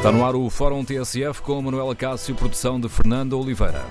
Está 0.00 0.10
no 0.10 0.24
ar 0.24 0.34
o 0.34 0.48
Fórum 0.48 0.82
TSF 0.82 1.42
com 1.42 1.60
Manuela 1.60 1.94
Cássio, 1.94 2.34
produção 2.34 2.80
de 2.80 2.88
Fernando 2.88 3.38
Oliveira. 3.38 3.84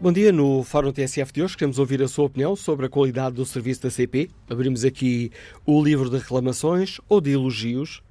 Bom 0.00 0.10
dia, 0.10 0.32
no 0.32 0.62
Fórum 0.62 0.92
TSF 0.92 1.30
de 1.30 1.42
hoje 1.42 1.58
queremos 1.58 1.78
ouvir 1.78 2.02
a 2.02 2.08
sua 2.08 2.24
opinião 2.24 2.56
sobre 2.56 2.86
a 2.86 2.88
qualidade 2.88 3.36
do 3.36 3.44
serviço 3.44 3.82
da 3.82 3.90
CP. 3.90 4.30
Abrimos 4.48 4.82
aqui 4.82 5.30
o 5.66 5.84
livro 5.84 6.08
de 6.08 6.16
reclamações 6.16 6.98
ou 7.10 7.20
de 7.20 7.32
elogios 7.32 8.02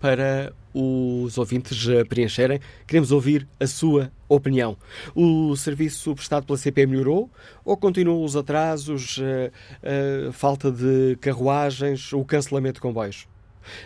para 0.00 0.54
os 0.78 1.38
ouvintes 1.38 1.86
preencherem. 2.08 2.60
Queremos 2.86 3.10
ouvir 3.10 3.48
a 3.58 3.66
sua 3.66 4.12
opinião. 4.28 4.76
O 5.14 5.56
serviço 5.56 6.14
prestado 6.14 6.44
pela 6.44 6.58
CP 6.58 6.86
melhorou 6.86 7.30
ou 7.64 7.76
continuam 7.76 8.22
os 8.22 8.36
atrasos, 8.36 9.18
a, 9.82 10.28
a 10.28 10.32
falta 10.32 10.70
de 10.70 11.16
carruagens, 11.20 12.12
o 12.12 12.24
cancelamento 12.24 12.74
de 12.74 12.80
comboios? 12.80 13.26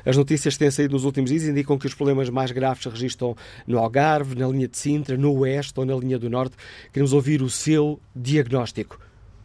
As 0.04 0.16
notícias 0.16 0.54
que 0.54 0.58
têm 0.58 0.70
saído 0.70 0.92
nos 0.92 1.04
últimos 1.04 1.30
dias 1.30 1.44
indicam 1.44 1.78
que 1.78 1.86
os 1.86 1.94
problemas 1.94 2.28
mais 2.28 2.50
graves 2.50 2.82
se 2.82 2.88
registram 2.88 3.36
no 3.66 3.78
Algarve, 3.78 4.34
na 4.34 4.48
linha 4.48 4.68
de 4.68 4.76
Sintra, 4.76 5.16
no 5.16 5.32
Oeste 5.38 5.78
ou 5.78 5.86
na 5.86 5.94
linha 5.94 6.18
do 6.18 6.28
Norte. 6.28 6.56
Queremos 6.92 7.12
ouvir 7.12 7.40
o 7.40 7.48
seu 7.48 8.00
diagnóstico. 8.14 8.98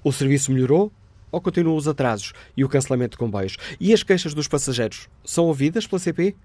O 0.04 0.12
serviço 0.12 0.52
melhorou 0.52 0.92
ou 1.32 1.40
continuam 1.40 1.76
os 1.76 1.88
atrasos 1.88 2.34
e 2.56 2.64
o 2.64 2.70
cancelamento 2.70 3.12
de 3.12 3.18
comboios? 3.18 3.58
E 3.80 3.94
as 3.94 4.04
queixas 4.04 4.34
dos 4.34 4.48
passageiros 4.48 5.08
são 5.24 5.46
ouvidas 5.46 5.88
pela 5.88 6.00
CP? 6.00 6.36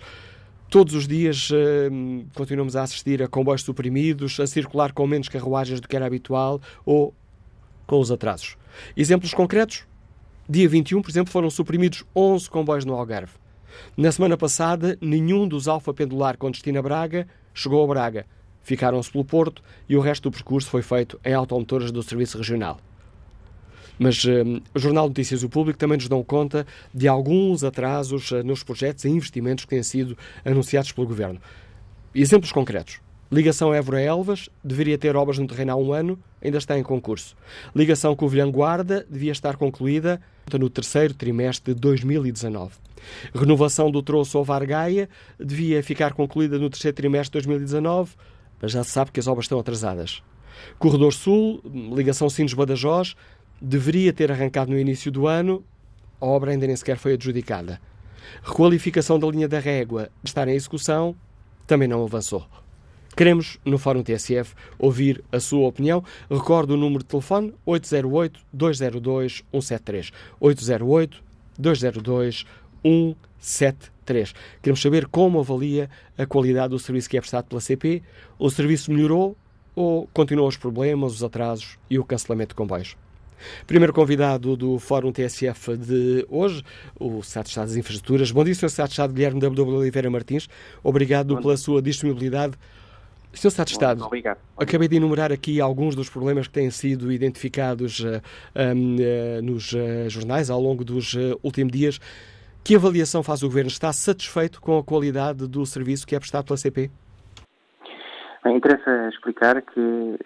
todos 0.70 0.94
os 0.94 1.08
dias 1.08 1.50
continuamos 2.36 2.76
a 2.76 2.84
assistir 2.84 3.24
a 3.24 3.28
comboios 3.30 3.62
suprimidos, 3.62 4.38
a 4.38 4.46
circular 4.46 4.92
com 4.92 5.08
menos 5.08 5.30
carruagens 5.30 5.80
do 5.80 5.88
que 5.88 5.96
era 5.96 6.06
habitual 6.06 6.60
ou 6.86 7.14
com 7.86 8.02
os 8.02 8.12
atrasos. 8.12 8.58
Exemplos 8.96 9.34
concretos? 9.34 9.86
Dia 10.50 10.68
21, 10.68 11.02
por 11.02 11.10
exemplo, 11.10 11.32
foram 11.32 11.50
suprimidos 11.50 12.04
11 12.16 12.50
comboios 12.50 12.86
no 12.86 12.94
Algarve. 12.94 13.32
Na 13.96 14.12
semana 14.12 14.38
passada, 14.38 14.98
nenhum 15.02 15.48
dos 15.48 15.68
Alfa 15.68 15.94
Pendular 15.94 16.38
com 16.38 16.52
destino 16.52 16.80
a 16.80 16.82
Braga 16.82 17.28
chegou 17.54 17.84
a 17.84 17.88
Braga. 17.88 18.26
Ficaram-se 18.64 19.12
pelo 19.12 19.24
Porto 19.24 19.64
e 19.88 19.96
o 19.96 20.02
resto 20.02 20.30
do 20.30 20.34
percurso 20.34 20.70
foi 20.70 20.82
feito 20.82 21.20
em 21.24 21.34
automotores 21.34 21.92
do 21.92 22.04
Serviço 22.04 22.38
Regional. 22.38 22.80
Mas 23.98 24.24
um, 24.26 24.62
o 24.76 24.80
Jornal 24.80 25.08
Notícias 25.08 25.42
do 25.42 25.50
Público 25.50 25.80
também 25.80 25.98
nos 25.98 26.08
dão 26.08 26.24
conta 26.24 26.68
de 26.94 27.08
alguns 27.08 27.64
atrasos 27.64 28.30
uh, 28.32 28.44
nos 28.44 28.64
projetos 28.64 29.06
e 29.06 29.10
investimentos 29.10 29.66
que 29.66 29.70
têm 29.70 29.82
sido 29.82 30.18
anunciados 30.46 30.92
pelo 30.92 31.08
Governo. 31.08 31.40
Exemplos 32.14 32.52
concretos. 32.52 33.00
Ligação 33.30 33.74
Évora-Elvas 33.74 34.50
deveria 34.64 34.98
ter 34.98 35.16
obras 35.18 35.38
no 35.38 35.48
terreno 35.48 35.74
há 35.74 35.76
um 35.76 35.92
ano, 35.92 36.18
ainda 36.42 36.58
está 36.58 36.80
em 36.80 36.84
concurso. 36.84 37.36
Ligação 37.76 38.16
Covilhã-Guarda 38.16 39.06
devia 39.10 39.34
estar 39.34 39.58
concluída 39.58 40.22
no 40.58 40.70
terceiro 40.70 41.14
trimestre 41.14 41.74
de 41.74 41.80
2019. 41.82 42.76
Renovação 43.36 43.92
do 43.92 44.02
troço 44.02 44.40
Ovar-Gaia 44.40 45.10
devia 45.38 45.84
ficar 45.84 46.14
concluída 46.14 46.58
no 46.58 46.70
terceiro 46.70 46.96
trimestre 46.96 47.42
de 47.42 47.46
2019, 47.46 48.16
mas 48.62 48.72
já 48.72 48.82
se 48.82 48.92
sabe 48.92 49.12
que 49.12 49.20
as 49.20 49.28
obras 49.28 49.44
estão 49.44 49.60
atrasadas. 49.60 50.24
Corredor 50.80 51.14
Sul, 51.14 51.62
ligação 51.94 52.30
Sinos-Badajoz, 52.30 53.14
deveria 53.62 54.14
ter 54.14 54.32
arrancado 54.32 54.72
no 54.72 54.80
início 54.80 55.12
do 55.12 55.28
ano, 55.28 55.64
a 56.22 56.26
obra 56.26 56.52
ainda 56.52 56.66
nem 56.66 56.76
sequer 56.76 56.98
foi 56.98 57.14
adjudicada. 57.14 57.82
Requalificação 58.42 59.20
da 59.20 59.28
linha 59.28 59.48
da 59.50 59.60
régua, 59.60 60.10
estar 60.24 60.48
em 60.48 60.56
execução, 60.56 61.14
também 61.68 61.88
não 61.90 62.04
avançou. 62.04 62.48
Queremos, 63.18 63.60
no 63.66 63.78
Fórum 63.80 64.04
TSF, 64.04 64.54
ouvir 64.78 65.24
a 65.32 65.40
sua 65.40 65.68
opinião. 65.68 66.04
Recordo 66.30 66.76
o 66.76 66.78
número 66.78 67.00
de 67.00 67.06
telefone 67.06 67.52
808-202-173. 67.66 70.14
808-202-173. 70.40 72.46
Queremos 74.62 74.80
saber 74.80 75.08
como 75.08 75.40
avalia 75.40 75.90
a 76.16 76.28
qualidade 76.28 76.70
do 76.70 76.78
serviço 76.78 77.10
que 77.10 77.18
é 77.18 77.20
prestado 77.20 77.46
pela 77.46 77.60
CP. 77.60 78.04
O 78.38 78.52
serviço 78.52 78.92
melhorou 78.92 79.36
ou 79.76 80.08
continuam 80.14 80.48
os 80.48 80.56
problemas, 80.56 81.14
os 81.14 81.24
atrasos 81.24 81.80
e 81.90 81.98
o 81.98 82.06
cancelamento 82.06 82.50
de 82.50 82.56
comboios? 82.56 82.96
Primeiro 83.66 83.94
convidado 83.94 84.56
do 84.56 84.78
Fórum 84.78 85.12
TSF 85.12 85.76
de 85.76 86.24
hoje, 86.30 86.64
o 87.00 87.24
Secretário 87.24 87.46
de 87.46 87.50
Estado 87.50 87.68
das 87.68 87.78
Infraestruturas. 87.78 88.32
Bom 88.32 88.44
dia, 88.44 88.54
Sr. 88.54 88.70
Secretário 88.70 88.90
de 88.90 88.94
Estado 88.94 89.14
Guilherme 89.14 89.40
W. 89.40 89.76
Oliveira 89.76 90.12
Martins. 90.12 90.48
Obrigado 90.84 91.42
pela 91.42 91.58
sua 91.58 91.82
disponibilidade 91.82 92.54
Sr. 93.34 93.52
Secretário 93.52 93.66
de 93.66 93.72
Estado, 93.72 94.06
Obrigado. 94.06 94.38
acabei 94.58 94.88
de 94.88 94.96
enumerar 94.96 95.32
aqui 95.32 95.62
alguns 95.62 95.96
dos 95.96 96.10
problemas 96.10 96.48
que 96.48 96.54
têm 96.54 96.72
sido 96.72 97.12
identificados 97.12 98.00
uh, 98.00 98.22
um, 98.56 98.96
uh, 98.96 99.42
nos 99.44 99.74
uh, 99.74 100.10
jornais 100.10 100.50
ao 100.50 100.60
longo 100.60 100.84
dos 100.84 101.14
últimos 101.44 101.72
dias. 101.72 102.00
Que 102.64 102.76
avaliação 102.76 103.24
faz 103.24 103.44
o 103.44 103.48
Governo? 103.48 103.70
Está 103.70 103.94
satisfeito 103.94 104.60
com 104.60 104.78
a 104.78 104.84
qualidade 104.84 105.48
do 105.48 105.66
serviço 105.66 106.06
que 106.06 106.16
é 106.16 106.20
prestado 106.20 106.46
pela 106.46 106.58
CP? 106.58 106.90
Interessa 108.46 109.10
explicar 109.10 109.62
que 109.62 110.18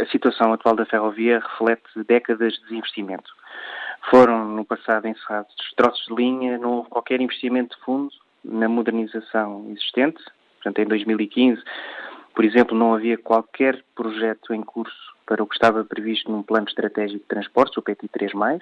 a 0.00 0.06
situação 0.06 0.52
atual 0.52 0.74
da 0.74 0.86
ferrovia 0.86 1.38
reflete 1.38 1.82
décadas 2.06 2.54
de 2.54 2.62
desinvestimento. 2.62 3.30
Foram, 4.10 4.48
no 4.48 4.64
passado, 4.64 5.06
encerrados 5.06 5.54
troços 5.76 6.06
de 6.06 6.14
linha, 6.14 6.58
não 6.58 6.78
houve 6.78 6.88
qualquer 6.88 7.20
investimento 7.20 7.76
de 7.76 7.84
fundo 7.84 8.10
na 8.44 8.68
modernização 8.68 9.66
existente, 9.70 10.22
Portanto, 10.62 10.78
em 10.80 10.86
2015, 10.86 11.62
por 12.34 12.44
exemplo, 12.44 12.76
não 12.76 12.94
havia 12.94 13.18
qualquer 13.18 13.82
projeto 13.96 14.54
em 14.54 14.62
curso 14.62 14.96
para 15.26 15.42
o 15.42 15.46
que 15.46 15.56
estava 15.56 15.84
previsto 15.84 16.30
num 16.30 16.42
plano 16.42 16.68
estratégico 16.68 17.20
de 17.20 17.26
transportes, 17.26 17.76
o 17.76 17.82
PT3+. 17.82 18.60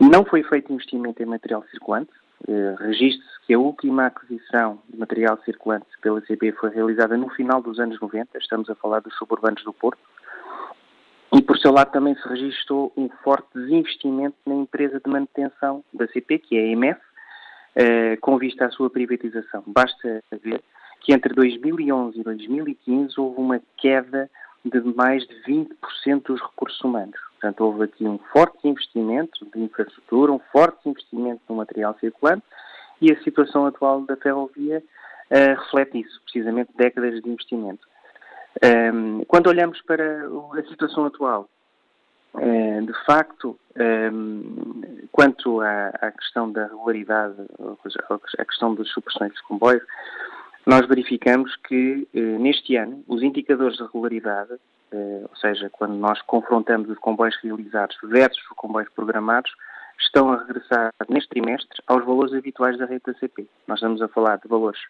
Não 0.00 0.24
foi 0.24 0.42
feito 0.42 0.72
investimento 0.72 1.22
em 1.22 1.26
material 1.26 1.64
circulante. 1.70 2.10
Eh, 2.48 2.74
Registre-se 2.80 3.46
que 3.46 3.54
a 3.54 3.58
última 3.58 4.06
aquisição 4.06 4.80
de 4.88 4.98
material 4.98 5.38
circulante 5.44 5.86
pela 6.02 6.20
CP 6.22 6.52
foi 6.52 6.70
realizada 6.70 7.16
no 7.16 7.28
final 7.30 7.62
dos 7.62 7.78
anos 7.78 8.00
90, 8.00 8.38
estamos 8.38 8.68
a 8.68 8.74
falar 8.74 9.00
dos 9.00 9.14
suburbanos 9.16 9.62
do 9.62 9.72
Porto. 9.72 10.00
E, 11.32 11.40
por 11.42 11.56
seu 11.58 11.70
lado, 11.70 11.92
também 11.92 12.16
se 12.16 12.28
registrou 12.28 12.92
um 12.96 13.08
forte 13.22 13.46
desinvestimento 13.54 14.36
na 14.44 14.54
empresa 14.54 15.00
de 15.04 15.08
manutenção 15.08 15.84
da 15.94 16.08
CP, 16.08 16.40
que 16.40 16.56
é 16.56 16.60
a 16.60 16.66
EMF, 16.66 17.00
com 18.20 18.36
vista 18.36 18.66
à 18.66 18.70
sua 18.70 18.90
privatização. 18.90 19.62
Basta 19.64 20.24
ver 20.42 20.60
que 21.00 21.12
entre 21.12 21.34
2011 21.34 22.20
e 22.20 22.22
2015 22.22 23.20
houve 23.20 23.40
uma 23.40 23.60
queda 23.76 24.30
de 24.64 24.80
mais 24.94 25.26
de 25.26 25.34
20% 25.44 26.22
dos 26.26 26.40
recursos 26.40 26.80
humanos. 26.82 27.18
Portanto, 27.32 27.60
houve 27.62 27.84
aqui 27.84 28.06
um 28.06 28.18
forte 28.32 28.68
investimento 28.68 29.46
de 29.54 29.60
infraestrutura, 29.60 30.32
um 30.32 30.40
forte 30.52 30.88
investimento 30.88 31.40
no 31.48 31.56
material 31.56 31.96
circulante 31.98 32.44
e 33.00 33.10
a 33.10 33.22
situação 33.22 33.66
atual 33.66 34.02
da 34.02 34.14
ferrovia 34.16 34.82
uh, 35.30 35.60
reflete 35.60 36.00
isso, 36.00 36.20
precisamente 36.22 36.70
décadas 36.76 37.20
de 37.22 37.30
investimento. 37.30 37.88
Um, 38.62 38.66
ehm, 38.66 39.24
quando 39.26 39.46
olhamos 39.46 39.80
para 39.82 40.26
a 40.26 40.62
situação 40.68 41.06
atual, 41.06 41.48
uh, 42.34 42.86
de 42.86 42.92
facto, 43.06 43.58
ehm, 43.76 45.08
quanto 45.10 45.62
à, 45.62 46.12
questão 46.18 46.52
da 46.52 46.66
regularidade, 46.66 47.36
à 48.38 48.44
questão 48.44 48.74
das 48.74 48.88
supressões 48.88 49.32
dos 49.32 49.40
comboios, 49.42 49.82
nós 50.66 50.86
verificamos 50.86 51.54
que 51.56 52.06
uh, 52.14 52.38
neste 52.38 52.76
ano 52.76 53.02
os 53.08 53.22
indicadores 53.22 53.76
de 53.76 53.82
regularidade, 53.84 54.52
ou 54.92 55.36
seja, 55.36 55.70
quando 55.70 55.94
nós 55.94 56.20
confrontamos 56.22 56.90
os 56.90 56.98
comboios 56.98 57.36
realizados 57.44 57.96
versus 58.02 58.42
os 58.42 58.56
comboios 58.56 58.90
programados, 58.92 59.52
estão 60.00 60.32
a 60.32 60.38
regressar 60.38 60.92
neste 61.08 61.28
trimestre 61.28 61.80
aos 61.86 62.04
valores 62.04 62.34
habituais 62.34 62.78
da 62.78 62.86
rede 62.86 63.02
da 63.06 63.14
CP. 63.14 63.46
Nós 63.66 63.78
estamos 63.78 64.02
a 64.02 64.08
falar 64.08 64.36
de 64.38 64.48
valores 64.48 64.80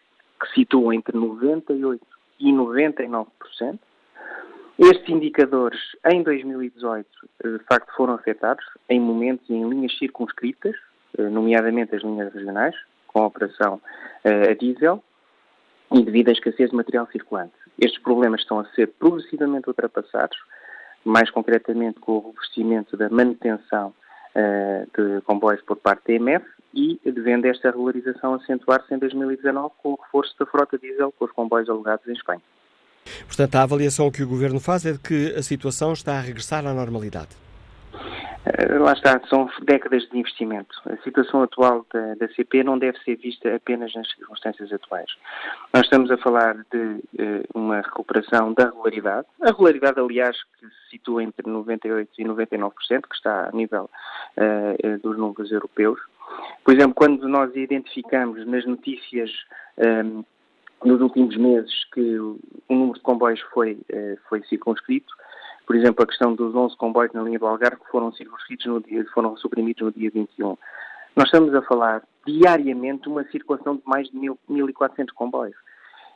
que 0.41 0.51
situam 0.53 0.91
entre 0.93 1.17
98% 1.17 1.99
e 2.39 2.51
99%. 2.51 3.27
Estes 4.79 5.09
indicadores, 5.09 5.79
em 6.11 6.23
2018, 6.23 7.07
de 7.43 7.59
facto 7.65 7.93
foram 7.95 8.15
afetados 8.15 8.65
em 8.89 8.99
momentos 8.99 9.47
e 9.47 9.53
em 9.53 9.69
linhas 9.69 9.95
circunscritas, 9.97 10.75
eh, 11.17 11.29
nomeadamente 11.29 11.95
as 11.95 12.01
linhas 12.01 12.33
regionais, 12.33 12.75
com 13.05 13.21
a 13.21 13.27
operação 13.27 13.79
eh, 14.23 14.49
a 14.49 14.53
diesel, 14.55 15.03
e 15.91 16.03
devido 16.03 16.29
à 16.29 16.31
escassez 16.31 16.69
de 16.69 16.75
material 16.75 17.07
circulante. 17.11 17.53
Estes 17.79 18.01
problemas 18.01 18.41
estão 18.41 18.59
a 18.59 18.65
ser 18.73 18.87
progressivamente 18.87 19.67
ultrapassados, 19.67 20.37
mais 21.03 21.29
concretamente 21.29 21.99
com 21.99 22.13
o 22.13 22.31
revestimento 22.31 22.95
da 22.95 23.09
manutenção 23.09 23.93
uh, 24.35 25.01
de 25.01 25.21
comboios 25.21 25.61
por 25.63 25.77
parte 25.77 26.07
da 26.07 26.13
EMF 26.13 26.45
e 26.73 26.99
devendo 27.03 27.45
esta 27.45 27.69
regularização 27.69 28.35
acentuar-se 28.35 28.93
em 28.93 28.97
2019 28.97 29.73
com 29.81 29.89
o 29.89 29.99
reforço 30.01 30.33
da 30.39 30.45
frota 30.45 30.77
diesel 30.77 31.11
com 31.11 31.25
os 31.25 31.31
comboios 31.31 31.69
alugados 31.69 32.07
em 32.07 32.13
Espanha. 32.13 32.41
Portanto, 33.25 33.55
a 33.55 33.63
avaliação 33.63 34.11
que 34.11 34.23
o 34.23 34.27
Governo 34.27 34.59
faz 34.59 34.85
é 34.85 34.93
de 34.93 34.99
que 34.99 35.33
a 35.35 35.41
situação 35.41 35.91
está 35.91 36.17
a 36.17 36.21
regressar 36.21 36.65
à 36.65 36.73
normalidade. 36.73 37.29
Eh, 38.43 38.77
lá 38.79 38.93
está, 38.93 39.21
são 39.27 39.49
décadas 39.61 40.07
de 40.09 40.17
investimento. 40.17 40.75
A 40.85 40.97
situação 41.03 41.43
atual 41.43 41.85
da, 41.93 42.15
da, 42.15 42.27
CP 42.29 42.63
não 42.63 42.77
deve 42.77 42.97
ser 42.99 43.15
vista 43.17 43.55
apenas 43.55 43.93
nas 43.93 44.09
circunstâncias 44.11 44.73
atuais. 44.73 45.11
Nós 45.71 45.83
estamos 45.83 46.09
a 46.09 46.17
falar 46.17 46.55
de 46.71 46.77
uh, 46.77 47.43
uma 47.53 47.81
recuperação 47.81 48.53
da 48.53 48.65
regularidade. 48.65 49.27
A 49.41 49.47
regularidade, 49.47 49.99
aliás, 49.99 50.35
que 50.59 50.65
se 50.65 50.89
situa 50.91 51.23
entre 51.23 51.45
98% 51.47 52.07
e 52.17 52.23
99%, 52.23 52.71
que 53.07 53.15
está 53.15 53.49
a 53.49 53.51
nível 53.51 53.89
uh, 54.37 54.97
dos 54.99 55.17
números 55.17 55.51
europeus. 55.51 55.99
Por 56.63 56.73
exemplo, 56.73 56.95
quando 56.95 57.27
nós 57.27 57.55
identificamos 57.55 58.45
nas 58.47 58.65
notícias 58.65 59.29
nos 60.83 61.01
últimos 61.01 61.35
meses 61.35 61.73
que 61.93 62.17
o 62.19 62.39
número 62.69 62.93
de 62.93 63.01
comboios 63.01 63.41
foi, 63.53 63.77
foi 64.29 64.41
circunscrito, 64.43 65.13
por 65.65 65.75
exemplo, 65.75 66.03
a 66.03 66.07
questão 66.07 66.33
dos 66.33 66.53
11 66.53 66.75
comboios 66.77 67.13
na 67.13 67.23
linha 67.23 67.39
do 67.39 67.47
Algarve 67.47 67.81
que 67.81 67.91
foram 67.91 68.11
circunscritos 68.11 68.65
no 68.65 68.81
dia, 68.81 69.05
foram 69.13 69.37
suprimidos 69.37 69.83
no 69.83 69.91
dia 69.91 70.09
21. 70.09 70.57
Nós 71.15 71.25
estamos 71.25 71.53
a 71.53 71.61
falar 71.61 72.03
diariamente 72.25 73.09
uma 73.09 73.23
circulação 73.25 73.75
de 73.75 73.83
mais 73.85 74.09
de 74.09 74.17
1.400 74.17 75.07
comboios. 75.13 75.55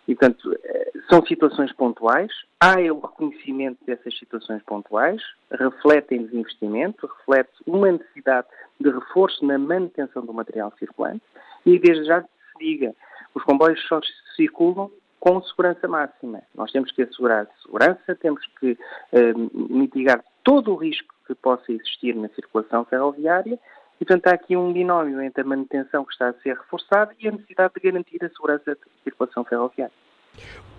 E, 0.08 0.14
portanto, 0.14 0.56
eh, 0.64 0.92
são 1.10 1.26
situações 1.26 1.74
pontuais, 1.74 2.32
há 2.60 2.76
o 2.92 3.00
reconhecimento 3.00 3.84
dessas 3.86 4.18
situações 4.18 4.62
pontuais, 4.64 5.22
refletem 5.52 6.26
desinvestimento, 6.26 7.08
reflete 7.08 7.52
uma 7.66 7.92
necessidade 7.92 8.48
de 8.80 8.90
reforço 8.92 9.44
na 9.46 9.58
manutenção 9.58 10.24
do 10.24 10.34
material 10.34 10.72
circulante 10.78 11.24
e, 11.66 11.80
desde 11.80 12.06
já, 12.06 12.22
se 12.22 12.28
diga, 12.60 12.94
os 13.34 13.44
comboios 13.44 13.82
só 13.88 14.00
circulam 14.36 14.92
com 15.26 15.42
segurança 15.42 15.88
máxima. 15.88 16.44
Nós 16.54 16.72
temos 16.72 16.92
que 16.92 17.02
assegurar 17.02 17.48
segurança, 17.64 18.16
temos 18.22 18.46
que 18.60 18.78
eh, 19.12 19.34
mitigar 19.54 20.24
todo 20.44 20.72
o 20.72 20.76
risco 20.76 21.12
que 21.26 21.34
possa 21.34 21.72
existir 21.72 22.16
na 22.16 22.30
circulação 22.30 22.86
ferroviária 22.86 23.60
e, 24.00 24.06
portanto, 24.06 24.28
há 24.28 24.36
aqui 24.36 24.56
um 24.56 24.72
binómio 24.72 25.20
entre 25.20 25.42
a 25.42 25.46
manutenção 25.46 26.06
que 26.06 26.12
está 26.12 26.30
a 26.30 26.34
ser 26.44 26.56
reforçada 26.56 27.12
e 27.20 27.28
a 27.28 27.32
necessidade 27.32 27.74
de 27.74 27.82
garantir 27.82 28.24
a 28.24 28.30
segurança 28.30 28.76
da 28.76 28.78
circulação 29.04 29.44
ferroviária. 29.44 29.96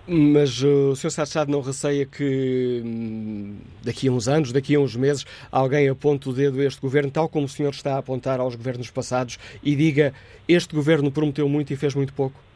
Mas 0.07 0.63
uh, 0.63 0.91
o 0.91 0.95
Sr. 0.95 1.11
Sarchado 1.11 1.51
não 1.51 1.59
receia 1.59 2.05
que 2.05 2.81
hum, 2.85 3.57
daqui 3.83 4.07
a 4.07 4.11
uns 4.13 4.29
anos, 4.29 4.53
daqui 4.53 4.75
a 4.75 4.79
uns 4.79 4.95
meses, 4.95 5.25
alguém 5.51 5.89
aponte 5.89 6.29
o 6.29 6.31
dedo 6.31 6.61
a 6.61 6.63
este 6.63 6.79
governo, 6.79 7.11
tal 7.11 7.27
como 7.27 7.47
o 7.47 7.49
senhor 7.49 7.71
está 7.71 7.95
a 7.95 7.97
apontar 7.97 8.39
aos 8.39 8.55
governos 8.55 8.89
passados, 8.89 9.37
e 9.61 9.75
diga 9.75 10.13
este 10.47 10.73
governo 10.73 11.11
prometeu 11.11 11.49
muito 11.49 11.73
e 11.73 11.75
fez 11.75 11.93
muito 11.93 12.13
pouco? 12.13 12.47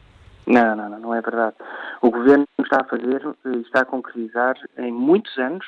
Não, 0.46 0.76
não, 0.76 0.88
não, 0.88 0.98
não 0.98 1.14
é 1.14 1.20
verdade. 1.20 1.56
O 2.00 2.10
governo 2.10 2.46
está 2.60 2.80
a 2.80 2.84
fazer, 2.84 3.22
está 3.64 3.80
a 3.82 3.84
concretizar 3.84 4.56
em 4.76 4.92
muitos 4.92 5.36
anos 5.38 5.66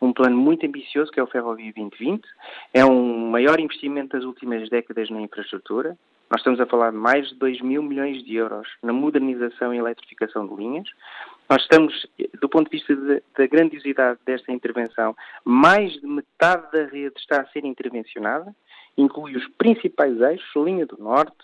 um 0.00 0.12
plano 0.12 0.36
muito 0.36 0.64
ambicioso 0.66 1.10
que 1.10 1.18
é 1.18 1.22
o 1.22 1.26
Ferrovia 1.26 1.72
2020. 1.74 2.22
É 2.72 2.84
um 2.84 3.30
maior 3.30 3.58
investimento 3.58 4.16
das 4.16 4.24
últimas 4.24 4.68
décadas 4.68 5.10
na 5.10 5.20
infraestrutura. 5.20 5.96
Nós 6.30 6.40
estamos 6.40 6.60
a 6.60 6.66
falar 6.66 6.90
de 6.90 6.96
mais 6.96 7.28
de 7.28 7.34
2 7.36 7.60
mil 7.60 7.82
milhões 7.82 8.22
de 8.24 8.36
euros 8.36 8.68
na 8.82 8.92
modernização 8.92 9.74
e 9.74 9.78
eletrificação 9.78 10.46
de 10.46 10.54
linhas. 10.54 10.88
Nós 11.48 11.62
estamos, 11.62 12.06
do 12.40 12.48
ponto 12.48 12.70
de 12.70 12.78
vista 12.78 12.96
de, 12.96 13.22
da 13.36 13.46
grandiosidade 13.46 14.18
desta 14.24 14.50
intervenção, 14.50 15.14
mais 15.44 15.92
de 15.92 16.06
metade 16.06 16.72
da 16.72 16.84
rede 16.86 17.14
está 17.18 17.42
a 17.42 17.46
ser 17.46 17.64
intervencionada, 17.64 18.54
inclui 18.96 19.36
os 19.36 19.46
principais 19.58 20.18
eixos, 20.20 20.48
linha 20.56 20.86
do 20.86 20.96
Norte, 20.98 21.36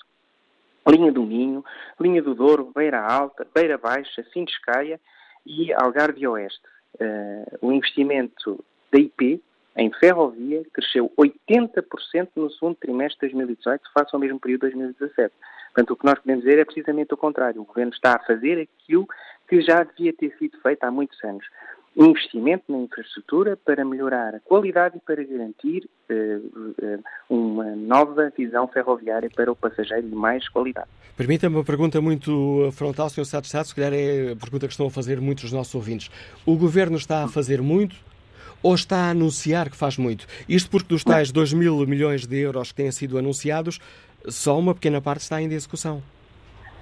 linha 0.88 1.12
do 1.12 1.23
Minho, 1.23 1.65
linha 2.00 2.23
do 2.23 2.35
Douro, 2.35 2.71
Beira 2.75 3.00
Alta, 3.00 3.47
Beira 3.55 3.79
Baixa, 3.79 4.25
Sindescaia 4.32 5.00
e 5.47 5.73
Algarve 5.73 6.27
Oeste. 6.27 6.62
Uh, 6.94 7.67
o 7.69 7.73
investimento 7.73 8.65
da 8.93 8.99
IP 8.99 9.43
em 9.77 9.93
ferrovia 9.93 10.62
cresceu 10.73 11.11
80% 11.17 12.29
no 12.37 12.50
segundo 12.50 12.75
trimestre 12.75 13.29
de 13.29 13.35
2018 13.35 13.82
face 13.94 14.10
ao 14.13 14.20
mesmo 14.20 14.41
período 14.41 14.69
de 14.69 14.77
2017. 14.77 15.34
Portanto, 15.72 15.91
o 15.93 15.96
que 15.96 16.05
nós 16.05 16.19
podemos 16.19 16.44
dizer 16.44 16.58
é 16.58 16.65
precisamente 16.65 17.15
o 17.15 17.17
contrário. 17.17 17.63
O 17.63 17.65
Governo 17.65 17.93
está 17.93 18.17
a 18.17 18.19
fazer 18.19 18.60
aquilo 18.60 19.06
que 19.49 19.60
já 19.60 19.84
devia 19.84 20.13
ter 20.13 20.37
sido 20.37 20.60
feito 20.60 20.82
há 20.82 20.91
muitos 20.91 21.22
anos 21.22 21.46
investimento 21.97 22.65
na 22.69 22.79
infraestrutura 22.79 23.56
para 23.56 23.85
melhorar 23.85 24.35
a 24.35 24.41
qualidade 24.41 24.97
e 24.97 25.01
para 25.01 25.23
garantir 25.25 25.89
uh, 26.09 26.15
uh, 26.15 27.05
uma 27.29 27.75
nova 27.77 28.32
visão 28.37 28.69
ferroviária 28.69 29.29
para 29.35 29.51
o 29.51 29.56
passageiro 29.56 30.09
de 30.09 30.15
mais 30.15 30.49
qualidade. 30.49 30.89
Permita-me 31.17 31.56
uma 31.56 31.65
pergunta 31.65 32.01
muito 32.01 32.70
frontal, 32.73 33.11
Sr. 33.11 33.23
Estado 33.23 33.43
de 33.43 33.47
Estado, 33.49 33.65
se 33.67 33.75
calhar 33.75 33.93
é 33.93 34.32
a 34.32 34.37
pergunta 34.37 34.67
que 34.67 34.73
estão 34.73 34.87
a 34.87 34.91
fazer 34.91 35.20
muitos 35.20 35.44
dos 35.44 35.53
nossos 35.53 35.75
ouvintes. 35.75 36.11
O 36.47 36.56
Governo 36.56 36.97
está 36.97 37.25
a 37.25 37.29
fazer 37.29 37.61
muito 37.61 37.97
ou 38.63 38.75
está 38.75 38.97
a 38.97 39.11
anunciar 39.11 39.69
que 39.69 39.77
faz 39.77 39.97
muito? 39.99 40.27
Isto 40.49 40.70
porque 40.70 40.89
dos 40.89 41.03
tais 41.03 41.32
2 41.32 41.53
mil 41.55 41.87
milhões 41.87 42.27
de 42.27 42.39
euros 42.39 42.70
que 42.70 42.77
têm 42.77 42.93
sido 42.93 43.19
anunciados, 43.19 43.81
só 44.27 44.59
uma 44.59 44.75
pequena 44.75 45.01
parte 45.01 45.23
está 45.23 45.37
ainda 45.37 45.55
em 45.55 45.56
execução. 45.56 46.03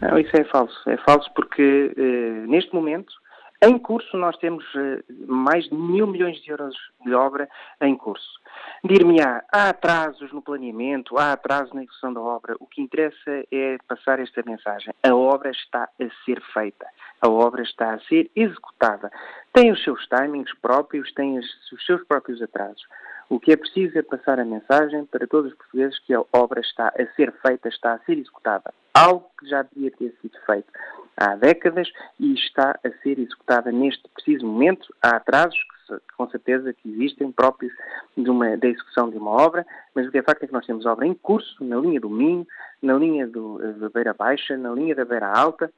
Não, 0.00 0.18
isso 0.18 0.36
é 0.36 0.44
falso. 0.44 0.78
É 0.88 0.96
falso 0.98 1.28
porque, 1.34 1.92
uh, 1.96 2.50
neste 2.50 2.72
momento, 2.74 3.12
em 3.60 3.76
curso, 3.78 4.16
nós 4.16 4.36
temos 4.36 4.64
uh, 4.74 5.02
mais 5.26 5.64
de 5.64 5.74
mil 5.74 6.06
milhões 6.06 6.40
de 6.42 6.50
euros 6.50 6.76
de 7.04 7.12
obra 7.12 7.48
em 7.80 7.96
curso. 7.96 8.38
Dir-me-á, 8.84 9.42
há 9.52 9.70
atrasos 9.70 10.32
no 10.32 10.40
planeamento, 10.40 11.18
há 11.18 11.32
atrasos 11.32 11.72
na 11.72 11.82
execução 11.82 12.12
da 12.12 12.20
obra. 12.20 12.54
O 12.60 12.66
que 12.66 12.80
interessa 12.80 13.44
é 13.50 13.76
passar 13.88 14.20
esta 14.20 14.42
mensagem. 14.46 14.94
A 15.02 15.14
obra 15.14 15.50
está 15.50 15.84
a 15.84 16.24
ser 16.24 16.40
feita. 16.52 16.86
A 17.20 17.28
obra 17.28 17.62
está 17.62 17.94
a 17.94 18.00
ser 18.00 18.30
executada. 18.36 19.10
Tem 19.52 19.72
os 19.72 19.82
seus 19.82 20.06
timings 20.06 20.52
próprios, 20.60 21.12
tem 21.14 21.38
os 21.38 21.46
seus 21.84 22.04
próprios 22.04 22.40
atrasos. 22.40 22.86
O 23.30 23.38
que 23.38 23.52
é 23.52 23.56
preciso 23.56 23.98
é 23.98 24.02
passar 24.02 24.40
a 24.40 24.44
mensagem 24.44 25.04
para 25.04 25.26
todos 25.26 25.52
os 25.52 25.58
portugueses 25.58 25.98
que 26.00 26.14
a 26.14 26.24
obra 26.32 26.60
está 26.60 26.88
a 26.88 27.06
ser 27.14 27.30
feita, 27.46 27.68
está 27.68 27.92
a 27.92 27.98
ser 28.00 28.18
executada. 28.18 28.72
Algo 28.94 29.28
que 29.38 29.46
já 29.46 29.62
devia 29.62 29.90
ter 29.90 30.14
sido 30.22 30.38
feito 30.46 30.68
há 31.14 31.36
décadas 31.36 31.88
e 32.18 32.32
está 32.32 32.78
a 32.82 32.90
ser 33.02 33.18
executada 33.18 33.70
neste 33.70 34.08
preciso 34.08 34.46
momento. 34.46 34.94
Há 35.02 35.16
atrasos 35.16 35.58
que, 35.86 35.96
com 36.16 36.28
certeza 36.30 36.72
que 36.72 36.88
existem 36.88 37.30
próprios 37.30 37.72
de 38.16 38.30
uma, 38.30 38.56
da 38.56 38.66
execução 38.66 39.10
de 39.10 39.18
uma 39.18 39.30
obra, 39.30 39.66
mas 39.94 40.06
o 40.06 40.10
que 40.10 40.18
é 40.18 40.22
facto 40.22 40.44
é 40.44 40.46
que 40.46 40.52
nós 40.52 40.64
temos 40.64 40.86
obra 40.86 41.06
em 41.06 41.12
curso 41.12 41.62
na 41.62 41.76
linha 41.76 42.00
do 42.00 42.08
Minho, 42.08 42.46
na 42.80 42.94
linha 42.94 43.26
do, 43.26 43.58
da 43.74 43.90
Beira 43.90 44.14
Baixa, 44.14 44.56
na 44.56 44.72
linha 44.72 44.94
da 44.94 45.04
Beira 45.04 45.28
Alta, 45.28 45.70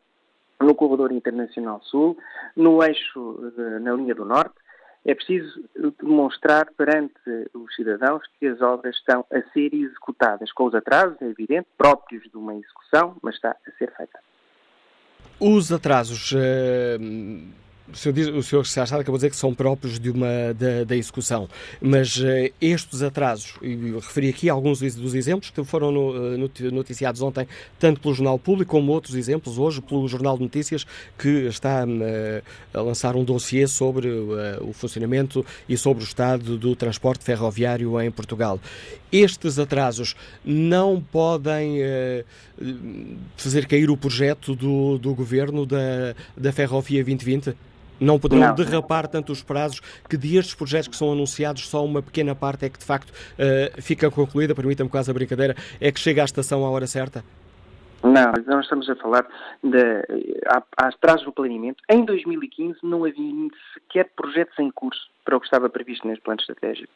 no 0.61 0.75
Corredor 0.75 1.11
Internacional 1.11 1.81
Sul, 1.83 2.17
no 2.55 2.83
eixo 2.83 3.53
de, 3.57 3.81
na 3.81 3.93
linha 3.95 4.15
do 4.15 4.25
Norte, 4.25 4.55
É 5.05 5.15
preciso 5.15 5.65
demonstrar 5.99 6.71
perante 6.77 7.15
os 7.55 7.75
cidadãos 7.75 8.23
que 8.39 8.47
as 8.47 8.61
obras 8.61 8.97
estão 8.97 9.25
a 9.33 9.41
ser 9.53 9.75
executadas, 9.75 10.53
com 10.53 10.65
os 10.65 10.75
atrasos, 10.75 11.17
é 11.23 11.27
evidente, 11.27 11.67
próprios 11.79 12.23
de 12.25 12.37
uma 12.37 12.55
execução, 12.55 13.17
mas 13.23 13.35
está 13.35 13.51
a 13.51 13.71
ser 13.79 13.93
feita. 13.97 14.21
Os 15.41 15.73
atrasos. 15.73 16.33
Uh 16.33 17.61
o 17.93 17.97
senhor, 17.97 18.15
diz, 18.15 18.29
o 18.29 18.43
senhor 18.43 18.65
acabou 18.93 19.17
de 19.17 19.19
dizer 19.19 19.31
que 19.31 19.37
são 19.37 19.55
próprios 19.55 19.99
de 19.99 20.11
uma, 20.11 20.55
da, 20.59 20.85
da 20.85 20.97
execução, 20.97 21.49
mas 21.81 22.17
uh, 22.17 22.53
estes 22.61 23.03
atrasos, 23.03 23.55
e 23.63 23.75
referi 23.93 24.29
aqui 24.29 24.49
alguns 24.49 24.81
dos 24.81 25.15
exemplos 25.15 25.51
que 25.51 25.63
foram 25.65 25.91
no, 25.91 26.11
uh, 26.11 26.73
noticiados 26.73 27.21
ontem, 27.23 27.47
tanto 27.79 28.01
pelo 28.01 28.15
Jornal 28.15 28.39
Público 28.39 28.71
como 28.71 28.93
outros 28.93 29.15
exemplos 29.15 29.59
hoje 29.59 29.81
pelo 29.81 30.07
Jornal 30.09 30.37
de 30.37 30.43
Notícias, 30.43 30.87
que 31.19 31.47
está 31.47 31.85
uh, 31.85 32.79
a 32.79 32.83
lançar 32.83 33.17
um 33.17 33.25
dossiê 33.25 33.67
sobre 33.67 34.09
o 34.09 34.73
funcionamento 34.73 35.45
e 35.69 35.77
sobre 35.77 36.03
o 36.03 36.07
estado 36.07 36.57
do 36.57 36.75
transporte 36.77 37.25
ferroviário 37.25 38.01
em 38.01 38.11
Portugal. 38.11 38.61
Estes 39.13 39.59
atrasos 39.59 40.15
não 40.45 41.01
podem 41.01 41.79
fazer 43.37 43.67
cair 43.67 43.91
o 43.91 43.97
projeto 43.97 44.55
do, 44.55 44.99
do 44.99 45.15
governo 45.15 45.67
da, 45.67 46.15
da 46.37 46.53
Ferrovia 46.53 47.03
2020? 47.05 47.57
Não 48.01 48.19
poderão 48.19 48.49
não. 48.49 48.55
derrapar 48.55 49.07
tanto 49.07 49.31
os 49.31 49.43
prazos 49.43 49.81
que 50.09 50.17
destes 50.17 50.55
projetos 50.55 50.89
que 50.89 50.97
são 50.97 51.13
anunciados, 51.13 51.69
só 51.69 51.85
uma 51.85 52.03
pequena 52.03 52.35
parte 52.35 52.65
é 52.65 52.69
que 52.69 52.79
de 52.79 52.85
facto 52.85 53.11
uh, 53.11 53.83
fica 53.83 54.11
concluída, 54.11 54.55
permita-me 54.55 54.89
quase 54.89 55.11
a 55.11 55.15
brincadeira, 55.15 55.55
é 55.81 55.93
que 55.93 56.01
chega 56.01 56.23
à 56.23 56.25
estação 56.25 56.65
à 56.65 56.71
hora 56.71 56.87
certa? 56.87 57.23
Não, 58.03 58.33
nós 58.47 58.65
estamos 58.65 58.89
a 58.89 58.97
falar 58.97 59.27
de 59.63 60.05
atrasos 60.77 61.27
no 61.27 61.33
planeamento. 61.33 61.83
Em 61.89 62.03
2015 62.05 62.79
não 62.83 63.05
havia 63.05 63.49
sequer 63.75 64.09
projetos 64.17 64.59
em 64.59 64.71
curso 64.71 65.11
para 65.23 65.37
o 65.37 65.41
que 65.41 65.47
estava 65.47 65.69
previsto 65.69 66.09
neste 66.09 66.23
plano 66.25 66.41
estratégico. 66.41 66.93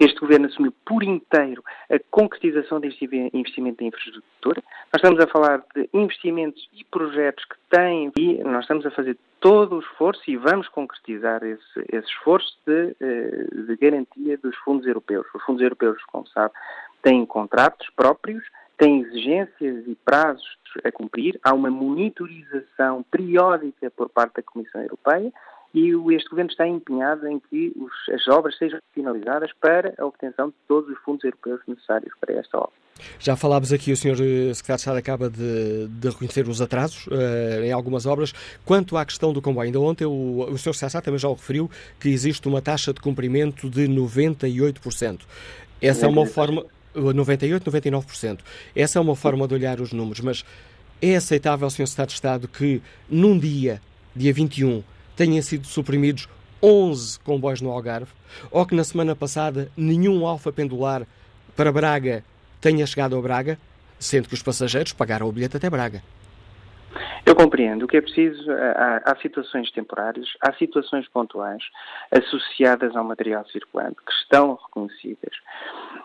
Este 0.00 0.18
governo 0.18 0.46
assumiu 0.46 0.72
por 0.84 1.02
inteiro 1.02 1.62
a 1.90 1.98
concretização 2.10 2.80
deste 2.80 3.04
investimento 3.34 3.84
em 3.84 3.88
infraestrutura. 3.88 4.62
Nós 4.92 4.96
estamos 4.96 5.20
a 5.20 5.26
falar 5.26 5.62
de 5.74 5.88
investimentos 5.92 6.66
e 6.72 6.84
projetos 6.84 7.44
que 7.44 7.56
têm 7.70 8.10
e 8.18 8.42
nós 8.42 8.62
estamos 8.62 8.86
a 8.86 8.90
fazer 8.90 9.16
todo 9.40 9.76
o 9.76 9.80
esforço 9.80 10.22
e 10.26 10.36
vamos 10.36 10.68
concretizar 10.68 11.44
esse, 11.44 11.84
esse 11.92 12.08
esforço 12.08 12.56
de, 12.66 12.96
eh, 12.98 13.46
de 13.66 13.76
garantia 13.76 14.38
dos 14.38 14.56
fundos 14.56 14.86
europeus. 14.86 15.26
Os 15.34 15.42
fundos 15.42 15.62
europeus, 15.62 16.02
como 16.04 16.26
sabe, 16.28 16.54
têm 17.02 17.26
contratos 17.26 17.88
próprios 17.94 18.42
tem 18.78 19.00
exigências 19.00 19.86
e 19.86 19.94
prazos 20.04 20.56
a 20.84 20.92
cumprir, 20.92 21.38
há 21.42 21.54
uma 21.54 21.70
monitorização 21.70 23.02
periódica 23.10 23.90
por 23.90 24.08
parte 24.10 24.36
da 24.36 24.42
Comissão 24.42 24.82
Europeia 24.82 25.32
e 25.76 25.90
este 26.14 26.30
Governo 26.30 26.50
está 26.50 26.66
empenhado 26.66 27.28
em 27.28 27.38
que 27.38 27.72
os, 27.76 27.92
as 28.14 28.26
obras 28.28 28.56
sejam 28.56 28.78
finalizadas 28.94 29.50
para 29.60 29.94
a 29.98 30.06
obtenção 30.06 30.48
de 30.48 30.54
todos 30.66 30.90
os 30.90 30.98
fundos 31.02 31.22
europeus 31.24 31.60
necessários 31.68 32.12
para 32.18 32.34
esta 32.34 32.56
obra. 32.56 32.72
Já 33.18 33.36
falámos 33.36 33.74
aqui, 33.74 33.92
o 33.92 33.96
Sr. 33.96 34.16
Secretário 34.54 34.54
de 34.54 34.72
Estado 34.72 34.96
acaba 34.96 35.28
de, 35.28 35.86
de 35.88 36.08
reconhecer 36.08 36.48
os 36.48 36.62
atrasos 36.62 37.06
uh, 37.08 37.62
em 37.62 37.72
algumas 37.72 38.06
obras. 38.06 38.32
Quanto 38.64 38.96
à 38.96 39.04
questão 39.04 39.34
do 39.34 39.42
comboio, 39.42 39.66
ainda 39.66 39.78
ontem 39.78 40.06
o, 40.06 40.46
o 40.50 40.56
Sr. 40.56 40.72
Secretário 40.72 40.72
de 40.72 40.86
Estado 40.86 41.04
também 41.04 41.18
já 41.18 41.28
o 41.28 41.34
referiu 41.34 41.70
que 42.00 42.08
existe 42.08 42.48
uma 42.48 42.62
taxa 42.62 42.94
de 42.94 43.00
cumprimento 43.00 43.68
de 43.68 43.86
98%. 43.86 45.20
Essa 45.82 46.06
é 46.06 46.08
uma 46.08 46.24
forma. 46.24 46.64
98, 46.96 47.70
99%. 47.70 48.38
Essa 48.74 48.98
é 48.98 49.02
uma 49.02 49.14
forma 49.14 49.46
de 49.46 49.54
olhar 49.54 49.80
os 49.80 49.92
números, 49.92 50.20
mas 50.20 50.44
é 51.00 51.16
aceitável, 51.16 51.68
Sr. 51.68 51.86
Secretário 51.86 52.08
de 52.08 52.14
Estado, 52.14 52.48
que 52.48 52.82
num 53.08 53.38
dia, 53.38 53.80
dia 54.14 54.32
21, 54.32 54.82
tenham 55.14 55.42
sido 55.42 55.66
suprimidos 55.66 56.28
11 56.62 57.18
comboios 57.20 57.60
no 57.60 57.70
Algarve, 57.70 58.10
ou 58.50 58.64
que 58.64 58.74
na 58.74 58.84
semana 58.84 59.14
passada 59.14 59.70
nenhum 59.76 60.26
alfa 60.26 60.52
pendular 60.52 61.06
para 61.54 61.72
Braga 61.72 62.24
tenha 62.60 62.86
chegado 62.86 63.16
a 63.16 63.20
Braga, 63.20 63.58
sendo 63.98 64.28
que 64.28 64.34
os 64.34 64.42
passageiros 64.42 64.92
pagaram 64.92 65.28
o 65.28 65.32
bilhete 65.32 65.56
até 65.56 65.68
Braga? 65.68 66.02
Eu 67.24 67.34
compreendo. 67.34 67.84
O 67.84 67.88
que 67.88 67.96
é 67.96 68.00
preciso, 68.00 68.50
há, 68.50 69.02
há, 69.04 69.16
situações 69.16 69.70
temporárias, 69.72 70.28
há 70.40 70.52
situações 70.54 71.08
pontuais 71.08 71.62
associadas 72.10 72.94
ao 72.96 73.04
material 73.04 73.44
circulante 73.46 73.96
que 73.96 74.12
estão 74.12 74.54
reconhecidas. 74.54 75.34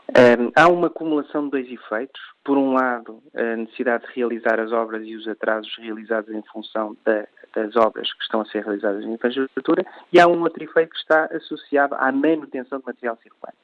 Um, 0.09 0.51
há 0.55 0.67
uma 0.67 0.87
acumulação 0.87 1.45
de 1.45 1.51
dois 1.51 1.71
efeitos. 1.71 2.19
Por 2.43 2.57
um 2.57 2.73
lado, 2.73 3.21
a 3.35 3.55
necessidade 3.55 4.07
de 4.07 4.13
realizar 4.13 4.59
as 4.59 4.71
obras 4.71 5.05
e 5.05 5.15
os 5.15 5.27
atrasos 5.27 5.71
realizados 5.77 6.33
em 6.33 6.41
função 6.51 6.97
da, 7.05 7.27
das 7.53 7.75
obras 7.75 8.11
que 8.13 8.23
estão 8.23 8.41
a 8.41 8.45
ser 8.45 8.63
realizadas 8.63 9.03
em 9.03 9.13
infraestrutura, 9.13 9.85
e 10.11 10.19
há 10.19 10.27
um 10.27 10.41
outro 10.41 10.63
efeito 10.63 10.91
que 10.91 10.99
está 10.99 11.25
associado 11.25 11.95
à 11.95 12.11
manutenção 12.11 12.79
do 12.79 12.85
material 12.85 13.17
circulante. 13.21 13.57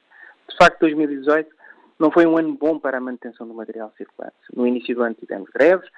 De 0.48 0.56
facto, 0.56 0.80
2018 0.80 1.58
não 1.98 2.10
foi 2.10 2.26
um 2.26 2.38
ano 2.38 2.54
bom 2.54 2.78
para 2.78 2.98
a 2.98 3.00
manutenção 3.00 3.46
do 3.46 3.54
material 3.54 3.92
circulante. 3.96 4.36
No 4.54 4.66
início 4.66 4.94
do 4.94 5.02
ano 5.02 5.14
tivemos 5.14 5.50
greves, 5.50 5.88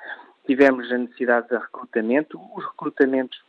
tivemos 0.51 0.91
a 0.91 0.99
necessidade 0.99 1.47
de 1.49 1.57
recrutamento, 1.57 2.37
os 2.57 2.65
recrutamentos 2.65 3.41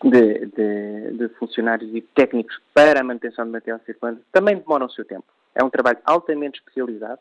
de, 0.00 0.46
de, 0.46 1.10
de, 1.18 1.28
funcionários 1.30 1.92
e 1.92 2.00
técnicos 2.00 2.56
para 2.72 3.00
a 3.00 3.02
manutenção 3.02 3.44
do 3.46 3.50
material 3.50 3.80
circulante 3.84 4.22
também 4.30 4.56
demoram 4.56 4.86
o 4.86 4.90
seu 4.90 5.04
tempo. 5.04 5.24
É 5.56 5.64
um 5.64 5.68
trabalho 5.68 5.98
altamente 6.04 6.60
especializado. 6.60 7.18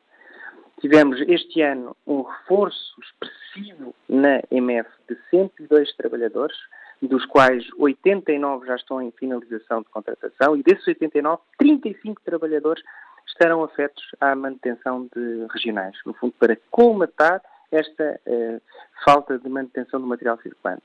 Tivemos 0.80 1.20
este 1.22 1.60
ano 1.63 1.98
um 2.06 2.22
reforço 2.22 2.96
expressivo 3.01 3.96
na 4.08 4.44
MF 4.51 4.88
de 5.10 5.18
102 5.32 5.92
trabalhadores, 5.96 6.56
dos 7.01 7.25
quais 7.25 7.66
89 7.80 8.68
já 8.68 8.75
estão 8.75 9.01
em 9.01 9.10
finalização 9.10 9.82
de 9.82 9.89
contratação 9.89 10.56
e 10.56 10.62
desses 10.62 10.88
89, 10.88 11.42
35 11.58 12.22
trabalhadores 12.22 12.84
estarão 13.25 13.63
afetos 13.63 14.04
à 14.22 14.36
manutenção 14.36 15.10
de 15.16 15.48
regionais, 15.51 15.98
no 16.06 16.13
fundo 16.13 16.36
para 16.39 16.56
colmatar 16.70 17.42
esta 17.72 18.20
uh, 18.26 18.62
falta 19.04 19.38
de 19.38 19.50
manutenção 19.50 20.00
do 20.00 20.08
material 20.08 20.38
circulante. 20.42 20.84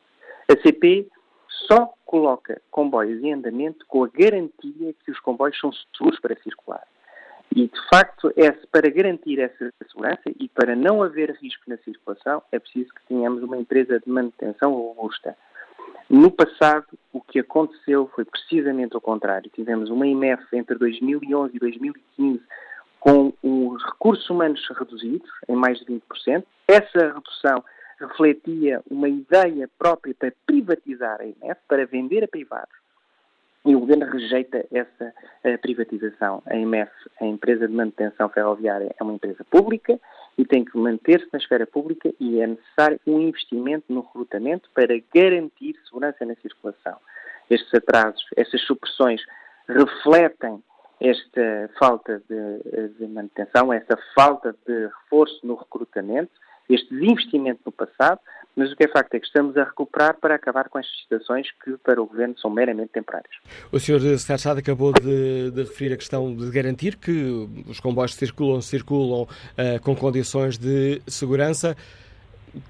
A 0.49 0.61
CP 0.63 1.09
só 1.67 1.93
coloca 2.05 2.61
comboios 2.71 3.23
em 3.23 3.33
andamento 3.33 3.85
com 3.87 4.05
a 4.05 4.09
garantia 4.09 4.95
que 5.05 5.11
os 5.11 5.21
comboios 5.21 5.59
são 5.59 5.73
seguros 5.73 6.21
para 6.21 6.37
circular. 6.43 6.87
E, 7.55 7.69
de 7.69 7.89
facto, 7.89 8.33
é, 8.37 8.51
para 8.73 8.91
garantir 8.91 9.39
essa 9.39 9.73
segurança 9.87 10.23
e 10.41 10.49
para 10.49 10.75
não 10.75 11.03
haver 11.03 11.31
risco 11.41 11.63
na 11.69 11.77
circulação, 11.79 12.43
é 12.51 12.59
preciso 12.59 12.93
que 12.93 13.07
tenhamos 13.07 13.43
uma 13.43 13.57
empresa 13.57 14.01
de 14.01 14.11
manutenção 14.11 14.75
robusta. 14.75 15.37
No 16.11 16.31
passado, 16.31 16.87
o 17.13 17.21
que 17.21 17.39
aconteceu 17.39 18.11
foi 18.15 18.25
precisamente 18.25 18.97
o 18.97 19.01
contrário. 19.01 19.51
Tivemos 19.55 19.89
uma 19.89 20.07
IMF 20.07 20.45
entre 20.53 20.77
2011 20.77 21.57
e 21.57 21.59
2015 21.59 22.43
com 23.05 23.35
os 23.43 23.85
recursos 23.85 24.29
humanos 24.31 24.67
reduzidos 24.79 25.31
em 25.47 25.55
mais 25.55 25.79
de 25.79 25.85
20%. 25.85 26.43
Essa 26.67 27.13
redução 27.13 27.63
refletia 28.01 28.83
uma 28.91 29.11
ideia 29.11 29.69
própria 29.79 30.15
para 30.15 30.33
privatizar 30.47 31.21
a 31.21 31.27
IMF, 31.27 31.61
para 31.69 31.85
vender 31.85 32.25
a 32.25 32.29
privados. 32.29 32.75
E 33.63 33.77
o 33.77 33.81
governo 33.81 34.07
rejeita 34.07 34.65
essa 34.73 35.15
uh, 35.45 35.59
privatização. 35.59 36.43
A 36.47 36.57
IMF, 36.57 36.91
a 37.21 37.27
empresa 37.27 37.69
de 37.69 37.75
manutenção 37.75 38.31
ferroviária, 38.31 38.95
é 38.99 39.03
uma 39.03 39.13
empresa 39.13 39.45
pública 39.45 40.01
e 40.39 40.45
tem 40.47 40.65
que 40.65 40.77
manter-se 40.79 41.29
na 41.31 41.39
esfera 41.39 41.67
pública 41.67 42.11
e 42.19 42.41
é 42.41 42.47
necessário 42.47 42.99
um 43.07 43.21
investimento 43.21 43.85
no 43.91 44.01
recrutamento 44.01 44.71
para 44.75 44.95
garantir 45.15 45.77
segurança 45.85 46.25
na 46.25 46.35
circulação. 46.37 46.97
Estes 47.51 47.73
atrasos, 47.75 48.25
estas 48.35 48.63
supressões 48.63 49.21
refletem 49.69 50.63
esta 51.01 51.71
falta 51.79 52.23
de, 52.29 52.89
de, 52.99 53.07
manutenção, 53.07 53.73
esta 53.73 53.99
falta 54.15 54.55
de 54.67 54.87
reforço 54.87 55.41
no 55.45 55.55
recrutamento, 55.55 56.31
este 56.69 56.89
desinvestimento 56.95 57.61
no 57.67 57.73
passado, 57.73 58.21
mas 58.57 58.71
o 58.71 58.77
que 58.77 58.85
é 58.85 58.89
facto 58.89 59.15
é 59.15 59.21
que 59.21 59.27
estamos 59.27 59.57
a 59.57 59.65
recuperar 59.65 60.17
para 60.21 60.37
acabar 60.37 60.69
com 60.69 60.79
estas 60.79 60.97
situações 61.01 61.49
que 61.63 61.77
para 61.79 62.01
o 62.01 62.07
Governo 62.07 62.39
são 62.39 62.51
meramente 62.51 62.91
temporárias. 62.93 63.35
O 63.73 63.79
Sr. 63.79 64.01
Secretário 64.01 64.37
Estado 64.37 64.59
acabou 64.61 64.93
de, 64.93 65.51
de, 65.51 65.63
referir 65.63 65.93
a 65.93 65.97
questão 65.97 66.35
de 66.35 66.51
garantir 66.51 66.97
que 66.97 67.49
os 67.67 67.81
comboios 67.81 68.15
circulam, 68.15 68.61
circulam 68.61 69.23
uh, 69.23 69.81
com 69.83 69.97
condições 69.97 70.57
de 70.57 71.03
segurança. 71.07 71.77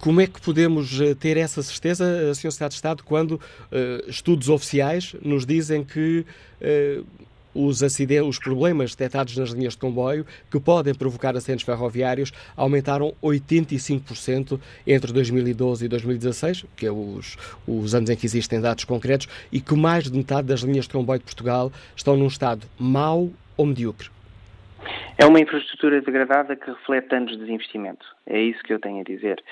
Como 0.00 0.22
é 0.22 0.26
que 0.26 0.40
podemos 0.40 0.98
eh, 0.98 1.14
ter 1.14 1.36
essa 1.36 1.62
certeza, 1.62 2.32
Sr. 2.32 2.50
Secretário 2.50 2.70
de 2.70 2.74
Estado, 2.76 3.04
quando 3.04 3.32
uh, 3.32 4.08
estudos 4.08 4.48
oficiais 4.48 5.14
nos 5.22 5.44
dizem 5.44 5.84
que 5.84 6.24
uh, 6.62 7.06
os, 7.54 7.82
acidentes, 7.82 8.28
os 8.28 8.38
problemas 8.38 8.90
detectados 8.90 9.36
nas 9.36 9.50
linhas 9.50 9.74
de 9.74 9.78
comboio 9.78 10.26
que 10.50 10.58
podem 10.58 10.94
provocar 10.94 11.36
acidentes 11.36 11.64
ferroviários 11.64 12.32
aumentaram 12.56 13.14
85% 13.22 14.58
entre 14.86 15.12
2012 15.12 15.84
e 15.84 15.88
2016, 15.88 16.64
que 16.76 16.86
é 16.86 16.92
os, 16.92 17.36
os 17.66 17.94
anos 17.94 18.10
em 18.10 18.16
que 18.16 18.26
existem 18.26 18.60
dados 18.60 18.84
concretos, 18.84 19.28
e 19.52 19.60
que 19.60 19.74
mais 19.74 20.04
de 20.04 20.16
metade 20.16 20.48
das 20.48 20.60
linhas 20.60 20.86
de 20.86 20.92
comboio 20.92 21.18
de 21.18 21.24
Portugal 21.24 21.72
estão 21.96 22.16
num 22.16 22.26
estado 22.26 22.66
mau 22.78 23.30
ou 23.56 23.66
medíocre. 23.66 24.13
É 25.16 25.24
uma 25.24 25.40
infraestrutura 25.40 26.00
degradada 26.00 26.56
que 26.56 26.68
reflete 26.70 27.14
anos 27.14 27.32
de 27.32 27.38
desinvestimento. 27.38 28.04
É 28.26 28.40
isso 28.40 28.62
que 28.62 28.72
eu 28.72 28.80
tenho 28.80 29.00
a 29.00 29.04
dizer. 29.04 29.42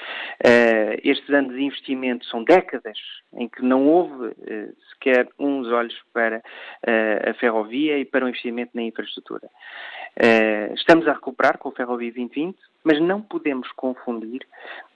Uh, 0.41 0.99
estes 1.05 1.31
anos 1.31 1.55
de 1.55 1.63
investimento 1.63 2.27
são 2.27 2.43
décadas 2.43 2.99
em 3.35 3.49
que 3.49 3.63
não 3.63 3.87
houve 3.87 4.27
uh, 4.27 4.77
sequer 4.91 5.29
uns 5.39 5.69
olhos 5.69 5.97
para 6.13 6.39
uh, 6.39 7.31
a 7.31 7.35
ferrovia 7.35 7.99
e 7.99 8.05
para 8.05 8.25
o 8.25 8.29
investimento 8.29 8.73
na 8.75 8.83
infraestrutura. 8.83 9.49
estamos 10.75 11.07
a 11.07 11.13
recuperar 11.13 11.59
com 11.59 11.69
a 11.69 11.73
Ferrovia 11.73 12.13
2020, 12.13 12.59
mas 12.85 13.01
não 13.01 13.23
podemos 13.23 13.71
confundir 13.73 14.47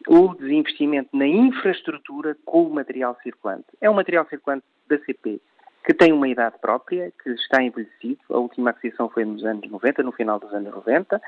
o 0.07 0.35
desinvestimento 0.35 1.17
na 1.17 1.27
infraestrutura 1.27 2.37
com 2.45 2.65
o 2.67 2.75
material 2.75 3.17
circulante. 3.23 3.67
É 3.81 3.89
um 3.89 3.95
material 3.95 4.27
circulante 4.29 4.65
da 4.89 4.99
CP 4.99 5.41
que 5.87 5.95
tem 5.95 6.13
uma 6.13 6.29
idade 6.29 6.57
própria, 6.61 7.13
que 7.23 7.31
está 7.31 7.63
envelhecido. 7.63 8.19
A 8.31 8.39
última 8.39 8.71
aquisição 8.71 9.09
foi 9.09 9.25
nos 9.25 9.45
anos 9.45 9.71
90, 9.71 10.03
no 10.03 10.11
final 10.11 10.41
dos 10.41 10.53
anos 10.53 10.75
90, 10.75 11.23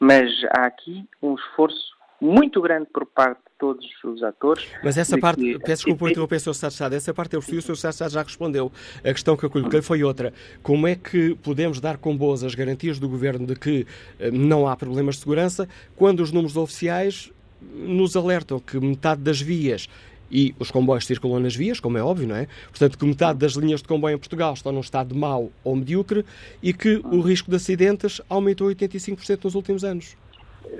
mas 0.00 0.28
há 0.50 0.66
aqui 0.66 1.08
um 1.22 1.36
esforço 1.36 1.96
muito 2.20 2.60
grande 2.60 2.88
por 2.92 3.06
parte 3.06 3.38
de 3.38 3.50
todos 3.56 3.86
os 4.02 4.20
atores. 4.24 4.68
Mas 4.82 4.98
essa 4.98 5.16
parte, 5.16 5.40
que... 5.40 5.58
peço 5.60 5.84
desculpa 5.84 5.98
por 6.00 6.10
interromper, 6.10 6.40
Sr. 6.40 6.50
De 6.50 6.66
Estado, 6.66 6.94
essa 6.96 7.14
parte 7.14 7.34
eu 7.36 7.40
fui, 7.40 7.58
o 7.58 7.62
Sr. 7.62 7.72
De 7.74 7.86
Estado 7.86 8.12
já 8.12 8.22
respondeu. 8.22 8.72
A 8.98 9.12
questão 9.12 9.36
que 9.36 9.44
eu 9.44 9.50
coloquei 9.50 9.80
foi 9.80 10.02
outra. 10.02 10.34
Como 10.60 10.88
é 10.88 10.96
que 10.96 11.36
podemos 11.36 11.80
dar 11.80 11.96
com 11.96 12.14
boas 12.16 12.42
as 12.42 12.54
garantias 12.54 12.98
do 12.98 13.08
Governo 13.08 13.46
de 13.46 13.54
que 13.54 13.86
eh, 14.18 14.30
não 14.32 14.66
há 14.66 14.76
problemas 14.76 15.14
de 15.14 15.20
segurança 15.20 15.68
quando 15.94 16.20
os 16.20 16.32
números 16.32 16.56
oficiais 16.56 17.32
nos 17.62 18.16
alertam 18.16 18.58
que 18.58 18.80
metade 18.80 19.22
das 19.22 19.40
vias 19.40 19.88
e 20.30 20.54
os 20.58 20.70
comboios 20.70 21.06
circulam 21.06 21.40
nas 21.40 21.54
vias, 21.54 21.80
como 21.80 21.98
é 21.98 22.02
óbvio, 22.02 22.28
não 22.28 22.36
é? 22.36 22.46
Portanto, 22.68 22.98
que 22.98 23.04
metade 23.04 23.38
das 23.38 23.52
linhas 23.52 23.82
de 23.82 23.88
comboio 23.88 24.14
em 24.14 24.18
Portugal 24.18 24.54
estão 24.54 24.72
num 24.72 24.80
estado 24.80 25.14
mau 25.14 25.50
ou 25.64 25.76
medíocre 25.76 26.24
e 26.62 26.72
que 26.72 27.00
o 27.04 27.20
risco 27.20 27.50
de 27.50 27.56
acidentes 27.56 28.20
aumentou 28.28 28.68
85% 28.68 29.44
nos 29.44 29.54
últimos 29.54 29.84
anos. 29.84 30.16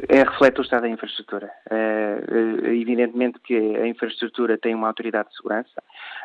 É, 0.09 0.23
reflete 0.23 0.61
o 0.61 0.63
estado 0.63 0.83
da 0.83 0.89
infraestrutura. 0.89 1.51
É, 1.69 1.75
é, 1.75 2.75
evidentemente 2.75 3.39
que 3.41 3.57
a 3.57 3.87
infraestrutura 3.87 4.57
tem 4.57 4.75
uma 4.75 4.87
autoridade 4.87 5.31
de 5.31 5.37
segurança, 5.37 5.83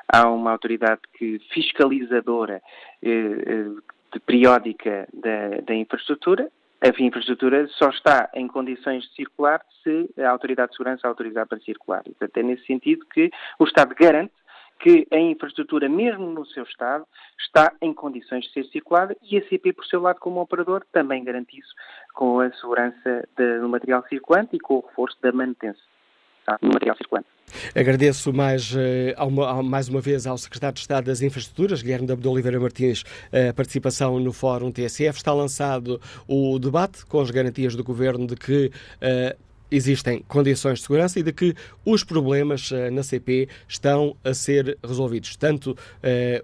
há 0.07 0.29
uma 0.29 0.51
autoridade 0.51 1.01
que 1.17 1.39
fiscalizadora 1.51 2.61
é, 3.01 4.19
periódica 4.25 5.07
da, 5.13 5.61
da 5.65 5.75
infraestrutura 5.75 6.49
a 6.81 6.89
infraestrutura 7.01 7.67
só 7.69 7.89
está 7.89 8.29
em 8.33 8.47
condições 8.47 9.03
de 9.03 9.15
circular 9.15 9.61
se 9.83 10.09
a 10.17 10.29
Autoridade 10.29 10.71
de 10.71 10.77
Segurança 10.77 11.07
autorizar 11.07 11.47
para 11.47 11.59
circular. 11.59 12.01
E, 12.05 12.09
portanto, 12.11 12.37
é 12.37 12.43
nesse 12.43 12.65
sentido 12.65 13.05
que 13.05 13.31
o 13.59 13.63
Estado 13.63 13.95
garante 13.95 14.33
que 14.79 15.07
a 15.11 15.17
infraestrutura, 15.17 15.87
mesmo 15.87 16.29
no 16.29 16.45
seu 16.45 16.63
estado, 16.63 17.05
está 17.39 17.71
em 17.81 17.93
condições 17.93 18.45
de 18.45 18.51
ser 18.51 18.65
circulada 18.65 19.15
e 19.23 19.37
a 19.37 19.47
CP, 19.47 19.73
por 19.73 19.85
seu 19.85 20.01
lado, 20.01 20.19
como 20.19 20.41
operador, 20.41 20.85
também 20.91 21.23
garante 21.23 21.57
isso 21.57 21.73
com 22.13 22.39
a 22.39 22.51
segurança 22.51 23.27
do 23.37 23.69
material 23.69 24.03
circulante 24.07 24.55
e 24.55 24.59
com 24.59 24.75
o 24.75 24.81
reforço 24.81 25.17
da 25.21 25.31
manutenção 25.31 25.81
do 26.61 26.67
material 26.67 26.95
circulante. 26.97 27.34
Agradeço 27.73 28.33
mais, 28.33 28.73
eh, 28.75 29.15
mais 29.63 29.87
uma 29.87 30.01
vez 30.01 30.27
ao 30.27 30.37
Secretário 30.37 30.75
de 30.75 30.81
Estado 30.81 31.05
das 31.05 31.21
Infraestruturas, 31.21 31.81
Guilherme 31.81 32.07
de 32.07 32.27
Oliveira 32.27 32.59
Martins, 32.59 33.03
a 33.31 33.53
participação 33.53 34.19
no 34.19 34.31
Fórum 34.31 34.71
TSF. 34.71 35.17
Está 35.17 35.33
lançado 35.33 35.99
o 36.27 36.57
debate 36.59 37.05
com 37.05 37.19
as 37.19 37.31
garantias 37.31 37.75
do 37.75 37.83
Governo 37.83 38.27
de 38.27 38.35
que 38.35 38.71
uh, 39.01 39.44
existem 39.69 40.23
condições 40.27 40.79
de 40.79 40.85
segurança 40.85 41.19
e 41.19 41.23
de 41.23 41.31
que 41.31 41.55
os 41.83 42.03
problemas 42.03 42.71
uh, 42.71 42.91
na 42.91 43.03
CP 43.03 43.47
estão 43.67 44.15
a 44.23 44.33
ser 44.33 44.77
resolvidos. 44.83 45.35
Tanto 45.35 45.71
uh, 45.71 45.75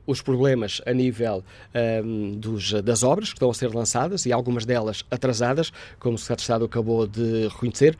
os 0.05 0.21
problemas 0.21 0.81
a 0.85 0.93
nível 0.93 1.43
uh, 1.73 2.35
dos, 2.35 2.73
das 2.83 3.03
obras 3.03 3.29
que 3.29 3.35
estão 3.35 3.49
a 3.49 3.53
ser 3.53 3.73
lançadas 3.73 4.25
e 4.25 4.31
algumas 4.31 4.65
delas 4.65 5.03
atrasadas, 5.09 5.71
como 5.99 6.15
o 6.15 6.17
Secretário 6.17 6.37
de 6.37 6.41
Estado 6.41 6.65
acabou 6.65 7.07
de 7.07 7.47
reconhecer, 7.47 7.97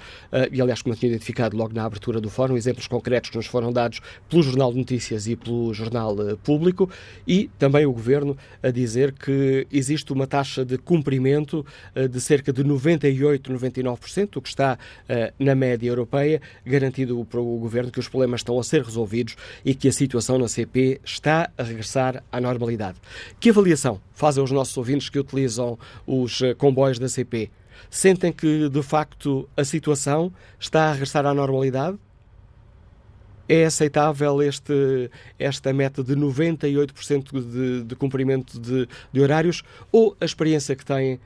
e 0.52 0.62
aliás, 0.62 0.82
como 0.82 0.94
eu 0.94 1.00
tinha 1.00 1.12
identificado 1.12 1.56
logo 1.58 1.74
na 1.74 1.84
abertura 1.84 2.22
do 2.22 2.30
fórum, 2.30 2.56
exemplos 2.56 2.88
concretos 2.88 3.30
que 3.30 3.38
nos 3.38 3.46
foram 3.46 3.72
dados 3.72 4.00
pelo 4.30 4.42
Jornal 4.42 4.72
de 4.72 4.78
Notícias 4.80 5.28
e 5.28 5.36
pelo 5.36 5.74
Jornal 5.74 6.16
Público, 6.44 6.90
e 7.28 7.50
também 7.60 7.86
o 7.86 7.92
Governo 7.92 8.38
a 8.64 8.70
dizer 8.70 9.12
que 9.12 9.68
existe 9.72 10.14
uma 10.14 10.26
taxa 10.26 10.64
de 10.64 10.78
cumprimento 10.78 11.66
de 12.10 12.22
cerca 12.22 12.54
de 12.54 12.64
98, 12.64 13.52
99%, 13.52 14.38
o 14.38 14.42
que 14.42 14.50
está 14.50 14.78
eh, 15.11 15.11
na 15.38 15.56
média 15.56 15.90
europeia, 15.90 16.42
garantindo 16.66 17.26
para 17.26 17.40
o 17.40 17.58
Governo 17.58 17.92
que 17.92 18.00
os 18.00 18.08
problemas 18.08 18.42
estão 18.42 18.58
a 18.60 18.64
ser 18.64 18.84
resolvidos 18.84 19.36
e 19.66 19.76
que 19.76 19.88
a 19.88 19.92
situação 19.92 20.38
na 20.38 20.48
CP 20.48 21.02
está 21.04 21.50
a 21.58 21.64
regressar 21.64 22.24
à 22.32 22.40
normalidade. 22.40 22.98
Que 23.40 23.50
avaliação 23.50 24.00
fazem 24.14 24.44
os 24.44 24.52
nossos 24.52 24.76
ouvintes 24.78 25.10
que 25.10 25.20
utilizam 25.20 25.78
os 26.06 26.42
eh, 26.42 26.54
comboios 26.54 27.00
da 27.00 27.10
CP? 27.10 27.50
Sentem 27.90 28.32
que, 28.32 28.70
de 28.70 28.84
facto, 28.84 29.50
a 29.58 29.64
situação 29.64 30.32
está 30.60 30.86
a 30.86 30.92
regressar 30.94 31.26
à 31.26 31.34
normalidade? 31.34 31.98
É 33.50 33.66
aceitável 33.66 34.42
este, 34.42 35.10
esta 35.38 35.74
meta 35.74 36.04
de 36.04 36.16
98% 36.16 37.52
de, 37.52 37.84
de 37.84 37.96
cumprimento 37.96 38.60
de, 38.60 38.88
de, 39.12 39.22
horários 39.22 39.64
ou 39.92 40.16
a 40.22 40.26
experiência 40.26 40.76
que 40.76 40.86
têm 40.86 41.20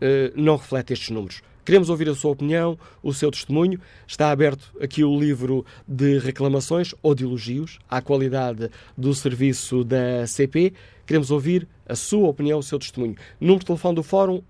eh, 0.00 0.32
não 0.36 0.56
reflete 0.56 0.92
estes 0.92 1.10
números? 1.10 1.42
Queremos 1.64 1.88
ouvir 1.88 2.10
a 2.10 2.14
sua 2.14 2.32
opinião, 2.32 2.76
o 3.02 3.14
seu 3.14 3.30
testemunho. 3.30 3.80
Está 4.06 4.30
aberto 4.30 4.70
aqui 4.80 5.02
o 5.02 5.18
livro 5.18 5.64
de 5.88 6.18
reclamações 6.18 6.94
ou 7.02 7.14
de 7.14 7.24
elogios 7.24 7.78
à 7.88 8.02
qualidade 8.02 8.68
do 8.98 9.14
serviço 9.14 9.82
da 9.82 10.26
CP. 10.26 10.74
Queremos 11.06 11.30
ouvir 11.30 11.66
a 11.88 11.94
sua 11.94 12.28
opinião, 12.28 12.58
o 12.58 12.62
seu 12.62 12.78
testemunho. 12.78 13.14
Número 13.40 13.60
de 13.60 13.66
telefone 13.66 13.94
do 13.94 14.02
Fórum 14.02 14.42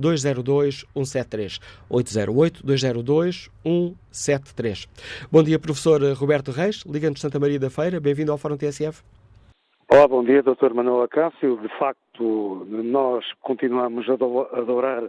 808-202-173. 0.00 1.60
808-202-173. 1.88 4.88
Bom 5.30 5.44
dia, 5.44 5.58
professor 5.58 6.02
Roberto 6.14 6.50
Reis, 6.50 6.82
ligando 6.84 7.14
de 7.14 7.20
Santa 7.20 7.38
Maria 7.38 7.60
da 7.60 7.70
Feira. 7.70 8.00
Bem-vindo 8.00 8.32
ao 8.32 8.38
Fórum 8.38 8.56
TSF. 8.56 9.04
Olá, 9.90 10.06
bom 10.06 10.22
dia, 10.24 10.42
Dr. 10.42 10.74
Manuel 10.74 11.00
Acácio. 11.02 11.58
De 11.62 11.68
facto, 11.78 12.66
nós 12.68 13.24
continuamos 13.40 14.06
a 14.08 14.14
adorar 14.58 15.08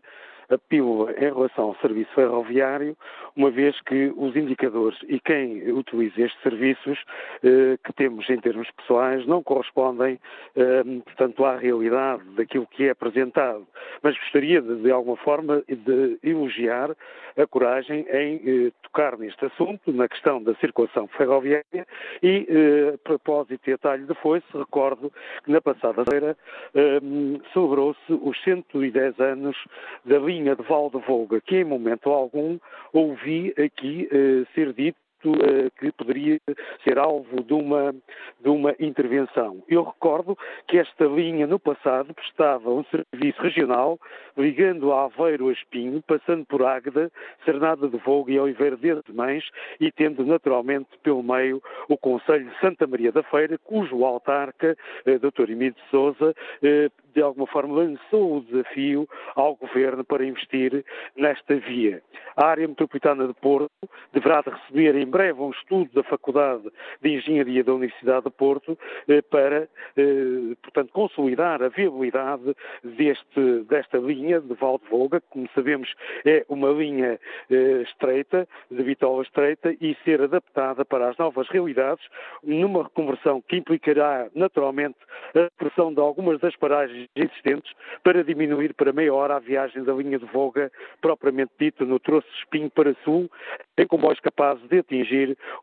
a 0.49 0.57
pílula 0.57 1.11
em 1.13 1.33
relação 1.33 1.65
ao 1.65 1.75
serviço 1.75 2.11
ferroviário, 2.13 2.97
uma 3.35 3.51
vez 3.51 3.79
que 3.81 4.11
os 4.17 4.35
indicadores 4.35 4.97
e 5.07 5.19
quem 5.19 5.71
utiliza 5.71 6.21
estes 6.21 6.41
serviços 6.41 6.99
eh, 7.43 7.77
que 7.83 7.93
temos 7.93 8.29
em 8.29 8.39
termos 8.39 8.69
pessoais 8.71 9.25
não 9.25 9.43
correspondem, 9.43 10.19
eh, 10.55 10.83
portanto, 11.05 11.45
à 11.45 11.55
realidade 11.55 12.23
daquilo 12.35 12.67
que 12.67 12.85
é 12.85 12.89
apresentado. 12.91 13.65
Mas 14.01 14.17
gostaria 14.17 14.61
de, 14.61 14.75
de 14.81 14.91
alguma 14.91 15.17
forma, 15.17 15.63
de 15.67 16.19
elogiar 16.23 16.95
a 17.37 17.47
coragem 17.47 18.05
em 18.09 18.41
eh, 18.45 18.71
tocar 18.83 19.17
neste 19.17 19.45
assunto, 19.45 19.91
na 19.91 20.07
questão 20.07 20.41
da 20.41 20.53
circulação 20.55 21.07
ferroviária 21.07 21.87
e, 22.21 22.47
eh, 22.49 22.95
a 22.95 22.97
propósito 22.97 23.69
e 23.69 23.73
atalho 23.73 24.05
de 24.05 24.13
foice, 24.15 24.45
recordo 24.53 25.11
que 25.43 25.51
na 25.51 25.61
passada 25.61 26.03
feira 26.09 26.35
eh, 26.75 26.99
celebrou-se 27.53 27.99
os 28.09 28.41
110 28.43 29.19
anos 29.19 29.55
da 30.03 30.17
linha 30.17 30.38
linha 30.39 30.55
de 30.55 30.63
Valdevolga, 30.63 31.41
que 31.41 31.57
em 31.57 31.63
momento 31.63 32.09
algum 32.09 32.57
ouvi 32.93 33.53
aqui 33.57 34.07
uh, 34.11 34.47
ser 34.55 34.73
dito 34.73 34.97
eh, 34.97 35.08
que 35.77 35.91
poderia 35.91 36.39
ser 36.83 36.97
alvo 36.97 37.43
de 37.43 37.53
uma, 37.53 37.93
de 38.39 38.49
uma 38.49 38.75
intervenção. 38.79 39.63
Eu 39.67 39.83
recordo 39.83 40.37
que 40.67 40.77
esta 40.77 41.05
linha, 41.05 41.45
no 41.45 41.59
passado, 41.59 42.13
prestava 42.13 42.69
um 42.69 42.83
serviço 42.85 43.41
regional 43.41 43.99
ligando 44.37 44.93
a 44.93 45.05
Aveiro 45.05 45.49
a 45.49 45.51
Espinho, 45.51 46.01
passando 46.01 46.45
por 46.45 46.63
Águeda, 46.63 47.11
Cernada 47.43 47.87
de 47.87 47.97
Vogo 47.97 48.29
e 48.29 48.39
Oliveira 48.39 48.77
de 48.77 49.13
Mães 49.13 49.43
e 49.79 49.91
tendo 49.91 50.25
naturalmente 50.25 50.89
pelo 51.03 51.21
meio 51.21 51.61
o 51.87 51.97
Conselho 51.97 52.49
de 52.49 52.59
Santa 52.59 52.87
Maria 52.87 53.11
da 53.11 53.23
Feira, 53.23 53.57
cujo 53.57 54.03
autarca, 54.05 54.77
eh, 55.05 55.17
Dr. 55.17 55.49
Emílio 55.49 55.73
de 55.73 55.89
Souza, 55.89 56.33
eh, 56.63 56.89
de 57.13 57.21
alguma 57.21 57.47
forma 57.47 57.75
lançou 57.75 58.37
o 58.37 58.41
desafio 58.41 59.07
ao 59.35 59.55
Governo 59.55 60.03
para 60.03 60.25
investir 60.25 60.85
nesta 61.15 61.55
via. 61.55 62.01
A 62.35 62.47
área 62.47 62.67
metropolitana 62.67 63.27
de 63.27 63.33
Porto 63.33 63.69
deverá 64.13 64.41
de 64.41 64.51
receber 64.51 64.95
em 64.95 65.08
breve 65.09 65.41
um 65.41 65.51
estudo 65.51 65.89
da 65.93 66.03
Faculdade 66.03 66.63
de 67.01 67.09
Engenharia 67.09 67.63
da 67.63 67.73
Universidade 67.73 68.25
de 68.25 68.31
Porto 68.31 68.77
eh, 69.07 69.21
para, 69.21 69.67
eh, 69.97 70.55
portanto, 70.61 70.91
consolidar 70.93 71.61
a 71.63 71.69
viabilidade 71.69 72.55
deste, 72.83 73.63
desta 73.67 73.97
linha 73.97 74.39
de 74.39 74.53
Valdevolga, 74.53 75.19
que, 75.21 75.27
como 75.29 75.49
sabemos, 75.55 75.93
é 76.25 76.45
uma 76.47 76.69
linha 76.69 77.19
eh, 77.49 77.81
estreita, 77.83 78.47
de 78.69 78.83
bitola 78.83 79.23
estreita, 79.23 79.75
e 79.81 79.95
ser 80.03 80.21
adaptada 80.21 80.85
para 80.85 81.09
as 81.09 81.17
novas 81.17 81.47
realidades, 81.49 82.05
numa 82.43 82.83
reconversão 82.83 83.41
que 83.41 83.57
implicará, 83.57 84.27
naturalmente, 84.35 84.97
a 85.35 85.49
pressão 85.57 85.93
de 85.93 85.99
algumas 85.99 86.39
das 86.39 86.55
paragens 86.55 87.07
existentes 87.15 87.73
para 88.03 88.23
diminuir 88.23 88.73
para 88.73 88.93
meia 88.93 89.13
hora 89.13 89.35
a 89.35 89.39
viagem 89.39 89.83
da 89.83 89.93
linha 89.93 90.19
de 90.19 90.25
Volga 90.25 90.71
propriamente 91.01 91.51
dita 91.59 91.85
no 91.85 91.99
troço 91.99 92.27
Espinho 92.39 92.69
para 92.69 92.93
Sul, 93.03 93.29
em 93.77 93.87
comboios 93.87 94.19
capazes 94.19 94.67
de 94.67 94.79
atingir 94.79 94.98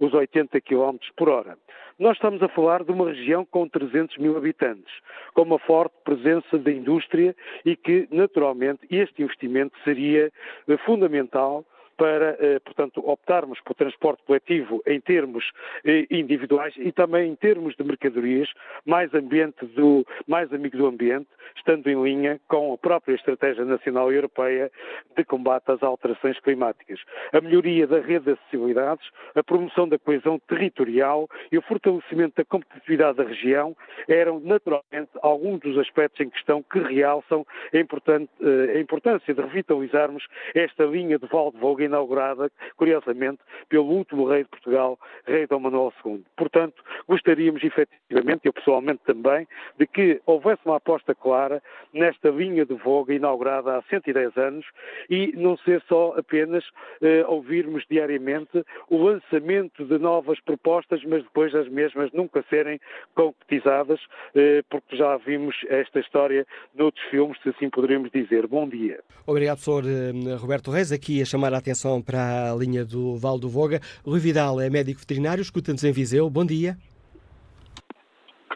os 0.01 0.13
80 0.13 0.61
km 0.61 0.97
por 1.17 1.29
hora. 1.29 1.57
Nós 1.99 2.17
estamos 2.17 2.43
a 2.43 2.49
falar 2.49 2.85
de 2.85 2.93
uma 2.93 3.09
região 3.09 3.45
com 3.45 3.67
300 3.67 4.19
mil 4.19 4.37
habitantes, 4.37 4.93
com 5.33 5.43
uma 5.43 5.59
forte 5.59 5.95
presença 6.05 6.59
da 6.59 6.71
indústria 6.71 7.35
e 7.65 7.75
que, 7.75 8.07
naturalmente, 8.11 8.87
este 8.91 9.23
investimento 9.23 9.75
seria 9.83 10.31
eh, 10.69 10.77
fundamental 10.85 11.65
para, 11.97 12.37
eh, 12.39 12.59
portanto, 12.61 13.03
optarmos 13.09 13.61
por 13.61 13.75
transporte 13.75 14.23
coletivo 14.25 14.83
em 14.87 15.01
termos 15.01 15.51
eh, 15.85 16.07
individuais 16.11 16.75
e 16.77 16.93
também 16.93 17.31
em 17.31 17.35
termos 17.35 17.75
de 17.77 17.85
mercadorias, 17.85 18.49
mais 18.85 19.13
ambiente 19.15 19.65
do, 19.67 20.07
mais 20.27 20.53
amigo 20.53 20.77
do 20.77 20.87
ambiente, 20.87 21.29
estando 21.57 21.89
em 21.89 22.03
linha 22.03 22.41
com 22.49 22.73
a 22.73 22.79
própria 22.79 23.15
Estratégia 23.15 23.65
Nacional 23.65 24.13
Europeia 24.13 24.71
de 25.17 25.25
combate 25.25 25.71
às 25.71 25.83
alterações 25.83 26.39
climáticas. 26.41 27.01
A 27.33 27.41
melhoria 27.41 27.87
da 27.87 28.01
rede 28.01 28.27
de 28.27 28.31
acessibilidades, 28.33 29.09
a 29.35 29.43
promoção 29.43 29.89
da 29.89 29.99
coesão 29.99 30.39
territorial 30.41 31.29
e 31.51 31.59
o 31.59 31.63
fortalecimento 31.63 32.37
da 32.37 32.45
competitividade 32.45 33.17
da 33.19 33.25
região 33.25 33.77
eram 34.09 34.41
naturalmente 34.41 35.11
alguns 35.23 35.61
dos 35.61 35.79
aspectos 35.79 36.21
em 36.21 36.31
questão 36.31 36.63
que 36.63 36.79
realçam 36.79 37.47
a, 37.73 37.77
eh, 37.77 38.81
importância 38.81 39.35
de 39.35 39.41
revitalizarmos 39.41 40.27
esta 40.55 40.85
linha 40.85 41.19
de 41.19 41.27
Val 41.27 41.51
de 41.53 41.59
Volga 41.59 41.86
inaugurada, 41.87 42.51
curiosamente, 42.77 43.39
pelo 43.69 43.87
último 43.87 44.29
rei 44.29 44.45
de 44.45 44.51
Portugal, 44.51 44.99
rei 45.27 45.47
Dom 45.47 45.61
Manuel 45.61 45.93
II. 46.05 46.25
Portanto, 46.37 46.83
gostaríamos 47.09 47.63
efetivamente, 47.65 48.47
eu 48.47 48.53
pessoalmente 48.53 49.01
também, 49.05 49.47
de 49.79 49.87
que 49.87 50.21
houvesse 50.27 50.61
uma 50.65 50.77
aposta 50.77 51.15
clara 51.15 51.63
nesta 51.93 52.29
linha 52.29 52.65
de 52.65 52.75
voga 52.75 53.15
inaugurada 53.15 53.77
há 53.77 53.83
110 53.83 54.37
anos 54.37 54.67
e 55.09 55.33
não 55.37 55.57
ser 55.59 55.83
só 55.89 56.15
apenas 56.17 56.65
eh, 57.01 57.25
ouvirmos 57.27 57.85
diariamente 57.89 58.65
o 58.91 59.03
lançamento 59.03 59.85
de 59.85 59.99
novas 59.99 60.41
propostas, 60.41 61.03
mas 61.05 61.23
depois 61.23 61.55
as 61.55 61.69
mesmas 61.69 62.13
nunca 62.13 62.45
serem 62.49 62.81
concretizadas, 63.15 64.01
eh, 64.35 64.63
porque 64.69 64.97
já 64.97 65.17
vimos 65.17 65.57
esta 65.69 66.01
história 66.01 66.47
noutros 66.75 67.05
filmes, 67.07 67.41
se 67.43 67.51
assim 67.51 67.71
poderíamos 67.71 68.11
dizer. 68.11 68.47
Bom 68.47 68.69
dia. 68.69 69.01
Obrigado, 69.27 69.57
professor 69.57 69.85
eh, 69.87 70.37
Roberto 70.37 70.71
Reis, 70.71 70.93
aqui 70.93 71.21
a 71.21 71.25
chamar 71.25 71.53
a 71.55 71.59
atenção 71.59 71.76
atenção 71.77 72.01
para 72.01 72.53
a 72.53 72.57
linha 72.57 72.85
do 72.85 73.17
Val 73.17 73.39
do 73.39 73.51
Voga. 73.51 73.81
Rui 74.05 74.19
Vidal 74.19 74.59
é 74.61 74.71
médico 74.71 75.01
veterinário, 75.01 75.43
escuta-nos 75.43 75.85
em 75.85 75.93
Viseu. 75.93 76.31
Bom 76.31 76.45
dia. 76.45 76.77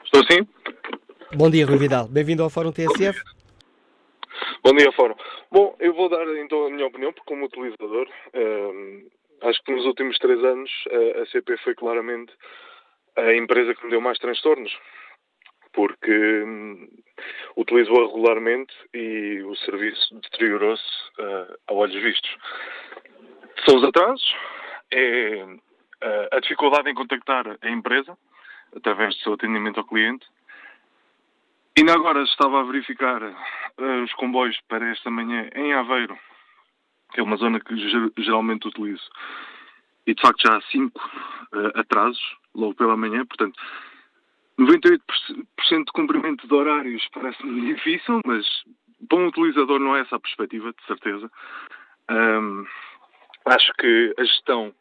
Estou 0.02 0.22
sim. 0.30 0.48
Bom 1.36 1.50
dia, 1.50 1.66
Rui 1.66 1.76
Vidal. 1.76 2.08
Bem-vindo 2.08 2.42
ao 2.42 2.48
Fórum 2.48 2.72
TSF. 2.72 3.20
Bom 4.64 4.72
dia, 4.74 4.90
Fórum. 4.92 5.14
Bom, 5.52 5.76
eu 5.78 5.92
vou 5.94 6.08
dar 6.08 6.26
então 6.38 6.66
a 6.66 6.70
minha 6.70 6.86
opinião, 6.86 7.12
porque 7.12 7.28
como 7.28 7.44
utilizador, 7.44 8.08
eh, 8.32 9.04
acho 9.42 9.62
que 9.64 9.72
nos 9.72 9.84
últimos 9.84 10.16
três 10.18 10.42
anos 10.42 10.70
a 11.20 11.26
CP 11.26 11.58
foi 11.58 11.74
claramente 11.74 12.32
a 13.16 13.34
empresa 13.34 13.74
que 13.74 13.84
me 13.84 13.90
deu 13.90 14.00
mais 14.00 14.18
transtornos, 14.18 14.72
porque 15.72 16.42
hum, 16.44 16.88
utilizo-a 17.56 18.06
regularmente 18.06 18.74
e 18.94 19.42
o 19.42 19.54
serviço 19.56 20.14
deteriorou-se 20.20 20.82
uh, 21.18 21.54
a 21.68 21.74
olhos 21.74 22.02
vistos. 22.02 22.36
São 23.64 23.76
os 23.76 23.84
atrasos, 23.84 24.34
é 24.92 25.44
uh, 25.44 26.36
a 26.36 26.40
dificuldade 26.40 26.90
em 26.90 26.94
contactar 26.94 27.58
a 27.60 27.70
empresa 27.70 28.16
através 28.74 29.14
do 29.16 29.22
seu 29.22 29.32
atendimento 29.34 29.78
ao 29.78 29.86
cliente. 29.86 30.26
Ainda 31.76 31.94
agora 31.94 32.22
estava 32.22 32.60
a 32.60 32.64
verificar 32.64 33.22
uh, 33.22 34.02
os 34.04 34.12
comboios 34.14 34.58
para 34.68 34.88
esta 34.90 35.10
manhã 35.10 35.48
em 35.54 35.72
Aveiro, 35.74 36.18
que 37.12 37.20
é 37.20 37.22
uma 37.22 37.36
zona 37.36 37.60
que 37.60 37.76
geralmente 38.18 38.68
utilizo. 38.68 39.08
E 40.06 40.14
de 40.14 40.22
facto 40.22 40.42
já 40.46 40.56
há 40.56 40.62
cinco 40.62 41.00
atrasos 41.74 42.22
logo 42.54 42.74
pela 42.74 42.96
manhã, 42.96 43.24
portanto 43.26 43.60
98% 44.58 45.00
de 45.70 45.92
cumprimento 45.92 46.46
de 46.46 46.54
horários 46.54 47.06
parece-me 47.14 47.60
difícil, 47.74 48.20
mas 48.26 48.46
para 49.08 49.18
um 49.18 49.26
utilizador 49.28 49.80
não 49.80 49.96
é 49.96 50.00
essa 50.00 50.16
a 50.16 50.20
perspectiva, 50.20 50.72
de 50.72 50.86
certeza. 50.86 51.30
Um, 52.10 52.66
acho 53.54 53.72
que 53.74 54.14
a 54.18 54.24
gestão 54.24 54.74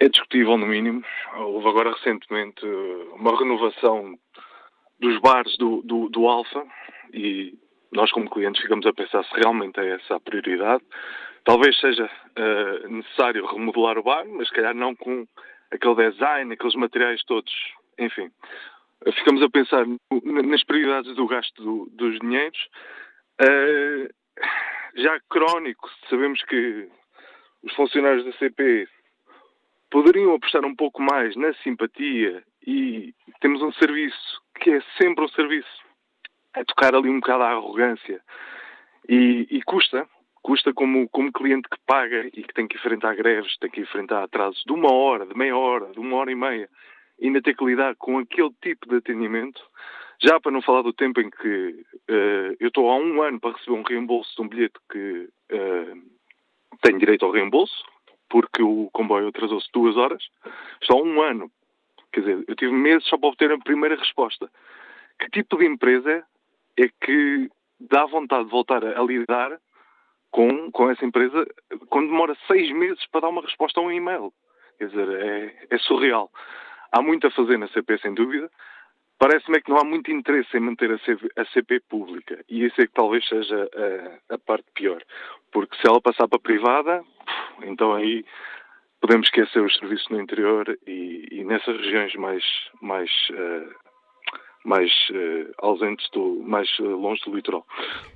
é 0.00 0.08
discutível, 0.08 0.56
no 0.56 0.66
mínimo. 0.66 1.04
Houve 1.36 1.68
agora 1.68 1.92
recentemente 1.92 2.64
uma 3.14 3.38
renovação 3.38 4.18
dos 4.98 5.20
bares 5.20 5.56
do, 5.58 5.82
do, 5.82 6.08
do 6.08 6.26
Alfa 6.26 6.64
e 7.12 7.54
nós, 7.92 8.10
como 8.10 8.30
clientes, 8.30 8.62
ficamos 8.62 8.86
a 8.86 8.92
pensar 8.92 9.24
se 9.24 9.34
realmente 9.34 9.78
é 9.78 9.96
essa 9.96 10.16
a 10.16 10.20
prioridade. 10.20 10.82
Talvez 11.44 11.78
seja 11.78 12.04
uh, 12.06 12.88
necessário 12.88 13.44
remodelar 13.46 13.98
o 13.98 14.02
bar, 14.02 14.24
mas 14.26 14.48
se 14.48 14.54
calhar 14.54 14.74
não 14.74 14.94
com 14.94 15.26
aquele 15.70 16.10
design, 16.10 16.52
aqueles 16.52 16.74
materiais 16.74 17.22
todos 17.24 17.52
enfim, 17.98 18.30
ficamos 19.14 19.42
a 19.42 19.50
pensar 19.50 19.84
nas 20.22 20.64
prioridades 20.64 21.14
do 21.14 21.26
gasto 21.26 21.62
do, 21.62 21.88
dos 21.92 22.18
dinheiros. 22.18 22.68
Uh, 23.40 24.08
já 24.94 25.18
crónico, 25.28 25.88
sabemos 26.08 26.42
que 26.44 26.88
os 27.62 27.74
funcionários 27.74 28.24
da 28.24 28.32
CP 28.32 28.88
poderiam 29.90 30.34
apostar 30.34 30.64
um 30.64 30.74
pouco 30.74 31.02
mais 31.02 31.36
na 31.36 31.52
simpatia 31.54 32.42
e 32.66 33.14
temos 33.40 33.62
um 33.62 33.72
serviço 33.72 34.42
que 34.60 34.70
é 34.70 34.80
sempre 35.00 35.24
um 35.24 35.28
serviço. 35.28 35.82
A 36.54 36.64
tocar 36.64 36.94
ali 36.94 37.08
um 37.08 37.20
bocado 37.20 37.42
a 37.44 37.50
arrogância. 37.50 38.20
E, 39.08 39.46
e 39.50 39.62
custa, 39.62 40.06
custa 40.42 40.72
como, 40.72 41.08
como 41.08 41.32
cliente 41.32 41.68
que 41.68 41.78
paga 41.86 42.26
e 42.26 42.42
que 42.42 42.54
tem 42.54 42.68
que 42.68 42.76
enfrentar 42.76 43.16
greves, 43.16 43.56
tem 43.58 43.70
que 43.70 43.80
enfrentar 43.80 44.22
atrasos 44.22 44.62
de 44.66 44.72
uma 44.72 44.92
hora, 44.92 45.26
de 45.26 45.36
meia 45.36 45.56
hora, 45.56 45.90
de 45.92 45.98
uma 45.98 46.16
hora 46.16 46.30
e 46.30 46.34
meia 46.34 46.68
ainda 47.20 47.42
ter 47.42 47.56
que 47.56 47.64
lidar 47.64 47.94
com 47.96 48.18
aquele 48.18 48.50
tipo 48.62 48.88
de 48.88 48.96
atendimento, 48.96 49.62
já 50.22 50.40
para 50.40 50.52
não 50.52 50.62
falar 50.62 50.82
do 50.82 50.92
tempo 50.92 51.20
em 51.20 51.30
que 51.30 51.84
uh, 52.10 52.56
eu 52.60 52.68
estou 52.68 52.90
há 52.90 52.96
um 52.96 53.22
ano 53.22 53.40
para 53.40 53.56
receber 53.56 53.76
um 53.76 53.82
reembolso 53.82 54.34
de 54.36 54.42
um 54.42 54.48
bilhete 54.48 54.78
que 54.90 55.28
uh, 55.52 56.02
tenho 56.80 56.98
direito 56.98 57.24
ao 57.24 57.32
reembolso, 57.32 57.84
porque 58.28 58.62
o 58.62 58.88
comboio 58.92 59.28
atrasou-se 59.28 59.68
duas 59.72 59.96
horas, 59.96 60.22
há 60.88 60.94
um 60.94 61.20
ano. 61.20 61.50
Quer 62.12 62.20
dizer, 62.20 62.44
eu 62.46 62.56
tive 62.56 62.72
meses 62.72 63.06
só 63.06 63.16
para 63.16 63.28
obter 63.28 63.50
a 63.52 63.58
primeira 63.58 63.96
resposta. 63.96 64.50
Que 65.18 65.30
tipo 65.30 65.58
de 65.58 65.66
empresa 65.66 66.24
é 66.78 66.88
que 67.00 67.50
dá 67.80 68.06
vontade 68.06 68.44
de 68.44 68.50
voltar 68.50 68.84
a, 68.84 69.00
a 69.00 69.02
lidar 69.02 69.58
com, 70.30 70.70
com 70.70 70.90
essa 70.90 71.04
empresa 71.04 71.46
quando 71.88 72.08
demora 72.08 72.36
seis 72.46 72.70
meses 72.72 73.04
para 73.10 73.22
dar 73.22 73.28
uma 73.28 73.42
resposta 73.42 73.80
a 73.80 73.82
um 73.82 73.92
e-mail? 73.92 74.32
Quer 74.78 74.88
dizer, 74.88 75.08
é, 75.08 75.66
é 75.70 75.78
surreal. 75.78 76.30
Há 76.90 77.00
muito 77.00 77.26
a 77.26 77.30
fazer 77.30 77.58
na 77.58 77.68
CP, 77.68 77.98
sem 77.98 78.14
dúvida. 78.14 78.50
Parece-me 79.22 79.58
é 79.58 79.60
que 79.60 79.70
não 79.70 79.78
há 79.78 79.84
muito 79.84 80.10
interesse 80.10 80.56
em 80.56 80.60
manter 80.60 80.90
a 80.90 81.44
CP, 81.44 81.78
pública. 81.88 82.44
E 82.48 82.64
isso 82.64 82.80
é 82.80 82.88
que 82.88 82.92
talvez 82.92 83.24
seja 83.28 83.70
a, 84.28 84.34
a, 84.34 84.38
parte 84.38 84.66
pior. 84.74 85.00
Porque 85.52 85.76
se 85.76 85.86
ela 85.86 86.00
passar 86.00 86.26
para 86.26 86.40
privada, 86.40 87.04
então 87.62 87.94
aí 87.94 88.24
podemos 89.00 89.28
esquecer 89.28 89.62
os 89.62 89.76
serviços 89.76 90.08
no 90.08 90.20
interior 90.20 90.76
e, 90.88 91.28
e 91.30 91.44
nessas 91.44 91.76
regiões 91.76 92.12
mais, 92.16 92.42
mais, 92.80 93.10
uh, 93.30 93.72
mais 94.64 94.90
uh, 95.10 95.54
ausentes, 95.58 96.10
do, 96.10 96.42
mais 96.42 96.68
uh, 96.80 96.96
longe 96.96 97.22
do 97.24 97.36
litoral. 97.36 97.64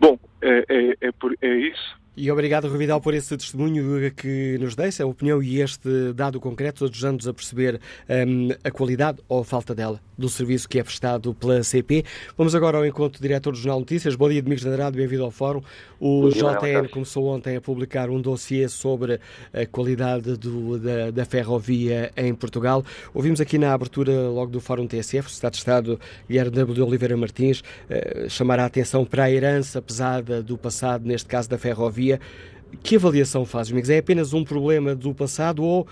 Bom, 0.01 0.19
é, 0.43 0.65
é, 0.69 0.97
é, 1.03 1.13
por, 1.13 1.33
é 1.41 1.55
isso. 1.55 1.97
E 2.19 2.33
obrigado, 2.33 2.67
Rui 2.67 2.79
Vidal, 2.79 2.99
por 2.99 3.13
esse 3.13 3.37
testemunho 3.37 4.11
que 4.13 4.57
nos 4.59 4.75
deixa, 4.75 5.05
a 5.05 5.07
opinião 5.07 5.43
e 5.43 5.61
este 5.61 6.15
dado 6.15 6.41
concreto, 6.41 6.87
ajudando-nos 6.87 7.29
a 7.29 7.35
perceber 7.35 7.79
um, 8.09 8.49
a 8.65 8.71
qualidade 8.71 9.19
ou 9.29 9.41
a 9.41 9.45
falta 9.45 9.75
dela 9.75 10.01
do 10.17 10.27
serviço 10.31 10.67
que 10.67 10.79
é 10.79 10.83
prestado 10.83 11.35
pela 11.35 11.63
CP. 11.63 12.07
Vamos 12.35 12.55
agora 12.55 12.79
ao 12.79 12.87
encontro 12.87 13.21
do 13.21 13.23
diretor 13.23 13.53
do 13.53 13.59
Jornal 13.59 13.81
Notícias. 13.81 14.17
Bom 14.17 14.31
dia, 14.31 14.41
Domingos 14.41 14.63
de 14.63 14.69
Andrade, 14.71 14.97
bem-vindo 14.97 15.25
ao 15.25 15.31
Fórum. 15.31 15.61
O 16.01 16.31
JN 16.31 16.89
começou 16.91 17.27
ontem 17.27 17.57
a 17.57 17.61
publicar 17.61 18.09
um 18.09 18.19
dossiê 18.19 18.67
sobre 18.67 19.21
a 19.53 19.67
qualidade 19.67 20.39
do, 20.39 20.79
da, 20.79 21.11
da, 21.11 21.25
ferrovia 21.27 22.11
em 22.17 22.35
Portugal. 22.35 22.83
Ouvimos 23.13 23.43
aqui 23.43 23.59
na 23.59 23.75
abertura, 23.75 24.31
logo 24.31 24.51
do 24.51 24.59
Fórum 24.59 24.87
TSF, 24.87 25.29
o 25.29 25.31
Estado 25.31 25.53
de 25.53 25.59
Estado 25.59 26.01
Guilherme 26.27 26.73
de 26.73 26.81
Oliveira 26.81 27.15
Martins 27.15 27.61
uh, 27.61 28.31
chamar 28.31 28.59
a 28.59 28.65
atenção 28.65 29.05
para 29.05 29.25
a 29.25 29.31
herança 29.31 29.83
pesada 29.83 30.43
do 30.43 30.57
passado, 30.57 31.07
neste 31.07 31.29
caso 31.29 31.51
da 31.51 31.59
ferrovia 31.59 32.06
que 32.83 32.97
avaliação 32.97 33.45
faz, 33.45 33.71
amigos? 33.71 33.91
É 33.91 33.99
apenas 33.99 34.33
um 34.33 34.45
problema 34.45 34.95
do 34.95 35.15
passado 35.15 35.65
ou 35.65 35.87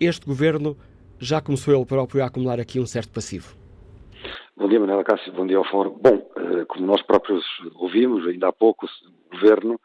este 0.00 0.26
governo 0.26 0.76
já 1.18 1.40
começou 1.40 1.74
ele 1.74 1.84
próprio 1.84 2.22
a 2.22 2.26
acumular 2.26 2.60
aqui 2.60 2.78
um 2.78 2.86
certo 2.86 3.12
passivo? 3.12 3.56
Bom 4.56 4.68
dia, 4.68 4.80
Manela 4.80 5.04
Cássio, 5.04 5.32
bom 5.32 5.46
dia 5.46 5.56
ao 5.56 5.64
Fórum. 5.64 5.98
Bom, 6.00 6.30
eh, 6.36 6.64
como 6.66 6.86
nós 6.86 7.02
próprios 7.02 7.44
ouvimos, 7.74 8.26
ainda 8.26 8.48
há 8.48 8.52
pouco, 8.52 8.86
o 8.86 9.36
governo 9.36 9.80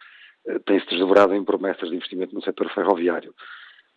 eh, 0.48 0.60
tem-se 0.66 0.88
desdobrado 0.88 1.34
em 1.34 1.44
promessas 1.44 1.90
de 1.90 1.96
investimento 1.96 2.34
no 2.34 2.44
setor 2.44 2.72
ferroviário. 2.74 3.34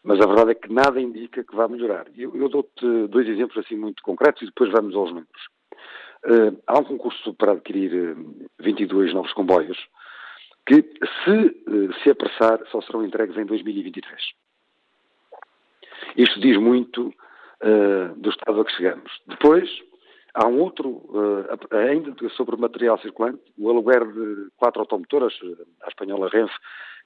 Mas 0.02 0.20
a 0.20 0.26
verdade 0.26 0.52
é 0.52 0.54
que 0.54 0.72
nada 0.72 1.00
indica 1.00 1.42
que 1.42 1.56
vá 1.56 1.66
melhorar. 1.66 2.06
Eu, 2.16 2.34
eu 2.36 2.48
dou-te 2.48 3.08
dois 3.08 3.26
exemplos 3.28 3.58
assim 3.58 3.76
muito 3.76 4.02
concretos 4.02 4.42
e 4.42 4.46
depois 4.46 4.70
vamos 4.70 4.94
aos 4.94 5.08
números. 5.08 5.48
Uh, 6.24 6.60
há 6.66 6.78
um 6.78 6.84
concurso 6.84 7.34
para 7.34 7.52
adquirir 7.52 8.16
22 8.60 9.14
novos 9.14 9.32
comboios 9.32 9.78
que, 10.66 10.82
se 11.24 11.46
eh, 11.46 12.02
se 12.02 12.10
apressar, 12.10 12.60
só 12.70 12.80
serão 12.82 13.04
entregues 13.04 13.36
em 13.36 13.46
2023. 13.46 14.20
Isto 16.16 16.40
diz 16.40 16.56
muito 16.58 17.08
uh, 17.08 18.14
do 18.16 18.30
estado 18.30 18.60
a 18.60 18.64
que 18.64 18.72
chegamos. 18.72 19.10
Depois, 19.26 19.68
há 20.34 20.46
um 20.46 20.60
outro, 20.60 20.88
uh, 20.88 21.76
ainda 21.76 22.14
sobre 22.30 22.56
material 22.56 22.98
circulante, 22.98 23.40
o 23.58 23.70
aluguer 23.70 24.06
de 24.06 24.48
quatro 24.56 24.80
automotoras, 24.80 25.34
a 25.82 25.88
espanhola 25.88 26.28
Renfe, 26.28 26.54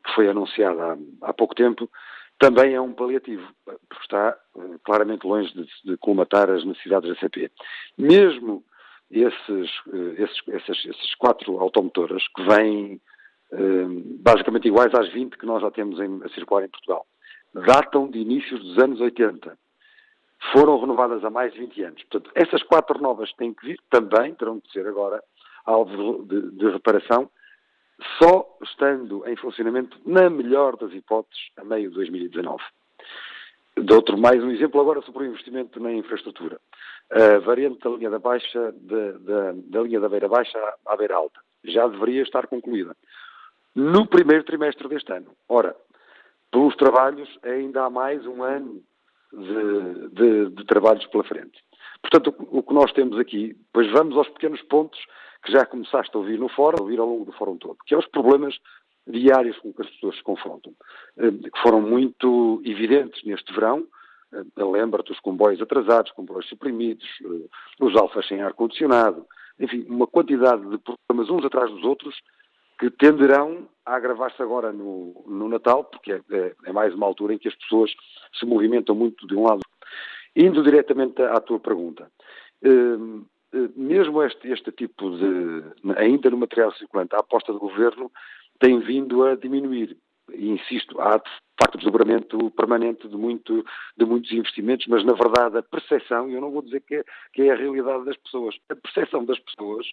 que 0.04 0.14
foi 0.14 0.28
anunciada 0.28 0.92
há, 0.92 1.28
há 1.28 1.32
pouco 1.32 1.54
tempo, 1.54 1.90
também 2.38 2.74
é 2.74 2.80
um 2.80 2.94
paliativo, 2.94 3.46
porque 3.64 4.02
está 4.02 4.36
uh, 4.54 4.78
claramente 4.84 5.26
longe 5.26 5.52
de, 5.52 5.66
de 5.84 5.96
colmatar 5.98 6.48
as 6.50 6.64
necessidades 6.64 7.10
da 7.10 7.20
CP. 7.20 7.50
Mesmo 7.98 8.64
esses, 9.10 9.70
esses, 10.18 10.40
esses, 10.46 10.86
esses, 10.86 11.14
quatro 11.16 11.58
automotoras, 11.58 12.22
que 12.28 12.42
vêm 12.44 13.00
basicamente 14.20 14.68
iguais 14.68 14.94
às 14.94 15.12
20 15.12 15.36
que 15.36 15.46
nós 15.46 15.62
já 15.62 15.70
temos 15.70 15.98
em, 16.00 16.22
a 16.24 16.28
circular 16.30 16.64
em 16.64 16.68
Portugal, 16.68 17.06
datam 17.52 18.08
de 18.08 18.18
inícios 18.18 18.60
dos 18.60 18.78
anos 18.78 19.00
80 19.00 19.56
foram 20.52 20.80
renovadas 20.80 21.24
há 21.24 21.30
mais 21.30 21.52
de 21.52 21.60
20 21.60 21.82
anos. 21.82 22.02
Portanto, 22.04 22.30
essas 22.34 22.62
quatro 22.62 23.00
novas 23.00 23.32
têm 23.34 23.52
que 23.52 23.66
vir, 23.66 23.80
também 23.90 24.34
terão 24.34 24.58
de 24.58 24.70
ser 24.72 24.86
agora 24.86 25.22
alvo 25.66 26.24
de, 26.24 26.50
de 26.52 26.70
reparação, 26.70 27.30
só 28.18 28.58
estando 28.62 29.26
em 29.28 29.36
funcionamento, 29.36 29.98
na 30.06 30.30
melhor 30.30 30.76
das 30.76 30.92
hipóteses, 30.92 31.50
a 31.58 31.64
meio 31.64 31.90
de 31.90 31.96
2019. 31.96 32.62
De 33.76 33.92
outro, 33.92 34.16
mais 34.16 34.42
um 34.42 34.50
exemplo 34.50 34.80
agora 34.80 35.02
sobre 35.02 35.24
o 35.24 35.26
investimento 35.26 35.78
na 35.78 35.92
infraestrutura. 35.92 36.58
A 37.10 37.38
variante 37.40 37.80
da 37.80 37.90
linha 37.90 38.10
da 38.10 38.18
Baixa, 38.18 38.72
de, 38.72 39.12
da, 39.18 39.52
da 39.52 39.82
linha 39.82 40.00
da 40.00 40.08
Beira 40.08 40.28
Baixa 40.28 40.58
à 40.86 40.96
Beira 40.96 41.16
Alta, 41.16 41.40
já 41.64 41.86
deveria 41.86 42.22
estar 42.22 42.46
concluída 42.46 42.96
no 43.74 44.06
primeiro 44.06 44.44
trimestre 44.44 44.88
deste 44.88 45.12
ano. 45.12 45.30
Ora, 45.48 45.74
pelos 46.50 46.74
trabalhos, 46.76 47.28
ainda 47.42 47.84
há 47.84 47.90
mais 47.90 48.26
um 48.26 48.42
ano 48.42 48.82
de, 49.32 50.08
de, 50.10 50.50
de 50.50 50.64
trabalhos 50.66 51.06
pela 51.06 51.24
frente. 51.24 51.62
Portanto, 52.02 52.34
o, 52.50 52.58
o, 52.58 52.62
que 52.62 52.74
nós 52.74 52.92
temos 52.92 53.18
aqui, 53.18 53.56
pois 53.72 53.90
vamos 53.92 54.16
aos 54.16 54.28
pequenos 54.30 54.60
pontos 54.62 54.98
que 55.44 55.52
já 55.52 55.64
começaste 55.64 56.14
a 56.14 56.18
ouvir 56.18 56.38
no 56.38 56.48
fórum, 56.48 56.78
a 56.78 56.82
ouvir 56.82 56.98
ao 56.98 57.06
longo 57.06 57.24
do 57.24 57.32
fórum 57.32 57.56
todo, 57.56 57.78
que 57.86 57.94
é 57.94 57.98
os 57.98 58.06
problemas 58.06 58.54
diários 59.06 59.58
com 59.58 59.72
que 59.72 59.82
as 59.82 59.90
pessoas 59.90 60.16
se 60.16 60.22
confrontam, 60.22 60.72
eh, 61.16 61.30
que 61.30 61.62
foram 61.62 61.80
muito 61.80 62.60
evidentes 62.64 63.22
neste 63.24 63.52
verão. 63.52 63.86
Eh, 64.32 64.64
lembra-te 64.64 65.12
os 65.12 65.20
comboios 65.20 65.60
atrasados, 65.60 66.12
comboios 66.12 66.48
suprimidos, 66.48 67.06
eh, 67.24 67.48
os 67.80 67.96
alfas 67.96 68.26
sem 68.28 68.42
ar-condicionado, 68.42 69.26
enfim, 69.58 69.84
uma 69.88 70.06
quantidade 70.06 70.62
de 70.68 70.78
problemas 70.78 71.30
uns 71.30 71.44
atrás 71.44 71.70
dos 71.70 71.84
outros 71.84 72.14
que 72.80 72.90
tenderão 72.90 73.68
a 73.84 73.94
agravar-se 73.94 74.42
agora 74.42 74.72
no, 74.72 75.22
no, 75.28 75.50
Natal, 75.50 75.84
porque 75.84 76.12
é, 76.12 76.20
é, 76.30 76.54
é, 76.64 76.72
mais 76.72 76.94
uma 76.94 77.06
altura 77.06 77.34
em 77.34 77.38
que 77.38 77.48
as 77.48 77.54
pessoas 77.54 77.92
se 78.32 78.46
movimentam 78.46 78.94
muito 78.94 79.26
de 79.26 79.36
um 79.36 79.42
lado. 79.46 79.60
Indo 80.34 80.62
diretamente 80.62 81.20
à 81.20 81.38
tua 81.40 81.60
pergunta, 81.60 82.10
hum, 82.64 83.26
hum, 83.52 83.72
mesmo 83.76 84.22
este, 84.22 84.48
este 84.48 84.72
tipo 84.72 85.10
de, 85.10 85.92
ainda 85.96 86.30
no 86.30 86.38
material 86.38 86.72
circulante, 86.72 87.14
a 87.14 87.18
aposta 87.18 87.52
do 87.52 87.58
governo 87.58 88.10
tem 88.58 88.80
vindo 88.80 89.24
a 89.24 89.36
diminuir. 89.36 89.94
E 90.32 90.48
insisto, 90.48 90.98
há 91.00 91.18
de 91.18 91.30
facto 91.60 91.76
desdobramento 91.76 92.50
permanente 92.52 93.06
de, 93.08 93.16
muito, 93.16 93.62
de 93.94 94.06
muitos 94.06 94.32
investimentos, 94.32 94.86
mas 94.86 95.04
na 95.04 95.12
verdade 95.12 95.58
a 95.58 95.62
percepção, 95.62 96.30
e 96.30 96.34
eu 96.34 96.40
não 96.40 96.50
vou 96.50 96.62
dizer 96.62 96.80
que 96.80 96.94
é, 96.94 97.04
que 97.34 97.42
é 97.42 97.50
a 97.50 97.56
realidade 97.56 98.06
das 98.06 98.16
pessoas, 98.16 98.56
a 98.70 98.76
percepção 98.76 99.24
das 99.24 99.38
pessoas 99.40 99.86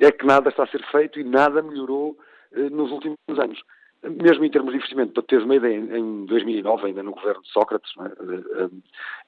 é 0.00 0.12
que 0.12 0.26
nada 0.26 0.50
está 0.50 0.64
a 0.64 0.68
ser 0.68 0.84
feito 0.90 1.18
e 1.18 1.24
nada 1.24 1.62
melhorou 1.62 2.16
eh, 2.52 2.70
nos 2.70 2.90
últimos 2.90 3.16
anos. 3.38 3.60
Mesmo 4.02 4.44
em 4.44 4.50
termos 4.50 4.70
de 4.70 4.76
investimento, 4.76 5.12
para 5.12 5.22
teres 5.22 5.44
uma 5.44 5.56
ideia, 5.56 5.76
em 5.76 6.26
2009, 6.26 6.86
ainda 6.86 7.02
no 7.02 7.12
governo 7.12 7.42
de 7.42 7.48
Sócrates, 7.50 7.90
é? 7.98 8.04
Eh, 8.04 8.70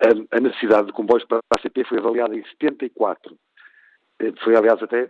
eh, 0.03 0.37
a, 0.37 0.41
necessidade 0.41 0.89
de 0.89 0.93
comboios 0.93 1.25
para 1.25 1.39
a 1.39 1.59
ACP 1.59 1.85
foi 1.85 1.99
avaliada 1.99 2.37
em 2.37 2.45
74. 2.45 3.37
Foi, 4.43 4.57
aliás, 4.57 4.83
até 4.83 5.09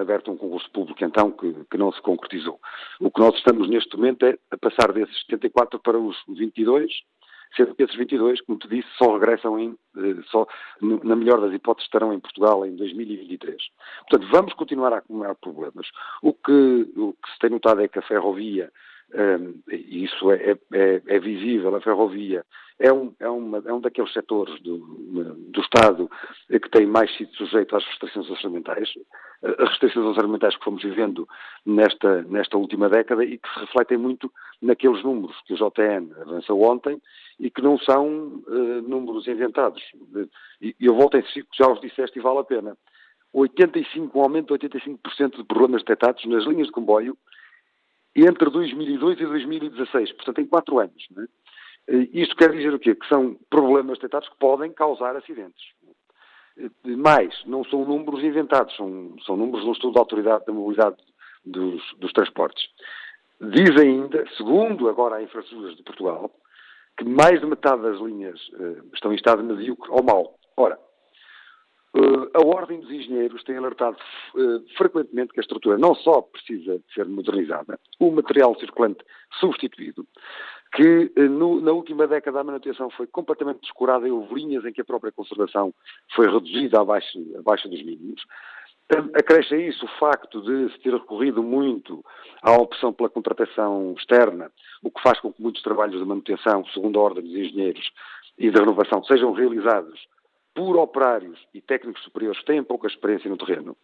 aberto 0.00 0.32
um 0.32 0.36
concurso 0.38 0.70
público, 0.70 1.04
então, 1.04 1.30
que, 1.30 1.52
que, 1.70 1.76
não 1.76 1.92
se 1.92 2.00
concretizou. 2.00 2.58
O 2.98 3.10
que 3.10 3.20
nós 3.20 3.34
estamos 3.34 3.68
neste 3.68 3.94
momento 3.98 4.24
é 4.24 4.38
a 4.50 4.56
passar 4.56 4.94
desses 4.94 5.14
74 5.26 5.78
para 5.78 5.98
os 5.98 6.16
22, 6.26 6.90
sendo 7.54 7.74
que 7.74 7.82
esses 7.82 7.96
22, 7.96 8.40
como 8.42 8.58
te 8.58 8.68
disse, 8.68 8.88
só 8.96 9.14
regressam 9.14 9.58
em, 9.58 9.76
eh, 9.96 10.22
só, 10.30 10.46
na 10.80 11.16
melhor 11.16 11.40
das 11.40 11.52
hipóteses, 11.52 11.86
estarão 11.86 12.12
em 12.12 12.20
Portugal 12.20 12.64
em 12.64 12.74
2023. 12.76 13.56
Portanto, 14.08 14.30
vamos 14.30 14.52
continuar 14.54 14.92
a 14.92 14.98
acumular 14.98 15.34
problemas. 15.36 15.86
O 16.22 16.32
que, 16.32 16.92
o 16.96 17.12
que 17.12 17.32
se 17.32 17.38
tem 17.38 17.50
notado 17.50 17.82
é 17.82 17.88
que 17.88 17.98
a 17.98 18.02
ferrovia, 18.02 18.72
e 19.70 20.04
isso 20.04 20.30
é, 20.30 20.56
é, 20.72 21.02
é, 21.06 21.18
visível, 21.20 21.74
a 21.74 21.80
ferrovia 21.80 22.44
é 22.78 22.92
um, 22.92 23.14
é, 23.20 23.28
uma, 23.28 23.62
é 23.64 23.72
um 23.72 23.80
daqueles 23.80 24.12
setores 24.12 24.60
do, 24.60 24.78
do 24.78 25.60
Estado 25.60 26.10
que 26.50 26.70
tem 26.70 26.86
mais 26.86 27.14
sido 27.16 27.32
sujeito 27.34 27.74
às 27.74 27.84
restrições 27.86 28.28
orçamentais, 28.28 28.92
as 29.42 29.68
restrições 29.70 30.06
orçamentais 30.06 30.56
que 30.56 30.64
fomos 30.64 30.82
vivendo 30.82 31.26
nesta, 31.64 32.22
nesta 32.22 32.58
última 32.58 32.88
década 32.88 33.24
e 33.24 33.38
que 33.38 33.48
se 33.54 33.60
refletem 33.60 33.96
muito 33.96 34.30
naqueles 34.60 35.02
números 35.02 35.36
que 35.46 35.54
o 35.54 35.56
JN 35.56 36.12
avançou 36.20 36.62
ontem 36.62 37.00
e 37.38 37.50
que 37.50 37.62
não 37.62 37.78
são 37.78 38.42
uh, 38.46 38.82
números 38.82 39.26
inventados. 39.28 39.82
E 40.60 40.74
eu 40.80 40.94
volto 40.94 41.16
em 41.16 41.24
si, 41.26 41.44
já 41.54 41.68
os 41.70 41.80
disseste 41.80 42.18
e 42.18 42.22
vale 42.22 42.40
a 42.40 42.44
pena. 42.44 42.76
85, 43.32 44.18
um 44.18 44.22
aumento 44.22 44.56
de 44.56 44.68
85% 44.68 45.36
de 45.36 45.44
problemas 45.44 45.82
detectados 45.82 46.24
nas 46.24 46.44
linhas 46.44 46.68
de 46.68 46.72
comboio 46.72 47.16
entre 48.24 48.50
2002 48.50 49.20
e 49.20 49.26
2016, 49.26 50.12
portanto 50.12 50.40
em 50.40 50.46
quatro 50.46 50.78
anos. 50.78 51.06
É? 51.18 51.94
Eh, 51.94 52.08
isto 52.12 52.36
quer 52.36 52.50
dizer 52.52 52.72
o 52.72 52.78
quê? 52.78 52.94
Que 52.94 53.08
são 53.08 53.36
problemas 53.50 53.98
detectados 53.98 54.28
que 54.28 54.38
podem 54.38 54.72
causar 54.72 55.16
acidentes. 55.16 55.62
Eh, 56.58 56.70
mais, 56.96 57.34
não 57.44 57.64
são 57.64 57.84
números 57.84 58.22
inventados, 58.22 58.74
são, 58.76 59.14
são 59.24 59.36
números 59.36 59.64
do 59.64 59.72
estudo 59.72 59.94
da 59.94 60.00
Autoridade 60.00 60.46
da 60.46 60.52
Mobilidade 60.52 60.96
dos, 61.44 61.82
dos 61.98 62.12
Transportes. 62.12 62.64
Diz 63.40 63.76
ainda, 63.78 64.24
segundo 64.36 64.88
agora 64.88 65.16
a 65.16 65.22
Infraestruturas 65.22 65.76
de 65.76 65.82
Portugal, 65.82 66.30
que 66.96 67.04
mais 67.04 67.40
de 67.40 67.46
metade 67.46 67.82
das 67.82 68.00
linhas 68.00 68.40
uh, 68.54 68.82
estão 68.94 69.12
em 69.12 69.16
estado 69.16 69.44
medíocre 69.44 69.90
ou 69.90 70.02
mau. 70.02 70.38
Ora, 70.56 70.78
a 72.34 72.46
Ordem 72.46 72.80
dos 72.80 72.90
Engenheiros 72.90 73.42
tem 73.44 73.56
alertado 73.56 73.96
uh, 74.34 74.76
frequentemente 74.76 75.32
que 75.32 75.40
a 75.40 75.42
estrutura 75.42 75.78
não 75.78 75.94
só 75.94 76.22
precisa 76.22 76.78
de 76.78 76.94
ser 76.94 77.06
modernizada, 77.06 77.78
o 77.98 78.10
material 78.10 78.54
circulante 78.58 79.04
substituído, 79.40 80.06
que 80.74 81.10
no, 81.16 81.60
na 81.60 81.72
última 81.72 82.06
década 82.06 82.40
a 82.40 82.44
manutenção 82.44 82.90
foi 82.90 83.06
completamente 83.06 83.60
descurada 83.60 84.06
e 84.06 84.10
houve 84.10 84.34
linhas 84.34 84.64
em 84.64 84.72
que 84.72 84.80
a 84.80 84.84
própria 84.84 85.12
conservação 85.12 85.72
foi 86.14 86.26
reduzida 86.26 86.80
abaixo, 86.80 87.18
abaixo 87.38 87.68
dos 87.68 87.82
mínimos. 87.82 88.22
Acresce 89.14 89.54
a 89.54 89.58
isso 89.58 89.84
o 89.84 89.98
facto 89.98 90.40
de 90.42 90.72
se 90.72 90.78
ter 90.80 90.92
recorrido 90.92 91.42
muito 91.42 92.04
à 92.42 92.52
opção 92.52 92.92
pela 92.92 93.08
contratação 93.08 93.94
externa, 93.98 94.50
o 94.82 94.90
que 94.90 95.02
faz 95.02 95.18
com 95.18 95.32
que 95.32 95.42
muitos 95.42 95.62
trabalhos 95.62 95.98
de 95.98 96.04
manutenção, 96.04 96.64
segundo 96.72 96.98
a 96.98 97.02
ordem 97.02 97.24
dos 97.24 97.34
engenheiros 97.34 97.90
e 98.38 98.50
de 98.50 98.58
renovação, 98.58 99.02
sejam 99.04 99.32
realizados 99.32 100.06
por 100.56 100.76
operários 100.78 101.38
e 101.52 101.60
técnicos 101.60 102.02
superiores 102.02 102.40
que 102.40 102.46
têm 102.46 102.64
pouca 102.64 102.88
experiência 102.88 103.28
no 103.28 103.36
terreno. 103.36 103.76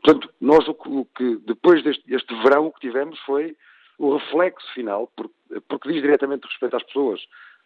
Portanto, 0.00 0.32
nós 0.40 0.66
o 0.68 0.74
que, 0.74 0.88
o 0.88 1.04
que 1.04 1.36
depois 1.44 1.82
deste 1.82 2.34
verão 2.42 2.68
o 2.68 2.72
que 2.72 2.80
tivemos 2.80 3.18
foi 3.26 3.56
o 3.98 4.16
reflexo 4.16 4.72
final, 4.72 5.10
porque, 5.16 5.34
porque 5.68 5.92
diz 5.92 6.00
diretamente 6.00 6.46
respeito 6.46 6.76
às 6.76 6.82
pessoas. 6.84 7.20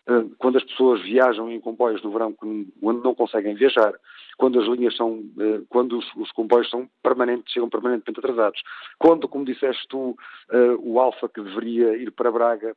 Eh, 0.08 0.24
quando 0.38 0.56
as 0.56 0.64
pessoas 0.64 1.02
viajam 1.02 1.50
em 1.50 1.60
comboios 1.60 2.02
no 2.02 2.12
verão 2.12 2.32
quando 2.32 3.02
não 3.02 3.14
conseguem 3.14 3.54
viajar, 3.54 3.92
quando 4.38 4.60
as 4.60 4.66
linhas 4.68 4.96
são, 4.96 5.22
eh, 5.38 5.60
quando 5.68 5.98
os, 5.98 6.14
os 6.14 6.30
comboios 6.32 6.70
são 6.70 6.88
permanentes, 7.02 7.52
chegam 7.52 7.68
permanentemente 7.68 8.20
atrasados, 8.20 8.62
quando, 8.98 9.28
como 9.28 9.44
disseste 9.44 9.86
tu, 9.88 10.16
eh, 10.50 10.76
o 10.78 11.00
Alfa 11.00 11.28
que 11.28 11.42
deveria 11.42 11.96
ir 11.96 12.10
para 12.12 12.32
Braga 12.32 12.74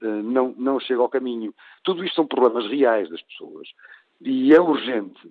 não, 0.00 0.52
não 0.58 0.80
chega 0.80 1.00
ao 1.00 1.08
caminho. 1.08 1.54
Tudo 1.84 2.04
isto 2.04 2.16
são 2.16 2.26
problemas 2.26 2.66
reais 2.68 3.08
das 3.08 3.22
pessoas. 3.22 3.68
E 4.20 4.54
é 4.54 4.60
urgente 4.60 5.30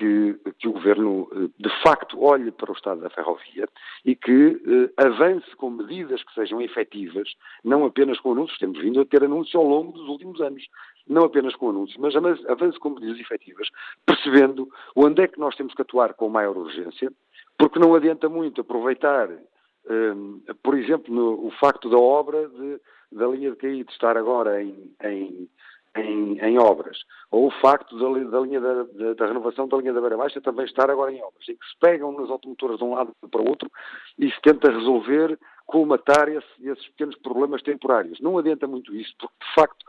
que, 0.00 0.34
que, 0.58 0.66
o 0.66 0.72
Governo, 0.72 1.28
eh, 1.32 1.48
de 1.58 1.82
facto, 1.82 2.22
olhe 2.22 2.50
para 2.50 2.70
o 2.70 2.74
estado 2.74 3.02
da 3.02 3.10
ferrovia 3.10 3.68
e 4.02 4.16
que 4.16 4.58
eh, 4.66 5.04
avance 5.04 5.54
com 5.56 5.68
medidas 5.68 6.22
que 6.24 6.32
sejam 6.32 6.60
efetivas, 6.62 7.28
não 7.62 7.84
apenas 7.84 8.18
com 8.18 8.32
anúncios. 8.32 8.58
Temos 8.58 8.80
vindo 8.80 9.00
a 9.00 9.04
ter 9.04 9.22
anúncios 9.22 9.54
ao 9.54 9.64
longo 9.64 9.92
dos 9.92 10.08
últimos 10.08 10.40
anos, 10.40 10.66
não 11.06 11.24
apenas 11.24 11.54
com 11.54 11.68
anúncios, 11.68 11.98
mas 11.98 12.16
avance 12.16 12.78
com 12.78 12.90
medidas 12.90 13.20
efetivas, 13.20 13.68
percebendo 14.06 14.70
onde 14.96 15.22
é 15.22 15.28
que 15.28 15.38
nós 15.38 15.54
temos 15.54 15.74
que 15.74 15.82
atuar 15.82 16.14
com 16.14 16.30
maior 16.30 16.56
urgência, 16.56 17.12
porque 17.58 17.78
não 17.78 17.94
adianta 17.94 18.26
muito 18.26 18.62
aproveitar, 18.62 19.28
eh, 19.30 20.14
por 20.62 20.78
exemplo, 20.78 21.14
no, 21.14 21.46
o 21.46 21.50
facto 21.60 21.90
da 21.90 21.98
obra 21.98 22.48
de, 22.48 22.80
da 23.12 23.26
linha 23.26 23.50
de 23.50 23.56
Caído 23.56 23.90
estar 23.90 24.16
agora 24.16 24.62
em, 24.62 24.94
em 25.04 25.48
em, 25.96 26.38
em, 26.38 26.58
obras, 26.58 26.98
ou 27.30 27.48
o 27.48 27.50
facto 27.50 27.98
da, 27.98 28.30
da 28.30 28.40
linha 28.40 28.60
da, 28.60 28.84
da, 28.84 29.14
da, 29.14 29.26
renovação 29.26 29.66
da 29.66 29.76
linha 29.76 29.92
da 29.92 30.00
Beira 30.00 30.16
Baixa 30.16 30.40
também 30.40 30.64
estar 30.64 30.90
agora 30.90 31.12
em 31.12 31.22
obras, 31.22 31.48
em 31.48 31.56
que 31.56 31.66
se 31.66 31.76
pegam 31.80 32.12
nas 32.12 32.30
automotoras 32.30 32.78
de 32.78 32.84
um 32.84 32.94
lado 32.94 33.12
para 33.30 33.42
o 33.42 33.48
outro 33.48 33.70
e 34.18 34.30
se 34.30 34.40
tenta 34.40 34.70
resolver, 34.70 35.38
colmatar 35.66 36.28
esse, 36.28 36.68
esses 36.68 36.86
pequenos 36.88 37.16
problemas 37.16 37.62
temporários. 37.62 38.20
Não 38.20 38.38
adianta 38.38 38.66
muito 38.66 38.94
isso, 38.94 39.12
porque 39.18 39.34
de 39.40 39.54
facto 39.54 39.84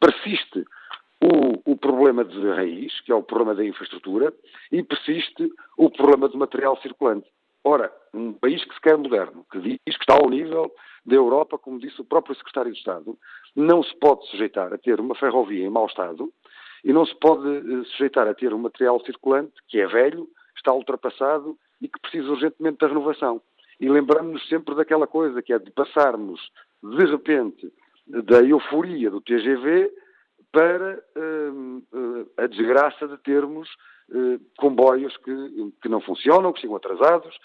persiste 0.00 0.64
o, 1.22 1.72
o, 1.72 1.76
problema 1.76 2.24
de 2.24 2.48
raiz, 2.48 3.00
que 3.02 3.12
é 3.12 3.14
o 3.14 3.22
problema 3.22 3.54
da 3.54 3.64
infraestrutura, 3.64 4.32
e 4.72 4.82
persiste 4.82 5.52
o 5.76 5.90
problema 5.90 6.28
do 6.28 6.38
material 6.38 6.76
circulante. 6.78 7.28
Ora, 7.64 7.92
um 8.14 8.32
país 8.32 8.64
que 8.64 8.74
se 8.74 8.80
quer 8.80 8.96
moderno, 8.96 9.44
que 9.50 9.60
diz 9.60 9.78
que 9.84 9.90
está 10.00 10.14
ao 10.14 10.30
nível 10.30 10.72
da 11.04 11.14
Europa, 11.14 11.58
como 11.58 11.78
disse 11.78 12.00
o 12.00 12.04
próprio 12.04 12.34
Secretário 12.36 12.72
de 12.72 12.78
Estado, 12.78 13.18
não 13.54 13.82
se 13.82 13.94
pode 13.96 14.26
sujeitar 14.28 14.72
a 14.72 14.78
ter 14.78 15.00
uma 15.00 15.14
ferrovia 15.14 15.64
em 15.66 15.70
mau 15.70 15.86
estado 15.86 16.32
e 16.84 16.92
não 16.92 17.04
se 17.04 17.14
pode 17.16 17.46
uh, 17.46 17.84
sujeitar 17.86 18.26
a 18.26 18.34
ter 18.34 18.54
um 18.54 18.58
material 18.58 19.00
circulante 19.04 19.52
que 19.68 19.78
é 19.78 19.86
velho, 19.86 20.28
está 20.56 20.72
ultrapassado 20.72 21.56
e 21.80 21.88
que 21.88 22.00
precisa 22.00 22.30
urgentemente 22.30 22.78
da 22.78 22.88
renovação. 22.88 23.40
E 23.78 23.88
lembramos-nos 23.88 24.46
sempre 24.48 24.74
daquela 24.74 25.06
coisa 25.06 25.42
que 25.42 25.52
é 25.52 25.58
de 25.58 25.70
passarmos, 25.70 26.40
de 26.82 27.04
repente, 27.04 27.72
da 28.06 28.42
euforia 28.42 29.10
do 29.10 29.20
TGV 29.20 29.90
para 30.52 31.02
uh, 31.16 32.30
a 32.36 32.46
desgraça 32.46 33.06
de 33.06 33.16
termos 33.18 33.68
uh, 34.10 34.40
comboios 34.58 35.16
que, 35.18 35.72
que, 35.82 35.88
não 35.88 36.00
funcionam, 36.00 36.52
que 36.52 36.60
chegam 36.60 36.76
atrasados, 36.76 37.36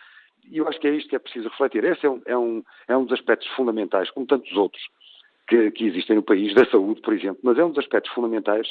e 0.49 0.58
eu 0.58 0.67
acho 0.67 0.80
que 0.80 0.88
é 0.88 0.91
isto 0.91 1.10
que 1.10 1.15
é 1.15 1.19
preciso 1.19 1.49
refletir. 1.49 1.84
Esse 1.84 2.06
é 2.06 2.10
um, 2.10 2.21
é 2.25 2.38
um, 2.38 2.63
é 2.88 2.97
um 2.97 3.06
dos 3.06 3.17
aspectos 3.17 3.47
fundamentais, 3.56 4.10
como 4.12 4.25
tantos 4.25 4.51
outros 4.54 4.84
que, 5.47 5.71
que, 5.71 5.86
existem 5.86 6.15
no 6.15 6.23
país, 6.23 6.54
da 6.54 6.65
saúde, 6.65 7.01
por 7.01 7.13
exemplo, 7.13 7.39
mas 7.43 7.58
é 7.58 7.63
um 7.63 7.69
dos 7.69 7.80
aspectos 7.80 8.12
fundamentais 8.13 8.67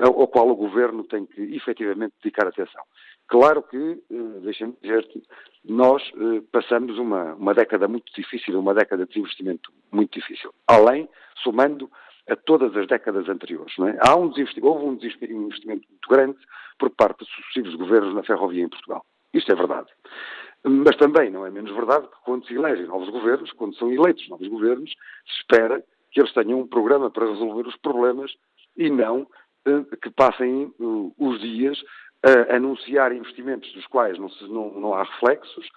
ao 0.00 0.26
qual 0.28 0.48
o 0.48 0.56
Governo 0.56 1.04
tem 1.04 1.24
que 1.26 1.40
efetivamente 1.56 2.14
dedicar 2.22 2.46
atenção. 2.46 2.82
Claro 3.28 3.62
que, 3.62 4.02
deixem-me 4.42 4.76
dizer-te, 4.82 5.22
nós 5.64 6.02
passamos 6.50 6.98
uma, 6.98 7.34
uma 7.34 7.54
década 7.54 7.88
muito 7.88 8.12
difícil, 8.14 8.58
uma 8.58 8.74
década 8.74 9.06
de 9.06 9.18
investimento 9.18 9.72
muito 9.90 10.18
difícil, 10.18 10.52
além, 10.66 11.08
somando 11.42 11.90
a 12.28 12.36
todas 12.36 12.76
as 12.76 12.86
décadas 12.86 13.28
anteriores. 13.28 13.72
É? 13.78 13.98
Há 14.00 14.16
um 14.16 14.32
houve 14.62 14.84
um 14.84 14.92
investimento 14.92 15.86
muito 15.88 16.08
grande 16.08 16.38
por 16.78 16.90
parte 16.90 17.24
de 17.24 17.30
sucessivos 17.30 17.74
governos 17.74 18.14
na 18.14 18.22
ferrovia 18.22 18.64
em 18.64 18.68
Portugal. 18.68 19.04
Isto 19.34 19.52
é 19.52 19.54
verdade. 19.54 19.88
Mas 20.64 20.96
também 20.96 21.30
não 21.30 21.44
é 21.44 21.50
menos 21.50 21.74
verdade 21.74 22.06
que 22.06 22.24
quando 22.24 22.46
se 22.46 22.54
elegem 22.54 22.86
novos 22.86 23.08
governos, 23.08 23.50
quando 23.52 23.74
são 23.76 23.92
eleitos 23.92 24.28
novos 24.28 24.46
governos, 24.46 24.90
se 24.90 25.40
espera 25.40 25.82
que 26.12 26.20
eles 26.20 26.32
tenham 26.32 26.60
um 26.60 26.66
programa 26.66 27.10
para 27.10 27.26
resolver 27.26 27.66
os 27.66 27.76
problemas 27.76 28.32
e 28.76 28.88
não 28.88 29.22
uh, 29.66 29.96
que 29.96 30.10
passem 30.10 30.72
uh, 30.78 31.14
os 31.18 31.40
dias 31.40 31.82
a 32.22 32.56
anunciar 32.56 33.12
investimentos 33.12 33.72
dos 33.72 33.86
quais 33.86 34.16
não, 34.18 34.28
se, 34.28 34.44
não, 34.44 34.70
não 34.74 34.94
há 34.94 35.02
reflexos 35.02 35.68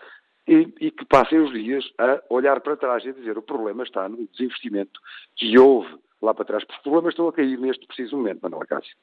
e, 0.47 0.71
e, 0.79 0.91
que 0.91 1.03
passem 1.05 1.39
os 1.39 1.51
dias 1.51 1.83
a 1.97 2.21
olhar 2.29 2.61
para 2.61 2.77
trás 2.77 3.03
e 3.03 3.13
dizer 3.13 3.35
o 3.35 3.41
problema 3.41 3.83
está 3.83 4.07
no 4.07 4.27
desinvestimento 4.27 4.99
que 5.35 5.57
houve 5.57 5.97
lá 6.25 6.33
para 6.33 6.45
trás, 6.45 6.63
os 6.69 6.77
problemas 6.79 7.13
estão 7.13 7.27
a 7.27 7.33
cair 7.33 7.57
neste 7.57 7.85
preciso 7.87 8.17
momento, 8.17 8.39
Manuel 8.41 8.65
Cássio. 8.67 8.95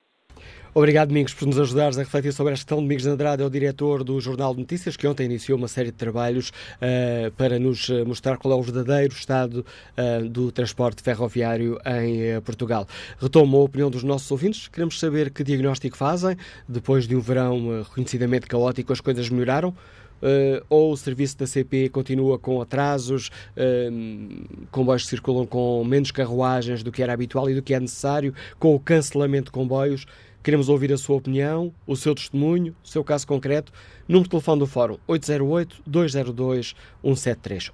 Obrigado, 0.75 1.09
Domingos, 1.09 1.35
por 1.35 1.47
nos 1.47 1.61
ajudares 1.61 1.99
a 1.99 2.01
refletir 2.01 2.33
sobre 2.33 2.55
esta 2.55 2.65
questão. 2.65 2.79
Domingos 2.79 3.07
Andrade 3.07 3.43
é 3.43 3.47
o 3.47 3.51
diretor 3.51 4.03
do 4.03 4.19
Jornal 4.19 4.55
de 4.55 4.61
Notícias, 4.61 4.97
que 4.97 5.07
ontem 5.07 5.27
iniciou 5.27 5.59
uma 5.59 5.69
série 5.69 5.91
de 5.91 5.99
trabalhos 5.99 6.49
uh, 6.49 7.31
para 7.33 7.59
nos 7.59 7.91
eh, 7.91 8.03
mostrar 8.05 8.39
qual 8.39 8.55
é 8.55 8.57
o 8.57 8.63
verdadeiro 8.63 9.13
estado 9.13 9.67
uh, 9.99 10.27
do 10.27 10.51
transporte 10.51 11.03
ferroviário 11.03 11.79
em 11.85 12.39
uh, 12.39 12.41
Portugal. 12.41 12.87
Retomo 13.19 13.59
a 13.59 13.65
opinião 13.65 13.91
dos 13.91 14.03
nossos 14.03 14.31
ouvintes. 14.31 14.67
Queremos 14.67 14.99
saber 14.99 15.31
que 15.31 15.45
diagnóstico 15.45 15.95
fazem. 15.95 16.39
Depois 16.67 17.07
de 17.07 17.15
um 17.15 17.21
verão 17.21 17.83
reconhecidamente 17.83 18.47
caótico, 18.47 18.95
as 18.95 19.01
coisas 19.03 19.29
melhoraram? 19.29 19.75
Uh, 20.23 20.65
ou 20.69 20.93
o 20.93 20.97
serviço 20.97 21.39
da 21.39 21.47
CP 21.47 21.89
continua 21.89 22.39
com 22.39 22.61
atrasos, 22.61 23.31
uh, 23.57 24.67
comboios 24.71 25.03
que 25.03 25.11
circulam 25.11 25.47
com 25.47 25.83
menos 25.85 26.11
carruagens 26.11 26.83
do 26.83 26.93
que 26.93 27.03
era 27.03 27.13
habitual 27.13 27.51
e 27.51 27.55
do 27.55 27.63
que 27.63 27.75
é 27.75 27.81
necessário, 27.81 28.35
com 28.59 28.75
o 28.75 28.81
cancelamento 28.81 29.47
de 29.47 29.53
comboios. 29.53 30.07
Queremos 30.43 30.69
ouvir 30.69 30.93
a 30.93 30.97
sua 30.97 31.17
opinião, 31.17 31.73
o 31.87 31.95
seu 31.95 32.17
testemunho, 32.17 32.75
o 32.83 32.89
seu 32.89 33.05
caso 33.05 33.25
concreto. 33.27 33.71
Número 34.09 34.25
de 34.25 34.31
telefone 34.31 34.59
do 34.59 34.67
Fórum 34.67 34.99
808-202-173. 35.09 37.71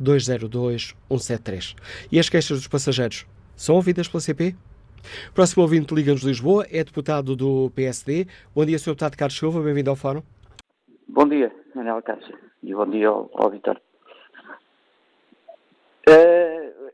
808-202-173. 0.00 1.76
E 2.10 2.18
as 2.18 2.28
queixas 2.28 2.58
dos 2.58 2.66
passageiros 2.66 3.24
são 3.54 3.76
ouvidas 3.76 4.08
pela 4.08 4.20
CP? 4.20 4.56
Próximo 5.34 5.62
ouvinte 5.62 5.94
liga-nos 5.94 6.22
Lisboa, 6.22 6.66
é 6.70 6.82
deputado 6.82 7.36
do 7.36 7.70
PSD. 7.74 8.26
Bom 8.54 8.64
dia, 8.64 8.78
Sr. 8.78 8.90
Deputado 8.90 9.16
Carlos 9.16 9.38
Silva, 9.38 9.62
bem-vindo 9.62 9.90
ao 9.90 9.96
Fórum. 9.96 10.22
Bom 11.14 11.28
dia, 11.28 11.52
Manuel 11.74 12.00
Cássio, 12.00 12.38
e 12.62 12.72
bom 12.72 12.86
dia 12.86 13.08
ao, 13.08 13.30
ao. 13.34 13.48
Uh, 13.50 13.52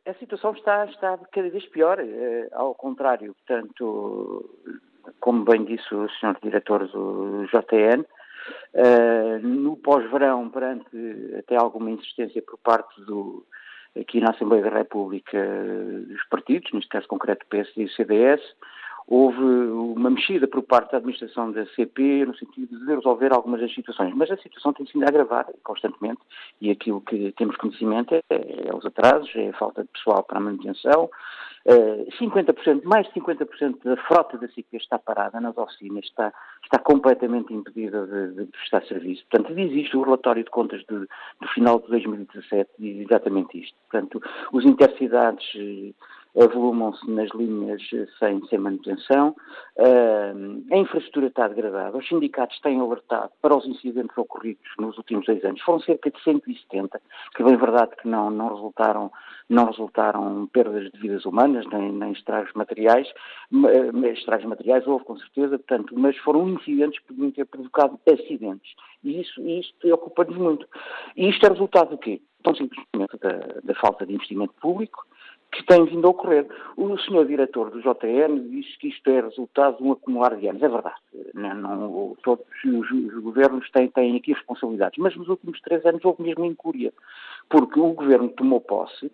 a 0.04 0.14
situação 0.14 0.50
está, 0.54 0.86
está 0.86 1.16
cada 1.30 1.48
vez 1.48 1.64
pior, 1.66 2.00
uh, 2.00 2.48
ao 2.50 2.74
contrário, 2.74 3.32
portanto, 3.46 4.50
como 5.20 5.44
bem 5.44 5.64
disse 5.64 5.94
o 5.94 6.08
Sr. 6.08 6.36
Diretor 6.42 6.88
do 6.88 7.46
JN, 7.46 8.00
uh, 8.00 8.06
eh, 8.74 9.38
no 9.38 9.76
pós-verão, 9.76 10.50
perante 10.50 10.84
até 11.38 11.54
alguma 11.54 11.92
insistência 11.92 12.42
por 12.42 12.58
parte 12.58 13.00
do, 13.02 13.46
aqui 13.96 14.20
na 14.20 14.30
Assembleia 14.30 14.64
da 14.64 14.78
República 14.78 15.38
dos 16.08 16.24
partidos, 16.24 16.72
neste 16.72 16.88
caso 16.88 17.06
concreto 17.06 17.46
o 17.46 17.48
PSD 17.48 17.84
e 17.84 17.94
CDS, 17.94 18.42
houve 19.08 19.42
uma 19.42 20.10
mexida 20.10 20.46
por 20.46 20.62
parte 20.62 20.92
da 20.92 20.98
administração 20.98 21.50
da 21.50 21.64
CP 21.68 22.26
no 22.26 22.36
sentido 22.36 22.78
de 22.78 22.94
resolver 22.94 23.32
algumas 23.32 23.60
das 23.60 23.74
situações, 23.74 24.14
mas 24.14 24.30
a 24.30 24.36
situação 24.36 24.74
tem 24.74 24.86
sido 24.86 25.02
a 25.02 25.08
agravar 25.08 25.46
constantemente 25.64 26.20
e 26.60 26.70
aquilo 26.70 27.00
que 27.00 27.32
temos 27.32 27.56
conhecimento 27.56 28.14
é, 28.14 28.22
é 28.28 28.76
os 28.76 28.84
atrasos, 28.84 29.34
é 29.34 29.48
a 29.48 29.54
falta 29.54 29.82
de 29.82 29.88
pessoal 29.88 30.22
para 30.22 30.36
a 30.36 30.42
manutenção, 30.42 31.08
50%, 31.66 32.66
eh, 32.66 32.80
mais 32.84 33.06
de 33.06 33.14
50% 33.20 33.82
da 33.84 33.96
frota 33.96 34.38
da 34.38 34.48
CP 34.48 34.76
está 34.76 34.98
parada 34.98 35.40
nas 35.40 35.56
oficinas, 35.56 36.04
está, 36.04 36.32
está 36.62 36.78
completamente 36.78 37.52
impedida 37.52 38.06
de, 38.06 38.34
de 38.36 38.46
prestar 38.46 38.84
serviço. 38.86 39.24
Portanto, 39.30 39.54
diz 39.54 39.72
isto 39.72 39.98
o 39.98 40.02
relatório 40.02 40.44
de 40.44 40.50
contas 40.50 40.80
de, 40.80 40.98
do 40.98 41.48
final 41.54 41.78
de 41.80 41.88
2017, 41.88 42.70
diz 42.78 43.06
exatamente 43.06 43.60
isto. 43.60 43.76
Portanto, 43.90 44.22
os 44.52 44.64
intercidades 44.64 45.46
eh, 45.56 45.92
avolumam-se 46.36 47.08
nas 47.10 47.30
linhas 47.30 47.82
sem, 48.18 48.44
sem 48.46 48.58
manutenção, 48.58 49.34
uh, 49.76 50.74
a 50.74 50.76
infraestrutura 50.76 51.26
está 51.26 51.48
degradada, 51.48 51.96
os 51.96 52.06
sindicatos 52.06 52.58
têm 52.60 52.80
alertado 52.80 53.32
para 53.40 53.56
os 53.56 53.66
incidentes 53.66 54.16
ocorridos 54.16 54.64
nos 54.78 54.96
últimos 54.98 55.26
dois 55.26 55.44
anos, 55.44 55.60
foram 55.62 55.80
cerca 55.80 56.10
de 56.10 56.22
170, 56.22 57.00
que 57.34 57.42
bem 57.42 57.56
verdade 57.56 57.96
que 57.96 58.08
não, 58.08 58.30
não, 58.30 58.54
resultaram, 58.54 59.10
não 59.48 59.66
resultaram 59.66 60.46
perdas 60.52 60.90
de 60.90 61.00
vidas 61.00 61.24
humanas, 61.24 61.66
nem, 61.72 61.92
nem 61.92 62.12
estragos 62.12 62.52
materiais, 62.54 63.08
estragos 64.12 64.46
materiais 64.46 64.86
houve 64.86 65.04
com 65.04 65.16
certeza, 65.16 65.58
portanto, 65.58 65.94
mas 65.96 66.16
foram 66.18 66.48
incidentes 66.48 67.00
que 67.00 67.06
podiam 67.06 67.30
ter 67.30 67.46
provocado 67.46 67.98
acidentes, 68.06 68.74
e 69.02 69.20
isso, 69.20 69.40
isso 69.46 69.72
preocupa-nos 69.80 70.36
muito. 70.36 70.66
E 71.16 71.28
isto 71.28 71.46
é 71.46 71.48
resultado 71.48 71.90
do 71.90 71.98
quê? 71.98 72.20
Tão 72.42 72.54
simplesmente 72.54 73.16
da, 73.18 73.60
da 73.62 73.74
falta 73.74 74.06
de 74.06 74.14
investimento 74.14 74.54
público, 74.60 75.06
que 75.52 75.64
tem 75.64 75.84
vindo 75.84 76.06
a 76.06 76.10
ocorrer. 76.10 76.46
O 76.76 76.98
senhor 76.98 77.26
diretor 77.26 77.70
do 77.70 77.80
JN 77.80 78.48
disse 78.50 78.78
que 78.78 78.88
isto 78.88 79.08
é 79.10 79.20
resultado 79.20 79.78
de 79.78 79.82
um 79.82 79.92
acumular 79.92 80.36
de 80.36 80.48
anos. 80.48 80.62
É 80.62 80.68
verdade. 80.68 80.96
Não, 81.34 81.54
não, 81.54 82.16
todos 82.22 82.44
os, 82.64 82.90
os, 82.90 83.22
governos 83.22 83.70
têm, 83.70 83.88
têm 83.88 84.16
aqui 84.16 84.32
responsabilidades. 84.32 84.98
Mas 84.98 85.16
nos 85.16 85.28
últimos 85.28 85.60
três 85.60 85.84
anos 85.86 86.04
houve 86.04 86.22
mesmo 86.22 86.44
incúria. 86.44 86.92
Porque 87.48 87.80
o 87.80 87.92
governo 87.92 88.28
tomou 88.28 88.60
posse, 88.60 89.10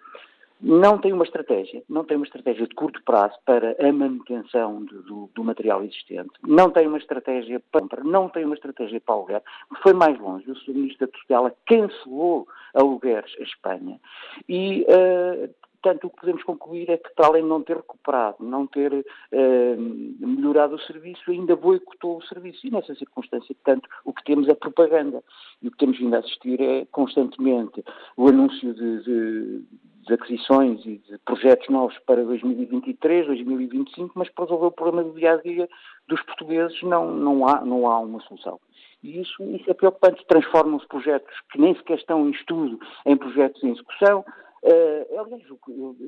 não 0.60 0.98
tem 0.98 1.12
uma 1.12 1.24
estratégia, 1.24 1.82
não 1.88 2.04
tem 2.04 2.16
uma 2.16 2.24
estratégia 2.24 2.66
de 2.66 2.74
curto 2.74 3.02
prazo 3.04 3.34
para 3.44 3.76
a 3.78 3.92
manutenção 3.92 4.82
do, 4.84 5.02
do, 5.02 5.30
do 5.34 5.44
material 5.44 5.84
existente, 5.84 6.30
não 6.42 6.70
tem 6.70 6.86
uma 6.86 6.96
estratégia 6.96 7.60
para, 7.70 8.02
não 8.02 8.28
tem 8.28 8.44
uma 8.44 8.54
estratégia 8.54 9.00
para 9.00 9.14
aluguer, 9.14 9.42
foi 9.82 9.92
mais 9.92 10.18
longe. 10.18 10.50
O 10.50 10.56
Sr. 10.56 10.72
Ministro 10.72 11.06
da 11.06 11.12
Tutela 11.12 11.54
cancelou 11.66 12.48
alugueres 12.72 13.30
à 13.38 13.42
Espanha 13.42 14.00
e 14.48 14.86
uh, 14.88 15.54
Portanto, 15.84 16.06
o 16.06 16.10
que 16.10 16.20
podemos 16.20 16.42
concluir 16.44 16.88
é 16.88 16.96
que, 16.96 17.10
para 17.14 17.26
além 17.26 17.42
de 17.42 17.48
não 17.50 17.62
ter 17.62 17.76
recuperado, 17.76 18.38
não 18.40 18.66
ter 18.66 19.04
eh, 19.30 19.76
melhorado 19.76 20.76
o 20.76 20.80
serviço, 20.80 21.30
ainda 21.30 21.54
boicotou 21.54 22.16
o 22.16 22.22
serviço. 22.22 22.66
E 22.66 22.70
nessa 22.70 22.94
circunstância, 22.94 23.54
portanto, 23.54 23.86
o 24.02 24.10
que 24.10 24.24
temos 24.24 24.48
é 24.48 24.54
propaganda. 24.54 25.22
E 25.60 25.68
o 25.68 25.70
que 25.70 25.76
temos 25.76 25.98
vindo 25.98 26.14
a 26.14 26.20
assistir 26.20 26.58
é 26.58 26.86
constantemente 26.86 27.84
o 28.16 28.26
anúncio 28.26 28.72
de, 28.72 29.02
de, 29.02 29.62
de 30.06 30.14
aquisições 30.14 30.80
e 30.86 30.96
de 31.06 31.18
projetos 31.18 31.68
novos 31.68 31.98
para 32.06 32.24
2023, 32.24 33.26
2025, 33.26 34.12
mas 34.14 34.30
para 34.30 34.44
resolver 34.44 34.66
o 34.68 34.72
problema 34.72 35.04
do 35.04 35.14
dia 35.18 35.34
a 35.34 35.36
dia 35.36 35.68
dos 36.08 36.22
portugueses 36.22 36.82
não, 36.82 37.14
não, 37.14 37.46
há, 37.46 37.62
não 37.62 37.90
há 37.90 37.98
uma 37.98 38.20
solução. 38.22 38.58
E 39.02 39.20
isso, 39.20 39.42
isso 39.54 39.70
é 39.70 39.74
preocupante. 39.74 40.24
Transformam-se 40.26 40.88
projetos 40.88 41.34
que 41.52 41.60
nem 41.60 41.76
sequer 41.76 41.98
estão 41.98 42.26
em 42.26 42.30
estudo 42.30 42.80
em 43.04 43.18
projetos 43.18 43.62
em 43.62 43.72
execução. 43.72 44.24
Uh, 44.64 45.20
aliás, 45.20 45.42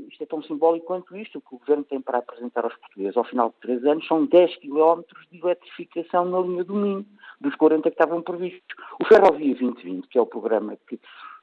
isto 0.08 0.22
é 0.22 0.26
tão 0.26 0.42
simbólico 0.42 0.86
quanto 0.86 1.14
isto. 1.14 1.36
O 1.36 1.40
que 1.42 1.54
o 1.54 1.58
Governo 1.58 1.84
tem 1.84 2.00
para 2.00 2.18
apresentar 2.18 2.64
aos 2.64 2.74
portugueses 2.76 3.14
ao 3.14 3.24
final 3.24 3.50
de 3.50 3.56
três 3.56 3.84
anos 3.84 4.06
são 4.06 4.24
10 4.24 4.56
quilómetros 4.56 5.26
de 5.30 5.38
eletrificação 5.38 6.24
na 6.24 6.40
linha 6.40 6.64
do 6.64 6.74
Minho, 6.74 7.06
dos 7.38 7.54
40 7.56 7.82
que 7.82 7.88
estavam 7.88 8.22
previstos. 8.22 8.62
O 8.98 9.04
Ferrovia 9.04 9.54
2020, 9.54 10.08
que 10.08 10.16
é 10.16 10.22
o 10.22 10.26
programa 10.26 10.74
que, 10.88 10.98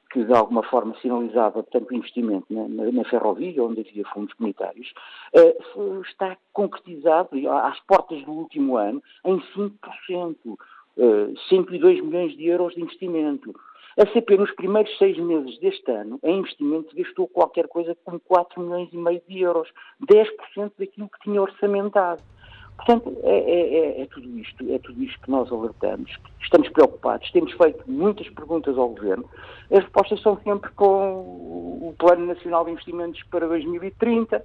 que 0.10 0.24
de 0.24 0.34
alguma 0.34 0.64
forma 0.64 0.96
sinalizava, 1.04 1.62
portanto, 1.62 1.92
o 1.92 1.96
investimento 1.96 2.48
na, 2.50 2.68
na, 2.68 2.92
na 2.92 3.04
ferrovia, 3.04 3.64
onde 3.64 3.82
havia 3.82 4.06
fundos 4.06 4.34
comunitários, 4.34 4.92
uh, 5.36 6.02
está 6.02 6.36
concretizado 6.52 7.30
às 7.48 7.80
portas 7.82 8.24
do 8.24 8.32
último 8.32 8.76
ano 8.76 9.04
em 9.24 9.40
5%, 9.56 10.36
uh, 10.48 11.40
102 11.48 12.04
milhões 12.04 12.36
de 12.36 12.48
euros 12.48 12.74
de 12.74 12.82
investimento. 12.82 13.54
A 14.00 14.08
CP, 14.08 14.38
nos 14.38 14.52
primeiros 14.56 14.98
seis 14.98 15.18
meses 15.18 15.60
deste 15.60 15.92
ano, 15.92 16.20
em 16.24 16.40
investimento, 16.40 16.96
gastou 16.96 17.28
qualquer 17.28 17.68
coisa 17.68 17.96
como 18.04 18.20
4 18.20 18.60
milhões 18.60 18.90
e 18.92 18.98
meio 18.98 19.22
de 19.28 19.40
euros, 19.42 19.70
10% 20.02 20.72
daquilo 20.80 21.10
que 21.10 21.20
tinha 21.24 21.42
orçamentado. 21.42 22.22
Portanto, 22.76 23.16
é, 23.24 23.38
é, 23.38 23.76
é, 23.76 24.02
é, 24.02 24.06
tudo 24.08 24.40
isto, 24.40 24.74
é 24.74 24.80
tudo 24.80 25.04
isto 25.04 25.22
que 25.22 25.30
nós 25.30 25.52
alertamos. 25.52 26.12
Estamos 26.42 26.70
preocupados, 26.70 27.32
temos 27.32 27.54
feito 27.54 27.84
muitas 27.90 28.28
perguntas 28.30 28.76
ao 28.78 28.90
Governo. 28.90 29.30
As 29.72 29.84
respostas 29.84 30.22
são 30.22 30.40
sempre 30.44 30.72
com 30.72 30.90
o 30.90 31.96
Plano 31.98 32.26
Nacional 32.26 32.66
de 32.66 32.72
Investimentos 32.72 33.22
para 33.30 33.48
2030, 33.48 34.44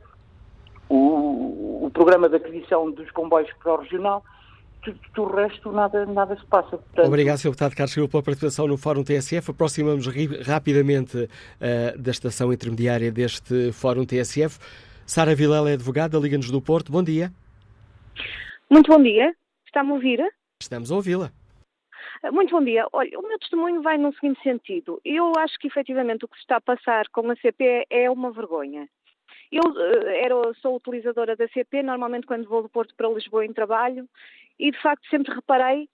o, 0.90 1.86
o 1.86 1.90
Programa 1.92 2.28
de 2.28 2.36
Aquisição 2.36 2.90
dos 2.90 3.10
Comboios 3.12 3.50
para 3.62 3.72
o 3.72 3.76
Regional, 3.76 4.22
do 5.14 5.24
resto 5.24 5.72
nada, 5.72 6.06
nada 6.06 6.36
se 6.36 6.46
passa. 6.46 6.78
Portanto... 6.78 7.06
Obrigado, 7.06 7.38
Sr. 7.38 7.48
Deputado 7.48 7.74
Carlos 7.74 7.92
Silva, 7.92 8.08
pela 8.08 8.22
participação 8.22 8.66
no 8.66 8.76
Fórum 8.76 9.02
TSF. 9.02 9.50
Aproximamos 9.50 10.06
rapidamente 10.46 11.16
uh, 11.18 11.98
da 11.98 12.10
estação 12.10 12.52
intermediária 12.52 13.10
deste 13.10 13.72
Fórum 13.72 14.04
TSF. 14.04 14.58
Sara 15.06 15.34
Vilela 15.34 15.70
é 15.70 15.74
advogada, 15.74 16.18
Liga-nos 16.18 16.50
do 16.50 16.60
Porto. 16.60 16.92
Bom 16.92 17.02
dia. 17.02 17.32
Muito 18.70 18.90
bom 18.90 19.02
dia. 19.02 19.34
Está-me 19.66 19.90
a 19.90 19.94
ouvir? 19.94 20.20
Estamos 20.60 20.92
a 20.92 20.94
ouvi-la. 20.94 21.30
Ah, 22.22 22.32
muito 22.32 22.50
bom 22.50 22.62
dia. 22.62 22.86
Olha, 22.92 23.18
o 23.18 23.22
meu 23.22 23.38
testemunho 23.38 23.82
vai 23.82 23.96
no 23.96 24.12
seguinte 24.14 24.42
sentido. 24.42 25.00
Eu 25.04 25.32
acho 25.38 25.58
que 25.58 25.68
efetivamente 25.68 26.24
o 26.24 26.28
que 26.28 26.36
se 26.36 26.42
está 26.42 26.56
a 26.56 26.60
passar 26.60 27.08
com 27.08 27.30
a 27.30 27.36
CP 27.36 27.86
é 27.88 28.10
uma 28.10 28.30
vergonha. 28.32 28.88
Eu 29.50 29.62
uh, 29.62 30.08
era, 30.08 30.34
sou 30.60 30.76
utilizadora 30.76 31.34
da 31.36 31.48
CP, 31.48 31.82
normalmente 31.82 32.26
quando 32.26 32.48
vou 32.48 32.62
do 32.62 32.68
Porto 32.68 32.94
para 32.94 33.08
Lisboa 33.08 33.46
em 33.46 33.52
trabalho, 33.52 34.06
e 34.58 34.70
de 34.70 34.80
facto 34.80 35.08
sempre 35.08 35.34
reparei 35.34 35.88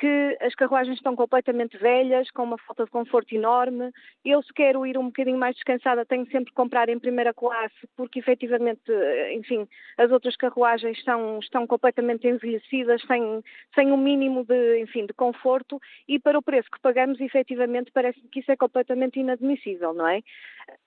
que 0.00 0.38
as 0.40 0.54
carruagens 0.54 0.96
estão 0.96 1.14
completamente 1.14 1.76
velhas, 1.76 2.30
com 2.30 2.42
uma 2.42 2.56
falta 2.56 2.86
de 2.86 2.90
conforto 2.90 3.34
enorme. 3.34 3.92
Eu, 4.24 4.42
se 4.42 4.50
quero 4.54 4.86
ir 4.86 4.96
um 4.96 5.06
bocadinho 5.06 5.36
mais 5.36 5.54
descansada, 5.54 6.06
tenho 6.06 6.24
sempre 6.30 6.46
que 6.46 6.54
comprar 6.54 6.88
em 6.88 6.98
primeira 6.98 7.34
classe, 7.34 7.86
porque 7.98 8.18
efetivamente, 8.18 8.90
enfim, 9.34 9.68
as 9.98 10.10
outras 10.10 10.36
carruagens 10.36 10.96
estão, 10.96 11.38
estão 11.38 11.66
completamente 11.66 12.26
envelhecidas, 12.26 13.02
sem, 13.02 13.44
sem 13.74 13.90
o 13.90 13.94
um 13.94 13.98
mínimo 13.98 14.42
de, 14.42 14.80
enfim, 14.80 15.04
de 15.04 15.12
conforto, 15.12 15.78
e 16.08 16.18
para 16.18 16.38
o 16.38 16.42
preço 16.42 16.70
que 16.70 16.80
pagamos, 16.80 17.20
efetivamente, 17.20 17.92
parece 17.92 18.18
que 18.32 18.40
isso 18.40 18.50
é 18.50 18.56
completamente 18.56 19.20
inadmissível, 19.20 19.92
não 19.92 20.08
é? 20.08 20.20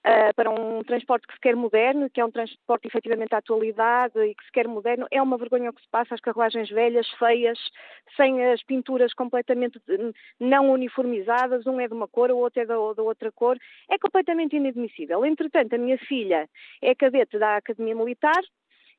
Uh, 0.05 0.33
para 0.35 0.49
um 0.49 0.83
transporte 0.83 1.27
que 1.27 1.33
se 1.33 1.39
quer 1.39 1.55
moderno, 1.55 2.09
que 2.09 2.19
é 2.19 2.25
um 2.25 2.31
transporte 2.31 2.87
efetivamente 2.87 3.35
à 3.35 3.37
atualidade 3.37 4.17
e 4.19 4.33
que 4.33 4.45
se 4.45 4.51
quer 4.51 4.67
moderno, 4.67 5.05
é 5.11 5.21
uma 5.21 5.37
vergonha 5.37 5.69
o 5.69 5.73
que 5.73 5.81
se 5.81 5.89
passa, 5.89 6.15
as 6.15 6.21
carruagens 6.21 6.69
velhas, 6.69 7.07
feias, 7.19 7.59
sem 8.15 8.43
as 8.45 8.63
pinturas 8.63 9.02
completamente 9.11 9.81
não 10.39 10.69
uniformizadas, 10.69 11.65
um 11.65 11.79
é 11.79 11.87
de 11.87 11.93
uma 11.95 12.07
cor, 12.07 12.29
o 12.29 12.37
outro 12.37 12.61
é 12.61 12.65
da, 12.65 12.75
da 12.75 13.01
outra 13.01 13.31
cor, 13.31 13.57
é 13.89 13.97
completamente 13.97 14.55
inadmissível. 14.55 15.25
Entretanto, 15.25 15.73
a 15.73 15.77
minha 15.79 15.97
filha 15.97 16.47
é 16.79 16.93
cadete 16.93 17.39
da 17.39 17.57
Academia 17.57 17.95
Militar, 17.95 18.43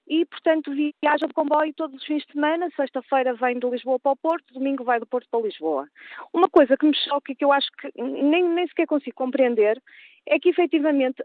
e, 0.06 0.24
portanto, 0.26 0.70
viaja 0.70 1.26
de 1.26 1.32
comboio 1.32 1.72
todos 1.74 1.96
os 1.96 2.04
fins 2.04 2.24
de 2.26 2.32
semana. 2.32 2.68
Sexta-feira 2.76 3.34
vem 3.34 3.58
de 3.58 3.66
Lisboa 3.66 3.98
para 3.98 4.12
o 4.12 4.16
Porto, 4.16 4.52
domingo 4.52 4.84
vai 4.84 5.00
do 5.00 5.06
Porto 5.06 5.28
para 5.30 5.40
Lisboa. 5.40 5.88
Uma 6.32 6.48
coisa 6.48 6.76
que 6.76 6.86
me 6.86 6.94
choca 6.94 7.32
e 7.32 7.34
que 7.34 7.44
eu 7.44 7.52
acho 7.52 7.68
que 7.78 7.90
nem, 8.02 8.46
nem 8.50 8.66
sequer 8.66 8.86
consigo 8.86 9.16
compreender 9.16 9.80
é 10.26 10.38
que, 10.38 10.50
efetivamente, 10.50 11.22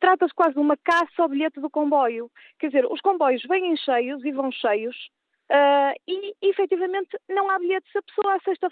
trata-se 0.00 0.34
quase 0.34 0.54
de 0.54 0.60
uma 0.60 0.76
caça 0.76 1.22
ao 1.22 1.28
bilhete 1.28 1.60
do 1.60 1.70
comboio. 1.70 2.28
Quer 2.58 2.68
dizer, 2.68 2.86
os 2.86 3.00
comboios 3.00 3.42
vêm 3.44 3.76
cheios 3.76 4.24
e 4.24 4.32
vão 4.32 4.50
cheios, 4.50 4.96
Uh, 5.52 5.92
e 6.08 6.34
efetivamente 6.40 7.14
não 7.28 7.50
há 7.50 7.58
bilhete. 7.58 7.86
Se 7.92 7.98
a 7.98 8.02
pessoa, 8.02 8.40
sexta 8.42 8.68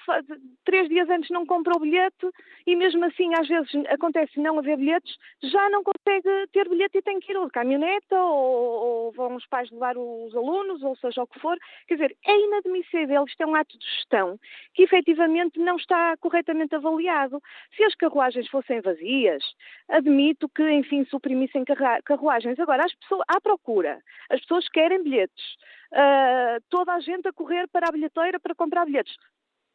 três 0.64 0.88
dias 0.88 1.10
antes, 1.10 1.28
não 1.28 1.44
comprou 1.44 1.76
o 1.76 1.80
bilhete 1.80 2.26
e 2.66 2.74
mesmo 2.74 3.04
assim 3.04 3.34
às 3.34 3.46
vezes 3.46 3.70
acontece 3.90 4.40
não 4.40 4.58
haver 4.58 4.78
bilhetes, 4.78 5.14
já 5.42 5.68
não 5.68 5.82
consegue 5.84 6.46
ter 6.54 6.66
bilhete 6.70 6.96
e 6.96 7.02
tem 7.02 7.20
que 7.20 7.32
ir 7.32 7.36
ou 7.36 7.44
de 7.44 7.52
caminhoneta 7.52 8.16
ou, 8.16 9.04
ou 9.04 9.12
vão 9.12 9.34
os 9.34 9.46
pais 9.48 9.70
levar 9.70 9.98
os 9.98 10.34
alunos, 10.34 10.82
ou 10.82 10.96
seja 10.96 11.22
o 11.22 11.26
que 11.26 11.38
for. 11.38 11.58
Quer 11.86 11.96
dizer, 11.96 12.16
é 12.24 12.40
inadmissível. 12.46 13.24
Isto 13.24 13.42
é 13.42 13.46
um 13.46 13.54
ato 13.54 13.76
de 13.76 13.84
gestão 13.84 14.40
que 14.72 14.82
efetivamente 14.82 15.58
não 15.58 15.76
está 15.76 16.16
corretamente 16.16 16.74
avaliado. 16.74 17.42
Se 17.76 17.84
as 17.84 17.94
carruagens 17.94 18.48
fossem 18.48 18.80
vazias, 18.80 19.44
admito 19.86 20.48
que, 20.48 20.62
enfim, 20.70 21.04
suprimissem 21.04 21.62
carruagens. 22.04 22.58
Agora, 22.58 22.86
as 22.86 22.94
pessoas, 22.94 23.22
à 23.28 23.38
procura, 23.38 24.00
as 24.30 24.40
pessoas 24.40 24.66
querem 24.70 25.02
bilhetes 25.02 25.44
uh, 25.92 26.62
toda 26.68 26.92
a 26.92 27.00
gente 27.00 27.28
a 27.28 27.32
correr 27.32 27.66
para 27.68 27.88
a 27.88 27.92
bilheteira 27.92 28.38
para 28.38 28.54
comprar 28.54 28.84
bilhetes. 28.84 29.14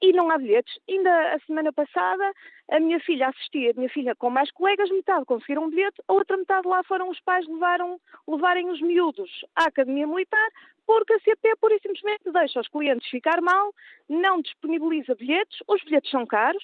E 0.02 0.12
não 0.12 0.30
há 0.30 0.38
bilhetes. 0.38 0.78
Ainda 0.90 1.36
a 1.36 1.40
semana 1.40 1.72
passada, 1.72 2.32
a 2.70 2.80
minha 2.80 3.00
filha 3.00 3.30
assistia, 3.30 3.72
a 3.72 3.74
minha 3.74 3.90
filha 3.90 4.16
com 4.16 4.30
mais 4.30 4.52
colegas, 4.52 4.90
metade 4.90 5.26
conseguiram 5.26 5.64
um 5.64 5.70
bilhete, 5.70 6.02
a 6.08 6.14
outra 6.14 6.38
metade 6.38 6.68
lá 6.68 6.84
foram 6.84 7.10
os 7.10 7.20
pais 7.22 7.48
levaram, 7.48 8.00
levarem 8.28 8.70
os 8.70 8.82
miúdos 8.82 9.30
à 9.56 9.66
Academia 9.66 10.06
Militar 10.06 10.50
porque 10.86 11.14
a 11.14 11.20
CP 11.20 11.56
pura 11.60 11.76
e 11.76 11.80
simplesmente 11.80 12.32
deixa 12.32 12.60
os 12.60 12.68
clientes 12.68 13.10
ficar 13.10 13.42
mal, 13.42 13.74
não 14.08 14.42
disponibiliza 14.42 15.16
bilhetes, 15.16 15.58
os 15.68 15.84
bilhetes 15.84 16.12
são 16.12 16.26
caros. 16.26 16.64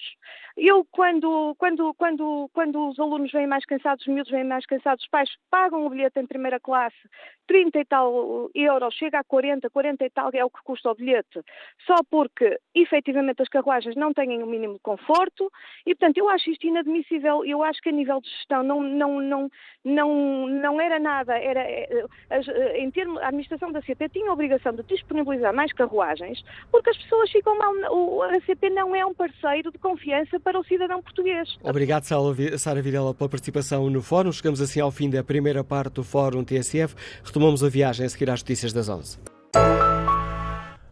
Eu, 0.56 0.86
quando, 0.90 1.54
quando, 1.58 1.94
quando, 1.94 2.50
quando 2.52 2.88
os 2.88 2.98
alunos 2.98 3.32
vêm 3.32 3.46
mais 3.46 3.64
cansados, 3.64 4.06
os 4.06 4.12
miúdos 4.12 4.30
vêm 4.30 4.44
mais 4.44 4.66
cansados, 4.66 5.04
os 5.04 5.10
pais 5.10 5.30
pagam 5.50 5.86
o 5.86 5.90
bilhete 5.90 6.20
em 6.20 6.26
primeira 6.26 6.60
classe, 6.60 6.96
30 7.46 7.78
e 7.78 7.84
tal 7.84 8.50
euros, 8.54 8.94
chega 8.94 9.18
a 9.18 9.24
40, 9.24 9.68
40 9.70 10.04
e 10.04 10.10
tal 10.10 10.30
é 10.32 10.44
o 10.44 10.50
que 10.50 10.62
custa 10.62 10.90
o 10.90 10.94
bilhete, 10.94 11.40
só 11.86 11.96
porque 12.10 12.58
efetivamente 12.74 13.42
as 13.42 13.48
carruagens 13.48 13.96
não 13.96 14.12
têm 14.12 14.42
o 14.42 14.46
mínimo 14.46 14.74
de 14.74 14.80
conforto 14.80 15.50
e, 15.86 15.94
portanto, 15.94 16.18
eu 16.18 16.28
acho 16.28 16.50
isto 16.50 16.66
inadmissível. 16.66 17.44
Eu 17.44 17.62
acho 17.62 17.80
que 17.80 17.88
a 17.88 17.92
nível 17.92 18.20
de 18.20 18.28
gestão 18.30 18.62
não, 18.62 18.82
não, 18.82 19.20
não, 19.20 19.50
não, 19.84 20.46
não 20.46 20.80
era 20.80 20.98
nada, 20.98 21.36
era, 21.38 21.60
eh, 21.60 22.04
eh, 22.30 22.78
em 22.78 22.90
termos, 22.90 23.20
a 23.20 23.28
administração 23.28 23.72
da 23.72 23.82
CP 23.82 24.08
tinha 24.12 24.30
a 24.30 24.32
obrigação 24.32 24.72
de 24.72 24.82
disponibilizar 24.84 25.54
mais 25.54 25.72
carruagens, 25.72 26.42
porque 26.70 26.90
as 26.90 26.98
pessoas 26.98 27.30
ficam 27.30 27.56
mal. 27.56 27.72
O 27.90 28.22
ACP 28.22 28.70
não 28.70 28.94
é 28.94 29.04
um 29.04 29.14
parceiro 29.14 29.70
de 29.72 29.78
confiança 29.78 30.38
para 30.40 30.58
o 30.58 30.64
cidadão 30.64 31.02
português. 31.02 31.56
Obrigado, 31.62 32.04
Sara 32.04 32.82
Videla, 32.82 33.14
pela 33.14 33.28
participação 33.28 33.88
no 33.90 34.02
Fórum. 34.02 34.32
Chegamos 34.32 34.60
assim 34.60 34.80
ao 34.80 34.90
fim 34.90 35.10
da 35.10 35.22
primeira 35.22 35.64
parte 35.64 35.94
do 35.94 36.04
Fórum 36.04 36.44
TSF. 36.44 36.94
Retomamos 37.24 37.64
a 37.64 37.68
viagem 37.68 38.06
a 38.06 38.08
seguir 38.08 38.30
às 38.30 38.42
notícias 38.42 38.72
das 38.72 38.88
11. 38.88 39.18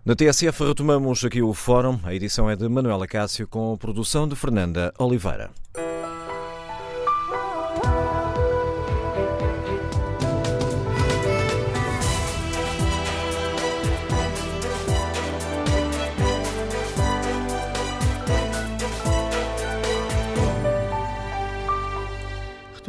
Na 0.05 0.17
TSF 0.17 0.65
retomamos 0.65 1.25
aqui 1.25 1.43
o 1.43 1.53
Fórum. 1.53 2.01
A 2.05 2.15
edição 2.15 2.49
é 2.49 2.57
de 2.57 2.69
Manuela 2.69 3.07
Cássio 3.07 3.47
com 3.47 3.75
a 3.75 3.77
produção 3.77 4.27
de 4.27 4.35
Fernanda 4.35 4.93
Oliveira. 4.99 5.51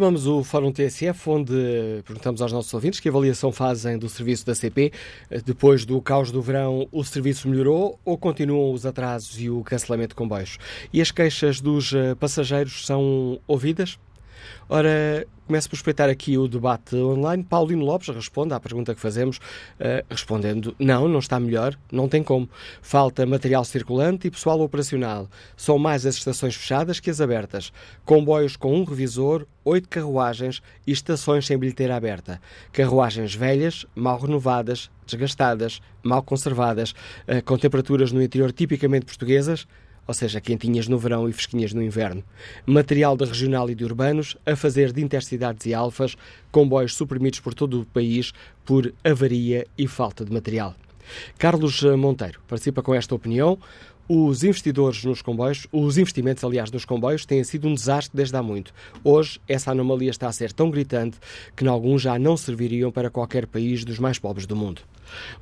Retomamos 0.01 0.25
o 0.25 0.43
Fórum 0.43 0.71
TSF, 0.71 1.29
onde 1.29 1.53
perguntamos 2.07 2.41
aos 2.41 2.51
nossos 2.51 2.73
ouvintes 2.73 2.99
que 2.99 3.07
avaliação 3.07 3.51
fazem 3.51 3.99
do 3.99 4.09
serviço 4.09 4.43
da 4.43 4.55
CP. 4.55 4.91
Depois 5.45 5.85
do 5.85 6.01
caos 6.01 6.31
do 6.31 6.41
verão, 6.41 6.87
o 6.91 7.03
serviço 7.03 7.47
melhorou 7.47 7.99
ou 8.03 8.17
continuam 8.17 8.73
os 8.73 8.83
atrasos 8.83 9.39
e 9.39 9.47
o 9.47 9.61
cancelamento 9.61 10.09
de 10.09 10.15
comboios? 10.15 10.57
E 10.91 10.99
as 11.03 11.11
queixas 11.11 11.61
dos 11.61 11.93
eh, 11.93 12.15
passageiros 12.15 12.83
são 12.83 13.39
ouvidas? 13.47 13.99
Ora, 14.69 15.27
começo 15.51 15.69
por 15.69 15.75
espreitar 15.75 16.09
aqui 16.09 16.37
o 16.37 16.47
debate 16.47 16.95
online. 16.95 17.43
Paulino 17.43 17.83
Lopes 17.83 18.07
responde 18.07 18.53
à 18.53 18.59
pergunta 18.59 18.95
que 18.95 19.01
fazemos, 19.01 19.37
uh, 19.37 20.05
respondendo: 20.09 20.73
não, 20.79 21.09
não 21.09 21.19
está 21.19 21.39
melhor, 21.39 21.77
não 21.91 22.07
tem 22.07 22.23
como. 22.23 22.49
Falta 22.81 23.25
material 23.25 23.65
circulante 23.65 24.27
e 24.27 24.31
pessoal 24.31 24.61
operacional. 24.61 25.27
São 25.57 25.77
mais 25.77 26.05
as 26.05 26.15
estações 26.15 26.55
fechadas 26.55 26.99
que 26.99 27.09
as 27.09 27.19
abertas. 27.19 27.73
Comboios 28.05 28.55
com 28.55 28.73
um 28.73 28.85
revisor, 28.85 29.45
oito 29.65 29.89
carruagens 29.89 30.61
e 30.87 30.91
estações 30.91 31.45
sem 31.45 31.57
bilheteira 31.57 31.95
aberta. 31.97 32.41
Carruagens 32.71 33.35
velhas, 33.35 33.85
mal 33.93 34.19
renovadas, 34.19 34.89
desgastadas, 35.05 35.81
mal 36.01 36.23
conservadas, 36.23 36.91
uh, 36.91 37.43
com 37.43 37.57
temperaturas 37.57 38.13
no 38.13 38.21
interior 38.21 38.53
tipicamente 38.53 39.05
portuguesas 39.05 39.67
ou 40.07 40.13
seja, 40.13 40.41
quentinhas 40.41 40.87
no 40.87 40.97
verão 40.97 41.27
e 41.29 41.33
fresquinhas 41.33 41.73
no 41.73 41.81
inverno. 41.81 42.23
Material 42.65 43.15
de 43.15 43.25
regional 43.25 43.69
e 43.69 43.75
de 43.75 43.83
urbanos, 43.83 44.35
a 44.45 44.55
fazer 44.55 44.91
de 44.91 45.01
intercidades 45.01 45.65
e 45.65 45.73
alfas, 45.73 46.15
comboios 46.51 46.95
suprimidos 46.95 47.39
por 47.39 47.53
todo 47.53 47.81
o 47.81 47.85
país 47.85 48.33
por 48.65 48.93
avaria 49.03 49.65
e 49.77 49.87
falta 49.87 50.25
de 50.25 50.31
material. 50.31 50.75
Carlos 51.37 51.81
Monteiro 51.83 52.39
participa 52.47 52.81
com 52.81 52.93
esta 52.93 53.15
opinião. 53.15 53.57
Os 54.07 54.43
investidores 54.43 55.05
nos 55.05 55.21
comboios, 55.21 55.67
os 55.71 55.97
investimentos, 55.97 56.43
aliás, 56.43 56.69
nos 56.69 56.83
comboios, 56.83 57.25
têm 57.25 57.43
sido 57.45 57.67
um 57.67 57.73
desastre 57.73 58.11
desde 58.13 58.35
há 58.35 58.43
muito. 58.43 58.73
Hoje, 59.03 59.39
essa 59.47 59.71
anomalia 59.71 60.09
está 60.09 60.27
a 60.27 60.33
ser 60.33 60.51
tão 60.51 60.69
gritante 60.69 61.17
que, 61.55 61.63
em 61.63 61.67
alguns, 61.67 62.01
já 62.01 62.19
não 62.19 62.35
serviriam 62.35 62.91
para 62.91 63.09
qualquer 63.09 63.47
país 63.47 63.85
dos 63.85 63.99
mais 63.99 64.19
pobres 64.19 64.45
do 64.45 64.55
mundo. 64.55 64.81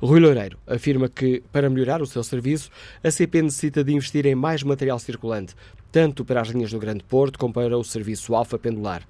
Rui 0.00 0.20
Loureiro 0.20 0.58
afirma 0.66 1.08
que, 1.08 1.42
para 1.52 1.70
melhorar 1.70 2.02
o 2.02 2.06
seu 2.06 2.22
serviço, 2.22 2.70
a 3.02 3.10
CP 3.10 3.42
necessita 3.42 3.84
de 3.84 3.92
investir 3.92 4.26
em 4.26 4.34
mais 4.34 4.62
material 4.62 4.98
circulante, 4.98 5.54
tanto 5.92 6.24
para 6.24 6.40
as 6.40 6.48
linhas 6.48 6.70
do 6.70 6.78
Grande 6.78 7.02
Porto 7.04 7.38
como 7.38 7.52
para 7.52 7.76
o 7.76 7.84
serviço 7.84 8.34
Alfa 8.34 8.58
Pendular. 8.58 9.02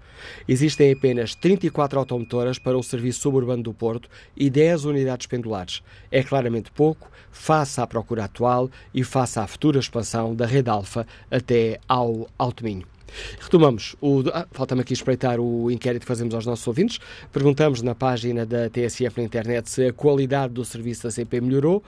Existem 0.48 0.92
apenas 0.92 1.34
34 1.34 1.98
automotoras 1.98 2.58
para 2.58 2.76
o 2.76 2.82
serviço 2.82 3.20
suburbano 3.20 3.62
do 3.62 3.74
Porto 3.74 4.08
e 4.36 4.48
10 4.50 4.84
unidades 4.86 5.26
pendulares. 5.26 5.82
É 6.10 6.22
claramente 6.22 6.70
pouco, 6.70 7.10
face 7.30 7.80
à 7.80 7.86
procura 7.86 8.24
atual 8.24 8.70
e 8.94 9.04
face 9.04 9.38
à 9.38 9.46
futura 9.46 9.78
expansão 9.78 10.34
da 10.34 10.46
rede 10.46 10.70
Alfa 10.70 11.06
até 11.30 11.78
ao 11.88 12.28
Alto 12.38 12.64
Minho. 12.64 12.86
Retomamos. 13.40 13.96
O, 14.00 14.22
ah, 14.32 14.46
Falta-me 14.52 14.82
aqui 14.82 14.92
espreitar 14.92 15.40
o 15.40 15.70
inquérito 15.70 16.02
que 16.02 16.08
fazemos 16.08 16.34
aos 16.34 16.46
nossos 16.46 16.66
ouvintes. 16.66 16.98
Perguntamos 17.32 17.82
na 17.82 17.94
página 17.94 18.44
da 18.46 18.68
TSF 18.68 19.18
na 19.18 19.24
internet 19.24 19.70
se 19.70 19.86
a 19.86 19.92
qualidade 19.92 20.54
do 20.54 20.64
serviço 20.64 21.04
da 21.04 21.10
CP 21.10 21.40
melhorou. 21.40 21.82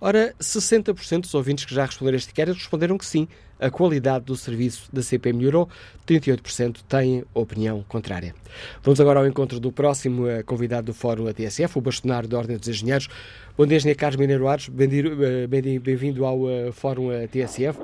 Ora, 0.00 0.32
60% 0.40 1.22
dos 1.22 1.34
ouvintes 1.34 1.64
que 1.64 1.74
já 1.74 1.84
responderam 1.84 2.16
este 2.16 2.30
inquérito 2.30 2.56
responderam 2.56 2.96
que 2.96 3.04
sim, 3.04 3.26
a 3.58 3.68
qualidade 3.68 4.24
do 4.24 4.36
serviço 4.36 4.88
da 4.92 5.02
CP 5.02 5.32
melhorou, 5.32 5.68
38% 6.06 6.82
têm 6.88 7.24
opinião 7.34 7.84
contrária. 7.88 8.34
Vamos 8.82 9.00
agora 9.00 9.18
ao 9.18 9.26
encontro 9.26 9.58
do 9.58 9.72
próximo 9.72 10.28
eh, 10.28 10.44
convidado 10.44 10.86
do 10.86 10.94
Fórum 10.94 11.26
ATSF, 11.26 11.78
o 11.78 11.80
bastonário 11.80 12.28
da 12.28 12.38
Ordem 12.38 12.56
dos 12.56 12.68
Engenheiros. 12.68 13.08
Bom 13.56 13.66
dia, 13.66 13.76
Engenheiro 13.76 13.98
Carlos 13.98 14.16
Mineiro 14.16 14.46
Ares, 14.46 14.68
eh, 14.68 15.46
bem-vindo 15.48 16.24
ao 16.24 16.48
eh, 16.48 16.70
Fórum 16.70 17.10
ATSF. 17.10 17.80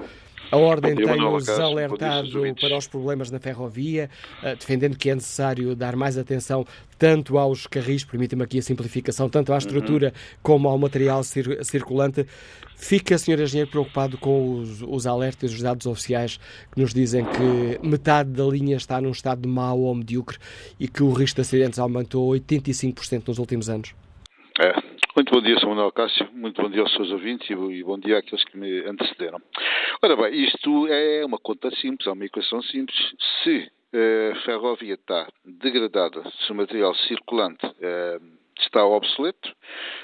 A 0.50 0.56
Ordem 0.56 0.94
tem-nos 0.94 1.48
alertado 1.48 2.30
para 2.60 2.76
os 2.76 2.86
problemas 2.86 3.30
na 3.30 3.38
ferrovia, 3.38 4.08
defendendo 4.58 4.96
que 4.96 5.10
é 5.10 5.14
necessário 5.14 5.74
dar 5.74 5.96
mais 5.96 6.16
atenção 6.16 6.64
tanto 6.98 7.38
aos 7.38 7.66
carris, 7.66 8.04
permita-me 8.04 8.44
aqui 8.44 8.58
a 8.58 8.62
simplificação, 8.62 9.28
tanto 9.28 9.52
à 9.52 9.58
estrutura 9.58 10.08
uhum. 10.08 10.38
como 10.42 10.68
ao 10.68 10.78
material 10.78 11.22
cir 11.22 11.64
circulante. 11.64 12.26
Fica, 12.76 13.16
Sr. 13.18 13.40
Engenheiro, 13.40 13.70
preocupado 13.70 14.18
com 14.18 14.58
os, 14.58 14.82
os 14.82 15.06
alertas 15.06 15.50
e 15.50 15.54
os 15.54 15.62
dados 15.62 15.86
oficiais 15.86 16.38
que 16.72 16.80
nos 16.80 16.92
dizem 16.92 17.24
que 17.24 17.86
metade 17.86 18.30
da 18.30 18.44
linha 18.44 18.76
está 18.76 19.00
num 19.00 19.10
estado 19.10 19.42
de 19.42 19.48
mau 19.48 19.80
ou 19.80 19.94
medíocre 19.94 20.38
e 20.78 20.88
que 20.88 21.02
o 21.02 21.12
risco 21.12 21.36
de 21.36 21.42
acidentes 21.42 21.78
aumentou 21.78 22.30
85% 22.30 23.28
nos 23.28 23.38
últimos 23.38 23.68
anos? 23.68 23.94
É. 24.60 24.72
Muito 25.16 25.32
bom 25.32 25.40
dia, 25.40 25.56
Sr. 25.60 25.68
Manuel 25.68 25.92
Cássio, 25.92 26.28
muito 26.32 26.60
bom 26.60 26.68
dia 26.68 26.82
aos 26.82 26.92
seus 26.92 27.12
ouvintes 27.12 27.48
e 27.48 27.84
bom 27.84 27.96
dia 27.96 28.18
àqueles 28.18 28.44
que 28.46 28.56
me 28.56 28.80
antecederam. 28.80 29.40
Ora 30.02 30.16
bem, 30.16 30.42
isto 30.42 30.88
é 30.88 31.24
uma 31.24 31.38
conta 31.38 31.70
simples, 31.76 32.08
é 32.08 32.10
uma 32.10 32.24
equação 32.24 32.60
simples. 32.62 32.98
Se 33.44 33.70
eh, 33.92 34.32
a 34.34 34.40
ferrovia 34.40 34.94
está 34.94 35.28
degradada, 35.44 36.20
se 36.40 36.50
o 36.50 36.56
material 36.56 36.92
circulante 36.96 37.64
eh, 37.80 38.18
está 38.58 38.84
obsoleto, 38.84 39.54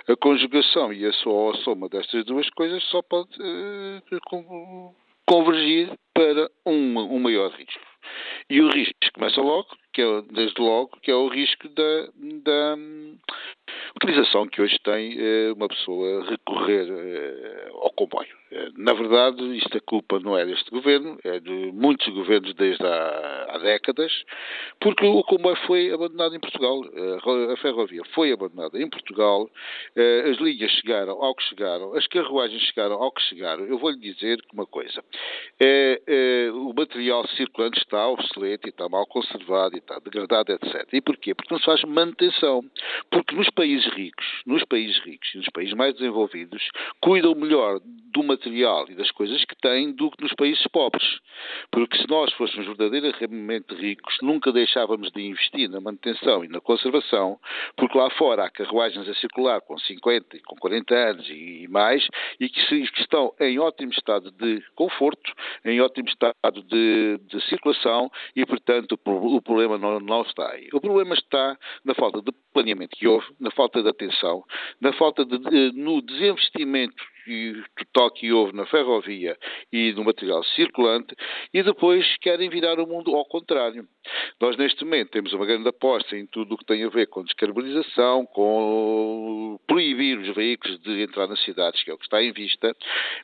a 0.07 0.15
conjugação 0.15 0.93
e 0.93 1.05
a 1.05 1.13
soma 1.13 1.89
destas 1.89 2.25
duas 2.25 2.49
coisas 2.51 2.81
só 2.85 3.03
pode 3.03 3.31
uh, 3.41 4.95
convergir 5.27 5.91
para 6.15 6.49
um, 6.65 6.99
um 6.99 7.19
maior 7.19 7.51
risco. 7.51 7.91
E 8.49 8.61
o 8.61 8.69
risco 8.71 8.95
começa 9.15 9.41
logo, 9.41 9.69
que 9.93 10.03
é, 10.03 10.23
desde 10.23 10.61
logo, 10.61 10.91
que 11.03 11.11
é 11.11 11.15
o 11.15 11.29
risco 11.29 11.69
da, 11.69 12.09
da 12.43 12.77
utilização 13.97 14.47
que 14.47 14.63
hoje 14.63 14.79
tem 14.83 15.17
eh, 15.19 15.53
uma 15.55 15.69
pessoa 15.69 16.25
recorrer 16.29 16.87
eh, 16.89 17.69
ao 17.73 17.91
comboio. 17.93 18.29
Eh, 18.51 18.69
na 18.77 18.93
verdade, 18.93 19.43
isto 19.57 19.77
a 19.77 19.81
culpa 19.81 20.19
não 20.21 20.37
é 20.37 20.45
deste 20.45 20.71
governo, 20.71 21.19
é 21.25 21.41
de 21.41 21.71
muitos 21.73 22.07
governos 22.13 22.55
desde 22.55 22.85
há, 22.85 23.47
há 23.51 23.59
décadas, 23.59 24.13
porque 24.81 25.05
o 25.07 25.23
comboio 25.23 25.57
foi 25.67 25.93
abandonado 25.93 26.35
em 26.35 26.41
Portugal, 26.41 26.83
a 27.53 27.57
ferrovia 27.57 28.03
foi 28.15 28.33
abandonada 28.33 28.81
em 28.81 28.89
Portugal, 28.89 29.51
as 30.31 30.39
linhas 30.39 30.71
chegaram 30.73 31.23
ao 31.23 31.35
que 31.35 31.43
chegaram, 31.45 31.95
as 31.95 32.07
carruagens 32.07 32.63
chegaram 32.63 32.95
ao 32.97 33.13
que 33.13 33.23
chegaram. 33.23 33.65
Eu 33.65 33.79
vou-lhe 33.79 33.99
dizer 33.99 34.41
uma 34.53 34.67
coisa: 34.67 35.03
é, 35.61 36.01
é, 36.07 36.51
o 36.53 36.73
material 36.73 37.27
circulante 37.29 37.79
está 37.79 38.09
obsoleto 38.09 38.69
e 38.69 38.71
está 38.71 38.89
mal 38.89 39.07
conservado 39.07 39.75
e 39.77 39.79
está 39.79 39.99
degradado, 39.99 40.53
etc. 40.53 40.89
E 40.93 41.01
porquê? 41.01 41.35
Porque 41.35 41.53
não 41.53 41.59
se 41.59 41.67
faz 41.67 41.83
manutenção. 41.85 42.65
Porque 43.11 43.35
nos 43.35 43.51
países 43.61 43.93
ricos, 43.93 44.25
nos 44.47 44.65
países 44.65 44.99
ricos 45.05 45.35
e 45.35 45.37
nos 45.37 45.51
países 45.51 45.75
mais 45.75 45.93
desenvolvidos, 45.93 46.67
cuidam 46.99 47.35
melhor 47.35 47.79
do 48.11 48.23
material 48.23 48.87
e 48.89 48.95
das 48.95 49.11
coisas 49.11 49.45
que 49.45 49.55
têm 49.55 49.93
do 49.93 50.11
que 50.11 50.23
nos 50.23 50.33
países 50.33 50.67
pobres. 50.69 51.21
Porque 51.71 51.99
se 51.99 52.09
nós 52.09 52.33
fôssemos 52.33 52.67
verdadeiramente 52.67 53.75
ricos, 53.75 54.17
nunca 54.23 54.51
deixávamos 54.51 55.11
de 55.11 55.21
investir 55.21 55.69
na 55.69 55.79
manutenção 55.79 56.43
e 56.43 56.49
na 56.49 56.59
conservação, 56.59 57.39
porque 57.77 57.99
lá 57.99 58.09
fora 58.13 58.47
há 58.47 58.51
carruagens 58.51 59.07
a 59.07 59.15
circular 59.17 59.61
com 59.61 59.79
50 59.79 60.39
e 60.39 60.41
com 60.41 60.57
40 60.57 60.95
anos 60.95 61.29
e 61.29 61.69
mais 61.69 62.09
e 62.41 62.49
que, 62.49 62.61
estão 62.99 63.35
em 63.39 63.59
ótimo 63.59 63.93
estado 63.93 64.31
de 64.31 64.63
conforto, 64.75 65.35
em 65.67 65.83
ótimo 65.83 66.09
estado 66.09 66.63
de, 66.63 67.19
de 67.27 67.41
circulação 67.47 68.11
e, 68.35 68.47
portanto, 68.47 68.99
o 69.05 69.43
problema 69.43 69.77
não, 69.77 70.01
não 70.01 70.23
está 70.23 70.51
aí. 70.51 70.71
O 70.73 70.81
problema 70.81 71.15
está 71.15 71.59
na 71.85 71.95
falta 71.95 72.23
de 72.23 72.33
planeamento 72.53 72.97
que 72.97 73.07
houve, 73.07 73.27
na 73.39 73.51
falta 73.51 73.83
de 73.83 73.89
atenção, 73.89 74.45
na 74.81 74.93
falta 74.93 75.25
de, 75.25 75.73
no 75.73 76.03
desinvestimento 76.03 77.03
total 77.77 78.11
que 78.11 78.33
houve 78.33 78.55
na 78.55 78.67
ferrovia 78.67 79.37
e 79.73 79.93
no 79.93 80.05
material 80.05 80.43
circulante 80.43 81.15
e 81.53 81.63
depois 81.63 82.17
querem 82.19 82.49
virar 82.49 82.79
o 82.81 82.87
mundo 82.87 83.15
ao 83.15 83.25
contrário. 83.25 83.87
Nós, 84.41 84.57
neste 84.57 84.83
momento, 84.85 85.11
temos 85.11 85.35
uma 85.35 85.45
grande 85.45 85.69
aposta 85.69 86.17
em 86.17 86.25
tudo 86.25 86.55
o 86.55 86.59
que 86.59 86.65
tem 86.65 86.83
a 86.83 86.89
ver 86.89 87.09
com 87.09 87.23
descarbonização, 87.23 88.25
com 88.25 89.61
proibir 89.67 90.19
os 90.19 90.35
veículos 90.35 90.81
de 90.81 91.03
entrar 91.03 91.27
nas 91.27 91.45
cidades, 91.45 91.83
que 91.85 91.91
é 91.91 91.95
o 91.95 91.99
que 91.99 92.05
está 92.05 92.23
em 92.23 92.33
vista, 92.33 92.75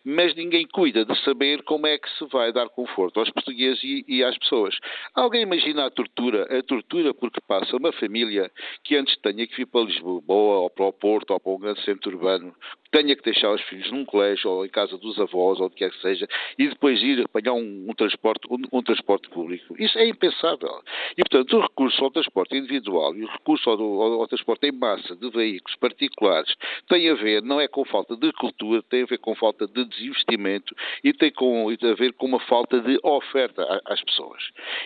mas 0.04 0.34
ninguém 0.34 0.66
cuida 0.66 1.06
de 1.06 1.18
saber 1.24 1.62
como 1.62 1.86
é 1.86 1.96
que 1.96 2.10
se 2.18 2.26
vai 2.26 2.52
dar 2.52 2.68
conforto 2.68 3.18
aos 3.18 3.30
portugueses 3.30 3.82
e, 3.82 4.04
e 4.06 4.22
às 4.22 4.36
pessoas. 4.36 4.76
Alguém 5.14 5.40
imagina 5.40 5.86
a 5.86 5.90
tortura, 5.90 6.42
a 6.54 6.62
tortura 6.62 7.14
porque 7.14 7.40
passa 7.40 7.74
uma 7.78 7.92
família 7.92 8.50
que 8.84 8.94
antes 8.94 9.16
tenha 9.22 9.46
que 9.46 9.56
vir 9.56 9.66
para 9.66 9.86
Lisboa 9.86 10.22
ou 10.60 10.68
para 10.68 10.84
o 10.84 10.92
Porto 10.92 11.30
ou 11.30 11.40
para 11.40 11.52
um 11.52 11.58
grande 11.58 11.82
centro 11.82 12.10
urbano, 12.10 12.54
tenha 12.90 13.14
que 13.14 13.22
deixar 13.22 13.52
os 13.52 13.60
filhos 13.62 13.90
num 13.90 14.04
colégio 14.04 14.50
ou 14.50 14.64
em 14.64 14.68
casa 14.68 14.96
dos 14.96 15.18
avós 15.18 15.60
ou 15.60 15.66
o 15.66 15.70
que 15.70 15.76
quer 15.76 15.90
que 15.90 16.00
seja 16.00 16.26
e 16.58 16.68
depois 16.68 17.02
ir 17.02 17.22
apanhar 17.24 17.52
um, 17.52 17.86
um 17.88 17.94
transporte, 17.94 18.46
um, 18.50 18.56
um, 18.72 18.82
transporte 18.82 19.28
público. 19.28 19.74
Isso 19.78 19.98
é 19.98 20.08
impensável. 20.08 20.82
E, 21.12 21.22
portanto, 21.22 21.56
o 21.56 21.60
recurso 21.60 22.04
ao 22.04 22.10
transporte 22.10 22.56
individual 22.56 23.14
e 23.14 23.24
o 23.24 23.28
recurso 23.28 23.68
ao, 23.70 23.80
ao, 23.80 24.20
ao 24.20 24.26
transporte 24.26 24.66
em 24.66 24.72
massa 24.72 25.14
de 25.16 25.30
veículos 25.30 25.76
particulares 25.76 26.54
tem 26.88 27.08
a 27.10 27.14
ver, 27.14 27.42
não 27.42 27.60
é 27.60 27.68
com 27.68 27.84
falta 27.84 28.16
de 28.16 28.32
cultura, 28.32 28.82
tem 28.82 29.02
a 29.02 29.06
ver 29.06 29.18
com 29.18 29.34
falta 29.34 29.66
de 29.66 29.84
desinvestimento 29.84 30.74
e 31.02 31.12
tem 31.12 31.30
com, 31.30 31.68
a 31.68 31.94
ver 31.94 32.12
com 32.14 32.26
uma 32.26 32.40
falta 32.40 32.80
de 32.80 32.98
oferta 33.02 33.82
às 33.84 34.02
pessoas. 34.02 34.42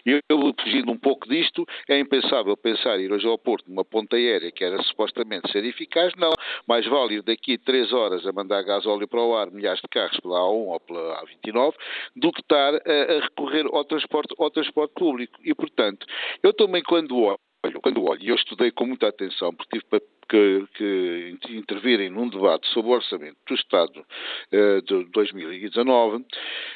E 0.06 0.20
eu, 0.28 0.54
fugindo 0.60 0.90
um 0.90 0.98
pouco 0.98 1.28
disto, 1.28 1.66
é 1.88 1.98
impensável 1.98 2.56
pensar 2.56 2.98
ir 2.98 3.12
hoje 3.12 3.26
ao 3.26 3.38
Porto 3.38 3.68
numa 3.68 3.84
ponta 3.84 4.16
aérea 4.16 4.50
que 4.50 4.64
era 4.64 4.82
supostamente 4.82 5.50
ser 5.50 5.64
eficaz, 5.64 6.12
não. 6.16 6.30
Mais 6.66 6.86
vale 6.86 7.16
ir 7.16 7.22
daqui 7.22 7.58
três 7.58 7.92
horas 7.92 8.26
a 8.26 8.32
mandar 8.32 8.62
gasóleo 8.62 9.08
para 9.08 9.22
o 9.22 9.36
ar, 9.36 9.50
milhares 9.50 9.80
de 9.80 9.88
carros 9.88 10.18
pela 10.20 10.40
A1 10.40 10.66
ou 10.66 10.80
pela 10.80 11.22
A29, 11.22 11.74
do 12.16 12.32
que 12.32 12.40
estar 12.40 12.74
a, 12.74 13.16
a 13.16 13.20
recorrer 13.20 13.66
ao 13.66 13.84
transporte, 13.84 14.34
ao 14.38 14.50
transporte 14.50 14.92
público. 14.94 15.38
E, 15.44 15.54
portanto, 15.54 16.06
eu 16.42 16.52
também 16.52 16.82
quando 16.82 17.16
olho, 17.16 17.38
quando 17.82 18.02
olho, 18.02 18.22
e 18.22 18.28
eu 18.28 18.36
estudei 18.36 18.70
com 18.70 18.86
muita 18.86 19.08
atenção, 19.08 19.54
porque 19.54 19.78
tive 19.78 19.84
para 19.90 20.00
que, 20.30 20.64
que, 20.74 21.56
intervirem 21.56 22.08
num 22.08 22.28
debate 22.28 22.66
sobre 22.68 22.90
o 22.90 22.94
orçamento 22.94 23.36
do 23.46 23.54
Estado 23.54 24.00
uh, 24.00 24.82
de 24.82 25.04
2019, 25.10 26.24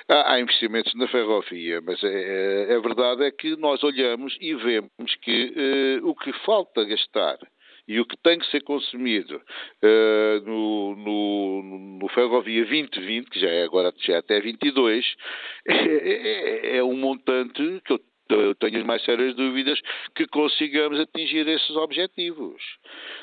há, 0.08 0.32
há, 0.32 0.40
investimentos 0.40 0.92
na 0.94 1.06
ferrovia, 1.06 1.80
mas 1.80 2.02
a, 2.02 2.08
é, 2.08 2.72
é, 2.72 2.80
verdade 2.80 3.24
é 3.24 3.30
que 3.30 3.56
nós 3.56 3.82
olhamos 3.84 4.36
e 4.40 4.54
vemos 4.54 5.14
que 5.22 6.00
uh, 6.02 6.08
o 6.08 6.14
que 6.16 6.32
falta 6.44 6.84
gastar 6.84 7.38
e 7.86 8.00
o 8.00 8.06
que 8.06 8.16
tem 8.16 8.38
que 8.38 8.50
ser 8.50 8.62
consumido 8.62 9.36
uh, 9.36 10.40
no, 10.44 10.96
no, 10.96 11.98
no, 12.00 12.08
Ferrovia 12.08 12.64
2020, 12.64 13.28
que 13.28 13.38
já 13.38 13.48
é 13.48 13.62
agora 13.62 13.92
já 13.98 14.14
é 14.14 14.16
até 14.18 14.40
22, 14.40 15.04
é, 15.68 16.72
é, 16.72 16.76
é 16.78 16.82
um 16.82 16.96
montante 16.96 17.80
que 17.84 17.92
eu 17.92 18.00
eu 18.28 18.54
tenho 18.54 18.78
as 18.78 18.84
mais 18.84 19.02
sérias 19.04 19.34
dúvidas 19.34 19.80
que 20.14 20.26
consigamos 20.26 20.98
atingir 20.98 21.46
esses 21.48 21.70
objetivos. 21.76 22.62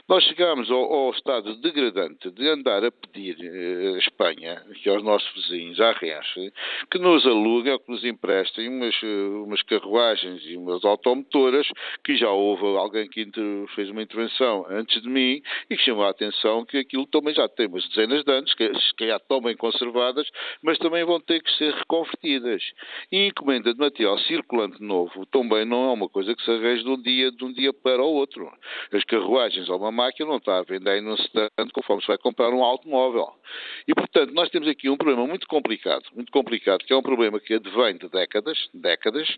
Nós 0.08 0.24
chegamos 0.26 0.70
ao, 0.70 0.93
ao 0.93 1.12
estado 1.12 1.56
degradante 1.58 2.30
de 2.32 2.47
andar 2.47 2.84
a 2.84 2.91
pedir 2.91 3.38
eh, 3.41 3.95
a 3.95 3.97
Espanha, 3.97 4.62
que 4.82 4.89
aos 4.89 5.04
nossos 5.04 5.32
vizinhos, 5.34 5.80
à 5.80 5.91
Renfe, 5.91 6.52
que 6.89 6.99
nos 6.99 7.26
aluguem 7.26 7.74
ou 7.74 7.80
que 7.80 7.91
nos 7.91 8.04
emprestem 8.04 8.68
umas, 8.68 8.95
eh, 9.04 9.28
umas 9.45 9.62
carruagens 9.64 10.41
e 10.45 10.58
umas 10.58 10.84
automotoras, 10.84 11.68
que 12.04 12.16
já 12.16 12.30
houve 12.30 12.66
alguém 12.78 13.08
que 13.10 13.30
fez 13.76 13.89
uma 13.89 14.02
intervenção 14.02 14.66
antes 14.70 15.02
de 15.02 15.10
mim 15.10 15.41
e 15.70 15.78
que 15.78 15.84
chamou 15.84 16.06
a 16.06 16.10
atenção 16.10 16.66
que 16.66 16.78
aquilo 16.78 17.08
também 17.08 17.34
já 17.34 17.47
tem 17.47 17.68
umas 17.68 17.88
dezenas 17.89 18.24
de 18.24 18.32
anos, 18.32 18.54
que 18.54 18.68
se 18.74 18.95
calhar 18.95 19.18
estão 19.18 19.41
bem 19.41 19.56
conservadas, 19.56 20.28
mas 20.62 20.78
também 20.78 21.04
vão 21.04 21.20
ter 21.20 21.41
que 21.41 21.52
ser 21.58 21.74
reconvertidas. 21.74 22.64
E 23.12 23.28
encomenda 23.28 23.74
de 23.74 23.80
material 23.80 24.18
circulante 24.20 24.82
novo 24.91 25.25
também 25.27 25.63
não 25.63 25.89
é 25.89 25.93
uma 25.93 26.09
coisa 26.09 26.35
que 26.35 26.43
se 26.43 26.51
arranje 26.51 26.83
de 26.83 26.89
um 26.89 27.01
dia, 27.01 27.31
de 27.31 27.45
um 27.45 27.53
dia 27.53 27.71
para 27.71 28.03
o 28.03 28.13
outro. 28.13 28.51
As 28.91 29.03
carruagens 29.05 29.69
ou 29.69 29.77
uma 29.77 29.91
máquina 29.91 30.29
não 30.29 30.37
está 30.37 30.57
a 30.57 30.63
vender 30.63 31.01
num 31.01 31.15
stand 31.15 31.69
conforme 31.73 32.01
se 32.01 32.07
vai 32.09 32.17
comprar 32.17 32.49
um 32.49 32.63
automóvel. 32.63 33.33
E, 33.87 33.93
portanto, 33.93 34.33
nós 34.33 34.49
temos 34.49 34.67
aqui 34.67 34.89
um 34.89 34.97
problema 34.97 35.25
muito 35.25 35.47
complicado, 35.47 36.03
muito 36.13 36.31
complicado, 36.31 36.83
que 36.83 36.91
é 36.91 36.95
um 36.95 37.01
problema 37.01 37.39
que 37.39 37.53
advém 37.53 37.97
de 37.97 38.09
décadas, 38.09 38.57
décadas. 38.73 39.29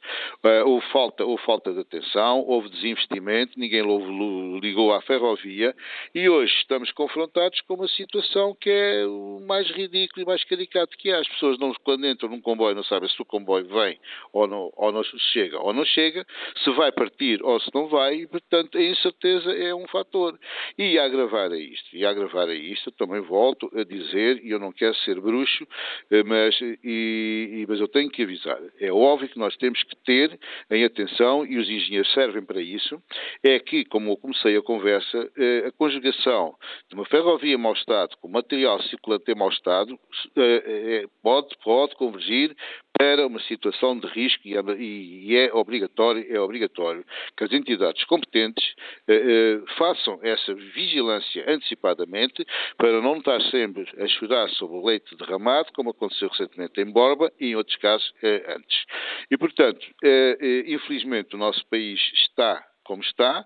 Uh, 0.43 0.65
houve, 0.65 0.85
falta, 0.87 1.23
houve 1.23 1.43
falta 1.43 1.71
de 1.71 1.79
atenção, 1.79 2.43
houve 2.47 2.69
desinvestimento, 2.69 3.59
ninguém 3.59 3.83
ligou 4.59 4.93
à 4.93 5.01
ferrovia 5.01 5.75
e 6.15 6.27
hoje 6.27 6.53
estamos 6.57 6.91
confrontados 6.91 7.61
com 7.61 7.75
uma 7.75 7.87
situação 7.87 8.55
que 8.59 8.69
é 8.69 9.05
o 9.05 9.41
mais 9.45 9.69
ridículo 9.69 10.23
e 10.23 10.25
mais 10.25 10.43
caricato 10.43 10.97
que 10.97 11.11
há. 11.11 11.19
As 11.19 11.27
pessoas, 11.27 11.59
não, 11.59 11.73
quando 11.83 12.07
entram 12.07 12.29
num 12.29 12.41
comboio, 12.41 12.75
não 12.75 12.83
sabem 12.83 13.07
se 13.09 13.21
o 13.21 13.25
comboio 13.25 13.67
vem 13.67 13.99
ou 14.31 14.47
não, 14.47 14.71
ou 14.75 14.91
não 14.91 15.03
chega 15.03 15.42
ou 15.53 15.73
não 15.73 15.85
chega, 15.85 16.25
se 16.63 16.69
vai 16.71 16.91
partir 16.91 17.43
ou 17.43 17.59
se 17.59 17.69
não 17.73 17.87
vai, 17.87 18.15
e, 18.15 18.27
portanto, 18.27 18.77
a 18.77 18.83
incerteza 18.83 19.51
é 19.51 19.73
um 19.73 19.87
fator. 19.87 20.37
E 20.77 20.97
a 20.97 21.05
agravar 21.05 21.51
a 21.51 21.57
isto, 21.57 21.95
e 21.95 22.05
a 22.05 22.09
agravar 22.09 22.49
a 22.49 22.53
isto, 22.53 22.91
também 22.91 23.21
volto 23.21 23.71
a 23.75 23.83
dizer, 23.83 24.43
e 24.43 24.51
eu 24.51 24.59
não 24.59 24.71
quero 24.71 24.95
ser 24.97 25.19
bruxo, 25.19 25.67
eh, 26.11 26.23
mas, 26.23 26.57
e, 26.61 27.65
mas 27.67 27.79
eu 27.79 27.87
tenho 27.87 28.09
que 28.09 28.23
avisar. 28.23 28.59
É 28.79 28.91
óbvio 28.91 29.29
que 29.29 29.39
nós 29.39 29.55
temos 29.57 29.81
que 29.83 29.95
ter 30.05 30.39
em 30.71 30.83
atenção, 30.83 31.45
e 31.45 31.57
os 31.57 31.69
engenheiros 31.69 32.11
servem 32.13 32.43
para 32.43 32.61
isso, 32.61 33.01
é 33.43 33.59
que, 33.59 33.85
como 33.85 34.11
eu 34.11 34.17
comecei 34.17 34.55
a 34.57 34.61
conversa, 34.61 35.31
eh, 35.37 35.65
a 35.67 35.71
conjugação 35.71 36.55
de 36.89 36.95
uma 36.95 37.05
ferrovia 37.05 37.57
mau 37.57 37.73
estado 37.73 38.15
com 38.17 38.27
material 38.27 38.81
circulante 38.83 39.31
em 39.31 39.35
mau 39.35 39.49
estado 39.49 39.97
eh, 40.35 41.05
pode, 41.21 41.55
pode 41.63 41.95
convergir 41.95 42.55
para 42.97 43.25
uma 43.25 43.39
situação 43.41 43.97
de 43.97 44.07
risco 44.07 44.47
e 44.47 45.35
é 45.35 45.53
obrigatório, 45.53 46.25
é 46.29 46.39
obrigatório 46.39 47.03
que 47.35 47.43
as 47.43 47.51
entidades 47.51 48.03
competentes 48.05 48.75
eh, 49.07 49.59
façam 49.77 50.19
essa 50.21 50.53
vigilância 50.53 51.43
antecipadamente 51.47 52.45
para 52.77 53.01
não 53.01 53.17
estar 53.17 53.41
sempre 53.49 53.87
a 53.97 54.07
chorar 54.07 54.47
sobre 54.49 54.77
o 54.77 54.85
leite 54.85 55.15
derramado, 55.15 55.71
como 55.73 55.89
aconteceu 55.89 56.29
recentemente 56.29 56.79
em 56.79 56.91
Borba 56.91 57.31
e 57.39 57.47
em 57.47 57.55
outros 57.55 57.77
casos 57.77 58.13
eh, 58.21 58.55
antes. 58.55 58.85
E, 59.29 59.37
portanto, 59.37 59.85
eh, 60.03 60.37
eh 60.39 60.63
infelizmente 60.67 61.35
o 61.35 61.39
nosso 61.39 61.65
país 61.67 61.99
está 62.13 62.63
como 62.83 63.01
está. 63.01 63.45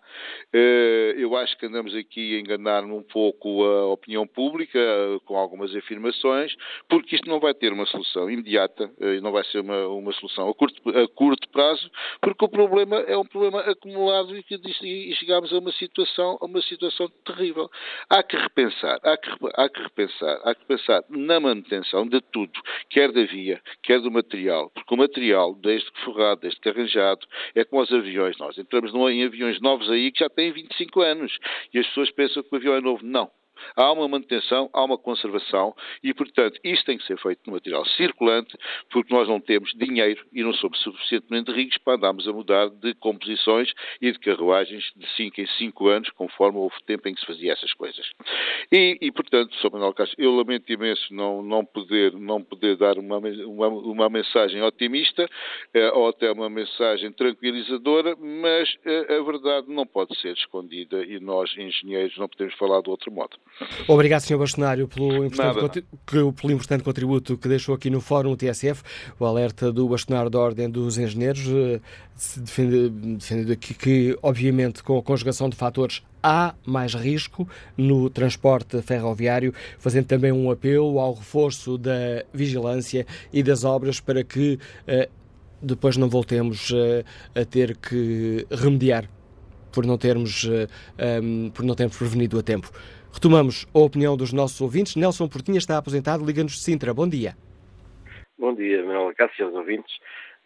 Eh, 0.54 1.16
eu 1.18 1.36
acho 1.36 1.58
que 1.58 1.66
andamos 1.66 1.96
aqui 1.96 2.36
a 2.36 2.40
enganar 2.40 2.84
um 2.84 3.04
pouco 3.04 3.64
a 3.64 3.88
opinião 3.88 4.28
pública 4.28 4.80
eh, 4.80 5.18
com 5.26 5.38
algumas 5.38 5.76
afirmações, 5.76 6.56
porque 6.90 7.16
isto 7.16 7.30
não 7.30 7.40
vai 7.40 7.54
ter 7.54 7.72
uma 7.72 7.86
solução 7.86 8.30
imediata, 8.30 8.92
e 9.00 9.22
não 9.22 9.32
vai 9.32 9.44
ser 9.46 9.60
uma, 9.60 9.88
uma 9.88 10.12
solução 10.14 10.50
a 10.50 10.54
curto, 10.54 10.82
a 10.90 11.08
curto, 11.08 11.48
prazo, 11.50 11.90
porque 12.22 12.46
o 12.46 12.50
problema 12.50 12.98
é 13.02 13.18
um 13.18 13.26
problema 13.26 13.62
acumulado 13.62 14.36
e, 14.36 14.46
e 14.50 15.32
a 15.32 15.60
uma 15.60 15.72
situação, 15.72 16.38
a 16.42 16.46
uma 16.46 16.62
situação 16.62 17.10
terrível. 17.26 17.70
Há 18.10 18.24
que 18.24 18.36
repensar, 18.36 19.00
há 19.04 19.18
que, 19.18 19.30
há 19.56 19.70
que 19.70 19.82
repensar, 19.82 20.42
há 20.44 20.56
que 20.56 20.66
pensar 20.66 21.04
na 21.10 21.40
manutenção 21.40 22.08
de 22.08 22.22
tudo, 22.22 22.60
quer 22.90 23.12
da 23.12 23.24
via, 23.24 23.62
quer 23.84 24.00
do 24.00 24.12
material, 24.12 24.70
porque 24.74 24.94
o 24.94 24.98
material, 24.98 25.56
desde 25.56 25.92
que 25.92 26.02
forrado, 26.04 26.42
desde 26.42 26.60
que 26.60 26.70
arranjado, 26.70 27.26
é 27.56 27.64
como 27.64 27.82
os 27.82 27.92
aviões, 27.92 28.38
nós 28.38 28.58
entramos 28.58 28.94
num, 28.94 29.10
aviões 29.28 29.62
novos 29.62 29.90
aí 29.90 30.12
que 30.12 30.20
já 30.20 30.30
têm 30.30 30.52
25 30.52 31.02
anos 31.02 31.38
e 31.74 31.80
as 31.80 31.88
pessoas 31.88 32.12
pensam 32.12 32.44
que 32.44 32.50
o 32.52 32.56
avião 32.58 32.76
é 32.76 32.82
novo. 32.82 33.06
Não. 33.06 33.30
Há 33.76 33.92
uma 33.92 34.08
manutenção, 34.08 34.70
há 34.74 34.84
uma 34.84 34.98
conservação 34.98 35.76
e, 36.04 36.14
portanto, 36.14 36.60
isto 36.64 36.86
tem 36.86 36.98
que 36.98 37.06
ser 37.06 37.18
feito 37.18 37.42
no 37.46 37.54
material 37.54 37.86
circulante, 37.86 38.58
porque 38.90 39.14
nós 39.14 39.28
não 39.28 39.40
temos 39.40 39.72
dinheiro 39.74 40.26
e 40.34 40.44
não 40.44 40.54
somos 40.54 40.80
suficientemente 40.80 41.52
ricos 41.52 41.78
para 41.80 41.96
andarmos 41.96 42.28
a 42.28 42.34
mudar 42.34 42.70
de 42.70 42.94
composições 42.96 43.72
e 44.02 44.12
de 44.12 44.20
carruagens 44.20 44.84
de 44.96 45.08
5 45.16 45.42
em 45.42 45.48
5 45.58 45.88
anos, 45.88 46.10
conforme 46.12 46.58
houve 46.58 46.76
tempo 46.86 47.08
em 47.08 47.14
que 47.14 47.20
se 47.20 47.26
fazia 47.28 47.54
essas 47.54 47.74
coisas. 47.74 48.06
E, 48.72 48.98
e 49.02 49.12
portanto, 49.12 49.56
Sr. 49.56 49.72
Manuel 49.72 49.94
Castro, 49.94 50.22
eu 50.22 50.36
lamento 50.36 50.72
imenso 50.72 51.14
não, 51.14 51.42
não, 51.42 51.66
poder, 51.66 52.14
não 52.14 52.44
poder 52.44 52.76
dar 52.78 52.98
uma, 52.98 53.18
uma, 53.18 53.68
uma 53.68 54.10
mensagem 54.10 54.62
otimista 54.62 55.28
eh, 55.74 55.92
ou 55.92 56.10
até 56.10 56.32
uma 56.32 56.50
mensagem 56.50 57.12
tranquilizadora, 57.12 58.16
mas 58.16 58.76
eh, 58.86 59.18
a 59.18 59.22
verdade 59.24 59.68
não 59.70 59.86
pode 59.86 60.18
ser 60.20 60.34
escondida 60.34 61.04
e 61.04 61.20
nós, 61.20 61.56
engenheiros, 61.58 62.18
não 62.18 62.28
podemos 62.28 62.54
falar 62.56 62.82
de 62.82 62.90
outro 62.90 63.12
modo. 63.12 63.38
Obrigado, 63.88 64.22
Sr. 64.22 64.38
Bastonário, 64.38 64.88
pelo 64.88 65.26
importante, 65.26 65.86
pelo 66.06 66.54
importante 66.54 66.84
contributo 66.84 67.38
que 67.38 67.48
deixou 67.48 67.74
aqui 67.74 67.90
no 67.90 68.02
Fórum 68.02 68.36
TSF. 68.36 68.84
O 69.20 69.26
alerta 69.26 69.72
do 69.72 69.88
Bastonário 69.88 70.30
da 70.30 70.40
Ordem 70.40 70.70
dos 70.70 70.98
Engenheiros 70.98 71.48
eh, 71.48 71.80
defende, 72.38 72.90
defende 72.90 73.52
aqui 73.52 73.74
que, 73.74 74.18
obviamente, 74.22 74.84
com 74.84 74.98
a 74.98 75.02
conjugação 75.02 75.50
de 75.50 75.56
fatores 75.56 76.04
há 76.22 76.54
mais 76.66 76.94
risco 76.94 77.48
no 77.76 78.10
transporte 78.10 78.82
ferroviário, 78.82 79.54
fazendo 79.80 80.06
também 80.06 80.32
um 80.32 80.52
apelo 80.52 81.00
ao 81.00 81.14
reforço 81.14 81.78
da 81.78 82.24
vigilância 82.34 83.06
e 83.32 83.42
das 83.42 83.64
obras 83.64 84.00
para 84.00 84.24
que 84.24 84.60
eh, 84.86 85.10
depois 85.62 85.98
não 85.98 86.10
voltemos 86.10 86.72
eh, 86.74 87.04
a 87.40 87.46
ter 87.46 87.76
que 87.78 88.46
remediar 88.52 89.10
por 89.72 89.86
não 89.86 89.98
termos, 89.98 90.44
um, 91.22 91.52
por 91.52 91.64
não 91.64 91.76
termos 91.76 91.96
prevenido 91.96 92.40
a 92.40 92.42
tempo. 92.42 92.72
Retomamos 93.18 93.66
a 93.74 93.80
opinião 93.80 94.16
dos 94.16 94.32
nossos 94.32 94.62
ouvintes. 94.62 94.96
Nelson 94.96 95.28
Portinha 95.28 95.58
está 95.58 95.76
aposentado, 95.76 96.24
liga-nos 96.24 96.52
de 96.52 96.60
Sintra. 96.60 96.94
Bom 96.94 97.10
dia. 97.10 97.36
Bom 98.38 98.54
dia, 98.54 98.86
Manuel 98.86 99.12
Cássio 99.16 99.42
e 99.42 99.44
aos 99.44 99.56
ouvintes. 99.56 99.92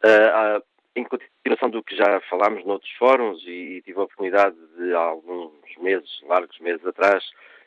Uh, 0.01 0.57
uh, 0.57 0.63
em 0.95 1.03
continuação 1.03 1.69
do 1.69 1.83
que 1.83 1.97
já 1.97 2.21
falámos 2.29 2.65
noutros 2.65 2.89
fóruns 2.93 3.43
e, 3.45 3.49
e 3.75 3.81
tive 3.81 3.99
a 3.99 4.03
oportunidade 4.03 4.55
de, 4.77 4.93
há 4.93 4.99
alguns 4.99 5.51
meses, 5.81 6.09
largos 6.25 6.57
meses 6.61 6.85
atrás, 6.85 7.21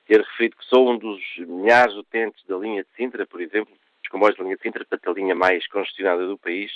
ter 0.07 0.23
referido 0.23 0.57
que 0.57 0.65
sou 0.65 0.91
um 0.91 0.97
dos 0.97 1.21
milhares 1.37 1.95
utentes 1.97 2.43
da 2.49 2.57
linha 2.57 2.83
de 2.83 2.89
Sintra, 2.97 3.27
por 3.27 3.43
exemplo, 3.43 3.75
os 4.03 4.09
comboios 4.09 4.39
da 4.39 4.45
linha 4.45 4.57
de 4.57 4.63
Sintra, 4.63 4.87
portanto 4.87 5.11
a 5.11 5.21
linha 5.21 5.35
mais 5.35 5.67
congestionada 5.67 6.27
do 6.27 6.39
país, 6.39 6.73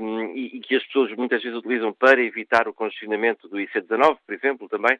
um, 0.00 0.26
e, 0.32 0.58
e, 0.58 0.60
que 0.60 0.76
as 0.76 0.84
pessoas 0.84 1.10
muitas 1.16 1.42
vezes 1.42 1.58
utilizam 1.58 1.92
para 1.92 2.22
evitar 2.22 2.68
o 2.68 2.72
congestionamento 2.72 3.48
do 3.48 3.56
IC19, 3.56 4.16
por 4.24 4.32
exemplo, 4.32 4.68
também. 4.68 4.96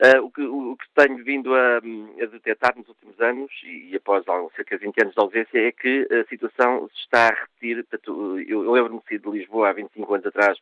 Uh, 0.00 0.24
o, 0.24 0.30
que, 0.30 0.42
o, 0.42 0.76
que, 0.76 0.86
tenho 0.94 1.24
vindo 1.24 1.52
a, 1.52 1.78
a 1.78 2.26
detectar 2.26 2.72
nos 2.76 2.88
últimos 2.88 3.20
anos, 3.20 3.50
e, 3.64 3.90
e, 3.90 3.96
após 3.96 4.24
cerca 4.54 4.78
de 4.78 4.84
20 4.84 5.02
anos 5.02 5.14
de 5.14 5.20
ausência, 5.20 5.58
é 5.58 5.72
que 5.72 6.06
a 6.12 6.24
situação 6.28 6.88
se 6.94 7.00
está 7.00 7.28
a 7.28 7.34
repetir. 7.34 7.84
Eu, 8.06 8.64
eu 8.64 8.70
lembro-me 8.70 9.00
de 9.18 9.28
Lisboa 9.28 9.70
há 9.70 9.72
25 9.72 10.14
anos 10.14 10.26
atrás, 10.26 10.56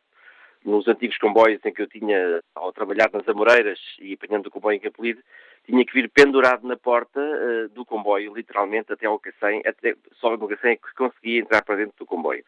nos 0.65 0.87
antigos 0.87 1.17
comboios 1.19 1.63
em 1.63 1.71
que 1.71 1.83
eu 1.83 1.87
tinha, 1.87 2.41
ao 2.55 2.73
trabalhar 2.73 3.11
nas 3.13 3.27
Amoreiras 3.27 3.79
e 3.99 4.13
apanhando 4.13 4.47
o 4.47 4.51
comboio 4.51 4.77
em 4.77 4.79
Capelide, 4.79 5.23
tinha 5.67 5.85
que 5.85 5.93
vir 5.93 6.09
pendurado 6.09 6.67
na 6.67 6.75
porta 6.75 7.19
uh, 7.19 7.69
do 7.69 7.85
comboio, 7.85 8.33
literalmente, 8.33 8.91
até 8.91 9.05
ao 9.05 9.19
Cacém, 9.19 9.61
até, 9.65 9.95
só 10.13 10.35
no 10.35 10.47
Cacém 10.47 10.71
é 10.71 10.75
que 10.77 10.95
conseguia 10.95 11.41
entrar 11.41 11.63
para 11.63 11.75
dentro 11.75 11.93
do 11.99 12.05
comboio. 12.05 12.43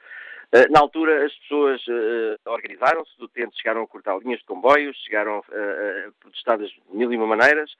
Eh, 0.52 0.68
na 0.70 0.80
altura, 0.80 1.26
as 1.26 1.34
pessoas 1.36 1.86
uh, 1.88 2.52
organizaram-se, 2.52 3.12
os 3.18 3.22
utentes 3.22 3.60
chegaram 3.60 3.84
a 3.84 3.88
cortar 3.88 4.18
linhas 4.18 4.40
de 4.40 4.46
comboios, 4.46 4.98
chegaram 5.06 5.40
a 5.40 6.12
protestar 6.20 6.58
de 6.58 6.74
mil 6.92 7.14
e 7.14 7.18
uma 7.18 7.28
maneiras. 7.28 7.72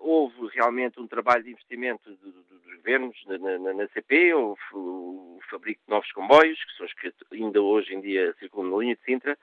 Houve 0.00 0.48
realmente 0.54 0.98
um 0.98 1.06
trabalho 1.06 1.44
de 1.44 1.50
investimento 1.50 2.10
do, 2.10 2.32
do, 2.32 2.42
dos 2.42 2.76
governos 2.76 3.16
na, 3.26 3.86
CP, 3.88 4.32
houve 4.32 4.60
o 4.72 5.38
fabrico 5.50 5.80
de 5.86 5.90
novos 5.90 6.10
comboios, 6.12 6.62
que 6.64 6.76
são 6.76 6.86
os 6.86 6.92
que 6.94 7.12
ainda 7.32 7.60
hoje 7.60 7.94
em 7.94 8.00
dia 8.00 8.34
circulam 8.38 8.70
na 8.70 8.78
linha 8.78 8.96
de 8.96 9.02
Sintra. 9.02 9.36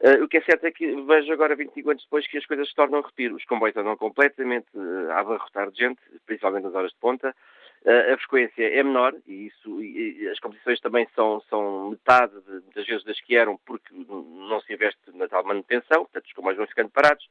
Uh, 0.00 0.22
o 0.22 0.28
que 0.28 0.36
é 0.36 0.42
certo 0.42 0.66
é 0.66 0.70
que 0.70 0.94
vejo 1.02 1.32
agora, 1.32 1.56
25 1.56 1.90
anos 1.90 2.02
depois, 2.02 2.26
que 2.26 2.36
as 2.36 2.44
coisas 2.44 2.68
se 2.68 2.74
tornam 2.74 2.98
a 2.98 3.02
repetir. 3.02 3.32
Os 3.32 3.44
comboios 3.46 3.76
andam 3.78 3.96
completamente 3.96 4.66
uh, 4.74 5.10
a 5.12 5.20
abarrotar 5.20 5.70
de 5.70 5.78
gente, 5.78 6.00
principalmente 6.26 6.64
nas 6.64 6.74
horas 6.74 6.90
de 6.90 6.98
ponta 6.98 7.34
a 7.84 8.16
frequência 8.18 8.62
é 8.62 8.82
menor 8.82 9.14
e, 9.26 9.46
isso, 9.46 9.80
e 9.80 10.28
as 10.28 10.40
competições 10.40 10.80
também 10.80 11.06
são, 11.14 11.40
são 11.48 11.90
metade 11.90 12.32
de, 12.42 12.74
das 12.74 12.86
vezes 12.86 13.04
das 13.04 13.20
que 13.20 13.36
eram 13.36 13.56
porque 13.64 13.94
não 13.94 14.60
se 14.62 14.72
investe 14.72 14.98
na 15.14 15.28
tal 15.28 15.44
manutenção, 15.44 16.04
portanto 16.04 16.26
os 16.26 16.32
comboios 16.32 16.58
vão 16.58 16.66
ficando 16.66 16.90
parados. 16.90 17.28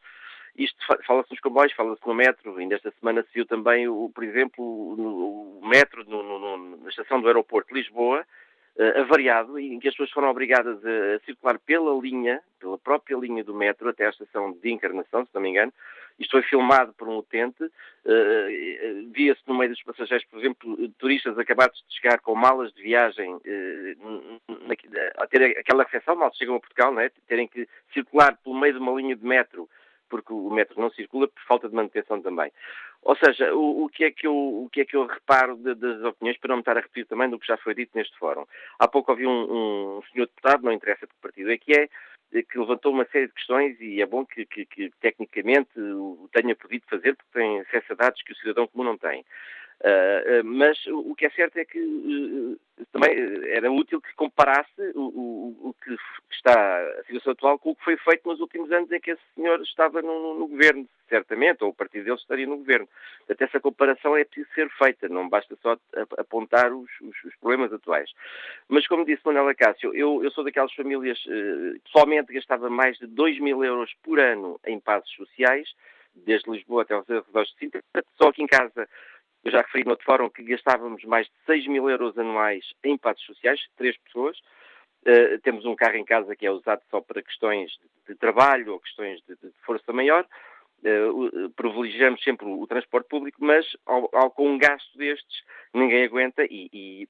Isto 0.58 0.78
fala-se 1.06 1.32
nos 1.32 1.42
comboios, 1.42 1.74
fala-se 1.74 2.08
no 2.08 2.14
metro, 2.14 2.56
ainda 2.56 2.76
esta 2.76 2.94
semana 3.00 3.26
saiu 3.34 3.46
também, 3.46 3.90
o, 3.90 4.10
por 4.14 4.24
exemplo, 4.24 4.64
o, 4.64 5.60
o 5.62 5.68
metro 5.68 6.06
no, 6.06 6.24
no, 6.40 6.78
na 6.78 6.90
estação 6.90 7.20
do 7.20 7.28
aeroporto 7.28 7.74
de 7.74 7.82
Lisboa, 7.82 8.26
uh, 8.78 9.02
avariado, 9.02 9.58
em 9.60 9.80
que 9.80 9.88
as 9.88 9.94
pessoas 9.94 10.12
foram 10.12 10.30
obrigadas 10.30 10.80
a, 10.86 11.20
circular 11.26 11.60
pela 11.60 11.94
linha, 12.00 12.42
pela 12.60 12.78
própria 12.78 13.18
linha 13.18 13.44
do 13.44 13.54
metro, 13.54 13.90
até 13.90 14.06
à 14.06 14.10
estação 14.10 14.52
de 14.52 14.72
Encarnação, 14.72 15.26
se 15.26 15.34
não 15.34 15.42
me 15.42 15.50
engano. 15.50 15.74
Isto 16.18 16.32
foi 16.32 16.44
filmado 16.44 16.94
por 16.94 17.10
um 17.10 17.18
utente. 17.18 17.64
Uh, 17.64 19.12
Via-se 19.12 19.42
no 19.48 19.58
meio 19.58 19.72
dos 19.72 19.84
passageiros, 19.84 20.26
por 20.28 20.40
exemplo, 20.40 20.90
turistas 20.98 21.38
acabados 21.38 21.84
de 21.88 21.96
chegar 21.96 22.20
com 22.20 22.36
malas 22.36 22.74
de 22.74 22.82
viagem, 22.82 23.40
a 25.18 25.28
ter 25.28 25.58
aquela 25.58 25.84
recepção, 25.84 26.16
mal 26.16 26.34
chegam 26.34 26.56
a 26.56 26.60
Portugal, 26.60 26.94
né? 26.94 27.12
terem 27.28 27.48
que 27.48 27.68
circular 27.94 28.38
pelo 28.44 28.58
meio 28.58 28.74
de 28.74 28.80
uma 28.80 28.94
linha 28.94 29.16
de 29.16 29.26
metro 29.26 29.68
porque 30.10 30.34
o 30.34 30.50
metro 30.50 30.80
não 30.80 30.90
circula 30.92 31.28
por 31.28 31.42
falta 31.44 31.68
de 31.68 31.76
manutenção 31.76 32.22
também. 32.22 32.52
Ou 33.06 33.16
seja, 33.16 33.54
o, 33.54 33.84
o, 33.84 33.90
que, 33.90 34.04
é 34.04 34.12
que 34.12 34.26
eu, 34.26 34.36
o 34.36 34.68
que 34.72 34.82
é 34.82 34.86
que 34.86 34.96
eu 34.96 35.06
reparo 35.06 35.56
de, 35.58 35.76
das 35.76 36.04
opiniões, 36.04 36.40
para 36.40 36.50
não 36.50 36.56
me 36.56 36.62
estar 36.62 36.76
a 36.76 36.82
repetir 36.82 37.06
também 37.06 37.30
do 37.30 37.38
que 37.38 37.46
já 37.46 37.56
foi 37.56 37.76
dito 37.76 37.92
neste 37.94 38.18
fórum. 38.18 38.46
Há 38.80 38.88
pouco 38.88 39.12
ouvi 39.12 39.28
um, 39.28 39.98
um 39.98 40.02
senhor 40.12 40.26
deputado, 40.26 40.64
não 40.64 40.72
interessa 40.72 41.06
de 41.06 41.14
que 41.14 41.22
partido 41.22 41.52
é 41.52 41.58
que 41.58 41.72
é, 41.74 41.88
que 42.42 42.58
levantou 42.58 42.92
uma 42.92 43.06
série 43.06 43.28
de 43.28 43.34
questões 43.34 43.80
e 43.80 44.02
é 44.02 44.06
bom 44.08 44.26
que, 44.26 44.44
que, 44.48 44.66
que 44.66 44.92
tecnicamente 45.00 45.70
o 45.80 46.28
tenha 46.34 46.56
podido 46.56 46.84
fazer, 46.90 47.16
porque 47.16 47.40
tem 47.40 47.60
acesso 47.60 47.94
a 47.94 47.96
dados 47.96 48.22
que 48.24 48.34
o 48.34 48.36
cidadão 48.38 48.68
comum 48.68 48.84
não 48.84 48.98
tem. 48.98 49.24
Uh, 49.82 50.44
mas 50.44 50.78
o 50.88 51.14
que 51.16 51.26
é 51.26 51.30
certo 51.32 51.58
é 51.58 51.66
que 51.66 51.80
uh, 51.80 52.60
também 52.92 53.12
era 53.50 53.70
útil 53.72 54.02
que 54.02 54.14
comparasse 54.16 54.82
o, 54.96 55.02
o, 55.02 55.70
o, 55.70 55.76
que 55.84 55.96
está 56.32 56.80
a 57.00 57.04
situação 57.04 57.34
atual 57.34 57.60
com 57.60 57.72
o 57.72 57.76
que 57.76 57.84
foi 57.84 57.98
feito 57.98 58.28
nos 58.28 58.40
últimos 58.40 58.72
anos 58.72 58.90
em 58.92 59.00
que 59.00 59.12
esse 59.12 59.22
senhor 59.36 59.62
estava 59.62 60.02
no, 60.02 60.40
no 60.40 60.48
governo, 60.48 60.88
certamente, 61.10 61.64
ou 61.64 61.70
o 61.70 61.74
partido 61.74 62.06
dele 62.06 62.18
estaria 62.18 62.48
no 62.48 62.58
governo. 62.58 62.88
Portanto, 63.20 63.42
essa 63.42 63.60
comparação 63.60 64.16
é 64.16 64.24
preciso 64.24 64.50
ser 64.56 64.70
feita, 64.72 65.10
não 65.10 65.28
basta 65.28 65.56
só 65.62 65.78
apontar 66.18 66.74
os, 66.74 66.90
os, 67.02 67.24
os 67.26 67.36
problemas 67.36 67.72
atuais. 67.74 68.10
Mas, 68.70 68.88
como 68.88 69.06
disse 69.06 69.22
Manuela 69.26 69.54
Cássio, 69.54 69.94
eu, 69.94 70.24
eu 70.24 70.32
sou 70.32 70.44
daquelas 70.44 70.74
famílias, 70.74 71.20
uh, 71.26 71.80
pessoalmente 71.84 72.34
gastava 72.34 72.70
mais 72.70 72.98
de 72.98 73.08
2 73.08 73.40
mil 73.40 73.64
euros 73.64 73.94
por 74.04 74.20
ano 74.20 74.60
em 74.66 74.80
passos 74.80 75.14
sociais, 75.16 75.70
desde 76.16 76.50
Lisboa 76.50 76.84
até 76.84 76.94
aos 76.94 77.10
arredores 77.10 77.50
de 77.50 77.58
Sintra, 77.58 77.84
só 78.18 78.30
aqui 78.30 78.42
em 78.42 78.48
casa 78.48 78.88
eu 79.46 79.52
já 79.52 79.62
referi 79.62 79.84
no 79.84 79.92
outro 79.92 80.06
fórum 80.06 80.28
que 80.28 80.44
gastávamos 80.44 81.04
mais 81.04 81.28
de 81.28 81.34
6 81.46 81.68
mil 81.68 81.88
euros 81.88 82.18
anuais 82.18 82.66
em 82.84 82.98
passos 82.98 83.24
sociais, 83.24 83.62
três 83.78 83.96
pessoas. 84.00 84.38
Uh, 85.06 85.40
temos 85.44 85.66
um 85.66 85.76
carro 85.76 85.98
em 85.98 86.04
casa 86.04 86.36
que 86.36 86.48
é 86.48 86.52
usado 86.52 86.82
só 86.90 87.00
para 87.00 87.22
questões 87.22 87.72
de, 87.72 88.14
de 88.14 88.20
trabalho 88.20 88.74
ou 88.74 88.80
questões 88.80 89.22
de, 89.28 89.36
de 89.36 89.54
força 89.64 89.94
maior. 89.94 90.26
Uh, 90.84 91.50
privilegiamos 91.56 92.24
sempre 92.24 92.48
o, 92.48 92.60
o, 92.60 92.66
transporte 92.66 93.08
público, 93.08 93.38
mas 93.40 93.66
ao, 93.86 94.10
ao, 94.14 94.32
com 94.32 94.50
um 94.50 94.58
gasto 94.58 94.98
destes 94.98 95.44
ninguém 95.72 96.04
aguenta 96.04 96.44
e, 96.44 96.68
e 96.74 97.10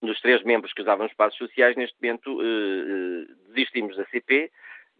dos 0.00 0.20
três 0.20 0.44
membros 0.44 0.72
que 0.72 0.82
usavam 0.82 1.06
os 1.06 1.14
passos 1.14 1.38
sociais, 1.38 1.76
neste 1.76 1.96
momento 2.00 2.40
uh, 2.40 3.34
desistimos 3.48 3.96
da 3.96 4.04
CP, 4.06 4.48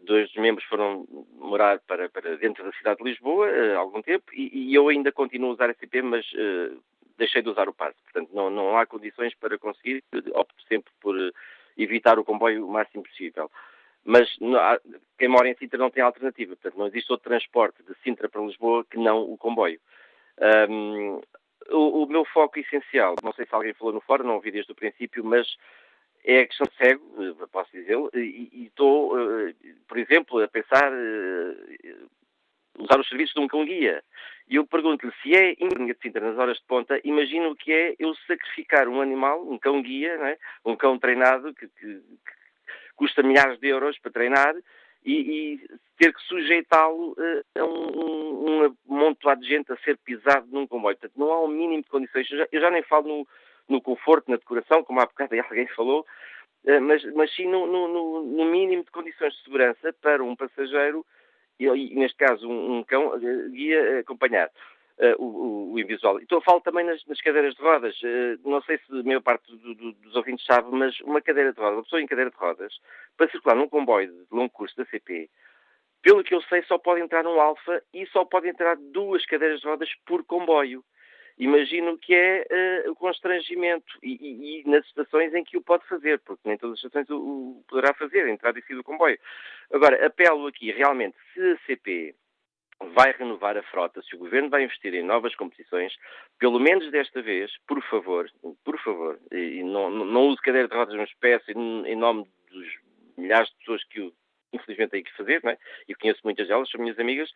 dois 0.05 0.28
dos 0.28 0.42
membros 0.42 0.66
foram 0.66 1.07
morar 1.38 1.80
para, 1.80 2.09
para 2.09 2.36
dentro 2.36 2.64
da 2.64 2.72
cidade 2.72 2.98
de 2.98 3.11
Lisboa 3.11 3.48
há 3.48 3.78
algum 3.78 4.02
tempo 4.02 4.24
e, 4.32 4.70
e, 4.70 4.74
eu 4.74 4.88
ainda 4.88 5.11
continuo 5.12 5.50
a 5.50 5.55
usar 5.55 5.70
a 5.70 5.74
CP, 5.74 6.02
mas 6.02 6.26
uh, 6.32 6.80
deixei 7.16 7.42
de 7.42 7.48
usar 7.48 7.68
o 7.68 7.74
passe. 7.74 7.96
Portanto, 8.05 8.30
não, 8.32 8.50
não 8.50 8.78
há 8.78 8.86
condições 8.86 9.34
para 9.34 9.59
conseguir, 9.59 10.02
opto 10.34 10.62
sempre 10.68 10.92
por 11.00 11.16
uh, 11.16 11.32
evitar 11.76 12.18
o 12.18 12.24
comboio 12.24 12.66
o 12.66 12.70
máximo 12.70 13.02
possível. 13.02 13.50
Mas 14.05 14.28
há, 14.59 14.80
quem 15.18 15.28
mora 15.28 15.48
em 15.48 15.57
Sintra 15.57 15.78
não 15.78 15.90
tem 15.90 16.02
alternativa, 16.02 16.55
portanto, 16.55 16.78
não 16.78 16.86
existe 16.86 17.11
outro 17.11 17.30
transporte 17.30 17.82
de 17.82 17.94
Sintra 18.02 18.28
para 18.28 18.42
Lisboa 18.42 18.84
que 18.84 18.98
não 18.98 19.22
o 19.22 19.38
comboio. 19.38 19.80
Um, 20.68 21.20
o, 21.70 22.02
o, 22.02 22.07
meu 22.07 22.24
foco 22.26 22.59
essencial, 22.59 23.14
não 23.22 23.32
sei 23.32 23.46
se 23.46 23.55
alguém 23.55 23.72
falou 23.72 23.94
no 23.94 24.00
fórum, 24.00 24.24
não 24.24 24.34
ouvi 24.34 24.50
desde 24.50 24.70
o 24.72 24.74
princípio, 24.74 25.24
mas 25.24 25.57
é 26.25 26.41
a 26.41 26.47
questão 26.47 26.66
de 26.66 26.77
cego, 26.77 27.05
eh, 27.22 27.47
posso 27.53 27.70
dizê-lo, 27.70 28.11
e 28.14 28.66
estou, 28.66 29.18
eh, 29.18 29.55
por 29.87 29.99
exemplo, 29.99 30.43
a 30.43 30.49
pensar 30.49 30.91
eh, 30.91 31.97
usar 32.79 32.99
os 32.99 33.09
serviços 33.09 33.35
de 33.35 33.41
um 33.41 33.47
cão-guia. 33.47 34.03
E 34.49 34.57
eu 34.57 34.66
pergunto-lhe 34.66 35.12
se 35.22 35.35
é 35.35 35.55
de 35.55 35.97
Sintra 36.03 36.27
nas 36.27 36.39
horas 36.39 36.57
de 36.57 36.64
ponta, 36.64 36.99
imagino 37.05 37.51
o 37.51 37.57
que 37.57 37.72
é 37.72 37.95
eu 37.99 38.14
sacrificar 38.27 38.89
um 38.89 39.01
animal, 39.03 39.47
um 39.47 39.59
cão-guia, 39.59 40.14
é? 40.14 40.39
um 40.64 40.75
cão 40.75 40.99
treinado, 40.99 41.55
que, 41.55 41.68
que, 41.68 41.95
que, 41.97 42.35
custa 42.97 43.22
milhares 43.22 43.59
de 43.61 43.68
euros 43.68 43.99
para 43.99 44.12
treinar, 44.12 44.55
e, 45.05 45.12
e 45.12 45.66
ter 45.99 46.14
que 46.14 46.22
sujeitá-lo 46.22 47.14
a 47.55 47.64
um, 47.64 48.64
um, 48.64 48.64
um 48.64 48.97
montoado 48.97 49.43
de 49.43 49.49
gente 49.49 49.70
a 49.70 49.77
ser 49.79 49.99
pisado 49.99 50.47
num 50.51 50.66
comboio. 50.66 50.97
Portanto, 50.97 51.18
não 51.18 51.31
há 51.31 51.45
um 51.45 51.49
mínimo 51.49 51.83
de 51.83 51.91
condições. 51.91 52.31
Eu 52.31 52.39
já, 52.39 52.49
eu 52.51 52.61
já 52.61 52.70
nem 52.70 52.83
falo 52.83 53.09
no, 53.09 53.29
no 53.69 53.81
conforto, 53.81 54.31
na 54.31 54.37
decoração, 54.37 54.85
como 54.85 55.01
há 55.01 55.07
bocado 55.07 55.35
alguém 55.41 55.67
falou, 55.69 56.07
eh, 56.67 56.81
mas, 56.81 57.05
mas 57.15 57.35
sim 57.35 57.47
no, 57.47 57.67
no, 57.67 58.23
no, 58.23 58.45
mínimo 58.47 58.85
de 58.85 58.91
condições 58.91 59.35
de 59.35 59.43
segurança 59.45 59.93
para 60.01 60.23
um 60.23 60.37
passageiro, 60.37 61.05
e 61.59 61.95
neste 61.95 62.17
caso 62.17 62.49
um, 62.49 62.79
um 62.79 62.85
cão, 62.85 63.15
eh, 63.15 63.49
guia 63.51 64.01
acompanhar. 64.01 64.51
Uh, 64.97 65.21
o, 65.21 65.73
o, 65.73 65.79
invisual. 65.81 66.21
Então, 66.21 66.41
falo 66.41 66.61
também 66.61 66.87
nas, 66.87 67.05
nas 67.07 67.21
cadeiras 67.21 67.53
de 67.57 67.61
rodas. 67.61 68.01
Uh, 68.01 68.49
não 68.49 68.62
sei 68.62 68.79
se 68.79 68.85
a 68.93 69.03
maior 69.03 69.23
parte 69.23 69.51
do, 69.51 69.75
do, 69.75 69.93
dos 69.93 70.15
ouvintes 70.15 70.47
sabe, 70.47 70.69
mas 70.71 71.01
uma 71.01 71.21
cadeira 71.21 71.53
de 71.53 71.59
rodas, 71.59 71.79
uma 71.79 71.83
pessoa 71.83 72.01
em 72.01 72.07
cadeira 72.07 72.31
de 72.31 72.37
rodas, 72.37 72.73
para 73.17 73.29
circular 73.29 73.57
num 73.57 73.69
comboio 73.69 74.12
de 74.12 74.27
longo 74.31 74.51
curso 74.51 74.77
da 74.77 74.85
CP, 74.85 75.29
pelo 76.01 76.23
que 76.23 76.33
eu 76.33 76.41
sei, 76.43 76.62
só 76.65 76.79
pode 76.79 77.01
entrar 77.01 77.27
um 77.27 77.41
Alfa 77.41 77.83
e 77.93 78.07
só 78.07 78.25
pode 78.25 78.47
entrar 78.47 78.77
duas 78.77 79.27
cadeiras 79.27 79.61
de 79.61 79.67
rodas 79.67 79.91
por 80.07 80.23
comboio 80.23 80.85
imagino 81.39 81.99
que 81.99 82.14
é 82.14 82.85
uh, 82.87 82.93
o 82.93 82.97
constrangimento 82.97 83.99
e, 84.03 84.12
e, 84.12 84.61
e, 84.61 84.68
nas 84.68 84.85
estações 84.87 85.35
em 85.35 85.45
que 85.45 85.57
o 85.57 85.62
pode 85.62 85.87
fazer, 85.87 86.20
porque 86.20 86.49
nem 86.49 86.57
todas 86.57 86.78
as 86.78 86.85
estações 86.85 87.11
o, 87.11 87.16
o 87.16 87.64
poderá 87.68 87.93
fazer, 87.95 88.28
entrar 88.28 88.57
e 88.57 88.62
sair 88.62 88.76
do 88.76 88.85
comboio. 88.85 89.18
Agora, 89.72 90.07
apelo 90.07 90.47
aqui, 90.47 90.70
realmente, 90.70 91.16
se 91.32 91.41
a 91.41 91.59
CP 91.66 92.14
vai 92.95 93.12
renovar 93.12 93.57
a 93.57 93.62
frota, 93.62 94.03
se 94.03 94.14
o 94.14 94.18
Governo 94.18 94.51
vai 94.51 94.64
investir 94.64 94.95
em 94.95 95.03
novas 95.03 95.35
competições, 95.35 95.95
pelo 96.39 96.59
menos 96.59 96.91
desta 96.91 97.22
vez, 97.22 97.51
por 97.66 97.82
favor, 97.85 98.30
por 98.64 98.78
favor, 98.80 99.18
e 99.32 99.62
não, 99.62 99.91
não 99.91 100.28
use 100.28 100.43
cadeira 100.43 100.68
de 100.68 100.74
rodas, 100.74 100.95
mas 100.95 101.12
peço 101.20 101.51
em, 101.51 101.97
nome 101.97 102.26
dos 102.51 102.66
milhares 103.16 103.49
de 103.49 103.57
pessoas 103.59 103.85
que 103.85 104.01
o 104.01 104.12
infelizmente 104.53 104.91
têm 104.91 105.03
que 105.03 105.16
fazer, 105.16 105.43
não 105.43 105.51
é? 105.51 105.59
e 105.89 105.95
conheço 105.95 106.20
muitas 106.22 106.47
delas, 106.47 106.70
são 106.70 106.80
minhas 106.80 106.99
amigas, 106.99 107.28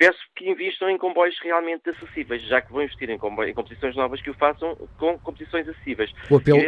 peço 0.00 0.18
que 0.34 0.48
investam 0.48 0.88
em 0.88 0.96
comboios 0.96 1.38
realmente 1.42 1.90
acessíveis, 1.90 2.40
já 2.44 2.62
que 2.62 2.72
vão 2.72 2.82
investir 2.82 3.10
em, 3.10 3.18
comboios, 3.18 3.50
em 3.50 3.54
competições 3.54 3.94
novas 3.94 4.22
que 4.22 4.30
o 4.30 4.34
façam 4.34 4.74
com 4.96 5.18
competições 5.18 5.68
acessíveis. 5.68 6.10
O 6.30 6.36
apelo... 6.36 6.58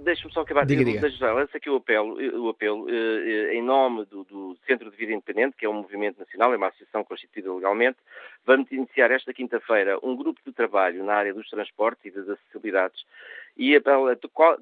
Deixa-me 0.00 0.34
só 0.34 0.40
acabar. 0.40 0.66
Diga, 0.66 0.84
diga. 0.84 1.08
Já, 1.08 1.32
lança 1.32 1.56
aqui 1.56 1.70
o 1.70 1.76
apelo, 1.76 2.18
o 2.42 2.48
apelo 2.48 2.90
eh, 2.90 3.54
em 3.54 3.62
nome 3.62 4.06
do, 4.06 4.24
do, 4.24 4.58
Centro 4.66 4.90
de 4.90 4.96
Vida 4.96 5.12
Independente, 5.12 5.56
que 5.56 5.64
é 5.64 5.68
um 5.68 5.74
movimento 5.74 6.18
nacional, 6.18 6.52
é 6.52 6.56
uma 6.56 6.66
associação 6.66 7.04
constituída 7.04 7.54
legalmente. 7.54 7.98
Vamos 8.44 8.72
iniciar 8.72 9.12
esta 9.12 9.32
quinta-feira 9.32 9.96
um 10.02 10.16
grupo 10.16 10.40
de 10.44 10.52
trabalho 10.52 11.04
na 11.04 11.14
área 11.14 11.32
dos 11.32 11.48
transportes 11.48 12.06
e 12.06 12.10
das 12.10 12.28
acessibilidades 12.28 13.04
e 13.56 13.76
apelo 13.76 14.08
a 14.08 14.16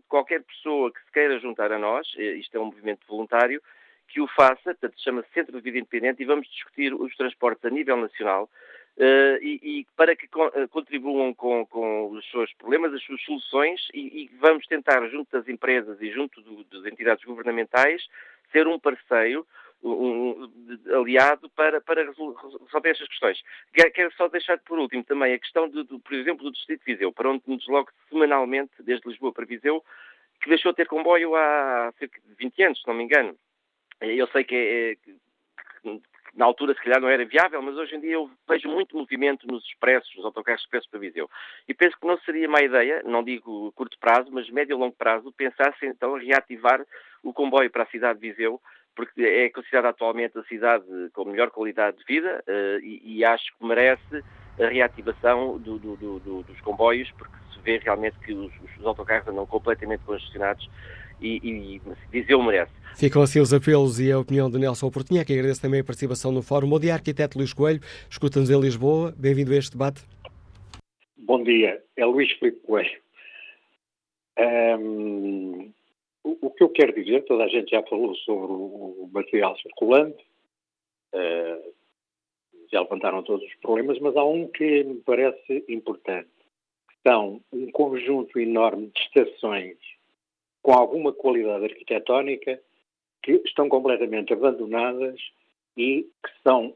qualquer 0.06 0.42
pessoa 0.42 0.92
que 0.92 1.00
se 1.00 1.12
queira 1.12 1.38
juntar 1.38 1.72
a 1.72 1.78
nós, 1.78 2.06
eh, 2.18 2.34
isto 2.34 2.54
é 2.54 2.60
um 2.60 2.66
movimento 2.66 3.06
voluntário, 3.08 3.62
que 4.08 4.20
o 4.20 4.28
faça, 4.28 4.62
portanto, 4.62 4.94
chama-se 5.02 5.32
Centro 5.32 5.56
de 5.56 5.62
Vida 5.62 5.78
Independente, 5.78 6.22
e 6.22 6.26
vamos 6.26 6.46
discutir 6.48 6.94
os 6.94 7.14
transportes 7.16 7.64
a 7.64 7.70
nível 7.70 7.96
nacional 7.96 8.48
uh, 8.96 9.38
e, 9.42 9.60
e, 9.62 9.86
para 9.96 10.14
que 10.14 10.28
con 10.28 10.50
eh, 10.54 10.66
contribuam 10.68 11.34
com, 11.34 11.66
com, 11.66 12.10
os 12.10 12.30
seus 12.30 12.52
problemas, 12.54 12.92
as 12.92 13.02
suas 13.02 13.20
soluções, 13.22 13.80
e, 13.92 14.22
e 14.22 14.30
vamos 14.38 14.66
tentar, 14.66 15.06
junto 15.08 15.30
das 15.30 15.48
empresas 15.48 16.00
e 16.00 16.10
junto 16.10 16.40
do, 16.42 16.64
das 16.64 16.84
entidades 16.90 17.24
governamentais, 17.24 18.06
ser 18.52 18.66
um 18.68 18.78
parceiro, 18.78 19.46
um, 19.82 20.50
aliado 20.94 21.50
para, 21.50 21.80
para 21.80 22.06
resolver 22.06 22.88
estas 22.88 23.08
questões. 23.08 23.42
Quero 23.72 24.12
só 24.14 24.28
deixar 24.28 24.58
por 24.60 24.78
último 24.78 25.04
também 25.04 25.34
a 25.34 25.38
questão, 25.38 25.68
do, 25.68 25.84
do, 25.84 26.00
por 26.00 26.14
exemplo, 26.14 26.44
do 26.44 26.52
Distrito 26.52 26.84
de 26.84 26.92
Viseu, 26.92 27.12
para 27.12 27.28
onde 27.28 27.42
me 27.46 27.58
desloco 27.58 27.92
semanalmente, 28.08 28.72
desde 28.80 29.08
Lisboa 29.08 29.32
para 29.32 29.44
Viseu, 29.44 29.84
que 30.40 30.48
deixou 30.48 30.72
de 30.72 30.76
ter 30.76 30.86
comboio 30.86 31.34
há 31.36 31.92
cerca 31.98 32.20
de 32.20 32.34
20 32.34 32.62
anos, 32.62 32.80
se 32.80 32.86
não 32.86 32.94
me 32.94 33.04
engano. 33.04 33.36
Eu 34.06 34.26
sei 34.28 34.44
que, 34.44 34.98
que, 35.02 35.16
na 36.36 36.44
altura 36.44 36.74
se 36.74 36.82
calhar 36.82 37.00
não 37.00 37.08
era 37.08 37.24
viável, 37.24 37.62
mas 37.62 37.76
hoje 37.76 37.94
em 37.94 38.00
dia 38.00 38.14
eu 38.14 38.30
vejo 38.48 38.68
muito 38.68 38.96
movimento 38.96 39.46
nos 39.46 39.64
expressos, 39.64 40.14
nos 40.16 40.24
autocarros 40.24 40.62
expressos 40.62 40.88
para 40.90 41.00
Viseu. 41.00 41.30
E 41.68 41.74
penso 41.74 41.96
que 41.98 42.06
não 42.06 42.18
seria 42.18 42.48
má 42.48 42.60
ideia, 42.60 43.02
não 43.04 43.22
digo 43.22 43.72
curto 43.72 43.98
prazo, 43.98 44.30
mas 44.32 44.50
médio 44.50 44.74
e 44.74 44.78
longo 44.78 44.96
prazo, 44.96 45.32
pensar-se 45.32 45.86
então 45.86 46.18
reativar 46.18 46.84
o 47.22 47.32
comboio 47.32 47.70
para 47.70 47.84
a 47.84 47.88
cidade 47.88 48.18
de 48.18 48.30
Viseu, 48.30 48.60
porque 48.96 49.22
é 49.22 49.48
considerada 49.50 49.90
atualmente 49.90 50.38
a 50.38 50.44
cidade 50.44 50.84
com 51.12 51.24
melhor 51.24 51.50
qualidade 51.50 51.98
de 51.98 52.04
vida 52.04 52.42
uh, 52.46 52.80
e, 52.80 53.18
e, 53.18 53.24
acho 53.24 53.56
que 53.56 53.64
merece 53.64 54.24
a 54.60 54.66
reativação 54.66 55.58
do, 55.58 55.78
do, 55.78 55.96
do, 55.96 56.42
dos 56.42 56.60
comboios, 56.60 57.10
porque 57.12 57.34
se 57.52 57.60
vê 57.60 57.78
realmente 57.78 58.18
que 58.20 58.32
os, 58.32 58.52
os 58.78 58.86
autocarros 58.86 59.26
andam 59.26 59.46
completamente 59.46 60.04
congestionados 60.04 60.68
e, 61.24 61.40
e 61.42 61.80
Viseu 62.10 62.42
merece. 62.42 62.72
Ficam 62.96 63.22
assim 63.22 63.40
os 63.40 63.52
apelos 63.52 63.98
e 63.98 64.12
a 64.12 64.18
opinião 64.18 64.50
de 64.50 64.58
Nelson 64.58 64.90
Portinha, 64.90 65.24
que 65.24 65.32
agradeço 65.32 65.62
também 65.62 65.80
a 65.80 65.84
participação 65.84 66.30
no 66.30 66.42
Fórum. 66.42 66.68
Bom 66.68 66.78
dia, 66.78 66.94
arquiteto 66.94 67.38
Luís 67.38 67.52
Coelho, 67.52 67.80
escuta-nos 68.08 68.50
em 68.50 68.60
Lisboa. 68.60 69.12
Bem-vindo 69.16 69.52
a 69.52 69.56
este 69.56 69.72
debate. 69.72 70.02
Bom 71.16 71.42
dia, 71.42 71.82
é 71.96 72.04
Luís 72.04 72.30
Filipe 72.32 72.60
Coelho. 72.60 73.02
Um, 74.38 75.72
o, 76.22 76.46
o, 76.46 76.50
que 76.50 76.62
eu 76.62 76.68
quero 76.68 76.92
dizer, 76.94 77.24
toda 77.24 77.44
a 77.44 77.48
gente 77.48 77.70
já 77.70 77.82
falou 77.82 78.14
sobre 78.16 78.52
o, 78.52 79.04
o 79.04 79.10
material 79.12 79.56
circulante, 79.58 80.22
uh, 81.14 81.74
já 82.70 82.80
levantaram 82.80 83.22
todos 83.22 83.46
os 83.46 83.54
problemas, 83.56 83.98
mas 84.00 84.16
há 84.16 84.24
um 84.24 84.48
que 84.48 84.84
me 84.84 85.00
parece 85.00 85.64
importante. 85.68 86.28
São 87.06 87.40
um 87.52 87.70
conjunto 87.70 88.38
enorme 88.38 88.90
de 88.94 89.00
estações 89.00 89.76
com 90.64 90.72
alguma 90.72 91.12
qualidade 91.12 91.66
arquitetónica 91.66 92.58
que 93.22 93.32
estão 93.44 93.68
completamente 93.68 94.32
abandonadas 94.32 95.20
e 95.76 96.08
que 96.24 96.32
são 96.42 96.74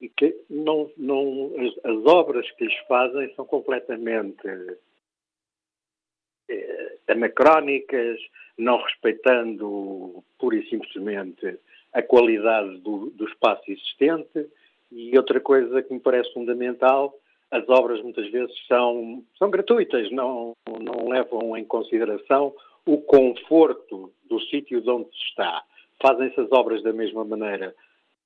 e 0.00 0.08
que 0.08 0.36
não, 0.50 0.90
não 0.98 1.52
as, 1.56 1.84
as, 1.84 2.04
obras 2.04 2.50
que 2.52 2.64
lhes 2.64 2.76
fazem 2.86 3.32
são 3.34 3.46
completamente 3.46 4.76
eh, 6.50 6.96
anacrónicas, 7.08 8.20
não 8.58 8.82
respeitando 8.82 10.22
pura 10.38 10.56
e 10.56 10.68
simplesmente 10.68 11.58
a 11.92 12.02
qualidade 12.02 12.78
do, 12.78 13.10
do 13.10 13.24
espaço 13.28 13.62
existente. 13.68 14.46
E 14.90 15.16
outra 15.16 15.40
coisa 15.40 15.80
que 15.80 15.94
me 15.94 16.00
parece 16.00 16.34
fundamental, 16.34 17.16
as 17.50 17.66
obras 17.68 18.02
muitas 18.02 18.28
vezes 18.30 18.54
são, 18.66 19.24
são 19.38 19.48
gratuitas, 19.48 20.10
não, 20.10 20.52
não 20.66 21.08
levam 21.08 21.56
em 21.56 21.64
consideração 21.64 22.52
o 22.86 22.98
conforto 23.02 24.12
do 24.28 24.40
sítio 24.40 24.80
de 24.80 24.90
onde 24.90 25.08
se 25.10 25.24
está. 25.28 25.62
Fazem-se 26.00 26.40
as 26.40 26.50
obras 26.52 26.82
da 26.82 26.92
mesma 26.92 27.24
maneira 27.24 27.74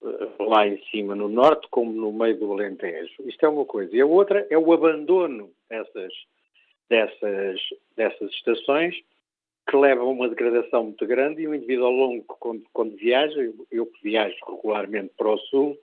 eh, 0.02 0.28
lá 0.40 0.66
em 0.66 0.80
cima 0.90 1.14
no 1.14 1.28
norte 1.28 1.66
como 1.70 1.92
no 1.92 2.12
meio 2.12 2.38
do 2.38 2.52
Alentejo. 2.52 3.22
Isto 3.26 3.46
é 3.46 3.48
uma 3.48 3.64
coisa. 3.64 3.94
E 3.94 4.00
a 4.00 4.06
outra 4.06 4.46
é 4.50 4.56
o 4.56 4.72
abandono 4.72 5.50
dessas, 5.68 6.12
dessas, 6.88 7.60
dessas 7.96 8.30
estações 8.32 8.96
que 9.68 9.76
levam 9.76 10.06
a 10.06 10.10
uma 10.10 10.28
degradação 10.28 10.84
muito 10.84 11.04
grande 11.06 11.42
e 11.42 11.48
o 11.48 11.54
indivíduo 11.54 11.86
ao 11.86 11.92
longo, 11.92 12.24
quando, 12.24 12.62
quando 12.72 12.96
viaja, 12.96 13.52
eu 13.70 13.86
que 13.86 14.02
viajo 14.02 14.36
regularmente 14.46 15.12
para 15.16 15.28
o 15.28 15.38
sul, 15.38 15.76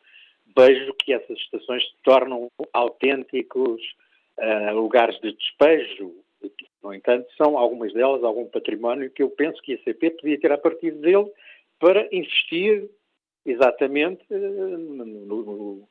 vejo 0.57 0.93
que 0.93 1.13
essas 1.13 1.37
estações 1.37 1.83
se 1.83 1.95
tornam 2.03 2.49
autênticos 2.71 3.81
uh, 4.39 4.73
lugares 4.73 5.19
de 5.19 5.33
despejo. 5.33 6.13
No 6.83 6.93
entanto, 6.93 7.27
são 7.37 7.57
algumas 7.57 7.93
delas 7.93 8.23
algum 8.23 8.45
património 8.45 9.09
que 9.09 9.23
eu 9.23 9.29
penso 9.29 9.61
que 9.61 9.73
a 9.73 9.83
CP 9.83 10.11
podia 10.11 10.39
ter 10.39 10.51
a 10.51 10.57
partir 10.57 10.91
dele 10.91 11.31
para 11.79 12.07
investir 12.11 12.89
exatamente 13.45 14.23
eh, 14.29 14.37
no, 14.37 15.05
no, 15.05 15.87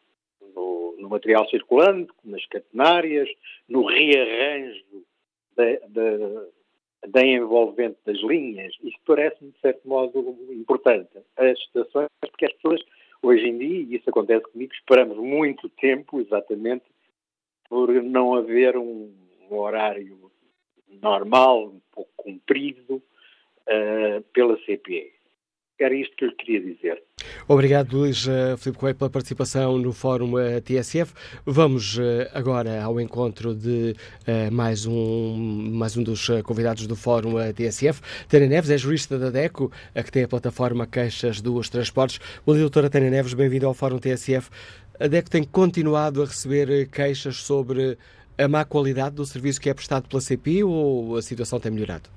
no, 0.98 1.08
material 1.08 1.48
circulante, 1.48 2.12
nas 2.24 2.44
catenárias, 2.46 3.28
no 3.68 3.84
rearranjo 3.84 5.04
da, 7.06 7.24
envolvente 7.24 7.98
das 8.06 8.18
linhas. 8.20 8.74
Isso 8.82 8.96
parece-me, 9.04 9.50
de 9.50 9.60
certo 9.60 9.86
modo, 9.86 10.36
importante. 10.50 11.10
As 11.36 11.58
estações, 11.58 12.08
porque 12.20 12.46
as 12.46 12.52
pessoas, 12.54 12.80
hoje 13.22 13.46
em 13.46 13.58
dia, 13.58 13.80
e 13.80 13.96
isso 13.96 14.08
acontece 14.08 14.44
comigo, 14.50 14.72
esperamos 14.72 15.18
muito 15.18 15.68
tempo, 15.68 16.20
exatamente, 16.20 16.84
por 17.68 17.90
não 18.02 18.34
haver 18.34 18.76
um, 18.76 19.12
um 19.50 19.58
horário 19.58 20.31
normal, 21.00 21.68
um 21.68 21.80
pouco 21.92 22.10
comprido, 22.16 22.96
uh, 22.96 24.22
pela 24.32 24.56
CPE. 24.58 25.12
Era 25.78 25.94
isto 25.94 26.14
que 26.14 26.24
eu 26.24 26.32
queria 26.36 26.60
dizer. 26.60 27.02
Obrigado, 27.48 27.96
Luís 27.96 28.24
uh, 28.26 28.56
Filipe 28.56 28.78
Coelho, 28.78 28.96
pela 28.96 29.10
participação 29.10 29.78
no 29.78 29.92
Fórum 29.92 30.34
uh, 30.34 30.60
TSF. 30.60 31.12
Vamos 31.44 31.98
uh, 31.98 32.28
agora 32.32 32.82
ao 32.82 33.00
encontro 33.00 33.54
de 33.54 33.94
mais, 34.52 34.86
um, 34.86 35.70
mais 35.72 35.96
um 35.96 36.02
dos 36.02 36.28
convidados 36.44 36.86
do 36.86 36.94
Fórum 36.94 37.34
TSF. 37.52 38.00
Tânia 38.28 38.48
Neves 38.48 38.70
é 38.70 38.78
jurista 38.78 39.18
da 39.18 39.30
DECO, 39.30 39.72
a 39.94 40.02
que 40.02 40.12
tem 40.12 40.22
a 40.22 40.28
plataforma 40.28 40.86
Queixas 40.86 41.40
dos 41.40 41.68
Transportes. 41.68 42.20
Bom 42.46 42.54
doutora 42.54 42.88
Tânia 42.88 43.10
Neves, 43.10 43.34
bem-vindo 43.34 43.66
ao 43.66 43.74
Fórum 43.74 43.98
TSF. 43.98 44.50
A 45.00 45.08
DECO 45.08 45.30
tem 45.30 45.42
continuado 45.42 46.22
a 46.22 46.26
receber 46.26 46.88
queixas 46.88 47.36
sobre 47.38 47.98
a 48.38 48.48
má 48.48 48.64
qualidade 48.64 49.16
do 49.16 49.24
serviço 49.24 49.60
que 49.60 49.70
é 49.70 49.74
prestado 49.74 50.08
pela 50.08 50.20
CPI 50.20 50.64
ou 50.64 51.16
a 51.16 51.22
situação 51.22 51.60
tem 51.60 51.70
melhorado? 51.70 52.08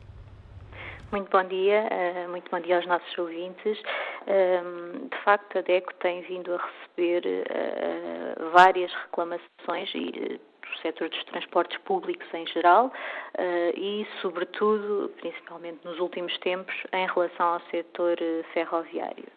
Muito 1.12 1.30
bom 1.30 1.44
dia, 1.44 1.88
uh, 1.92 2.30
muito 2.30 2.50
bom 2.50 2.60
dia 2.60 2.78
aos 2.78 2.88
nossos 2.88 3.18
ouvintes. 3.18 3.80
Uh, 4.28 5.08
de 5.08 5.18
facto, 5.24 5.60
a 5.60 5.62
DECO 5.62 5.94
tem 5.96 6.22
vindo 6.24 6.54
a 6.54 6.58
receber 6.58 7.24
uh, 7.26 8.50
várias 8.52 8.92
reclamações 8.94 9.90
e 9.94 10.12
do 10.12 10.82
setor 10.82 11.08
dos 11.10 11.24
transportes 11.26 11.78
públicos 11.84 12.28
em 12.34 12.46
geral 12.48 12.92
e, 13.78 14.06
sobretudo, 14.20 15.12
principalmente 15.22 15.80
nos 15.86 16.00
últimos 16.00 16.36
tempos, 16.40 16.74
em 16.92 17.06
relação 17.08 17.46
ao 17.54 17.62
setor 17.70 18.18
ferroviário. 18.52 19.28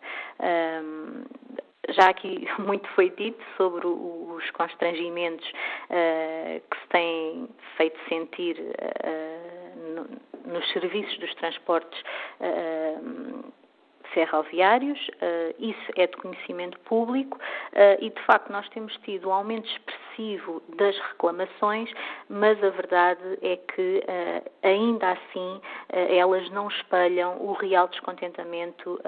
Já 1.91 2.11
aqui 2.11 2.47
muito 2.59 2.89
foi 2.91 3.11
dito 3.11 3.43
sobre 3.57 3.87
os 3.87 4.51
constrangimentos 4.53 5.47
uh, 5.49 6.61
que 6.71 6.81
se 6.81 6.89
têm 6.89 7.49
feito 7.77 7.99
sentir 8.09 8.57
uh, 8.61 9.79
no, 9.95 10.53
nos 10.53 10.69
serviços 10.73 11.19
dos 11.19 11.35
transportes 11.37 12.01
uh, 12.41 13.53
ferroviários, 14.13 14.99
isso 15.59 15.93
é 15.97 16.07
de 16.07 16.17
conhecimento 16.17 16.79
público 16.81 17.39
e, 18.01 18.11
de 18.11 18.21
facto, 18.23 18.51
nós 18.51 18.69
temos 18.71 18.97
tido 18.99 19.29
um 19.29 19.33
aumento 19.33 19.69
expressivo 19.69 20.63
das 20.77 20.99
reclamações, 20.99 21.91
mas 22.29 22.63
a 22.65 22.71
verdade 22.71 23.39
é 23.43 23.57
que, 23.57 24.03
ainda 24.63 25.13
assim, 25.13 25.61
elas 25.89 26.51
não 26.51 26.69
espelham 26.69 27.37
o 27.41 27.53
real 27.53 27.89
descontentamento 27.89 29.01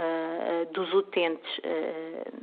dos 0.73 0.93
utentes. 0.93 1.61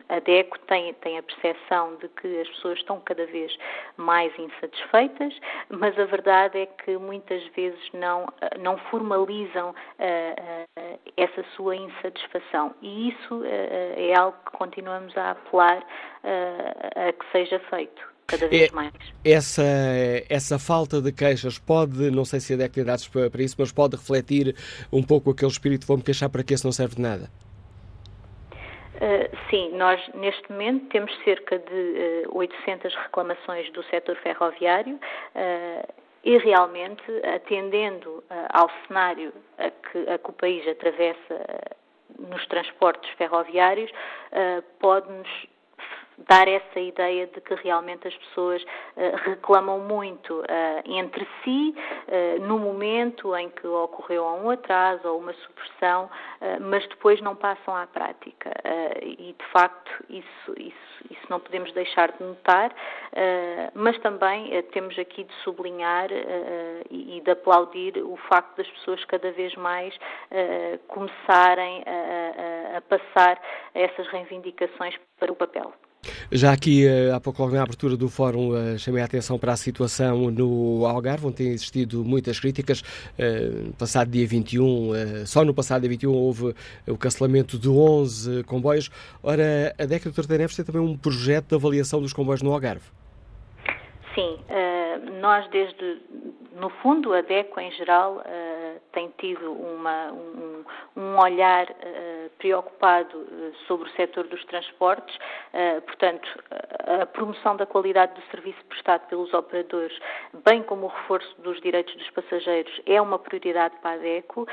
A 0.09 0.19
DECO 0.19 0.59
tem, 0.59 0.93
tem 0.95 1.17
a 1.17 1.23
percepção 1.23 1.95
de 1.97 2.07
que 2.09 2.41
as 2.41 2.47
pessoas 2.49 2.79
estão 2.79 2.99
cada 3.01 3.25
vez 3.25 3.57
mais 3.95 4.37
insatisfeitas, 4.37 5.39
mas 5.69 5.97
a 5.97 6.05
verdade 6.05 6.59
é 6.59 6.65
que 6.65 6.97
muitas 6.97 7.45
vezes 7.49 7.79
não, 7.93 8.27
não 8.59 8.77
formalizam 8.89 9.73
essa 11.15 11.43
sua 11.55 11.75
insatisfação 11.75 12.46
e 12.81 13.09
isso 13.09 13.43
eh, 13.45 14.11
é 14.11 14.17
algo 14.17 14.37
que 14.45 14.57
continuamos 14.57 15.15
a 15.17 15.31
apelar 15.31 15.83
eh, 16.23 17.09
a 17.09 17.13
que 17.13 17.31
seja 17.31 17.59
feito 17.69 18.17
cada 18.27 18.47
vez 18.47 18.69
é, 18.69 18.75
mais. 18.75 18.91
Essa, 19.23 19.63
essa 20.29 20.59
falta 20.59 21.01
de 21.01 21.11
queixas 21.11 21.57
pode, 21.57 22.11
não 22.11 22.25
sei 22.25 22.39
se 22.39 22.61
é 22.61 22.67
tem 22.67 22.83
dados 22.83 23.07
para, 23.07 23.29
para, 23.29 23.41
isso, 23.41 23.55
mas 23.57 23.71
pode 23.71 23.95
refletir 23.95 24.55
um 24.91 25.01
pouco 25.01 25.31
aquele 25.31 25.51
espírito 25.51 25.87
vou-me 25.87 26.03
queixar 26.03 26.29
para 26.29 26.43
que 26.43 26.53
isso 26.53 26.67
não 26.67 26.71
serve 26.71 26.95
de 26.95 27.01
nada? 27.01 27.29
Uh, 28.97 29.29
sim, 29.49 29.71
nós 29.77 30.01
neste 30.15 30.51
momento 30.51 30.87
temos 30.89 31.15
cerca 31.23 31.59
de 31.59 32.25
uh, 32.27 32.37
800 32.37 32.95
reclamações 32.95 33.71
do 33.71 33.83
setor 33.83 34.15
ferroviário 34.17 34.95
uh, 34.95 35.93
e 36.23 36.37
realmente, 36.39 37.03
atendendo 37.23 38.23
ao 38.49 38.69
cenário 38.85 39.31
a 39.57 39.69
que, 39.69 40.09
a 40.09 40.17
que 40.17 40.29
o 40.29 40.33
país 40.33 40.67
atravessa 40.67 41.77
nos 42.19 42.45
transportes 42.47 43.09
ferroviários 43.17 43.91
uh, 43.91 44.61
pode-nos 44.79 45.27
dar 46.17 46.47
essa 46.47 46.79
ideia 46.79 47.27
de 47.27 47.39
que 47.41 47.53
realmente 47.55 48.07
as 48.07 48.15
pessoas 48.15 48.63
uh, 48.63 49.15
reclamam 49.25 49.79
muito 49.79 50.39
uh, 50.39 50.45
entre 50.85 51.27
si 51.43 51.75
uh, 52.07 52.41
no 52.45 52.57
momento 52.57 53.35
em 53.35 53.49
que 53.49 53.67
ocorreu 53.67 54.25
um 54.25 54.49
atraso 54.49 55.07
ou 55.07 55.19
uma 55.19 55.33
supressão, 55.33 56.09
mas 56.61 56.87
depois 56.87 57.19
não 57.21 57.35
passam 57.35 57.75
à 57.75 57.85
prática. 57.87 58.51
e 59.01 59.35
de 59.37 59.45
facto 59.51 59.91
isso, 60.09 60.53
isso, 60.57 61.05
isso 61.09 61.21
não 61.29 61.39
podemos 61.39 61.71
deixar 61.73 62.11
de 62.11 62.23
notar, 62.23 62.73
mas 63.73 63.97
também 63.99 64.61
temos 64.71 64.97
aqui 64.97 65.23
de 65.23 65.33
sublinhar 65.43 66.09
e, 66.89 67.17
e, 67.17 67.21
de 67.21 67.31
aplaudir 67.31 67.97
o 67.97 68.15
facto 68.29 68.57
das 68.57 68.67
pessoas 68.69 69.03
cada 69.05 69.31
vez 69.31 69.53
mais 69.55 69.97
começarem 70.87 71.83
a, 71.85 72.75
a, 72.75 72.77
a 72.77 72.81
passar 72.81 73.41
essas 73.73 74.07
reivindicações 74.07 74.95
para 75.19 75.31
o 75.31 75.35
papel. 75.35 75.73
Já 76.31 76.51
aqui, 76.51 76.85
eh, 76.85 77.11
há 77.11 77.19
pouco 77.19 77.41
logo 77.41 77.55
na 77.55 77.63
abertura 77.63 77.95
do 77.95 78.09
fórum, 78.09 78.55
eh, 78.55 78.77
chamei 78.77 79.01
a 79.01 79.05
atenção 79.05 79.37
para 79.37 79.53
a 79.53 79.57
situação 79.57 80.29
no 80.31 80.85
Algarve, 80.85 81.27
onde 81.27 81.35
têm 81.35 81.47
existido 81.47 82.03
muitas 82.03 82.39
críticas. 82.39 82.83
Eh, 83.17 83.71
passado 83.77 84.09
dia 84.09 84.27
21, 84.27 85.25
só 85.25 85.43
no 85.43 85.53
passado 85.53 85.81
dia 85.81 85.89
21 85.89 86.11
houve 86.11 86.53
o 86.87 86.97
cancelamento 86.97 87.57
de 87.57 87.69
11 87.69 88.43
comboios. 88.43 88.89
Ora, 89.21 89.73
a 89.77 89.85
década 89.85 90.37
Neves 90.37 90.55
tem 90.55 90.65
também 90.65 90.81
um 90.81 90.97
projeto 90.97 91.49
de 91.49 91.55
avaliação 91.55 92.01
dos 92.01 92.13
comboios 92.13 92.41
no 92.41 92.51
Algarve. 92.51 92.85
Sim, 94.15 94.37
nós 95.19 95.47
desde, 95.49 96.01
no 96.53 96.69
fundo, 96.69 97.13
a 97.13 97.21
DECO 97.21 97.59
em 97.59 97.71
geral 97.71 98.21
tem 98.91 99.13
tido 99.17 99.51
uma, 99.51 100.11
um, 100.11 100.65
um, 100.95 101.19
olhar 101.19 101.67
preocupado 102.39 103.27
sobre 103.67 103.87
o 103.87 103.91
setor 103.93 104.27
dos 104.27 104.43
transportes, 104.45 105.17
portanto, 105.85 106.27
a 107.01 107.05
promoção 107.05 107.55
da 107.55 107.65
qualidade 107.65 108.13
do 108.13 108.21
serviço 108.31 108.63
prestado 108.65 109.07
pelos 109.07 109.33
operadores, 109.33 109.97
bem 110.45 110.63
como 110.63 110.85
o 110.85 110.89
reforço 110.89 111.41
dos 111.41 111.59
direitos 111.61 111.95
dos 111.95 112.09
passageiros, 112.11 112.81
é 112.85 113.01
uma 113.01 113.19
prioridade 113.19 113.75
para 113.81 113.95
a 113.95 113.97
DECO 113.97 114.47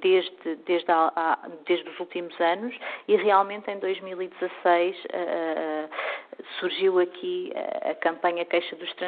desde, 0.00 0.56
desde, 0.66 0.90
a, 0.90 1.38
desde 1.66 1.88
os 1.88 1.98
últimos 1.98 2.38
anos. 2.40 2.74
E 3.06 3.16
realmente 3.16 3.70
em 3.70 3.78
2016 3.78 4.96
surgiu 6.60 7.00
aqui 7.00 7.52
a 7.82 7.94
campanha 7.94 8.44
Queixa 8.44 8.76
dos 8.76 8.92
Transportes 8.94 9.07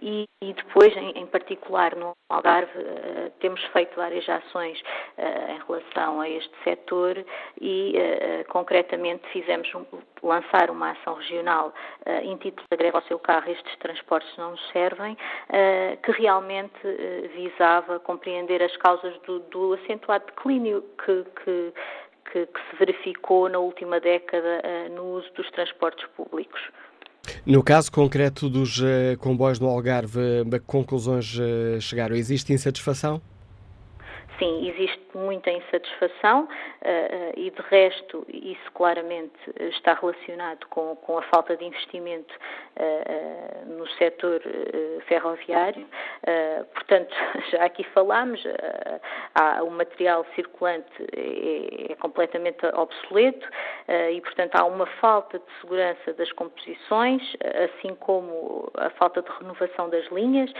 e, 0.00 0.24
e 0.42 0.52
depois, 0.52 0.96
em, 0.96 1.10
em, 1.10 1.26
particular 1.26 1.94
no 1.96 2.12
Algarve, 2.28 2.78
uh, 2.78 3.30
temos 3.40 3.62
feito 3.66 3.94
várias 3.96 4.28
ações 4.28 4.80
uh, 4.80 5.52
em 5.52 5.58
relação 5.66 6.20
a 6.20 6.28
este 6.28 6.52
setor 6.64 7.24
e, 7.60 7.94
uh, 7.96 8.52
concretamente, 8.52 9.26
fizemos 9.28 9.70
lançar 10.22 10.70
uma 10.70 10.90
ação 10.90 11.14
regional 11.14 11.74
intitulada 12.22 12.76
Greve 12.76 12.96
ao 12.96 13.02
seu 13.02 13.18
carro, 13.18 13.50
estes 13.50 13.76
transportes 13.78 14.36
não 14.36 14.52
nos 14.52 14.68
servem, 14.70 15.16
que 16.02 16.12
realmente 16.12 16.80
visava 17.34 17.98
compreender 17.98 18.62
as 18.62 18.76
causas 18.76 19.18
do, 19.22 19.40
do 19.40 19.74
acentuado 19.74 20.26
declínio 20.26 20.84
que, 21.04 21.24
que 21.42 21.72
que, 22.32 22.46
que 22.46 22.60
se 22.70 22.76
verificou 22.76 23.48
na 23.48 23.58
última 23.58 24.00
década 24.00 24.62
uh, 24.64 24.94
no 24.94 25.04
uso 25.16 25.30
dos 25.34 25.50
transportes 25.50 26.06
públicos. 26.16 26.60
No 27.46 27.62
caso 27.62 27.90
concreto 27.90 28.48
dos 28.48 28.78
uh, 28.80 29.16
comboios 29.18 29.60
no 29.60 29.68
Algarve, 29.68 30.18
a 30.52 30.60
conclusões 30.60 31.38
uh, 31.38 31.80
chegaram? 31.80 32.16
Existe 32.16 32.52
insatisfação? 32.52 33.22
Sim, 34.38 34.68
existe 34.68 35.00
muita 35.14 35.50
insatisfação 35.50 36.44
uh, 36.44 37.32
e, 37.36 37.50
de 37.50 37.62
resto, 37.62 38.26
isso 38.28 38.72
claramente 38.72 39.32
está 39.60 39.94
relacionado 39.94 40.66
com, 40.68 40.96
com 40.96 41.18
a 41.18 41.22
falta 41.22 41.56
de 41.56 41.64
investimento 41.64 42.34
no 43.66 43.86
setor 43.98 44.40
ferroviário. 45.06 45.86
portanto, 46.72 47.14
já 47.50 47.64
aqui 47.64 47.84
falámos, 47.92 48.42
o 49.64 49.70
material 49.70 50.24
circulante 50.34 50.88
é, 51.14 51.92
é 51.92 51.94
completamente 51.96 52.64
obsoleto 52.66 53.46
e, 54.10 54.20
portanto, 54.20 54.56
há 54.56 54.64
uma 54.64 54.86
falta 54.86 55.38
de 55.38 55.60
segurança 55.60 56.12
das 56.14 56.30
composições, 56.32 57.22
assim 57.64 57.94
como 57.96 58.70
a 58.76 58.90
falta 58.90 59.22
de 59.22 59.30
renovação 59.38 59.90
das 59.90 60.06
linhas. 60.10 60.50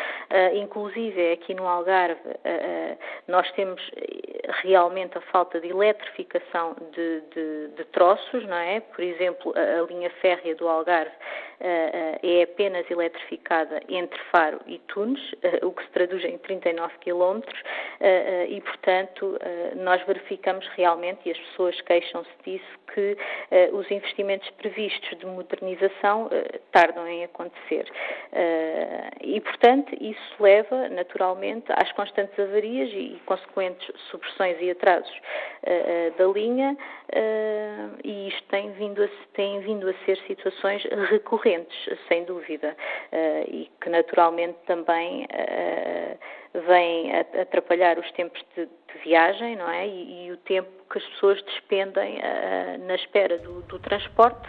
inclusive, 0.55 1.33
aqui 1.33 1.55
no 1.55 1.67
Algarve, 1.67 2.21
nós 3.27 3.51
temos 3.53 3.81
realmente 4.63 5.17
a 5.17 5.21
falta 5.21 5.61
de 5.61 5.69
eletrificação 5.69 6.77
de, 6.93 7.21
de, 7.35 7.69
de 7.77 7.85
troços, 7.87 8.45
não 8.47 8.57
é? 8.57 8.81
Por 8.81 9.03
exemplo, 9.03 9.53
a, 9.57 9.81
a 9.81 9.87
linha 9.87 10.11
férrea 10.21 10.55
do 10.55 10.69
Algarve 10.69 11.13
é 11.63 12.43
apenas 12.43 12.91
eletrificada 12.91 13.81
entre 13.89 14.19
Faro 14.31 14.61
e 14.67 14.79
Tunes, 14.81 15.21
uh, 15.33 15.67
o 15.67 15.73
que 15.73 15.83
se 15.85 15.91
traduz 15.91 16.25
em 16.25 16.39
39 16.39 16.93
quilómetros, 17.01 17.61
e, 18.49 18.61
portanto, 18.61 19.39
nós 19.77 20.03
verificamos 20.07 20.67
realmente, 20.77 21.21
e 21.29 21.31
as 21.31 21.39
pessoas 21.39 21.81
queixam-se 21.83 22.31
disso, 22.45 22.79
que 22.93 23.17
os 23.73 23.89
investimentos 23.91 24.51
previstos 24.51 25.17
de 25.19 25.25
modernização 25.25 26.29
tardam 26.73 27.07
em 27.07 27.23
acontecer. 27.25 27.87
e, 29.21 29.41
portanto, 29.41 29.95
isso 30.01 30.43
leva, 30.43 30.89
naturalmente, 30.89 31.67
às 31.71 31.93
constantes 31.93 32.37
avarias 32.39 32.91
e, 32.93 33.21
consequentes 33.25 33.89
supressões 34.11 34.57
e 34.61 34.71
atrasos 34.71 35.15
da 36.19 36.27
linha 36.27 36.77
e 38.05 38.29
isto 38.29 38.43
tem 38.49 38.71
vindo, 38.73 39.03
a, 39.03 39.09
tem 39.35 39.61
vindo 39.61 39.89
a 39.89 39.95
ser 40.05 40.17
situações 40.27 40.83
recorrentes, 41.11 41.52
sem 42.09 42.25
dúvida, 42.25 42.77
uh, 43.13 43.51
e 43.51 43.71
que 43.81 43.89
naturalmente 43.89 44.59
também 44.67 45.27
vêm 46.67 47.13
atrapalhar 47.41 47.99
os 47.99 48.11
tempos 48.13 48.43
de, 48.55 48.67
de 48.67 48.99
viagem, 49.05 49.57
não 49.57 49.71
é? 49.71 49.87
E, 49.87 50.27
e, 50.27 50.33
o 50.33 50.37
tempo 50.39 50.69
que 50.91 50.99
as 50.99 51.05
pessoas 51.05 51.43
despendem 51.43 52.21
na 52.81 52.95
espera 52.95 53.39
do, 53.39 53.63
do 53.63 53.79
transporte 53.79 54.47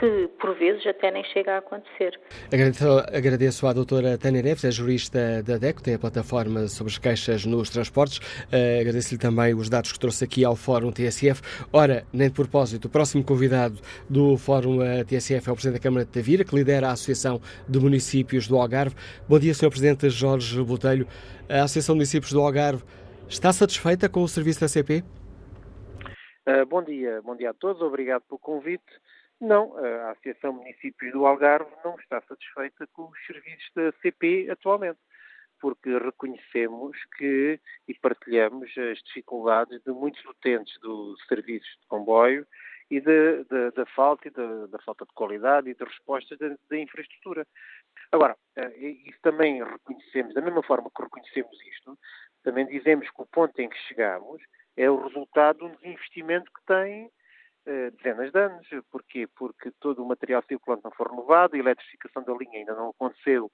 que 0.00 0.30
por 0.40 0.58
vezes 0.58 0.86
até 0.86 1.10
nem 1.10 1.22
chega 1.24 1.56
a 1.56 1.58
acontecer. 1.58 2.18
Agradeço, 2.50 2.88
agradeço 3.12 3.66
à 3.66 3.72
doutora 3.74 4.16
Tânia 4.16 4.42
Neves, 4.42 4.64
é 4.64 4.70
jurista 4.70 5.42
da 5.42 5.58
DECO, 5.58 5.82
tem 5.82 5.94
a 5.94 5.98
plataforma 5.98 6.66
sobre 6.68 6.90
as 6.90 6.98
queixas 6.98 7.44
nos 7.44 7.68
transportes. 7.68 8.16
Uh, 8.18 8.80
Agradeço-lhe 8.80 9.20
também 9.20 9.54
os 9.54 9.68
dados 9.68 9.92
que 9.92 9.98
trouxe 9.98 10.24
aqui 10.24 10.42
ao 10.42 10.56
Fórum 10.56 10.90
TSF. 10.90 11.42
Ora, 11.70 12.06
nem 12.14 12.28
de 12.28 12.34
propósito, 12.34 12.86
o 12.86 12.88
próximo 12.88 13.22
convidado 13.22 13.78
do 14.08 14.38
Fórum 14.38 14.82
eh, 14.82 15.04
TSF 15.04 15.50
é 15.50 15.52
o 15.52 15.54
Presidente 15.54 15.78
da 15.78 15.82
Câmara 15.82 16.06
de 16.06 16.10
Tavira, 16.10 16.44
que 16.44 16.54
lidera 16.54 16.88
a 16.88 16.92
Associação 16.92 17.38
de 17.68 17.78
Municípios 17.78 18.48
do 18.48 18.56
Algarve. 18.56 18.96
Bom 19.28 19.38
dia, 19.38 19.52
Sr. 19.52 19.68
Presidente 19.68 20.08
Jorge 20.08 20.62
Botelho. 20.62 21.06
A 21.46 21.64
Associação 21.64 21.94
de 21.94 21.98
Municípios 21.98 22.32
do 22.32 22.40
Algarve 22.40 22.82
está 23.28 23.52
satisfeita 23.52 24.08
com 24.08 24.22
o 24.22 24.28
serviço 24.28 24.60
da 24.62 24.68
CP? 24.68 25.04
Uh, 26.46 26.50
eh, 26.50 26.64
bom 26.64 26.82
dia, 26.82 27.20
bom 27.22 27.36
dia 27.36 27.50
a 27.50 27.54
todos, 27.54 27.82
obrigado 27.82 28.22
pelo 28.22 28.38
convite. 28.38 28.99
Não, 29.40 29.74
a 29.78 30.10
Associação 30.10 30.52
Municípios 30.52 31.12
do 31.12 31.26
Algarve 31.26 31.70
não 31.82 31.96
está 31.96 32.20
satisfeita 32.22 32.86
com 32.92 33.04
os 33.04 33.26
serviços 33.26 33.70
da 33.74 33.90
CP 34.02 34.48
atualmente, 34.50 34.98
porque 35.58 35.96
reconhecemos 35.98 36.96
que 37.16 37.58
e 37.88 37.94
partilhamos 37.94 38.70
as 38.76 38.98
dificuldades 39.02 39.82
de 39.82 39.92
muitos 39.92 40.22
utentes 40.24 40.78
do 40.80 41.16
serviço 41.26 41.68
de 41.80 41.86
comboio 41.86 42.46
e 42.90 43.00
da 43.00 43.86
falta 43.94 44.28
e 44.28 44.30
da 44.30 44.78
falta 44.84 45.06
de 45.06 45.12
qualidade 45.14 45.70
e 45.70 45.74
de 45.74 45.84
respostas 45.84 46.38
da 46.38 46.76
infraestrutura. 46.76 47.46
Agora, 48.10 48.36
eh, 48.56 48.78
isso 49.06 49.18
também 49.22 49.62
reconhecemos, 49.62 50.34
da 50.34 50.40
mesma 50.40 50.62
forma 50.64 50.90
que 50.94 51.02
reconhecemos 51.02 51.56
isto, 51.62 51.96
também 52.42 52.66
dizemos 52.66 53.08
que 53.08 53.22
o 53.22 53.26
ponto 53.26 53.56
em 53.60 53.68
que 53.68 53.78
chegamos 53.86 54.42
é 54.76 54.90
o 54.90 55.00
resultado 55.06 55.58
de 55.58 55.64
um 55.64 55.76
desinvestimento 55.76 56.50
que 56.52 56.66
tem 56.66 57.04
eh, 57.04 57.10
dezenas 57.64 58.32
de 58.32 58.38
anos. 58.38 58.68
Porquê? 58.90 59.28
Porque 59.36 59.70
todo 59.80 60.02
o 60.02 60.08
material 60.08 60.42
circulante 60.46 60.84
não 60.84 60.90
foi 60.92 61.08
renovado, 61.08 61.56
a 61.56 61.58
eletrificação 61.58 62.22
da 62.22 62.32
linha 62.34 62.58
ainda 62.58 62.74
não 62.74 62.90
aconteceu, 62.90 63.50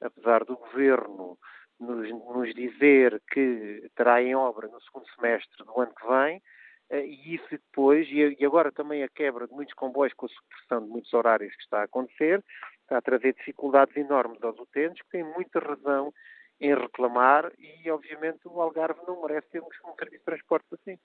apesar 0.00 0.44
do 0.44 0.56
Governo 0.56 1.38
nos, 1.78 2.08
nos 2.10 2.54
dizer 2.54 3.20
que 3.30 3.90
terá 3.96 4.22
em 4.22 4.34
obra 4.34 4.68
no 4.68 4.80
segundo 4.82 5.06
semestre 5.14 5.64
do 5.64 5.80
ano 5.80 5.92
que 5.94 6.06
vem, 6.06 6.42
eh, 6.90 7.06
e 7.06 7.34
isso 7.34 7.48
depois, 7.50 8.06
e 8.10 8.44
agora 8.44 8.70
também 8.70 9.02
a 9.02 9.08
quebra 9.08 9.46
de 9.46 9.52
muitos 9.52 9.74
comboios 9.74 10.14
com 10.14 10.26
a 10.26 10.28
supressão 10.28 10.84
de 10.84 10.90
muitos 10.90 11.12
horários 11.12 11.54
que 11.56 11.62
está 11.62 11.80
a 11.80 11.84
acontecer, 11.84 12.42
está 12.82 12.98
a 12.98 13.02
trazer 13.02 13.34
dificuldades 13.34 13.96
enormes 13.96 14.42
aos 14.42 14.58
utentes, 14.58 15.02
que 15.02 15.10
têm 15.10 15.24
muita 15.24 15.58
razão 15.58 16.12
em 16.60 16.74
reclamar 16.74 17.50
e, 17.58 17.90
obviamente, 17.90 18.40
o 18.44 18.60
Algarve 18.60 19.00
não 19.06 19.22
merece 19.22 19.48
ter 19.50 19.60
um 19.60 19.94
serviço 19.98 20.18
de 20.18 20.24
transporte 20.24 20.66
assim. 20.74 20.96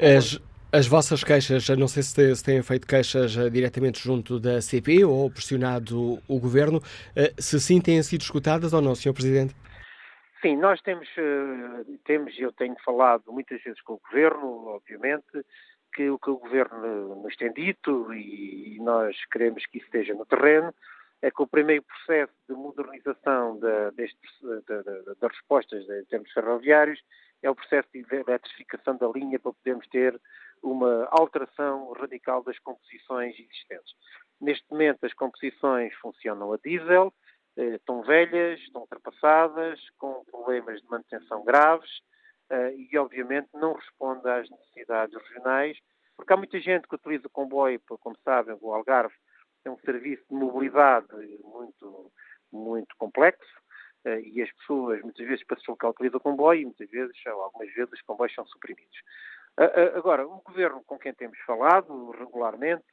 As, 0.00 0.40
as 0.72 0.86
vossas 0.86 1.22
queixas, 1.22 1.68
não 1.70 1.86
sei 1.86 2.02
se 2.02 2.44
têm 2.44 2.62
feito 2.62 2.86
queixas 2.86 3.36
eh, 3.36 3.48
diretamente 3.48 4.02
junto 4.02 4.40
da 4.40 4.60
CP 4.60 5.04
ou 5.04 5.30
pressionado 5.30 6.18
o 6.28 6.40
Governo, 6.40 6.80
eh, 7.14 7.32
se 7.38 7.60
sim 7.60 7.80
têm 7.80 8.02
sido 8.02 8.22
escutadas 8.22 8.72
ou 8.72 8.82
não, 8.82 8.94
Sr. 8.94 9.12
Presidente? 9.12 9.54
Sim, 10.42 10.56
nós 10.56 10.80
temos, 10.82 11.08
eh, 11.16 11.84
temos, 12.04 12.38
eu 12.38 12.52
tenho 12.52 12.76
falado 12.84 13.32
muitas 13.32 13.62
vezes 13.62 13.80
com 13.82 13.94
o 13.94 14.00
Governo, 14.10 14.66
obviamente, 14.66 15.44
que 15.94 16.10
o 16.10 16.18
que 16.18 16.30
o 16.30 16.38
Governo 16.38 17.22
nos 17.22 17.36
tem 17.36 17.52
dito 17.52 18.12
e 18.12 18.78
nós 18.80 19.16
queremos 19.32 19.64
que 19.66 19.78
isso 19.78 19.86
esteja 19.86 20.14
no 20.14 20.26
terreno, 20.26 20.74
é 21.22 21.30
que 21.30 21.42
o 21.42 21.46
primeiro 21.46 21.82
processo 21.84 22.34
de 22.48 22.54
modernização 22.54 23.58
das 23.58 25.32
respostas 25.32 25.88
em 25.88 26.04
termos 26.04 26.30
ferroviários 26.32 27.00
é 27.42 27.50
o 27.50 27.54
processo 27.54 27.88
de 27.92 28.04
eletrificação 28.10 28.96
da 28.96 29.08
linha 29.08 29.38
para 29.38 29.52
podermos 29.52 29.86
ter 29.88 30.20
uma 30.66 31.06
alteração 31.10 31.92
radical 31.92 32.42
das 32.42 32.58
composições 32.58 33.34
existentes. 33.38 33.94
Neste 34.40 34.64
momento, 34.70 35.04
as 35.04 35.14
composições 35.14 35.94
funcionam 35.94 36.52
a 36.52 36.56
diesel, 36.58 37.12
eh, 37.56 37.76
estão 37.76 38.02
velhas, 38.02 38.60
estão 38.60 38.82
ultrapassadas, 38.82 39.80
com 39.96 40.24
problemas 40.24 40.80
de 40.80 40.88
manutenção 40.88 41.44
graves 41.44 41.90
eh, 42.50 42.74
e, 42.76 42.98
obviamente, 42.98 43.48
não 43.54 43.74
respondem 43.74 44.32
às 44.32 44.50
necessidades 44.50 45.14
regionais, 45.14 45.78
porque 46.16 46.32
há 46.32 46.36
muita 46.36 46.60
gente 46.60 46.88
que 46.88 46.94
utiliza 46.94 47.26
o 47.26 47.30
comboio, 47.30 47.80
como 48.00 48.16
sabem, 48.24 48.56
o 48.60 48.72
Algarve 48.72 49.14
é 49.64 49.70
um 49.70 49.78
serviço 49.80 50.24
de 50.30 50.34
mobilidade 50.34 51.08
muito, 51.42 52.12
muito 52.52 52.94
complexo, 52.98 53.56
eh, 54.04 54.20
e 54.20 54.42
as 54.42 54.52
pessoas 54.52 55.02
muitas 55.02 55.26
vezes 55.26 55.44
para 55.44 55.56
se 55.56 55.62
deslocar 55.62 55.90
utilizam 55.90 56.18
o 56.18 56.22
comboio 56.22 56.60
e 56.60 56.64
muitas 56.64 56.88
vezes, 56.90 57.16
algumas 57.26 57.72
vezes, 57.72 57.92
os 57.92 58.02
comboios 58.02 58.34
são 58.34 58.46
suprimidos. 58.46 58.96
Agora, 59.94 60.26
o 60.26 60.42
governo 60.42 60.82
com 60.84 60.98
quem 60.98 61.14
temos 61.14 61.38
falado 61.40 62.10
regularmente, 62.10 62.84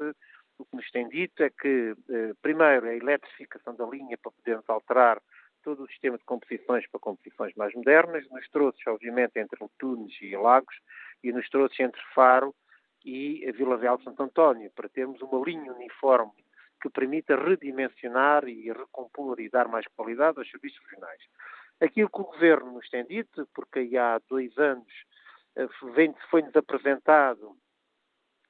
o 0.58 0.66
que 0.66 0.76
nos 0.76 0.90
tem 0.92 1.10
dito 1.10 1.44
é 1.44 1.50
que, 1.50 1.94
eh, 2.10 2.34
primeiro, 2.42 2.88
a 2.88 2.96
eletrificação 2.96 3.76
da 3.76 3.86
linha 3.86 4.18
para 4.18 4.32
podermos 4.32 4.70
alterar 4.70 5.22
todo 5.64 5.84
o 5.84 5.88
sistema 5.88 6.18
de 6.18 6.24
competições 6.24 6.88
para 6.90 7.00
competições 7.00 7.54
mais 7.56 7.74
modernas, 7.74 8.26
nos 8.30 8.48
troços, 8.50 8.82
obviamente, 8.88 9.40
entre 9.40 9.60
Tunes 9.78 10.14
e 10.22 10.36
Lagos, 10.38 10.76
e 11.24 11.32
nos 11.32 11.50
troços 11.50 11.80
entre 11.80 12.02
Faro 12.14 12.54
e 13.04 13.50
Vila 13.54 13.78
Real 13.78 13.98
de 13.98 14.04
Santo 14.04 14.24
António, 14.24 14.72
para 14.72 14.88
termos 14.88 15.22
uma 15.22 15.44
linha 15.44 15.74
uniforme 15.74 16.32
que 16.82 16.90
permita 16.90 17.36
redimensionar 17.36 18.48
e 18.48 18.72
recompor 18.72 19.40
e 19.40 19.50
dar 19.50 19.68
mais 19.68 19.86
qualidade 19.96 20.38
aos 20.38 20.50
serviços 20.50 20.80
regionais. 20.86 21.22
Aquilo 21.82 22.10
que 22.10 22.22
o 22.22 22.26
Governo 22.26 22.74
nos 22.74 22.90
tem 22.90 23.06
dito, 23.06 23.48
porque 23.54 23.98
há 23.98 24.20
dois 24.30 24.58
anos 24.58 24.94
foi-nos 26.30 26.56
apresentado, 26.56 27.56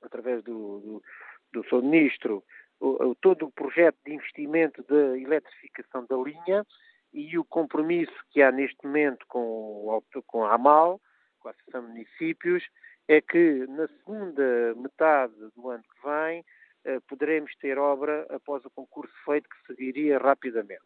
através 0.01 0.43
do, 0.43 0.79
do, 0.79 1.03
do 1.53 1.69
seu 1.69 1.81
Ministro, 1.81 2.43
todo 3.21 3.45
o 3.45 3.51
projeto 3.51 3.97
de 4.05 4.13
investimento 4.13 4.83
da 4.83 5.17
eletrificação 5.17 6.05
da 6.05 6.17
linha 6.17 6.65
e 7.13 7.37
o 7.37 7.45
compromisso 7.45 8.13
que 8.31 8.41
há 8.41 8.51
neste 8.51 8.85
momento 8.85 9.25
com, 9.27 10.01
com 10.27 10.45
a 10.45 10.55
AMAL, 10.55 10.99
com 11.39 11.47
a 11.47 11.51
Associação 11.51 11.81
de 11.81 11.87
Municípios, 11.87 12.63
é 13.07 13.21
que 13.21 13.65
na 13.67 13.87
segunda 13.87 14.75
metade 14.75 15.33
do 15.55 15.69
ano 15.69 15.83
que 15.83 16.07
vem 16.07 16.43
eh, 16.85 16.99
poderemos 17.07 17.53
ter 17.57 17.77
obra 17.77 18.25
após 18.29 18.63
o 18.65 18.71
concurso 18.71 19.13
feito 19.25 19.47
que 19.49 19.67
seguiria 19.67 20.17
rapidamente. 20.17 20.83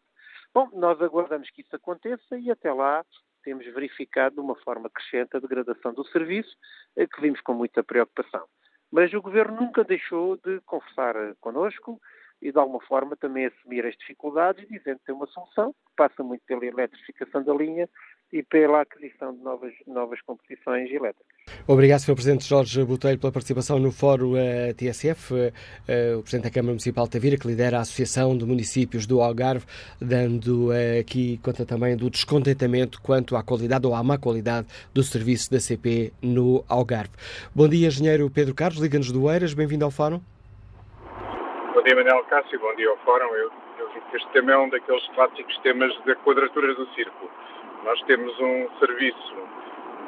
Bom, 0.52 0.68
nós 0.72 1.00
aguardamos 1.00 1.48
que 1.50 1.62
isso 1.62 1.74
aconteça 1.74 2.36
e 2.36 2.50
até 2.50 2.72
lá 2.72 3.04
temos 3.42 3.64
verificado 3.66 4.36
de 4.36 4.40
uma 4.40 4.56
forma 4.56 4.90
crescente 4.90 5.36
a 5.36 5.40
degradação 5.40 5.92
do 5.92 6.04
serviço, 6.06 6.56
eh, 6.96 7.06
que 7.06 7.20
vimos 7.20 7.40
com 7.40 7.54
muita 7.54 7.82
preocupação. 7.82 8.46
Mas 8.90 9.12
o 9.12 9.20
Governo 9.20 9.60
nunca 9.60 9.84
deixou 9.84 10.36
de 10.36 10.60
conversar 10.62 11.14
connosco 11.40 12.00
e, 12.40 12.50
de 12.50 12.58
alguma 12.58 12.80
forma, 12.80 13.16
também 13.16 13.46
assumir 13.46 13.84
as 13.84 13.96
dificuldades, 13.96 14.66
dizendo 14.68 14.98
que 14.98 15.06
tem 15.06 15.14
uma 15.14 15.26
solução 15.26 15.72
que 15.72 15.92
passa 15.96 16.22
muito 16.22 16.42
pela 16.46 16.64
eletrificação 16.64 17.42
da 17.42 17.52
linha 17.52 17.88
e 18.32 18.42
pela 18.42 18.82
aquisição 18.82 19.32
de 19.34 19.42
novas, 19.42 19.72
novas 19.86 20.20
competições 20.20 20.90
elétricas. 20.90 21.26
Obrigado, 21.66 22.00
Sr. 22.00 22.14
Presidente 22.14 22.44
Jorge 22.44 22.84
Botelho, 22.84 23.18
pela 23.18 23.32
participação 23.32 23.78
no 23.78 23.90
Fórum 23.90 24.32
uh, 24.32 24.36
eh, 24.36 24.74
TSF, 24.74 25.32
uh, 25.32 25.36
uh, 25.36 26.18
o 26.18 26.22
Presidente 26.22 26.44
da 26.44 26.50
Câmara 26.50 26.72
Municipal 26.72 27.06
de 27.06 27.12
Tavira, 27.12 27.38
que 27.38 27.46
lidera 27.46 27.78
a 27.78 27.80
Associação 27.80 28.36
de 28.36 28.44
Municípios 28.44 29.06
do 29.06 29.22
Algarve, 29.22 29.64
dando 30.00 30.70
aqui 31.00 31.38
conta 31.42 31.64
também 31.64 31.96
do 31.96 32.10
descontentamento 32.10 33.00
quanto 33.00 33.34
à 33.34 33.42
qualidade 33.42 33.86
ou 33.86 33.94
à 33.94 34.02
má 34.02 34.18
qualidade 34.18 34.66
do 34.92 35.02
serviço 35.02 35.50
da 35.50 35.58
CP 35.58 36.12
no 36.22 36.64
Algarve. 36.68 37.12
Bom 37.54 37.68
dia, 37.68 37.88
Engenheiro 37.88 38.30
Pedro 38.30 38.54
Carlos, 38.54 38.78
Liga-nos 38.78 39.10
do 39.10 39.30
Eiras, 39.30 39.54
bem-vindo 39.54 39.84
ao 39.84 39.90
Fórum. 39.90 40.20
Bom 41.74 41.82
dia, 41.82 41.94
Manuel 41.94 42.24
Cássio, 42.24 42.60
bom 42.60 42.74
dia 42.76 42.90
ao 42.90 42.96
Fórum. 42.98 43.34
Eu, 43.34 43.50
eu 43.78 43.88
digo 43.94 44.10
que 44.10 44.16
este 44.16 44.30
tema 44.32 44.52
é 44.52 44.58
um 44.58 44.68
daqueles 44.68 45.06
clássicos 45.14 45.56
temas 45.58 45.92
da 46.04 46.14
quadratura 46.16 46.74
do 46.74 46.86
círculo 46.94 47.30
nós 47.84 48.00
temos 48.02 48.38
um 48.40 48.68
serviço 48.78 49.36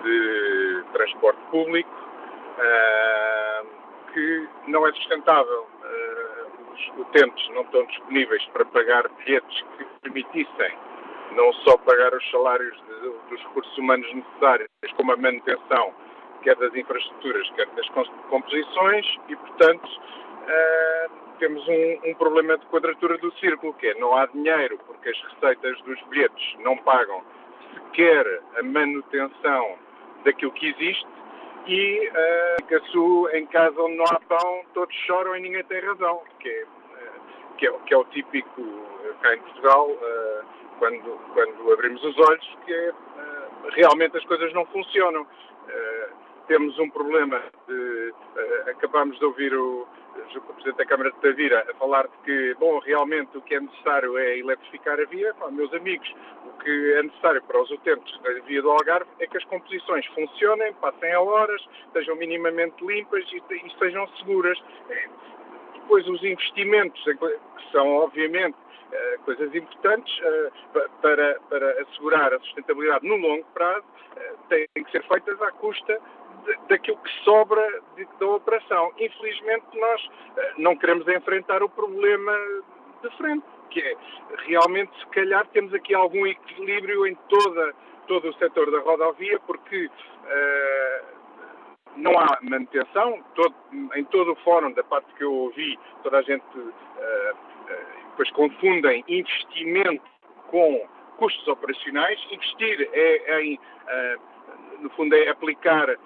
de 0.02 0.84
transporte 0.92 1.40
público 1.50 1.90
uh, 2.58 3.66
que 4.12 4.48
não 4.68 4.86
é 4.86 4.92
sustentável. 4.92 5.66
Uh, 5.82 6.72
os 6.72 7.00
utentes 7.00 7.48
não 7.50 7.62
estão 7.62 7.84
disponíveis 7.86 8.44
para 8.52 8.64
pagar 8.66 9.08
bilhetes 9.08 9.64
que 9.76 9.84
permitissem 10.02 10.72
não 11.32 11.52
só 11.64 11.76
pagar 11.78 12.12
os 12.14 12.30
salários 12.30 12.76
de, 12.76 13.10
dos 13.28 13.40
recursos 13.44 13.78
humanos 13.78 14.12
necessários, 14.12 14.68
como 14.96 15.12
a 15.12 15.16
manutenção 15.16 15.94
quer 16.42 16.56
das 16.56 16.74
infraestruturas, 16.74 17.48
quer 17.50 17.66
das 17.68 17.88
composições, 18.30 19.06
e, 19.28 19.36
portanto, 19.36 19.86
uh, 19.86 21.10
temos 21.38 21.66
um, 21.68 22.10
um, 22.10 22.14
problema 22.14 22.56
de 22.58 22.66
quadratura 22.66 23.16
do 23.18 23.32
círculo, 23.38 23.74
que 23.74 23.88
é 23.88 23.94
não 23.94 24.16
há 24.16 24.26
dinheiro 24.26 24.78
porque 24.86 25.08
as 25.08 25.22
receitas 25.22 25.80
dos 25.82 26.00
bilhetes 26.04 26.56
não 26.60 26.76
pagam 26.78 27.22
sequer 27.90 28.42
a 28.58 28.62
manutenção 28.62 29.78
daquilo 30.24 30.52
que 30.52 30.68
existe 30.68 31.06
e 31.66 32.08
uh, 32.08 33.36
em 33.36 33.46
casa 33.46 33.80
onde 33.80 33.96
não 33.96 34.04
há 34.06 34.20
pão 34.20 34.62
todos 34.72 34.94
choram 35.06 35.36
e 35.36 35.40
ninguém 35.40 35.64
tem 35.64 35.80
razão, 35.80 36.22
que 36.38 36.48
é, 36.48 36.62
uh, 36.64 37.54
que 37.58 37.66
é, 37.66 37.72
que 37.86 37.94
é 37.94 37.96
o 37.96 38.04
típico 38.06 38.60
uh, 38.60 39.14
cá 39.20 39.34
em 39.34 39.38
Portugal, 39.40 39.90
uh, 39.90 40.44
quando, 40.78 41.18
quando 41.34 41.72
abrimos 41.72 42.02
os 42.02 42.18
olhos, 42.18 42.58
que 42.64 42.72
é, 42.72 42.92
realmente 43.72 44.16
as 44.16 44.24
coisas 44.24 44.52
não 44.54 44.64
funcionam. 44.66 45.26
temos 46.48 46.78
um 46.78 46.88
problema 46.88 47.42
de. 47.68 48.14
acabamos 48.70 49.18
de 49.18 49.24
ouvir 49.26 49.54
o, 49.54 49.86
o 50.36 50.40
Presidente 50.40 50.76
da 50.76 50.86
Câmara 50.86 51.10
de 51.10 51.16
Tavira 51.18 51.66
a 51.68 51.74
falar 51.74 52.06
de 52.06 52.16
que, 52.24 52.54
bom, 52.58 52.78
realmente 52.80 53.36
o 53.36 53.42
que 53.42 53.54
é 53.54 53.60
necessário 53.60 54.16
é 54.18 54.38
eletrificar 54.38 54.98
a 55.00 55.04
via. 55.04 55.32
Bom, 55.38 55.50
meus 55.50 55.72
amigos, 55.74 56.12
o 56.46 56.58
que 56.62 56.94
é 56.94 57.02
necessário 57.02 57.42
para 57.42 57.60
os 57.60 57.70
utentes 57.70 58.20
da 58.20 58.32
via 58.46 58.62
do 58.62 58.70
Algarve 58.70 59.10
é 59.18 59.26
que 59.26 59.36
as 59.36 59.44
composições 59.44 60.06
funcionem, 60.06 60.72
passem 60.74 61.12
a 61.12 61.20
horas, 61.20 61.60
estejam 61.86 62.16
minimamente 62.16 62.84
limpas 62.84 63.24
e, 63.32 63.42
e 63.54 63.78
sejam 63.78 64.06
seguras. 64.18 64.58
Depois 65.74 66.06
os 66.08 66.22
investimentos, 66.22 67.02
que 67.04 67.72
são 67.72 67.88
obviamente 67.96 68.56
eh, 68.92 69.18
coisas 69.24 69.54
importantes 69.54 70.12
eh, 70.22 70.50
para, 71.00 71.38
para 71.48 71.82
assegurar 71.82 72.34
a 72.34 72.38
sustentabilidade 72.40 73.06
no 73.06 73.16
longo 73.16 73.44
prazo, 73.54 73.84
eh, 74.16 74.34
têm 74.48 74.84
que 74.84 74.90
ser 74.90 75.02
feitas 75.06 75.40
à 75.42 75.52
custa 75.52 76.00
daquilo 76.68 76.96
que 76.98 77.10
sobra 77.24 77.82
de, 77.96 78.06
da 78.18 78.26
operação. 78.26 78.92
Infelizmente, 78.98 79.66
nós 79.74 80.10
eh, 80.36 80.52
não 80.58 80.76
queremos 80.76 81.06
enfrentar 81.08 81.62
o 81.62 81.68
problema 81.68 82.32
de 83.02 83.10
frente, 83.16 83.44
que 83.70 83.80
é 83.80 83.96
realmente, 84.46 84.98
se 84.98 85.06
calhar, 85.06 85.46
temos 85.48 85.72
aqui 85.74 85.94
algum 85.94 86.26
equilíbrio 86.26 87.06
em 87.06 87.14
toda, 87.28 87.74
todo 88.06 88.28
o 88.28 88.34
setor 88.34 88.70
da 88.70 88.80
rodovia, 88.80 89.38
porque 89.40 89.86
uh, 89.86 91.04
não 91.96 92.18
há 92.18 92.38
manutenção. 92.42 93.22
Todo, 93.34 93.54
em 93.94 94.04
todo 94.04 94.32
o 94.32 94.36
fórum, 94.36 94.72
da 94.72 94.84
parte 94.84 95.12
que 95.14 95.24
eu 95.24 95.32
ouvi, 95.32 95.78
toda 96.02 96.18
a 96.18 96.22
gente 96.22 96.44
uh, 96.58 97.34
uh, 98.18 98.32
confundem 98.34 99.04
investimento 99.08 100.04
com 100.48 100.86
custos 101.16 101.46
operacionais. 101.48 102.20
Investir 102.30 102.88
é 102.92 103.42
em, 103.42 103.58
no 104.80 104.90
fundo, 104.90 105.14
é 105.14 105.28
aplicar 105.28 105.88
uh, 105.88 105.96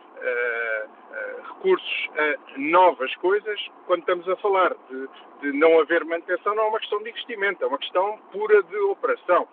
recursos 1.48 2.10
a 2.16 2.58
novas 2.58 3.14
coisas, 3.16 3.60
quando 3.86 4.00
estamos 4.00 4.28
a 4.28 4.36
falar 4.36 4.74
de, 4.90 5.08
de, 5.40 5.58
não 5.58 5.80
haver 5.80 6.04
manutenção, 6.04 6.54
não 6.54 6.64
é 6.64 6.68
uma 6.68 6.80
questão 6.80 7.02
de 7.02 7.10
investimento, 7.10 7.64
é 7.64 7.66
uma 7.66 7.78
questão 7.78 8.18
pura 8.32 8.62
de 8.62 8.76
operação. 8.76 9.48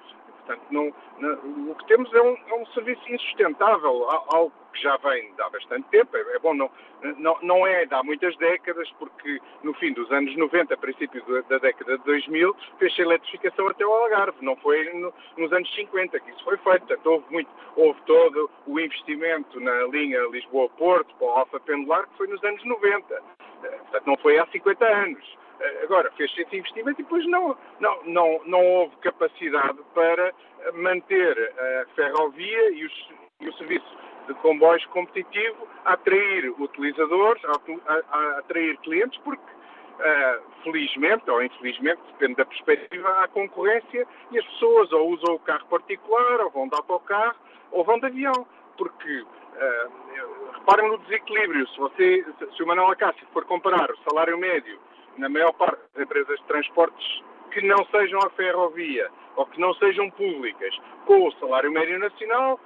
Portanto, 0.51 0.67
não, 0.71 0.93
não, 1.19 1.71
o 1.71 1.75
que 1.75 1.85
temos 1.87 2.13
é 2.13 2.21
um, 2.21 2.35
é 2.47 2.53
um, 2.55 2.65
serviço 2.67 3.01
insustentável, 3.09 4.07
algo 4.29 4.51
que 4.73 4.81
já 4.81 4.97
vem 4.97 5.33
de 5.33 5.41
há 5.41 5.49
bastante 5.49 5.87
tempo. 5.89 6.15
É, 6.15 6.35
é 6.35 6.39
bom, 6.39 6.53
não, 6.53 6.69
não, 7.17 7.37
não, 7.41 7.67
é 7.67 7.85
de 7.85 7.93
há 7.93 8.03
muitas 8.03 8.35
décadas, 8.37 8.89
porque 8.99 9.39
no 9.63 9.73
fim 9.75 9.93
dos 9.93 10.11
anos 10.11 10.35
90, 10.35 10.73
a 10.73 10.77
princípio 10.77 11.23
da 11.43 11.57
década 11.57 11.97
de 11.97 12.03
2000, 12.03 12.55
fez-se 12.79 13.01
a 13.01 13.05
eletrificação 13.05 13.67
até 13.67 13.85
o 13.85 13.93
Algarve. 13.93 14.37
Não 14.41 14.55
foi 14.57 14.91
no, 14.93 15.13
nos 15.37 15.51
anos 15.53 15.73
50 15.75 16.19
que 16.19 16.31
isso 16.31 16.43
foi 16.43 16.57
feito. 16.57 16.85
Portanto, 16.85 17.05
houve, 17.05 17.25
muito, 17.31 17.49
houve 17.75 18.01
todo 18.03 18.49
o 18.67 18.79
investimento 18.79 19.59
na 19.59 19.83
linha 19.87 20.19
Lisboa-Porto, 20.31 21.13
para 21.15 21.27
o 21.27 21.31
Alfa 21.31 21.59
Pendular, 21.59 22.07
que 22.07 22.17
foi 22.17 22.27
nos 22.27 22.43
anos 22.43 22.63
90. 22.65 23.23
Eh, 23.63 23.67
portanto, 23.67 24.07
não 24.07 24.17
foi 24.17 24.37
há 24.37 24.45
50 24.47 24.85
anos. 24.85 25.40
Agora, 25.83 26.11
fez-se 26.11 26.41
esse 26.41 26.57
investimento 26.57 27.01
e 27.01 27.03
depois 27.03 27.25
não, 27.27 27.57
não, 27.79 28.03
não, 28.05 28.41
não 28.45 28.65
houve 28.65 28.95
capacidade 28.97 29.77
para 29.93 30.33
manter 30.73 31.53
a 31.59 31.85
ferrovia 31.95 32.71
e, 32.71 32.85
os, 32.85 33.09
e 33.41 33.49
o 33.49 33.53
serviço 33.53 33.97
de 34.27 34.33
comboios 34.35 34.85
competitivo 34.87 35.67
atrair 35.85 36.49
utilizadores, 36.59 37.43
a, 37.45 37.93
a, 37.93 38.17
a 38.17 38.39
atrair 38.39 38.77
clientes, 38.77 39.19
porque 39.23 39.51
uh, 40.01 40.41
felizmente 40.63 41.29
ou 41.29 41.43
infelizmente, 41.43 42.01
depende 42.13 42.35
da 42.35 42.45
perspectiva, 42.45 43.09
há 43.23 43.27
concorrência 43.27 44.07
e 44.31 44.39
as 44.39 44.45
pessoas 44.45 44.91
ou 44.91 45.09
usam 45.09 45.35
o 45.35 45.39
carro 45.39 45.65
particular, 45.67 46.41
ou 46.41 46.51
vão 46.51 46.67
de 46.67 46.75
autocarro, 46.75 47.35
ou 47.71 47.83
vão 47.83 47.99
de 47.99 48.05
avião, 48.05 48.47
porque 48.77 49.21
uh, 49.21 50.51
reparem 50.53 50.89
no 50.89 50.97
desequilíbrio, 50.99 51.67
se, 51.69 51.79
você, 51.79 52.25
se 52.55 52.63
o 52.63 52.67
Manuel 52.67 52.91
Acácio 52.91 53.25
for 53.33 53.45
comparar 53.45 53.89
o 53.91 53.97
salário 54.09 54.37
médio 54.37 54.79
na 55.21 55.29
maior 55.29 55.53
parte 55.53 55.79
das 55.93 56.03
empresas 56.03 56.39
de 56.39 56.45
transportes 56.47 57.23
que 57.51 57.61
não 57.61 57.85
sejam 57.85 58.19
a 58.25 58.29
ferrovia 58.31 59.09
ou 59.35 59.45
que 59.45 59.61
não 59.61 59.73
sejam 59.75 60.09
públicas 60.09 60.75
com 61.05 61.27
o 61.27 61.31
salário 61.33 61.71
médio 61.71 61.99
nacional, 61.99 62.59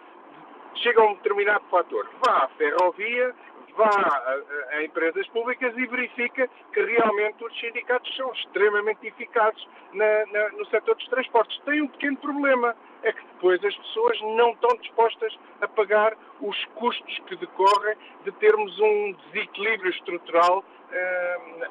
chega 0.76 1.02
a 1.02 1.06
um 1.06 1.16
determinado 1.16 1.66
fator. 1.70 2.10
Vá 2.26 2.46
à 2.46 2.48
ferrovia, 2.50 3.36
vá 3.76 3.90
a, 3.90 4.78
a, 4.78 4.84
empresas 4.84 5.28
públicas 5.28 5.76
e 5.78 5.86
verifica 5.86 6.50
que 6.74 6.82
realmente 6.82 7.44
os 7.44 7.60
sindicatos 7.60 8.16
são 8.16 8.32
extremamente 8.32 9.06
eficazes 9.06 9.68
na, 9.92 10.26
na, 10.28 10.50
no 10.52 10.66
setor 10.68 10.96
dos 10.96 11.08
transportes. 11.10 11.60
Tem 11.66 11.82
um 11.82 11.88
pequeno 11.88 12.18
problema, 12.18 12.74
é 13.04 13.12
que 13.12 13.26
depois 13.34 13.64
as 13.66 13.76
pessoas 13.76 14.22
não 14.22 14.52
estão 14.52 14.78
dispostas 14.78 15.38
a 15.62 15.68
pagar 15.68 16.16
os 16.40 16.66
custos 16.76 17.20
que 17.28 17.36
decorrem 17.36 17.98
de 18.24 18.32
termos 18.34 18.80
um 18.80 19.12
desequilíbrio 19.12 19.92
estrutural 19.92 20.64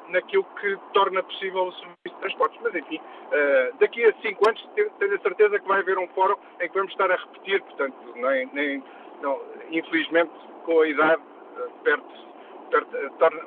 naquilo 0.09 0.45
que 0.59 0.77
torna 0.93 1.23
possível 1.23 1.67
o 1.67 1.71
serviço 1.71 1.97
de 2.05 2.15
transportes. 2.19 2.59
Mas, 2.63 2.75
enfim, 2.75 2.97
uh, 2.97 3.77
daqui 3.79 4.05
a 4.05 4.13
cinco 4.21 4.47
anos 4.47 4.69
tenho 4.75 5.15
a 5.15 5.19
certeza 5.19 5.59
que 5.59 5.67
vai 5.67 5.79
haver 5.79 5.97
um 5.97 6.07
fórum 6.09 6.35
em 6.61 6.67
que 6.67 6.73
vamos 6.73 6.91
estar 6.91 7.09
a 7.11 7.15
repetir, 7.15 7.61
portanto, 7.63 7.95
nem, 8.15 8.47
nem 8.53 8.83
não, 9.21 9.41
infelizmente, 9.71 10.31
com 10.65 10.81
a 10.81 10.87
idade, 10.87 11.21
uh, 11.21 11.69
perde 11.83 12.03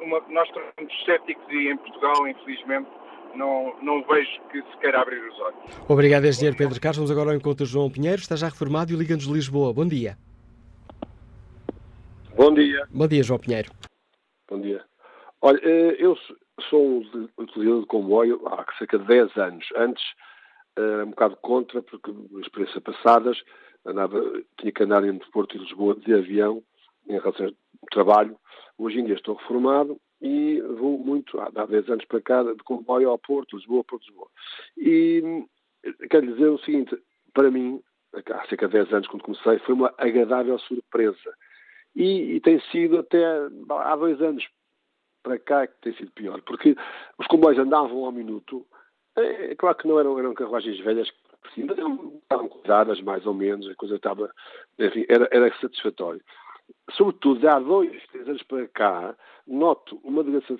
uma, 0.02 0.22
nós 0.28 0.48
tornamos 0.50 1.04
céticos 1.04 1.44
e 1.50 1.68
em 1.68 1.76
Portugal, 1.76 2.26
infelizmente, 2.26 2.88
não, 3.34 3.74
não 3.82 4.02
vejo 4.04 4.40
que 4.50 4.62
se 4.62 4.76
queira 4.80 5.00
abrir 5.00 5.20
os 5.20 5.38
olhos. 5.40 5.58
Obrigado, 5.88 6.26
engenheiro 6.26 6.56
Pedro 6.56 6.80
Carlos. 6.80 6.96
Vamos 6.96 7.10
agora 7.10 7.30
ao 7.30 7.36
encontro 7.36 7.66
de 7.66 7.70
João 7.70 7.90
Pinheiro, 7.90 8.20
está 8.20 8.36
já 8.36 8.46
reformado 8.46 8.92
e 8.92 8.96
liga-nos 8.96 9.26
de 9.26 9.32
Lisboa. 9.32 9.72
Bom 9.72 9.86
dia. 9.86 10.16
Bom 12.34 12.54
dia. 12.54 12.86
Bom 12.90 13.06
dia, 13.06 13.22
João 13.22 13.38
Pinheiro. 13.38 13.70
Bom 14.48 14.60
dia. 14.60 14.82
Olha, 15.40 15.60
eh, 15.62 15.96
eu 15.98 16.16
sou 16.68 16.84
um 16.84 17.28
utilizador 17.38 17.80
de 17.82 17.86
comboio 17.86 18.42
há 18.48 18.64
cerca 18.76 18.98
de 18.98 19.06
10 19.06 19.36
anos. 19.36 19.66
Antes 19.76 20.04
era 20.76 21.04
um 21.04 21.10
bocado 21.10 21.36
contra, 21.36 21.82
porque 21.82 22.10
as 22.10 22.42
experiências 22.42 22.82
passadas 22.82 23.40
andava, 23.86 24.20
tinha 24.58 24.72
que 24.72 24.82
andar 24.82 25.04
entre 25.04 25.30
Porto 25.30 25.56
e 25.56 25.60
Lisboa 25.60 25.94
de 25.94 26.12
avião 26.12 26.62
em 27.08 27.18
relação 27.18 27.46
ao 27.46 27.88
trabalho. 27.90 28.36
Hoje 28.76 28.98
em 28.98 29.04
dia 29.04 29.14
estou 29.14 29.36
reformado 29.36 30.00
e 30.20 30.60
vou 30.60 30.98
muito, 30.98 31.40
há 31.40 31.66
10 31.66 31.88
anos 31.88 32.04
para 32.06 32.20
cá, 32.20 32.42
de 32.42 32.62
comboio 32.64 33.10
ao 33.10 33.18
Porto, 33.18 33.56
Lisboa, 33.56 33.84
Porto, 33.84 34.06
Lisboa. 34.06 34.28
E 34.76 35.44
quero 36.10 36.26
dizer 36.26 36.48
o 36.48 36.58
seguinte, 36.58 36.96
para 37.32 37.50
mim, 37.50 37.80
há 38.12 38.46
cerca 38.48 38.66
de 38.66 38.72
10 38.72 38.92
anos 38.92 39.08
quando 39.08 39.22
comecei, 39.22 39.58
foi 39.60 39.74
uma 39.74 39.94
agradável 39.96 40.58
surpresa. 40.58 41.32
E, 41.94 42.34
e 42.34 42.40
tem 42.40 42.60
sido 42.72 42.98
até 42.98 43.24
há 43.24 43.96
dois 43.96 44.20
anos 44.20 44.44
para 45.28 45.38
cá 45.38 45.66
que 45.66 45.74
tem 45.82 45.92
sido 45.94 46.10
pior, 46.12 46.40
porque 46.42 46.74
os 47.18 47.26
comboios 47.26 47.58
andavam 47.58 48.04
ao 48.04 48.12
minuto, 48.12 48.66
é, 49.16 49.52
é 49.52 49.54
claro 49.54 49.76
que 49.76 49.86
não 49.86 50.00
eram, 50.00 50.18
eram 50.18 50.32
carruagens 50.32 50.80
velhas, 50.80 51.10
mas 51.58 51.78
estavam 51.78 52.48
cuidadas 52.48 53.00
mais 53.02 53.26
ou 53.26 53.34
menos, 53.34 53.68
a 53.68 53.74
coisa 53.74 53.96
estava, 53.96 54.32
enfim, 54.78 55.04
era, 55.08 55.28
era 55.30 55.54
satisfatório. 55.60 56.22
Sobretudo, 56.92 57.46
há 57.48 57.58
dois, 57.58 58.02
três 58.08 58.26
anos 58.28 58.42
para 58.42 58.66
cá, 58.68 59.16
noto 59.46 60.00
uma, 60.02 60.24
degradação, 60.24 60.58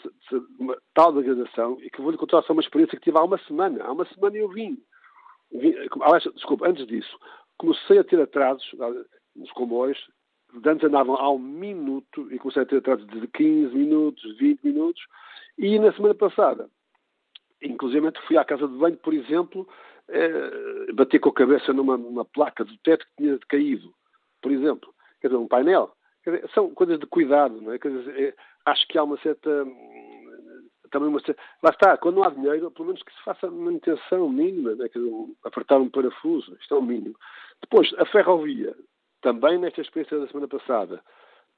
uma 0.58 0.76
tal 0.94 1.12
degradação 1.12 1.78
e 1.80 1.90
que 1.90 2.00
vou-lhe 2.00 2.16
contar 2.16 2.42
só 2.42 2.52
uma 2.52 2.62
experiência 2.62 2.98
que 2.98 3.04
tive 3.04 3.18
há 3.18 3.22
uma 3.22 3.38
semana. 3.38 3.84
Há 3.84 3.92
uma 3.92 4.06
semana 4.06 4.36
eu 4.36 4.48
vim. 4.48 4.78
vim 5.52 5.74
desculpa, 6.34 6.66
antes 6.66 6.86
disso, 6.86 7.18
comecei 7.58 7.98
a 7.98 8.04
ter 8.04 8.20
atrasos 8.20 8.70
nos 9.36 9.50
comboios 9.52 9.98
antes 10.64 10.84
andavam 10.84 11.16
ao 11.16 11.38
minuto 11.38 12.32
e 12.32 12.38
comecei 12.38 12.62
a 12.62 12.66
ter 12.66 12.78
atrasos 12.78 13.06
de 13.06 13.26
15 13.28 13.74
minutos, 13.74 14.38
20 14.38 14.62
minutos, 14.64 15.02
e 15.56 15.78
na 15.78 15.92
semana 15.92 16.14
passada, 16.14 16.68
inclusive 17.62 18.10
fui 18.26 18.36
à 18.36 18.44
casa 18.44 18.66
de 18.66 18.74
banho, 18.74 18.96
por 18.98 19.12
exemplo, 19.12 19.68
eh, 20.08 20.92
bater 20.94 21.18
com 21.18 21.30
a 21.30 21.34
cabeça 21.34 21.72
numa, 21.72 21.96
numa, 21.96 22.24
placa 22.24 22.64
do 22.64 22.76
teto 22.78 23.04
que 23.06 23.22
tinha 23.22 23.38
caído, 23.48 23.92
por 24.40 24.52
exemplo, 24.52 24.92
quer 25.20 25.28
dizer, 25.28 25.38
um 25.38 25.48
painel. 25.48 25.92
Dizer, 26.24 26.48
são 26.54 26.74
coisas 26.74 26.98
de 26.98 27.06
cuidado, 27.06 27.60
não 27.60 27.72
é? 27.72 27.78
Dizer, 27.78 28.28
é? 28.28 28.34
acho 28.66 28.86
que 28.88 28.98
há 28.98 29.04
uma 29.04 29.18
certa 29.18 29.66
também 30.90 31.08
uma 31.08 31.20
lá 31.62 31.70
está, 31.70 31.96
quando 31.96 32.16
não 32.16 32.24
há 32.24 32.30
dinheiro, 32.30 32.70
pelo 32.70 32.86
menos 32.86 33.02
que 33.02 33.12
se 33.12 33.22
faça 33.22 33.50
manutenção 33.50 34.28
mínima, 34.28 34.74
né? 34.74 34.88
dizer, 34.88 35.10
apertar 35.44 35.78
um 35.78 35.90
parafuso, 35.90 36.56
isto 36.60 36.74
é 36.74 36.78
o 36.78 36.82
mínimo. 36.82 37.14
Depois, 37.60 37.92
a 37.98 38.06
ferrovia, 38.06 38.74
também 39.20 39.58
nesta 39.58 39.80
experiência 39.80 40.18
da 40.18 40.26
semana 40.28 40.48
passada, 40.48 41.02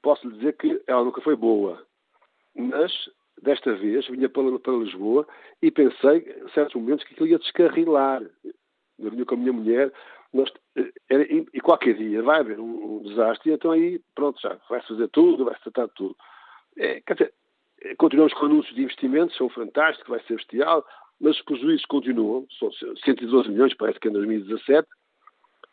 posso 0.01 0.27
lhe 0.27 0.35
dizer 0.37 0.53
que 0.57 0.81
ela 0.87 1.03
nunca 1.03 1.21
foi 1.21 1.35
boa, 1.35 1.81
mas 2.55 2.91
desta 3.41 3.73
vez 3.73 4.07
vinha 4.07 4.29
para, 4.29 4.59
para 4.59 4.73
Lisboa 4.73 5.27
e 5.61 5.71
pensei, 5.71 6.35
em 6.43 6.49
certos 6.49 6.75
momentos, 6.75 7.05
que 7.05 7.13
aquilo 7.13 7.27
ia 7.27 7.39
descarrilar. 7.39 8.21
Eu 8.99 9.09
vinha 9.09 9.25
com 9.25 9.35
a 9.35 9.37
minha 9.37 9.53
mulher, 9.53 9.91
nós, 10.33 10.51
era, 11.09 11.23
e 11.23 11.59
qualquer 11.59 11.95
dia 11.95 12.21
vai 12.21 12.39
haver 12.39 12.59
um, 12.59 12.97
um, 12.97 13.03
desastre, 13.03 13.49
e 13.49 13.53
então 13.53 13.71
aí, 13.71 13.99
pronto, 14.15 14.39
já 14.39 14.57
vai-se 14.69 14.87
fazer 14.87 15.07
tudo, 15.09 15.45
vai-se 15.45 15.61
tratar 15.63 15.87
de 15.87 15.93
tudo. 15.93 16.15
É, 16.77 17.01
quer 17.01 17.13
dizer, 17.13 17.33
continuamos 17.97 18.33
com 18.33 18.45
anúncios 18.45 18.75
de 18.75 18.83
investimentos, 18.83 19.35
são 19.35 19.49
fantásticos, 19.49 20.09
vai 20.09 20.21
ser 20.23 20.35
bestial, 20.35 20.85
mas 21.19 21.35
os 21.35 21.41
prejuízos 21.43 21.85
continuam, 21.85 22.47
são 22.59 22.71
112 23.03 23.49
milhões, 23.49 23.73
parece 23.73 23.99
que 23.99 24.07
em 24.07 24.13
2017, 24.13 24.87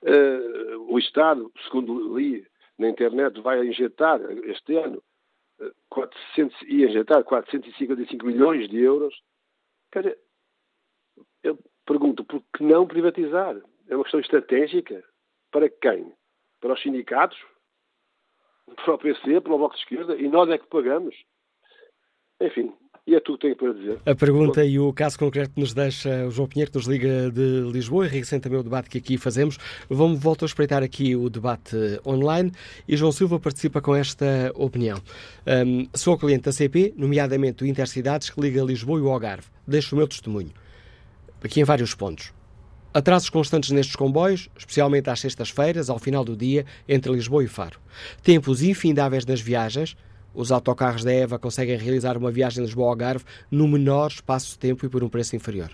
Uh, 0.02 0.92
o 0.92 0.98
Estado, 0.98 1.50
segundo 1.64 2.16
li 2.16 2.46
na 2.78 2.88
internet, 2.88 3.40
vai 3.40 3.66
injetar 3.66 4.20
este 4.44 4.76
ano 4.76 5.02
400, 5.90 6.62
eh, 6.62 6.66
ia 6.68 6.86
injetar 6.86 7.24
455 7.24 8.24
milhões 8.24 8.68
de 8.68 8.78
euros. 8.78 9.14
Quer 9.90 10.02
dizer, 10.02 10.18
eu 11.42 11.58
pergunto, 11.84 12.24
por 12.24 12.42
que 12.54 12.62
não 12.62 12.86
privatizar? 12.86 13.56
É 13.88 13.96
uma 13.96 14.04
questão 14.04 14.20
estratégica. 14.20 15.02
Para 15.50 15.68
quem? 15.68 16.12
Para 16.60 16.74
os 16.74 16.82
sindicatos? 16.82 17.38
Para 18.84 18.94
o 18.94 18.98
PC, 18.98 19.40
para 19.40 19.54
o 19.54 19.58
Bloco 19.58 19.74
de 19.74 19.80
Esquerda? 19.80 20.16
E 20.16 20.28
nós 20.28 20.48
é 20.50 20.58
que 20.58 20.66
pagamos? 20.66 21.16
Enfim, 22.40 22.72
e 23.08 23.14
é 23.14 23.20
tudo 23.20 23.38
que 23.38 23.46
tenho 23.46 23.56
para 23.56 23.72
dizer. 23.72 23.98
A 24.04 24.14
pergunta 24.14 24.62
e 24.62 24.78
o 24.78 24.92
caso 24.92 25.18
concreto 25.18 25.58
nos 25.58 25.72
deixa 25.72 26.26
o 26.26 26.30
João 26.30 26.46
Pinheiro, 26.46 26.70
que 26.70 26.76
nos 26.76 26.86
liga 26.86 27.30
de 27.30 27.62
Lisboa, 27.72 28.04
enriquecendo 28.04 28.42
também 28.42 28.60
o 28.60 28.62
debate 28.62 28.90
que 28.90 28.98
aqui 28.98 29.16
fazemos. 29.16 29.56
Vamos 29.88 30.20
voltar 30.20 30.44
a 30.44 30.48
espreitar 30.48 30.82
aqui 30.82 31.16
o 31.16 31.30
debate 31.30 31.74
online 32.06 32.52
e 32.86 32.94
João 32.98 33.10
Silva 33.10 33.40
participa 33.40 33.80
com 33.80 33.96
esta 33.96 34.52
opinião. 34.54 34.98
Um, 35.46 35.88
sou 35.94 36.18
cliente 36.18 36.42
da 36.42 36.52
CP, 36.52 36.92
nomeadamente 36.98 37.64
o 37.64 37.66
Intercidades, 37.66 38.28
que 38.28 38.38
liga 38.42 38.62
Lisboa 38.62 38.98
e 38.98 39.02
o 39.02 39.08
Algarve. 39.08 39.46
Deixo 39.66 39.94
o 39.94 39.98
meu 39.98 40.06
testemunho. 40.06 40.50
Aqui 41.42 41.60
em 41.60 41.64
vários 41.64 41.94
pontos. 41.94 42.34
Atrasos 42.92 43.30
constantes 43.30 43.70
nestes 43.70 43.96
comboios, 43.96 44.50
especialmente 44.58 45.08
às 45.08 45.20
sextas-feiras, 45.20 45.88
ao 45.88 45.98
final 45.98 46.24
do 46.24 46.36
dia, 46.36 46.66
entre 46.86 47.10
Lisboa 47.10 47.42
e 47.42 47.46
Faro. 47.46 47.78
Tempos 48.22 48.62
infindáveis 48.62 49.24
nas 49.24 49.40
viagens, 49.40 49.96
os 50.34 50.52
autocarros 50.52 51.04
da 51.04 51.12
EVA 51.12 51.38
conseguem 51.38 51.76
realizar 51.76 52.16
uma 52.16 52.30
viagem 52.30 52.64
Lisboa-Algarve 52.64 53.24
no 53.50 53.66
menor 53.66 54.08
espaço 54.08 54.52
de 54.52 54.58
tempo 54.58 54.84
e 54.86 54.88
por 54.88 55.02
um 55.02 55.08
preço 55.08 55.34
inferior. 55.36 55.70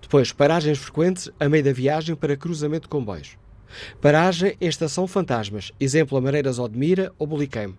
Depois, 0.00 0.32
paragens 0.32 0.78
frequentes 0.78 1.30
a 1.38 1.48
meio 1.48 1.64
da 1.64 1.72
viagem 1.72 2.14
para 2.14 2.36
cruzamento 2.36 2.82
de 2.82 2.88
comboios. 2.88 3.36
Paragem 4.00 4.56
em 4.60 4.68
estação 4.68 5.06
fantasmas, 5.06 5.72
exemplo 5.78 6.16
Amareiras 6.16 6.58
Odmira 6.58 7.12
ou 7.18 7.26
Buliqueime. 7.26 7.74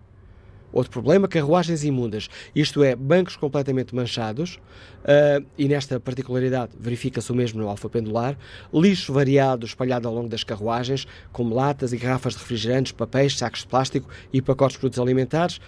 Outro 0.70 0.92
problema, 0.92 1.26
carruagens 1.26 1.82
imundas, 1.82 2.28
isto 2.54 2.82
é, 2.82 2.94
bancos 2.94 3.36
completamente 3.36 3.94
manchados, 3.94 4.56
uh, 5.02 5.44
e 5.56 5.66
nesta 5.66 5.98
particularidade 5.98 6.72
verifica-se 6.78 7.32
o 7.32 7.34
mesmo 7.34 7.60
no 7.60 7.70
alfa 7.70 7.88
pendular, 7.88 8.36
lixo 8.72 9.10
variado 9.10 9.64
espalhado 9.64 10.06
ao 10.06 10.14
longo 10.14 10.28
das 10.28 10.44
carruagens, 10.44 11.06
como 11.32 11.54
latas 11.54 11.94
e 11.94 11.96
garrafas 11.96 12.34
de 12.34 12.40
refrigerantes, 12.40 12.92
papéis, 12.92 13.38
sacos 13.38 13.60
de 13.60 13.66
plástico 13.66 14.10
e 14.30 14.42
pacotes 14.42 14.74
de 14.74 14.80
produtos 14.80 15.00
alimentares, 15.00 15.58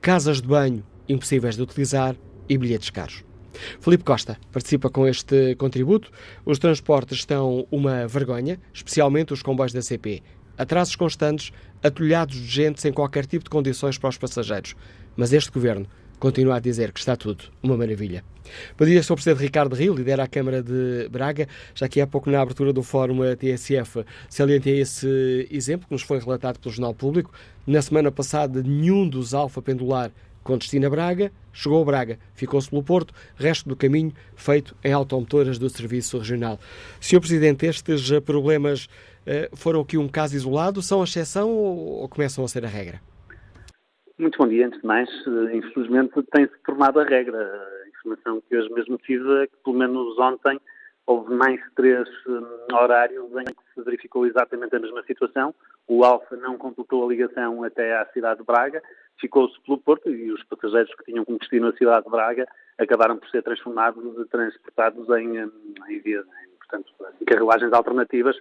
casas 0.00 0.40
de 0.40 0.48
banho 0.48 0.82
impossíveis 1.08 1.56
de 1.56 1.62
utilizar 1.62 2.16
e 2.48 2.56
bilhetes 2.56 2.90
caros. 2.90 3.24
Felipe 3.80 4.04
Costa 4.04 4.38
participa 4.52 4.88
com 4.88 5.06
este 5.06 5.54
contributo. 5.56 6.10
Os 6.44 6.58
transportes 6.58 7.18
estão 7.18 7.66
uma 7.70 8.06
vergonha, 8.06 8.58
especialmente 8.72 9.32
os 9.32 9.42
comboios 9.42 9.72
da 9.72 9.82
CP. 9.82 10.22
Atrasos 10.56 10.96
constantes, 10.96 11.52
atulhados 11.82 12.36
de 12.36 12.46
gente 12.46 12.80
sem 12.80 12.92
qualquer 12.92 13.26
tipo 13.26 13.44
de 13.44 13.50
condições 13.50 13.98
para 13.98 14.08
os 14.08 14.18
passageiros. 14.18 14.74
Mas 15.16 15.32
este 15.32 15.50
governo 15.50 15.86
continua 16.20 16.56
a 16.56 16.60
dizer 16.60 16.92
que 16.92 17.00
está 17.00 17.16
tudo 17.16 17.44
uma 17.62 17.76
maravilha. 17.76 18.22
Bom 18.78 18.84
dia, 18.84 19.02
sou 19.02 19.14
o 19.14 19.16
Presidente 19.16 19.42
Ricardo 19.42 19.74
Rio, 19.74 19.94
lidera 19.94 20.24
a 20.24 20.28
Câmara 20.28 20.62
de 20.62 21.08
Braga. 21.10 21.48
Já 21.74 21.86
aqui 21.86 22.00
há 22.00 22.06
pouco, 22.06 22.30
na 22.30 22.40
abertura 22.40 22.72
do 22.72 22.82
Fórum 22.82 23.20
TSF, 23.34 24.04
salientei 24.28 24.80
esse 24.80 25.48
exemplo 25.50 25.88
que 25.88 25.94
nos 25.94 26.02
foi 26.02 26.18
relatado 26.18 26.58
pelo 26.58 26.72
Jornal 26.72 26.94
Público. 26.94 27.32
Na 27.66 27.80
semana 27.80 28.12
passada, 28.12 28.62
nenhum 28.62 29.08
dos 29.08 29.32
Alfa 29.34 29.62
Pendular 29.62 30.12
com 30.42 30.58
destino 30.58 30.86
a 30.86 30.90
Braga 30.90 31.32
chegou 31.52 31.82
a 31.82 31.84
Braga, 31.84 32.18
ficou-se 32.34 32.68
pelo 32.68 32.82
Porto, 32.82 33.14
resto 33.36 33.68
do 33.68 33.76
caminho 33.76 34.12
feito 34.36 34.74
em 34.84 34.92
automotoras 34.92 35.58
do 35.58 35.68
Serviço 35.68 36.18
Regional. 36.18 36.58
Sr. 37.00 37.20
Presidente, 37.20 37.66
estes 37.66 38.10
problemas 38.24 38.88
eh, 39.26 39.50
foram 39.54 39.80
aqui 39.80 39.98
um 39.98 40.08
caso 40.08 40.36
isolado, 40.36 40.82
são 40.82 41.00
a 41.00 41.04
exceção 41.04 41.50
ou 41.50 42.08
começam 42.08 42.44
a 42.44 42.48
ser 42.48 42.64
a 42.64 42.68
regra? 42.68 43.00
Muito 44.20 44.36
bom 44.36 44.46
dia. 44.46 44.66
Antes 44.66 44.78
de 44.82 44.86
mais, 44.86 45.08
eh, 45.26 45.56
infelizmente 45.56 46.22
tem-se 46.30 46.52
tornado 46.66 47.00
a 47.00 47.04
regra. 47.04 47.38
A 47.38 47.88
informação 47.88 48.42
que 48.42 48.54
hoje 48.54 48.70
mesmo 48.70 48.98
tive 48.98 49.44
é 49.44 49.46
que, 49.46 49.56
pelo 49.64 49.78
menos 49.78 50.18
ontem, 50.18 50.60
houve 51.06 51.32
mais 51.32 51.58
três 51.74 52.06
um, 52.26 52.76
horários 52.76 53.30
em 53.38 53.44
que 53.46 53.74
se 53.74 53.82
verificou 53.82 54.26
exatamente 54.26 54.76
a 54.76 54.78
mesma 54.78 55.02
situação. 55.04 55.54
O 55.88 56.04
Alfa 56.04 56.36
não 56.36 56.58
completou 56.58 57.02
a 57.02 57.08
ligação 57.08 57.64
até 57.64 57.96
à 57.96 58.04
cidade 58.12 58.40
de 58.40 58.46
Braga, 58.46 58.82
ficou-se 59.18 59.58
pelo 59.62 59.78
Porto 59.78 60.10
e 60.10 60.30
os 60.30 60.44
passageiros 60.44 60.94
que 60.96 61.04
tinham 61.04 61.24
como 61.24 61.38
destino 61.38 61.68
a 61.68 61.72
cidade 61.72 62.04
de 62.04 62.10
Braga 62.10 62.46
acabaram 62.76 63.16
por 63.16 63.26
ser 63.30 63.42
transformados 63.42 64.04
e 64.18 64.24
transportados 64.26 65.08
em, 65.16 65.38
em, 65.38 65.50
em, 65.88 66.24
portanto, 66.58 66.92
em 67.18 67.24
carruagens 67.24 67.72
alternativas 67.72 68.36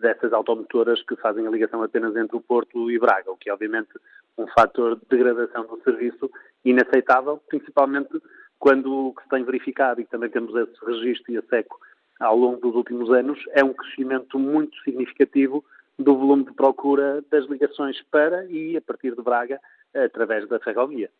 dessas 0.00 0.32
automotoras 0.32 1.02
que 1.02 1.16
fazem 1.16 1.46
a 1.46 1.50
ligação 1.50 1.82
apenas 1.82 2.14
entre 2.16 2.36
o 2.36 2.40
Porto 2.40 2.90
e 2.90 2.98
Braga, 2.98 3.30
o 3.30 3.36
que 3.36 3.50
é 3.50 3.52
obviamente 3.52 3.90
um 4.38 4.46
fator 4.48 4.96
de 4.96 5.02
degradação 5.10 5.66
do 5.66 5.80
serviço 5.82 6.30
inaceitável, 6.64 7.40
principalmente 7.48 8.20
quando 8.58 9.08
o 9.08 9.14
que 9.14 9.22
se 9.24 9.28
tem 9.28 9.42
verificado, 9.42 10.00
e 10.00 10.04
também 10.04 10.30
temos 10.30 10.54
esse 10.54 10.84
registro 10.86 11.32
e 11.32 11.38
a 11.38 11.42
seco 11.42 11.80
ao 12.20 12.36
longo 12.36 12.60
dos 12.60 12.76
últimos 12.76 13.10
anos, 13.10 13.38
é 13.50 13.64
um 13.64 13.72
crescimento 13.72 14.38
muito 14.38 14.76
significativo 14.84 15.64
do 15.98 16.16
volume 16.16 16.44
de 16.44 16.52
procura 16.52 17.22
das 17.30 17.44
ligações 17.46 18.00
para 18.10 18.44
e 18.46 18.76
a 18.76 18.80
partir 18.80 19.16
de 19.16 19.22
Braga 19.22 19.60
através 19.94 20.48
da 20.48 20.60
ferrovia. 20.60 21.10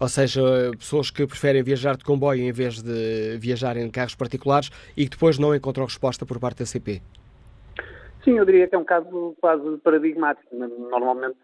Ou 0.00 0.08
seja, 0.08 0.40
pessoas 0.78 1.10
que 1.10 1.26
preferem 1.26 1.62
viajar 1.62 1.96
de 1.96 2.04
comboio 2.04 2.42
em 2.42 2.52
vez 2.52 2.82
de 2.82 3.36
viajar 3.38 3.76
em 3.76 3.90
carros 3.90 4.14
particulares 4.14 4.70
e 4.96 5.04
que 5.04 5.10
depois 5.10 5.38
não 5.38 5.54
encontram 5.54 5.84
resposta 5.84 6.24
por 6.24 6.40
parte 6.40 6.60
da 6.60 6.66
CP. 6.66 7.02
Sim, 8.26 8.38
eu 8.38 8.44
diria 8.44 8.66
que 8.66 8.74
é 8.74 8.78
um 8.78 8.84
caso 8.84 9.36
quase 9.40 9.78
paradigmático. 9.78 10.52
Normalmente 10.56 11.38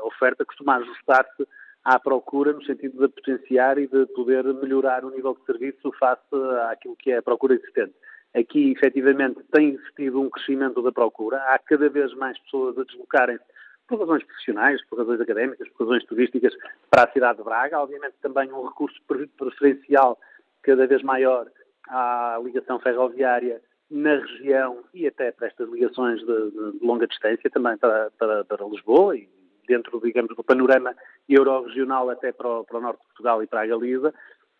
a 0.00 0.06
oferta 0.06 0.46
costuma 0.46 0.76
ajustar-se 0.76 1.46
à 1.84 1.98
procura 1.98 2.54
no 2.54 2.64
sentido 2.64 3.06
de 3.06 3.12
potenciar 3.12 3.76
e 3.76 3.86
de 3.86 4.06
poder 4.06 4.42
melhorar 4.54 5.04
o 5.04 5.10
nível 5.10 5.34
de 5.34 5.44
serviço 5.44 5.92
face 6.00 6.34
àquilo 6.70 6.96
que 6.96 7.10
é 7.10 7.18
a 7.18 7.22
procura 7.22 7.54
existente. 7.54 7.92
Aqui, 8.34 8.72
efetivamente, 8.72 9.42
tem 9.52 9.74
existido 9.74 10.18
um 10.18 10.30
crescimento 10.30 10.80
da 10.80 10.90
procura. 10.90 11.36
Há 11.36 11.58
cada 11.58 11.90
vez 11.90 12.14
mais 12.14 12.38
pessoas 12.38 12.78
a 12.78 12.84
deslocarem-se 12.84 13.44
por 13.86 14.00
razões 14.00 14.24
profissionais, 14.24 14.82
por 14.88 14.98
razões 14.98 15.20
académicas, 15.20 15.68
por 15.68 15.84
razões 15.84 16.04
turísticas 16.06 16.54
para 16.90 17.04
a 17.04 17.12
cidade 17.12 17.36
de 17.36 17.44
Braga. 17.44 17.78
Obviamente 17.78 18.14
também 18.22 18.50
um 18.50 18.64
recurso 18.64 18.98
preferencial 19.36 20.18
cada 20.62 20.86
vez 20.86 21.02
maior 21.02 21.46
à 21.90 22.40
ligação 22.42 22.80
ferroviária 22.80 23.60
na 23.90 24.16
região 24.16 24.84
e 24.92 25.06
até 25.06 25.30
para 25.30 25.46
estas 25.46 25.68
ligações 25.70 26.20
de, 26.20 26.50
de, 26.50 26.84
longa 26.84 27.06
distância 27.06 27.48
também 27.50 27.76
para, 27.78 28.10
para, 28.18 28.44
para, 28.44 28.66
Lisboa 28.66 29.16
e 29.16 29.28
dentro, 29.68 30.00
digamos, 30.00 30.34
do 30.36 30.42
panorama 30.42 30.94
euro-regional 31.28 32.10
até 32.10 32.32
para 32.32 32.48
o, 32.48 32.64
para 32.64 32.78
o 32.78 32.80
norte 32.80 33.00
de 33.00 33.06
Portugal 33.06 33.42
e 33.42 33.46
para 33.46 33.62
a 33.62 33.66
Galiza. 33.66 34.12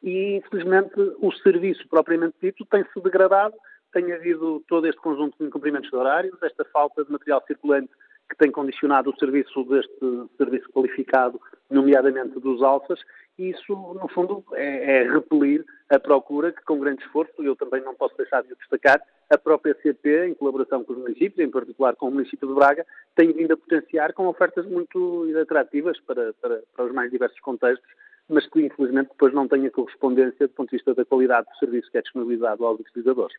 E, 0.03 0.37
infelizmente, 0.37 0.95
o 1.19 1.33
serviço 1.33 1.87
propriamente 1.89 2.37
dito 2.41 2.65
tem-se 2.67 3.01
degradado, 3.01 3.55
tem 3.93 4.13
havido 4.13 4.63
todo 4.69 4.87
este 4.87 5.01
conjunto 5.01 5.37
de 5.39 5.47
incumprimentos 5.47 5.91
de 5.91 5.97
horários, 5.97 6.41
esta 6.43 6.65
falta 6.67 7.05
de 7.05 7.11
material 7.11 7.43
circulante 7.47 7.91
que 8.29 8.37
tem 8.37 8.51
condicionado 8.51 9.11
o 9.11 9.19
serviço 9.19 9.65
deste 9.65 10.29
serviço 10.37 10.69
qualificado, 10.71 11.41
nomeadamente 11.71 12.39
dos 12.41 12.63
alfas, 12.63 13.01
e 13.39 13.51
isso, 13.51 13.73
no 13.73 14.09
fundo, 14.09 14.43
é, 14.55 15.03
é 15.03 15.13
repelir 15.13 15.65
a 15.91 15.99
procura 15.99 16.53
que, 16.53 16.65
com 16.65 16.81
grande 16.81 17.03
esforço, 17.03 17.43
eu 17.43 17.55
também 17.55 17.83
não 17.83 17.95
posso 17.95 18.17
deixar 18.17 18.43
de 18.43 18.55
destacar, 18.55 19.01
a 19.29 19.37
própria 19.37 19.77
CP, 19.83 20.29
em 20.29 20.35
colaboração 20.35 20.83
com 20.85 20.93
os 20.93 20.99
municípios, 20.99 21.39
em 21.39 21.51
particular 21.51 21.95
com 21.97 22.09
o 22.09 22.11
município 22.11 22.49
de 22.49 22.55
Braga, 22.55 22.87
tem 23.15 23.33
vindo 23.33 23.53
a 23.53 23.57
potenciar 23.57 24.13
com 24.15 24.27
ofertas 24.27 24.65
muito 24.67 25.27
atrativas 25.41 25.99
para, 26.01 26.33
para, 26.41 26.63
para 26.75 26.85
os 26.87 26.93
mais 26.93 27.11
diversos 27.11 27.39
contextos, 27.41 27.89
mas 28.29 28.47
que 28.49 28.61
infelizmente 28.61 29.09
depois 29.09 29.33
não 29.33 29.47
têm 29.47 29.67
a 29.67 29.71
correspondência 29.71 30.47
do 30.47 30.55
ponto 30.55 30.71
de 30.71 30.77
vista 30.77 30.95
da 30.95 31.05
qualidade 31.05 31.47
do 31.47 31.59
serviço 31.59 31.91
que 31.91 31.99
é 31.99 32.03
disponibilizado 32.03 32.65
aos 32.65 32.81
utilizadores. 32.81 33.37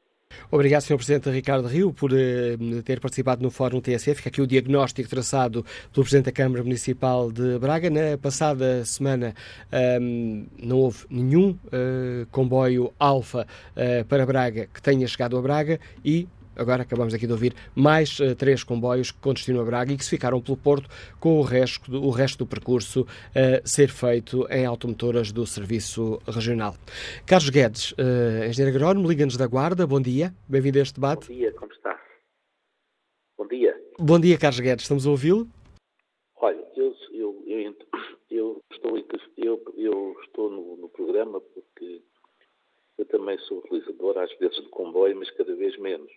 Obrigado, 0.52 0.82
Sr. 0.82 0.96
Presidente 0.96 1.30
Ricardo 1.30 1.68
Rio, 1.68 1.94
por 1.94 2.12
eh, 2.14 2.58
ter 2.86 3.00
participado 3.00 3.42
no 3.42 3.52
Fórum 3.52 3.82
TSF. 3.82 4.16
Fica 4.16 4.30
aqui 4.30 4.42
o 4.42 4.48
diagnóstico 4.48 5.10
traçado 5.10 5.64
pelo 5.92 6.04
Presidente 6.04 6.26
da 6.26 6.32
Câmara 6.32 6.64
Municipal 6.64 7.32
de 7.32 7.60
Braga. 7.60 7.90
Na 7.90 8.18
passada 8.18 8.86
semana 8.86 9.34
um, 9.72 9.78
ehm, 9.78 10.48
não 10.64 10.78
houve 10.78 11.06
nenhum 11.10 11.52
uh, 11.52 12.26
comboio 12.32 12.94
Alfa 13.00 13.46
uh, 13.76 14.06
para 14.06 14.26
Braga 14.26 14.68
que 14.68 14.82
tenha 14.82 15.08
chegado 15.08 15.38
a 15.38 15.42
Braga 15.42 15.80
e 16.04 16.28
agora 16.58 16.82
acabamos 16.82 17.14
aqui 17.14 17.26
de 17.26 17.32
ouvir, 17.32 17.54
mais 17.76 18.20
uh, 18.20 18.36
três 18.36 18.64
comboios 18.64 19.12
com 19.12 19.34
destino 19.34 19.62
a 19.62 19.64
Braga 19.64 19.94
e 19.94 19.98
que 19.98 20.04
se 20.04 20.10
ficaram 20.10 20.42
pelo 20.42 20.58
Porto 20.58 20.90
com 21.20 21.40
o 21.40 21.42
resto, 21.42 21.90
do, 21.90 22.04
o 22.04 22.10
resto 22.10 22.40
do 22.40 22.48
percurso 22.48 23.02
uh, 23.02 23.68
ser 23.68 23.90
feito 23.90 24.48
em 24.50 24.66
automotoras 24.66 25.32
do 25.32 25.46
Serviço 25.46 26.20
Regional. 26.28 26.76
Carlos 27.26 27.50
Guedes, 27.50 27.92
uh, 27.94 28.48
engenheiro 28.50 28.76
agrónomo, 28.76 29.08
Liga-nos 29.08 29.38
da 29.38 29.48
Guarda, 29.48 29.86
bom 29.86 30.02
dia, 30.02 30.34
bem-vindo 30.48 30.80
a 30.80 30.82
este 30.82 30.96
debate. 30.96 31.28
Bom 31.28 31.34
dia, 31.34 31.52
como 31.54 31.72
está? 31.72 32.02
Bom 33.38 33.48
dia. 33.48 33.82
Bom 34.00 34.20
dia, 34.20 34.38
Carlos 34.38 34.60
Guedes, 34.60 34.84
estamos 34.84 35.06
a 35.06 35.12
ouvi-lo? 35.12 35.48
Olha, 36.42 36.66
eu, 36.76 36.96
eu, 37.14 37.44
eu, 37.48 37.76
eu, 38.30 38.62
estou, 38.72 38.98
eu, 39.38 39.64
eu 39.76 40.16
estou 40.24 40.50
no, 40.50 40.78
no 40.78 40.90
programa 40.90 41.40
porque 41.40 42.02
eu 42.98 43.06
também 43.06 43.38
sou 43.40 43.60
utilizador, 43.60 44.18
às 44.18 44.36
vezes, 44.38 44.58
de 44.58 44.70
comboio, 44.70 45.16
mas 45.18 45.30
cada 45.32 45.56
vez 45.56 45.78
menos 45.78 46.12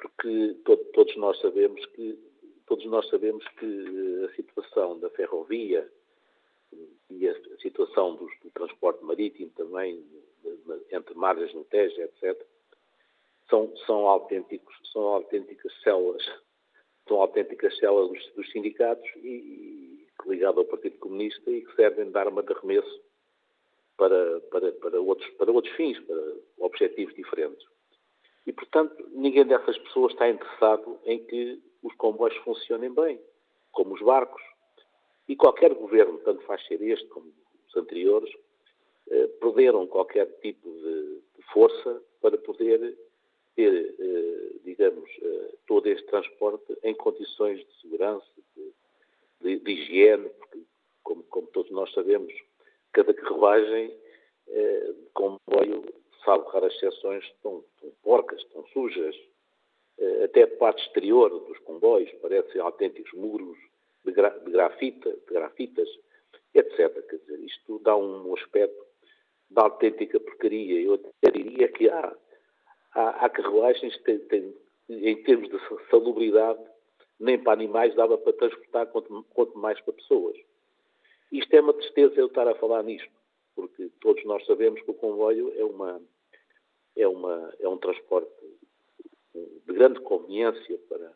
porque 0.00 0.56
todos 0.94 1.16
nós 1.16 1.38
sabemos 1.40 1.84
que 1.86 2.18
todos 2.66 2.84
nós 2.86 3.08
sabemos 3.08 3.46
que 3.58 4.24
a 4.24 4.34
situação 4.34 4.98
da 4.98 5.08
ferrovia 5.10 5.90
e 7.10 7.28
a 7.28 7.34
situação 7.62 8.14
do, 8.16 8.26
do 8.42 8.50
transporte 8.52 9.02
marítimo 9.02 9.50
também 9.56 10.04
entre 10.92 11.14
margens 11.14 11.52
no 11.54 11.64
Tejo, 11.64 12.00
etc, 12.00 12.46
são 13.48 13.74
são 13.86 14.06
autênticos 14.06 14.76
são 14.92 15.02
autênticas 15.02 15.72
células 15.82 16.22
são 17.06 17.22
autênticas 17.22 17.76
células 17.78 18.10
dos, 18.10 18.34
dos 18.34 18.52
sindicatos 18.52 19.08
e, 19.16 19.28
e 19.28 20.08
ligado 20.26 20.60
ao 20.60 20.66
Partido 20.66 20.98
Comunista 20.98 21.50
e 21.50 21.62
que 21.62 21.74
servem 21.74 22.10
de 22.10 22.18
arma 22.18 22.42
de 22.42 22.52
arremesso 22.52 23.00
para, 23.96 24.40
para, 24.42 24.72
para, 24.72 25.00
outros, 25.00 25.28
para 25.30 25.50
outros 25.50 25.74
fins, 25.74 25.98
para 26.00 26.34
objetivos 26.58 27.14
diferentes. 27.14 27.66
E, 28.48 28.52
portanto, 28.54 28.96
ninguém 29.10 29.44
dessas 29.46 29.76
pessoas 29.76 30.12
está 30.12 30.26
interessado 30.26 30.98
em 31.04 31.22
que 31.26 31.62
os 31.82 31.94
comboios 31.96 32.34
funcionem 32.38 32.90
bem, 32.94 33.20
como 33.72 33.94
os 33.94 34.00
barcos. 34.00 34.42
E 35.28 35.36
qualquer 35.36 35.74
governo, 35.74 36.16
tanto 36.20 36.40
faz 36.46 36.66
ser 36.66 36.80
este 36.80 37.06
como 37.08 37.30
os 37.68 37.76
anteriores, 37.76 38.32
eh, 39.10 39.26
perderam 39.38 39.86
qualquer 39.86 40.24
tipo 40.40 40.66
de, 40.66 41.20
de, 41.36 41.42
força 41.52 42.02
para 42.22 42.38
poder 42.38 42.96
ter, 43.54 43.94
eh, 44.00 44.50
digamos, 44.64 45.10
eh, 45.20 45.54
todo 45.66 45.86
este 45.86 46.06
transporte 46.06 46.74
em 46.82 46.94
condições 46.94 47.58
de 47.58 47.80
segurança, 47.82 48.24
de, 48.56 48.72
de, 49.42 49.58
de 49.62 49.72
higiene, 49.72 50.26
porque, 50.30 50.62
como, 51.02 51.22
como, 51.24 51.46
todos 51.48 51.70
nós 51.70 51.92
sabemos, 51.92 52.32
cada 52.92 53.12
carruagem 53.12 53.94
eh, 54.46 54.92
de 54.94 55.06
comboio 55.12 55.97
salvo 56.28 56.46
raras 56.50 56.74
exceções, 56.74 57.24
estão, 57.24 57.64
estão 57.74 57.90
porcas, 58.02 58.38
estão 58.40 58.62
sujas. 58.66 59.16
Eh, 59.98 60.24
até 60.24 60.42
a 60.42 60.56
parte 60.58 60.84
exterior 60.84 61.30
dos 61.30 61.58
comboios 61.60 62.12
parecem 62.20 62.60
autênticos 62.60 63.10
muros 63.14 63.56
de, 64.04 64.12
gra, 64.12 64.28
de, 64.28 64.50
grafita, 64.50 65.10
de 65.10 65.32
grafitas, 65.32 65.88
etc. 66.54 67.06
Quer 67.08 67.16
dizer, 67.16 67.40
isto 67.40 67.78
dá 67.78 67.96
um 67.96 68.34
aspecto 68.34 68.84
de 69.50 69.58
autêntica 69.58 70.20
porcaria. 70.20 70.82
Eu 70.82 70.94
até 70.94 71.30
diria 71.30 71.66
que 71.68 71.88
há, 71.88 72.14
há, 72.92 73.24
há 73.24 73.30
carruagens 73.30 73.96
que 73.96 74.02
têm, 74.04 74.18
têm, 74.28 74.54
em 74.90 75.22
termos 75.22 75.48
de 75.48 75.58
salubridade, 75.90 76.60
nem 77.18 77.42
para 77.42 77.54
animais 77.54 77.94
dava 77.94 78.18
para 78.18 78.34
transportar, 78.34 78.86
quanto, 78.88 79.24
quanto 79.30 79.56
mais 79.56 79.80
para 79.80 79.94
pessoas. 79.94 80.36
Isto 81.32 81.54
é 81.54 81.60
uma 81.62 81.72
tristeza 81.72 82.20
eu 82.20 82.26
estar 82.26 82.46
a 82.46 82.54
falar 82.54 82.82
nisto, 82.82 83.10
porque 83.56 83.90
todos 84.00 84.22
nós 84.26 84.44
sabemos 84.44 84.80
que 84.82 84.90
o 84.90 84.94
comboio 84.94 85.52
é 85.58 85.64
uma, 85.64 86.00
é, 86.98 87.06
uma, 87.06 87.54
é 87.60 87.68
um 87.68 87.78
transporte 87.78 88.30
de 89.34 89.72
grande 89.72 90.00
conveniência 90.00 90.78
para, 90.88 91.14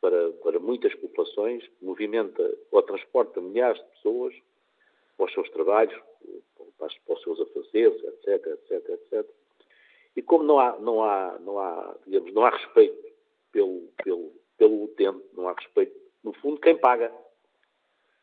para, 0.00 0.32
para 0.32 0.60
muitas 0.60 0.94
populações, 0.96 1.68
movimenta 1.80 2.42
ou 2.70 2.82
transporta 2.82 3.40
milhares 3.40 3.80
de 3.82 3.90
pessoas 3.92 4.34
para 5.16 5.26
os 5.26 5.32
seus 5.32 5.50
trabalhos, 5.50 5.98
para, 6.78 6.88
para 7.06 7.14
os 7.14 7.22
seus 7.22 7.40
afazeres, 7.40 8.04
etc, 8.04 8.46
etc, 8.46 8.88
etc. 8.90 9.30
E 10.14 10.22
como 10.22 10.44
não 10.44 10.60
há, 10.60 10.78
não 10.78 11.02
há, 11.02 11.38
não 11.38 11.58
há, 11.58 11.96
digamos, 12.06 12.32
não 12.34 12.44
há 12.44 12.50
respeito 12.50 13.10
pelo, 13.52 13.88
pelo, 14.04 14.32
pelo 14.58 14.84
utente, 14.84 15.24
não 15.32 15.48
há 15.48 15.54
respeito, 15.54 15.98
no 16.22 16.34
fundo, 16.34 16.60
quem 16.60 16.76
paga. 16.76 17.12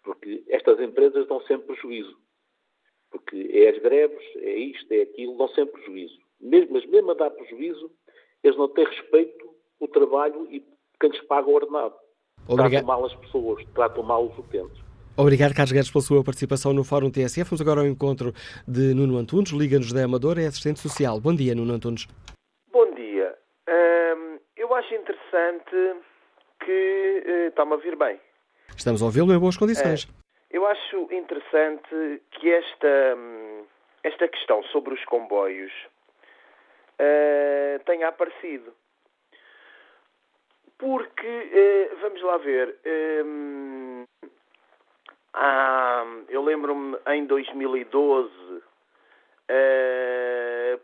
Porque 0.03 0.43
estas 0.47 0.79
empresas 0.79 1.27
dão 1.27 1.41
sempre 1.41 1.67
prejuízo. 1.67 2.17
Porque 3.09 3.49
é 3.51 3.69
as 3.69 3.79
greves, 3.79 4.23
é 4.35 4.53
isto, 4.55 4.91
é 4.91 5.01
aquilo, 5.01 5.37
dão 5.37 5.47
sempre 5.49 5.81
prejuízo 5.81 6.26
mesmo, 6.39 6.73
mas 6.73 6.85
mesmo 6.85 7.11
a 7.11 7.13
dar 7.13 7.29
prejuízo, 7.31 7.91
eles 8.43 8.57
não 8.57 8.67
têm 8.69 8.85
respeito 8.85 9.49
o 9.79 9.87
trabalho 9.87 10.47
e 10.51 10.63
quem 10.99 11.09
lhes 11.09 11.21
paga 11.27 11.47
o 11.47 11.53
ordenado. 11.53 11.95
Obrigado. 12.47 12.71
Tratam 12.71 12.87
mal 12.87 13.05
as 13.05 13.15
pessoas, 13.15 13.65
tratam 13.73 14.03
mal 14.03 14.25
os 14.25 14.37
utentes. 14.37 14.87
Obrigado, 15.17 15.53
Carlos 15.55 15.71
Guedes, 15.71 15.91
pela 15.91 16.03
sua 16.03 16.23
participação 16.23 16.73
no 16.73 16.83
Fórum 16.83 17.09
TSF. 17.09 17.49
Vamos 17.49 17.61
agora 17.61 17.81
ao 17.81 17.87
encontro 17.87 18.33
de 18.67 18.93
Nuno 18.93 19.17
Antunes, 19.17 19.51
Liga-nos 19.51 19.91
da 19.91 20.05
Amadora, 20.05 20.41
é 20.41 20.45
assistente 20.45 20.79
social. 20.79 21.19
Bom 21.19 21.35
dia, 21.35 21.55
Nuno 21.55 21.73
Antunes. 21.73 22.07
Bom 22.71 22.93
dia. 22.93 23.35
Hum, 23.67 24.37
eu 24.55 24.73
acho 24.75 24.93
interessante 24.93 25.95
que. 26.63 27.23
Uh, 27.25 27.47
Está-me 27.49 27.71
a 27.71 27.75
ouvir 27.75 27.95
bem? 27.95 28.19
Estamos 28.75 29.01
a 29.01 29.05
ouvi-lo 29.05 29.33
em 29.33 29.39
boas 29.39 29.57
condições. 29.57 30.07
eu 30.51 30.65
acho 30.67 31.07
interessante 31.11 32.21
que 32.31 32.51
esta, 32.51 33.15
hum, 33.17 33.63
esta 34.03 34.27
questão 34.27 34.61
sobre 34.65 34.93
os 34.93 35.03
comboios 35.05 35.71
uh, 37.01 37.83
tenha 37.85 38.07
aparecido. 38.09 38.73
Porque, 40.77 41.27
uh, 41.27 41.97
vamos 42.01 42.21
lá 42.21 42.37
ver, 42.37 42.77
um, 43.25 44.05
há, 45.33 46.05
eu 46.29 46.43
lembro-me 46.43 46.97
em 47.07 47.25
2012 47.25 48.29
uh, 48.29 48.63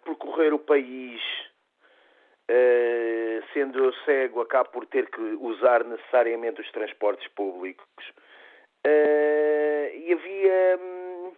percorrer 0.04 0.54
o 0.54 0.60
país 0.60 1.22
Uh, 2.52 3.42
sendo 3.54 3.82
eu 3.82 3.94
cego, 4.04 4.42
acabo 4.42 4.70
por 4.70 4.86
ter 4.86 5.10
que 5.10 5.22
usar 5.22 5.84
necessariamente 5.86 6.60
os 6.60 6.70
transportes 6.72 7.26
públicos. 7.30 7.88
Uh, 8.86 9.88
e 9.96 10.12
havia 10.12 10.78
hum, 10.82 11.32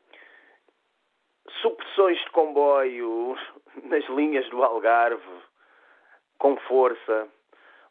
supressões 1.61 2.17
de 2.19 2.31
comboio 2.31 3.37
nas 3.83 4.05
linhas 4.09 4.47
do 4.49 4.63
Algarve, 4.63 5.41
com 6.37 6.57
força. 6.67 7.27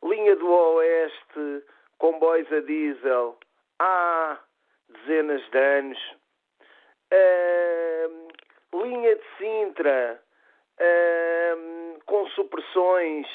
Linha 0.03 0.37
do 0.37 0.51
Oeste, 0.51 1.65
comboios 1.99 2.53
a 2.53 2.61
diesel, 2.61 3.39
há 3.79 4.39
dezenas 4.89 5.43
de 5.51 5.59
anos. 5.59 6.17
Uh, 7.13 8.29
linha 8.83 9.15
de 9.15 9.23
Sintra, 9.39 10.21
uh, 10.81 12.01
com 12.07 12.27
supressões 12.31 13.27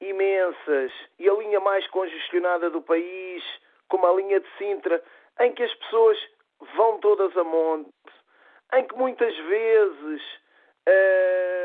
imensas 0.00 0.92
e 1.18 1.28
a 1.28 1.34
linha 1.34 1.60
mais 1.60 1.86
congestionada 1.88 2.68
do 2.70 2.82
país, 2.82 3.44
como 3.88 4.06
a 4.06 4.12
linha 4.14 4.40
de 4.40 4.48
Sintra, 4.58 5.02
em 5.40 5.52
que 5.52 5.62
as 5.62 5.74
pessoas 5.74 6.18
vão 6.74 6.98
todas 6.98 7.36
a 7.36 7.44
monte, 7.44 7.90
em 8.74 8.84
que 8.84 8.94
muitas 8.96 9.36
vezes, 9.36 10.22
uh, 10.88 11.61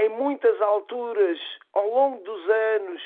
em 0.00 0.08
muitas 0.08 0.60
alturas, 0.62 1.38
ao 1.74 1.88
longo 1.88 2.24
dos 2.24 2.48
anos, 2.48 3.02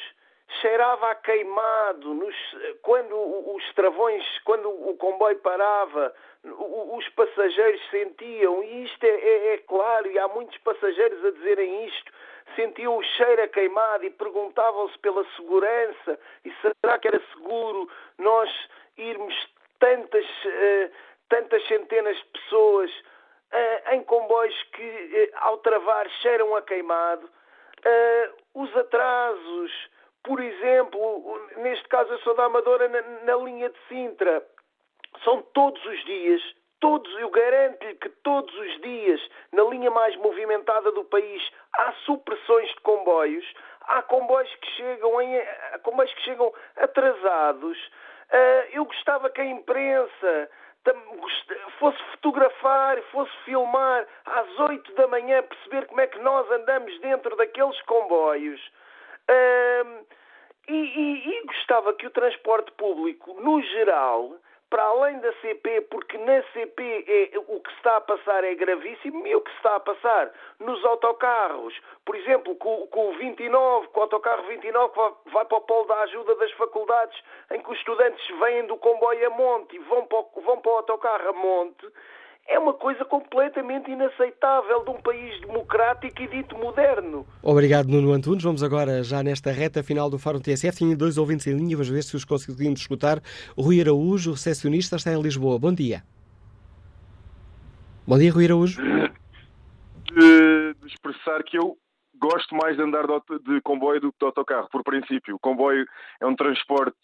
cheirava 0.60 1.10
a 1.10 1.14
queimado 1.16 2.14
nos, 2.14 2.36
quando 2.82 3.14
os 3.54 3.74
travões, 3.74 4.24
quando 4.44 4.68
o 4.68 4.96
comboio 4.96 5.38
parava, 5.38 6.14
os 6.44 7.08
passageiros 7.10 7.80
sentiam, 7.90 8.62
e 8.62 8.84
isto 8.84 9.04
é, 9.04 9.08
é, 9.08 9.54
é, 9.54 9.58
claro, 9.58 10.10
e 10.10 10.18
há 10.18 10.28
muitos 10.28 10.56
passageiros 10.58 11.24
a 11.24 11.30
dizerem 11.32 11.86
isto, 11.86 12.12
sentiam 12.54 12.96
o 12.96 13.02
cheiro 13.02 13.42
a 13.42 13.48
queimado 13.48 14.04
e 14.04 14.10
perguntavam-se 14.10 14.96
pela 14.98 15.24
segurança, 15.36 16.18
e 16.44 16.52
será 16.60 16.98
que 16.98 17.08
era 17.08 17.20
seguro 17.32 17.88
nós 18.18 18.50
irmos 18.96 19.34
tantas, 19.80 20.24
uh, 20.24 20.90
tantas 21.28 21.66
centenas 21.66 22.16
de 22.16 22.24
pessoas 22.26 22.90
em 23.92 24.02
comboios 24.04 24.62
que, 24.72 24.82
uh, 24.82 25.38
ao 25.46 25.58
travar, 25.58 26.08
cheiram 26.22 26.54
a 26.56 26.62
queimado? 26.62 27.28
os 28.54 28.74
atrasos, 28.78 29.90
por 30.22 30.40
exemplo, 30.40 31.38
neste 31.58 31.86
caso 31.88 32.10
eu 32.12 32.18
sou 32.20 32.34
da 32.34 32.44
Amadora, 32.44 32.88
na, 32.88 33.02
na 33.24 33.36
linha 33.36 33.68
de 33.68 33.78
Sintra, 33.88 34.42
são 35.22 35.42
todos 35.52 35.84
os 35.84 36.04
dias, 36.06 36.40
todos, 36.80 37.12
eu 37.18 37.30
garanto-lhe 37.30 37.94
que 37.96 38.08
todos 38.22 38.54
os 38.54 38.80
dias, 38.80 39.20
na 39.52 39.64
linha 39.64 39.90
mais 39.90 40.16
movimentada 40.16 40.92
do 40.92 41.04
país, 41.04 41.42
há 41.74 41.92
supressões 42.04 42.68
de 42.70 42.80
comboios, 42.80 43.44
há 43.82 44.02
comboios 44.02 44.54
que 44.56 44.66
chegam, 44.72 45.20
em, 45.20 45.42
comboios 45.82 46.12
que 46.14 46.22
chegam 46.22 46.52
atrasados. 46.76 47.90
Eu 48.72 48.84
gostava 48.84 49.30
que 49.30 49.40
a 49.40 49.44
imprensa 49.44 50.50
fosse 51.78 52.02
fotografar, 52.12 53.00
fosse 53.10 53.32
filmar 53.44 54.06
às 54.24 54.58
oito 54.60 54.92
da 54.94 55.06
manhã, 55.08 55.42
perceber 55.42 55.86
como 55.86 56.00
é 56.00 56.06
que 56.06 56.18
nós 56.20 56.50
andamos 56.50 56.98
dentro 57.00 57.34
daqueles 57.36 57.80
comboios. 57.82 58.60
E, 60.68 60.74
e, 60.74 61.28
e 61.28 61.46
gostava 61.46 61.92
que 61.94 62.06
o 62.06 62.10
transporte 62.10 62.72
público, 62.72 63.38
no 63.40 63.62
geral, 63.62 64.34
para 64.74 64.82
além 64.86 65.20
da 65.20 65.32
CP, 65.34 65.82
porque 65.82 66.18
na 66.18 66.42
CP 66.52 67.04
é, 67.06 67.38
o 67.38 67.60
que 67.60 67.70
se 67.70 67.76
está 67.76 67.96
a 67.96 68.00
passar 68.00 68.42
é 68.42 68.56
gravíssimo, 68.56 69.24
e 69.24 69.32
o 69.36 69.40
que 69.40 69.48
se 69.52 69.56
está 69.58 69.76
a 69.76 69.78
passar 69.78 70.32
nos 70.58 70.84
autocarros, 70.84 71.80
por 72.04 72.16
exemplo, 72.16 72.56
com, 72.56 72.84
com 72.88 73.10
o 73.10 73.12
29, 73.12 73.86
com 73.86 74.00
o 74.00 74.02
autocarro 74.02 74.42
29 74.48 74.92
que 74.92 74.98
vai, 74.98 75.12
vai, 75.26 75.44
para 75.44 75.58
o 75.58 75.60
polo 75.60 75.84
da 75.86 76.00
ajuda 76.00 76.34
das 76.34 76.50
faculdades, 76.54 77.16
em 77.52 77.62
que 77.62 77.70
os 77.70 77.78
estudantes 77.78 78.26
vêm 78.40 78.66
do 78.66 78.76
comboio 78.78 79.28
a 79.28 79.30
monte 79.30 79.76
e 79.76 79.78
vão 79.78 80.06
para 80.06 80.18
o, 80.18 80.40
vão 80.40 80.60
para 80.60 80.72
o 80.72 80.76
autocarro 80.78 81.28
a 81.28 81.32
monte, 81.32 81.86
é 82.46 82.58
uma 82.58 82.74
coisa 82.74 83.04
completamente 83.04 83.90
inaceitável 83.90 84.84
de 84.84 84.90
um 84.90 85.00
país 85.00 85.40
democrático 85.40 86.22
e 86.22 86.28
dito 86.28 86.56
moderno. 86.58 87.26
Obrigado, 87.42 87.88
Nuno 87.88 88.12
Antunes. 88.12 88.42
Vamos 88.42 88.62
agora, 88.62 89.02
já 89.02 89.22
nesta 89.22 89.50
reta 89.50 89.82
final 89.82 90.10
do 90.10 90.18
Fórum 90.18 90.40
TSF, 90.40 90.76
tinha 90.76 90.96
dois 90.96 91.16
ouvintes 91.16 91.46
em 91.46 91.56
linha, 91.56 91.76
vamos 91.76 91.88
ver 91.88 92.02
se 92.02 92.14
os 92.14 92.24
conseguimos 92.24 92.80
escutar. 92.80 93.20
Rui 93.56 93.80
Araújo, 93.80 94.32
recepcionista, 94.32 94.96
está 94.96 95.12
em 95.12 95.20
Lisboa. 95.20 95.58
Bom 95.58 95.72
dia. 95.72 96.02
Bom 98.06 98.18
dia, 98.18 98.30
Rui 98.30 98.44
Araújo. 98.44 98.82
De, 98.82 100.74
de 100.74 100.86
expressar 100.86 101.42
que 101.42 101.58
eu 101.58 101.76
gosto 102.20 102.54
mais 102.54 102.76
de 102.76 102.82
andar 102.82 103.06
de, 103.06 103.38
de 103.40 103.60
comboio 103.62 104.00
do 104.00 104.12
que 104.12 104.18
de 104.18 104.26
autocarro, 104.26 104.68
por 104.70 104.84
princípio. 104.84 105.36
O 105.36 105.38
comboio 105.38 105.86
é 106.20 106.26
um 106.26 106.36
transporte 106.36 106.96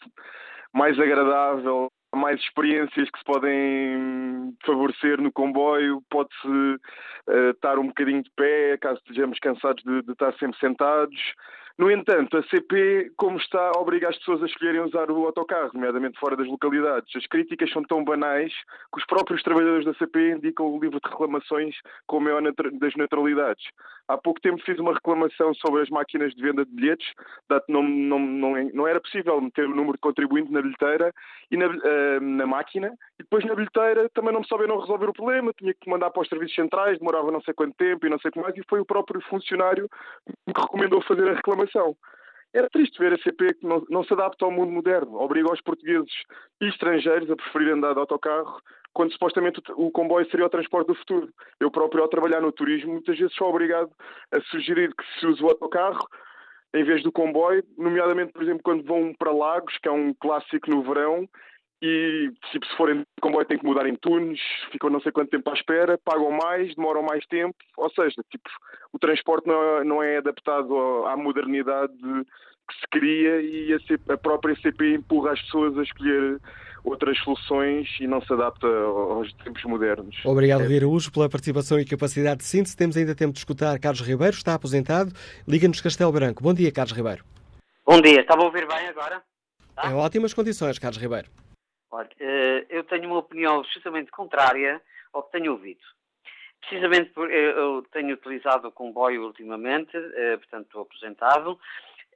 mais 0.73 0.97
agradável, 0.99 1.91
mais 2.13 2.39
experiências 2.39 3.09
que 3.09 3.19
se 3.19 3.25
podem 3.25 4.55
favorecer 4.65 5.21
no 5.21 5.31
comboio, 5.31 6.03
pode-se 6.09 6.47
uh, 6.47 7.51
estar 7.51 7.79
um 7.79 7.87
bocadinho 7.87 8.21
de 8.21 8.29
pé, 8.35 8.77
caso 8.77 8.99
estejamos 8.99 9.39
cansados 9.39 9.83
de, 9.83 10.01
de, 10.01 10.11
estar 10.11 10.33
sempre 10.37 10.59
sentados. 10.59 11.19
No 11.77 11.89
entanto, 11.89 12.37
a 12.37 12.43
CP, 12.43 13.11
como 13.15 13.37
está, 13.37 13.71
obriga 13.77 14.09
as 14.09 14.17
pessoas 14.17 14.43
a 14.43 14.45
escolherem 14.45 14.81
usar 14.81 15.09
o 15.09 15.25
autocarro, 15.25 15.71
nomeadamente 15.73 16.19
fora 16.19 16.35
das 16.35 16.47
localidades. 16.47 17.15
As 17.15 17.25
críticas 17.27 17.71
são 17.71 17.83
tão 17.83 18.03
banais 18.03 18.53
que 18.93 18.99
os 18.99 19.05
próprios 19.05 19.41
trabalhadores 19.41 19.85
da 19.85 19.93
CP 19.93 20.33
indicam 20.33 20.67
o 20.67 20.79
livro 20.79 20.99
de 20.99 21.09
reclamações 21.09 21.75
com 22.07 22.17
o 22.17 22.21
maior 22.21 22.41
das 22.41 22.95
neutralidades. 22.95 23.63
Há 24.07 24.17
pouco 24.17 24.41
tempo 24.41 24.61
fiz 24.63 24.77
uma 24.79 24.93
reclamação 24.93 25.53
sobre 25.55 25.81
as 25.81 25.89
máquinas 25.89 26.33
de 26.33 26.41
venda 26.41 26.65
de 26.65 26.71
bilhetes, 26.71 27.07
não, 27.69 27.81
não, 27.81 28.19
não, 28.19 28.69
não 28.73 28.87
era 28.87 28.99
possível 28.99 29.39
meter 29.39 29.65
o 29.65 29.75
número 29.75 29.93
de 29.93 29.99
contribuinte 29.99 30.51
na 30.51 30.61
bilheteira 30.61 31.13
e 31.49 31.57
na, 31.57 31.67
uh, 31.67 32.19
na 32.19 32.45
máquina, 32.45 32.93
e 33.19 33.23
depois 33.23 33.45
na 33.45 33.55
bilheteira 33.55 34.09
também 34.13 34.33
não 34.33 34.41
me 34.41 34.47
souberam 34.47 34.79
resolver 34.79 35.09
o 35.09 35.13
problema, 35.13 35.53
tinha 35.53 35.73
que 35.73 35.89
mandar 35.89 36.09
para 36.09 36.21
os 36.21 36.27
serviços 36.27 36.55
centrais, 36.55 36.99
demorava 36.99 37.31
não 37.31 37.41
sei 37.41 37.53
quanto 37.53 37.75
tempo 37.75 38.05
e 38.05 38.09
não 38.09 38.19
sei 38.19 38.29
o 38.29 38.31
que 38.33 38.41
mais, 38.41 38.57
e 38.57 38.63
foi 38.67 38.79
o 38.79 38.85
próprio 38.85 39.21
funcionário 39.21 39.87
que 40.25 40.33
me 40.47 40.53
recomendou 40.61 41.01
fazer 41.03 41.29
a 41.29 41.35
reclamação. 41.35 41.60
Era 42.53 42.69
triste 42.69 42.99
ver 42.99 43.13
a 43.13 43.17
CP 43.17 43.53
que 43.53 43.65
não, 43.65 43.83
não 43.89 44.03
se 44.03 44.13
adapta 44.13 44.43
ao 44.43 44.51
mundo 44.51 44.71
moderno, 44.71 45.15
obriga 45.15 45.53
os 45.53 45.61
portugueses 45.61 46.11
e 46.59 46.67
estrangeiros 46.67 47.31
a 47.31 47.35
preferir 47.35 47.73
andar 47.73 47.93
de 47.93 47.99
autocarro, 47.99 48.61
quando 48.93 49.13
supostamente 49.13 49.61
o, 49.71 49.87
o 49.87 49.91
comboio 49.91 50.29
seria 50.29 50.45
o 50.45 50.49
transporte 50.49 50.87
do 50.87 50.95
futuro. 50.95 51.29
Eu 51.59 51.71
próprio, 51.71 52.03
ao 52.03 52.09
trabalhar 52.09 52.41
no 52.41 52.51
turismo, 52.51 52.91
muitas 52.91 53.17
vezes 53.17 53.33
sou 53.35 53.47
obrigado 53.47 53.89
a 54.33 54.41
sugerir 54.41 54.93
que 54.93 55.19
se 55.19 55.27
use 55.27 55.41
o 55.41 55.47
autocarro 55.47 56.05
em 56.73 56.83
vez 56.83 57.03
do 57.03 57.11
comboio, 57.11 57.63
nomeadamente, 57.77 58.31
por 58.31 58.43
exemplo, 58.43 58.61
quando 58.63 58.83
vão 58.83 59.13
para 59.17 59.31
Lagos, 59.31 59.77
que 59.77 59.89
é 59.89 59.91
um 59.91 60.13
clássico 60.13 60.69
no 60.69 60.81
verão, 60.83 61.27
e 61.81 62.31
tipo, 62.51 62.65
se 62.65 62.77
forem 62.77 62.99
de 62.99 63.05
comboio 63.21 63.45
têm 63.45 63.57
que 63.57 63.65
mudar 63.65 63.87
em 63.87 63.95
turnos, 63.95 64.39
ficam 64.71 64.89
não 64.89 65.01
sei 65.01 65.11
quanto 65.11 65.31
tempo 65.31 65.49
à 65.49 65.53
espera, 65.53 65.97
pagam 66.03 66.31
mais, 66.31 66.75
demoram 66.75 67.01
mais 67.01 67.25
tempo, 67.25 67.55
ou 67.77 67.89
seja, 67.89 68.21
tipo, 68.29 68.49
o 68.93 68.99
transporte 68.99 69.47
não 69.47 69.63
é, 69.63 69.83
não 69.83 70.03
é 70.03 70.17
adaptado 70.17 70.75
à 71.07 71.17
modernidade 71.17 71.93
que 72.67 72.75
se 72.79 72.87
cria 72.91 73.41
e 73.41 73.73
a, 73.73 73.79
CP, 73.79 74.13
a, 74.13 74.17
própria 74.17 74.55
CP 74.61 74.95
empurra 74.95 75.31
as 75.31 75.41
pessoas 75.41 75.77
a 75.77 75.81
escolher 75.81 76.39
outras 76.83 77.17
soluções 77.19 77.87
e 77.99 78.07
não 78.07 78.21
se 78.21 78.31
adapta 78.31 78.67
aos 78.67 79.33
tempos 79.33 79.63
modernos. 79.63 80.15
Obrigado, 80.23 80.63
Rui 80.63 80.77
Araújo, 80.77 81.11
pela 81.11 81.29
participação 81.29 81.79
e 81.79 81.85
capacidade 81.85 82.37
de 82.37 82.45
síntese. 82.45 82.77
Temos 82.77 82.95
ainda 82.95 83.15
tempo 83.15 83.33
de 83.33 83.39
escutar 83.39 83.77
Carlos 83.79 84.01
Ribeiro, 84.01 84.35
está 84.35 84.53
aposentado. 84.53 85.11
Liga-nos 85.47 85.81
Castelo 85.81 86.11
Branco. 86.11 86.41
Bom 86.41 86.53
dia, 86.53 86.71
Carlos 86.71 86.95
Ribeiro. 86.95 87.23
Bom 87.85 87.99
dia, 88.01 88.21
estava 88.21 88.41
a 88.41 88.45
ouvir 88.45 88.67
bem 88.67 88.87
agora? 88.87 89.21
Tá? 89.75 89.91
Em 89.91 89.95
ótimas 89.95 90.33
condições, 90.33 90.79
Carlos 90.79 91.01
Ribeiro. 91.01 91.27
Olha, 91.91 92.09
eh, 92.21 92.65
eu 92.69 92.85
tenho 92.85 93.07
uma 93.07 93.19
opinião 93.19 93.63
justamente 93.65 94.11
contrária 94.11 94.81
ao 95.11 95.23
que 95.23 95.33
tenho 95.33 95.51
ouvido. 95.51 95.81
Precisamente 96.61 97.11
porque 97.11 97.33
eu 97.33 97.85
tenho 97.91 98.13
utilizado 98.13 98.69
o 98.69 98.71
comboio 98.71 99.25
ultimamente, 99.25 99.97
eh, 99.97 100.37
portanto 100.37 100.67
estou 100.67 100.83
aposentado, 100.83 101.59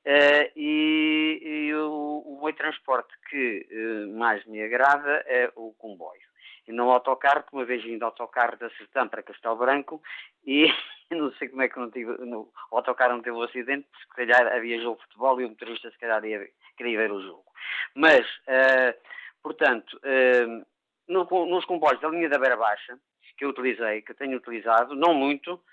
eh, 0.06 0.52
e, 0.56 1.74
o, 1.74 2.40
meio 2.42 2.54
de 2.54 2.58
transporte 2.58 3.14
que 3.30 3.68
mais 4.16 4.46
me 4.46 4.64
agrada 4.64 5.24
é 5.26 5.52
o 5.56 5.74
comboio. 5.74 6.22
E 6.68 6.72
não 6.72 6.88
o 6.88 6.92
autocarro, 6.92 7.44
que 7.44 7.54
uma 7.54 7.66
vez 7.66 7.84
vindo 7.84 8.04
autocarro 8.04 8.58
da 8.58 8.70
Sertã 8.72 9.08
para 9.08 9.24
Castelo 9.24 9.58
Branco 9.58 10.02
e 10.46 10.68
não 11.12 11.34
sei 11.34 11.50
como 11.50 11.64
é 11.64 11.68
que 11.68 11.78
não 11.78 11.92
tive, 11.92 12.12
no, 12.26 12.50
o 12.72 12.78
autocarro 12.78 13.14
não 13.14 13.22
teve 13.22 13.36
um 13.36 13.42
acidente, 13.42 13.88
se 14.00 14.08
calhar 14.16 14.48
havia 14.48 14.82
jogo 14.82 14.98
de 14.98 15.04
futebol 15.04 15.42
e 15.42 15.46
o 15.46 15.50
motorista 15.50 15.92
se 15.92 15.98
calhar 15.98 16.24
ia, 16.24 16.48
queria 16.78 16.98
ver 16.98 17.12
o 17.12 17.22
jogo. 17.22 17.46
Mas... 17.94 18.26
Uh, 18.48 19.25
Portanto, 19.46 20.02
hum, 20.04 20.66
no, 21.08 21.46
nos 21.46 21.66
comboios 21.66 22.02
da 22.02 22.10
linha 22.10 22.28
da 22.28 22.40
Beira 22.40 22.58
Baixa, 22.58 22.98
que 23.38 23.46
eu 23.46 23.50
utilizei, 23.50 24.02
que 24.02 24.16
tenho 24.16 24.38
utilizado, 24.38 24.96
não 24.96 25.14
muito, 25.14 25.64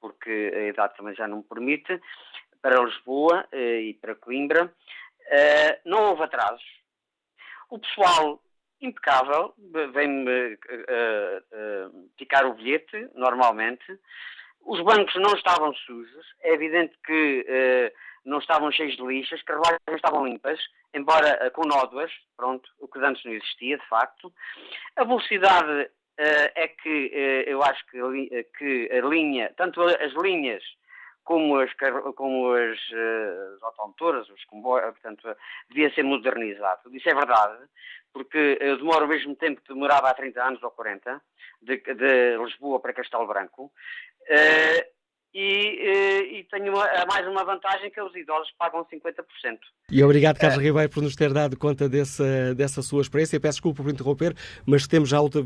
porque 0.00 0.52
a 0.52 0.62
idade 0.62 0.96
também 0.96 1.14
já 1.14 1.28
não 1.28 1.36
me 1.36 1.44
permite, 1.44 2.02
para 2.60 2.82
Lisboa 2.82 3.46
eh, 3.52 3.80
e 3.80 3.94
para 3.94 4.16
Coimbra, 4.16 4.74
eh, 5.28 5.80
não 5.84 6.10
houve 6.10 6.24
atrasos. 6.24 6.66
O 7.70 7.78
pessoal 7.78 8.42
impecável, 8.80 9.54
vem-me 9.92 10.54
uh, 10.54 12.10
picar 12.16 12.44
o 12.44 12.54
bilhete, 12.54 13.08
normalmente. 13.14 13.84
Os 14.62 14.80
bancos 14.80 15.14
não 15.14 15.32
estavam 15.34 15.72
sujos, 15.72 16.26
é 16.40 16.54
evidente 16.54 16.98
que 17.06 17.92
não 18.24 18.38
estavam 18.38 18.70
cheios 18.70 18.96
de 18.96 19.02
lixas, 19.02 19.38
as 19.40 19.44
carruagens 19.44 19.80
estavam 19.88 20.26
limpas, 20.26 20.60
embora 20.94 21.50
com 21.50 21.66
nódoas, 21.66 22.10
pronto, 22.36 22.68
o 22.78 22.88
que 22.88 22.98
antes 23.00 23.24
não 23.24 23.32
existia, 23.32 23.78
de 23.78 23.88
facto. 23.88 24.32
A 24.96 25.04
velocidade 25.04 25.90
é 26.16 26.68
que 26.68 27.44
eu 27.46 27.62
acho 27.62 27.84
que, 27.86 28.44
que 28.58 28.90
a 28.92 29.06
linha, 29.06 29.52
tanto 29.56 29.82
as 29.82 30.12
linhas 30.12 30.62
como 31.24 31.58
as, 31.58 31.70
como 32.16 32.52
as, 32.52 32.78
uh, 32.90 33.56
as 33.56 33.62
automotoras, 33.62 34.28
os 34.28 34.44
comboios, 34.46 34.92
portanto, 34.92 35.36
devia 35.68 35.92
ser 35.94 36.02
modernizado. 36.02 36.94
Isso 36.94 37.08
é 37.08 37.14
verdade, 37.14 37.64
porque 38.12 38.58
eu 38.60 38.76
demoro 38.76 39.04
o 39.04 39.08
mesmo 39.08 39.34
tempo 39.36 39.60
que 39.60 39.72
demorava 39.72 40.10
há 40.10 40.14
30 40.14 40.42
anos 40.42 40.62
ou 40.62 40.70
40, 40.70 41.22
de, 41.62 41.76
de 41.76 42.36
Lisboa 42.38 42.80
para 42.80 42.92
Castelo 42.92 43.26
Branco. 43.26 43.72
E, 45.34 45.40
eh, 45.40 46.40
e 46.40 46.44
tenho 46.44 46.74
uma, 46.74 46.86
mais 47.06 47.26
uma 47.26 47.42
vantagem 47.42 47.90
que 47.90 48.00
os 48.02 48.14
idosos 48.14 48.52
pagam 48.58 48.84
50%. 48.84 49.58
E 49.90 50.04
obrigado, 50.04 50.38
Carlos 50.38 50.60
é. 50.60 50.62
Ribeiro, 50.62 50.90
por 50.90 51.02
nos 51.02 51.16
ter 51.16 51.32
dado 51.32 51.56
conta 51.56 51.88
dessa, 51.88 52.54
dessa 52.54 52.82
sua 52.82 53.00
experiência. 53.00 53.40
Peço 53.40 53.56
desculpa 53.56 53.82
por 53.82 53.90
interromper, 53.90 54.34
mas 54.66 54.86
temos 54.86 55.08
já 55.08 55.20
outra, 55.20 55.42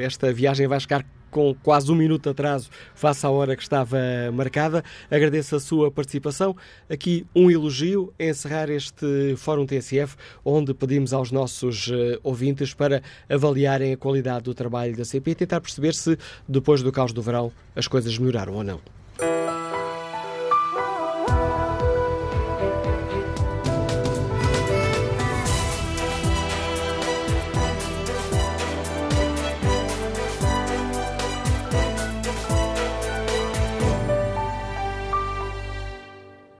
esta 0.00 0.32
viagem 0.32 0.66
vai 0.66 0.80
chegar 0.80 1.04
com 1.30 1.54
quase 1.54 1.92
um 1.92 1.94
minuto 1.94 2.24
de 2.24 2.30
atraso 2.30 2.70
face 2.94 3.24
à 3.24 3.30
hora 3.30 3.54
que 3.54 3.62
estava 3.62 3.98
marcada. 4.32 4.82
Agradeço 5.10 5.54
a 5.54 5.60
sua 5.60 5.90
participação. 5.90 6.56
Aqui 6.90 7.24
um 7.34 7.48
elogio 7.48 8.12
a 8.18 8.24
encerrar 8.24 8.70
este 8.70 9.36
Fórum 9.36 9.66
TSF, 9.66 10.16
onde 10.44 10.74
pedimos 10.74 11.12
aos 11.12 11.30
nossos 11.30 11.90
eh, 11.92 12.18
ouvintes 12.24 12.74
para 12.74 13.02
avaliarem 13.28 13.92
a 13.92 13.96
qualidade 13.96 14.44
do 14.44 14.54
trabalho 14.54 14.96
da 14.96 15.04
CP 15.04 15.30
e 15.30 15.34
tentar 15.34 15.60
perceber 15.60 15.94
se, 15.94 16.18
depois 16.48 16.82
do 16.82 16.90
caos 16.90 17.12
do 17.12 17.22
verão, 17.22 17.52
as 17.76 17.86
coisas 17.86 18.18
melhoraram 18.18 18.54
ou 18.54 18.64
não. 18.64 18.97
Música 19.20 19.67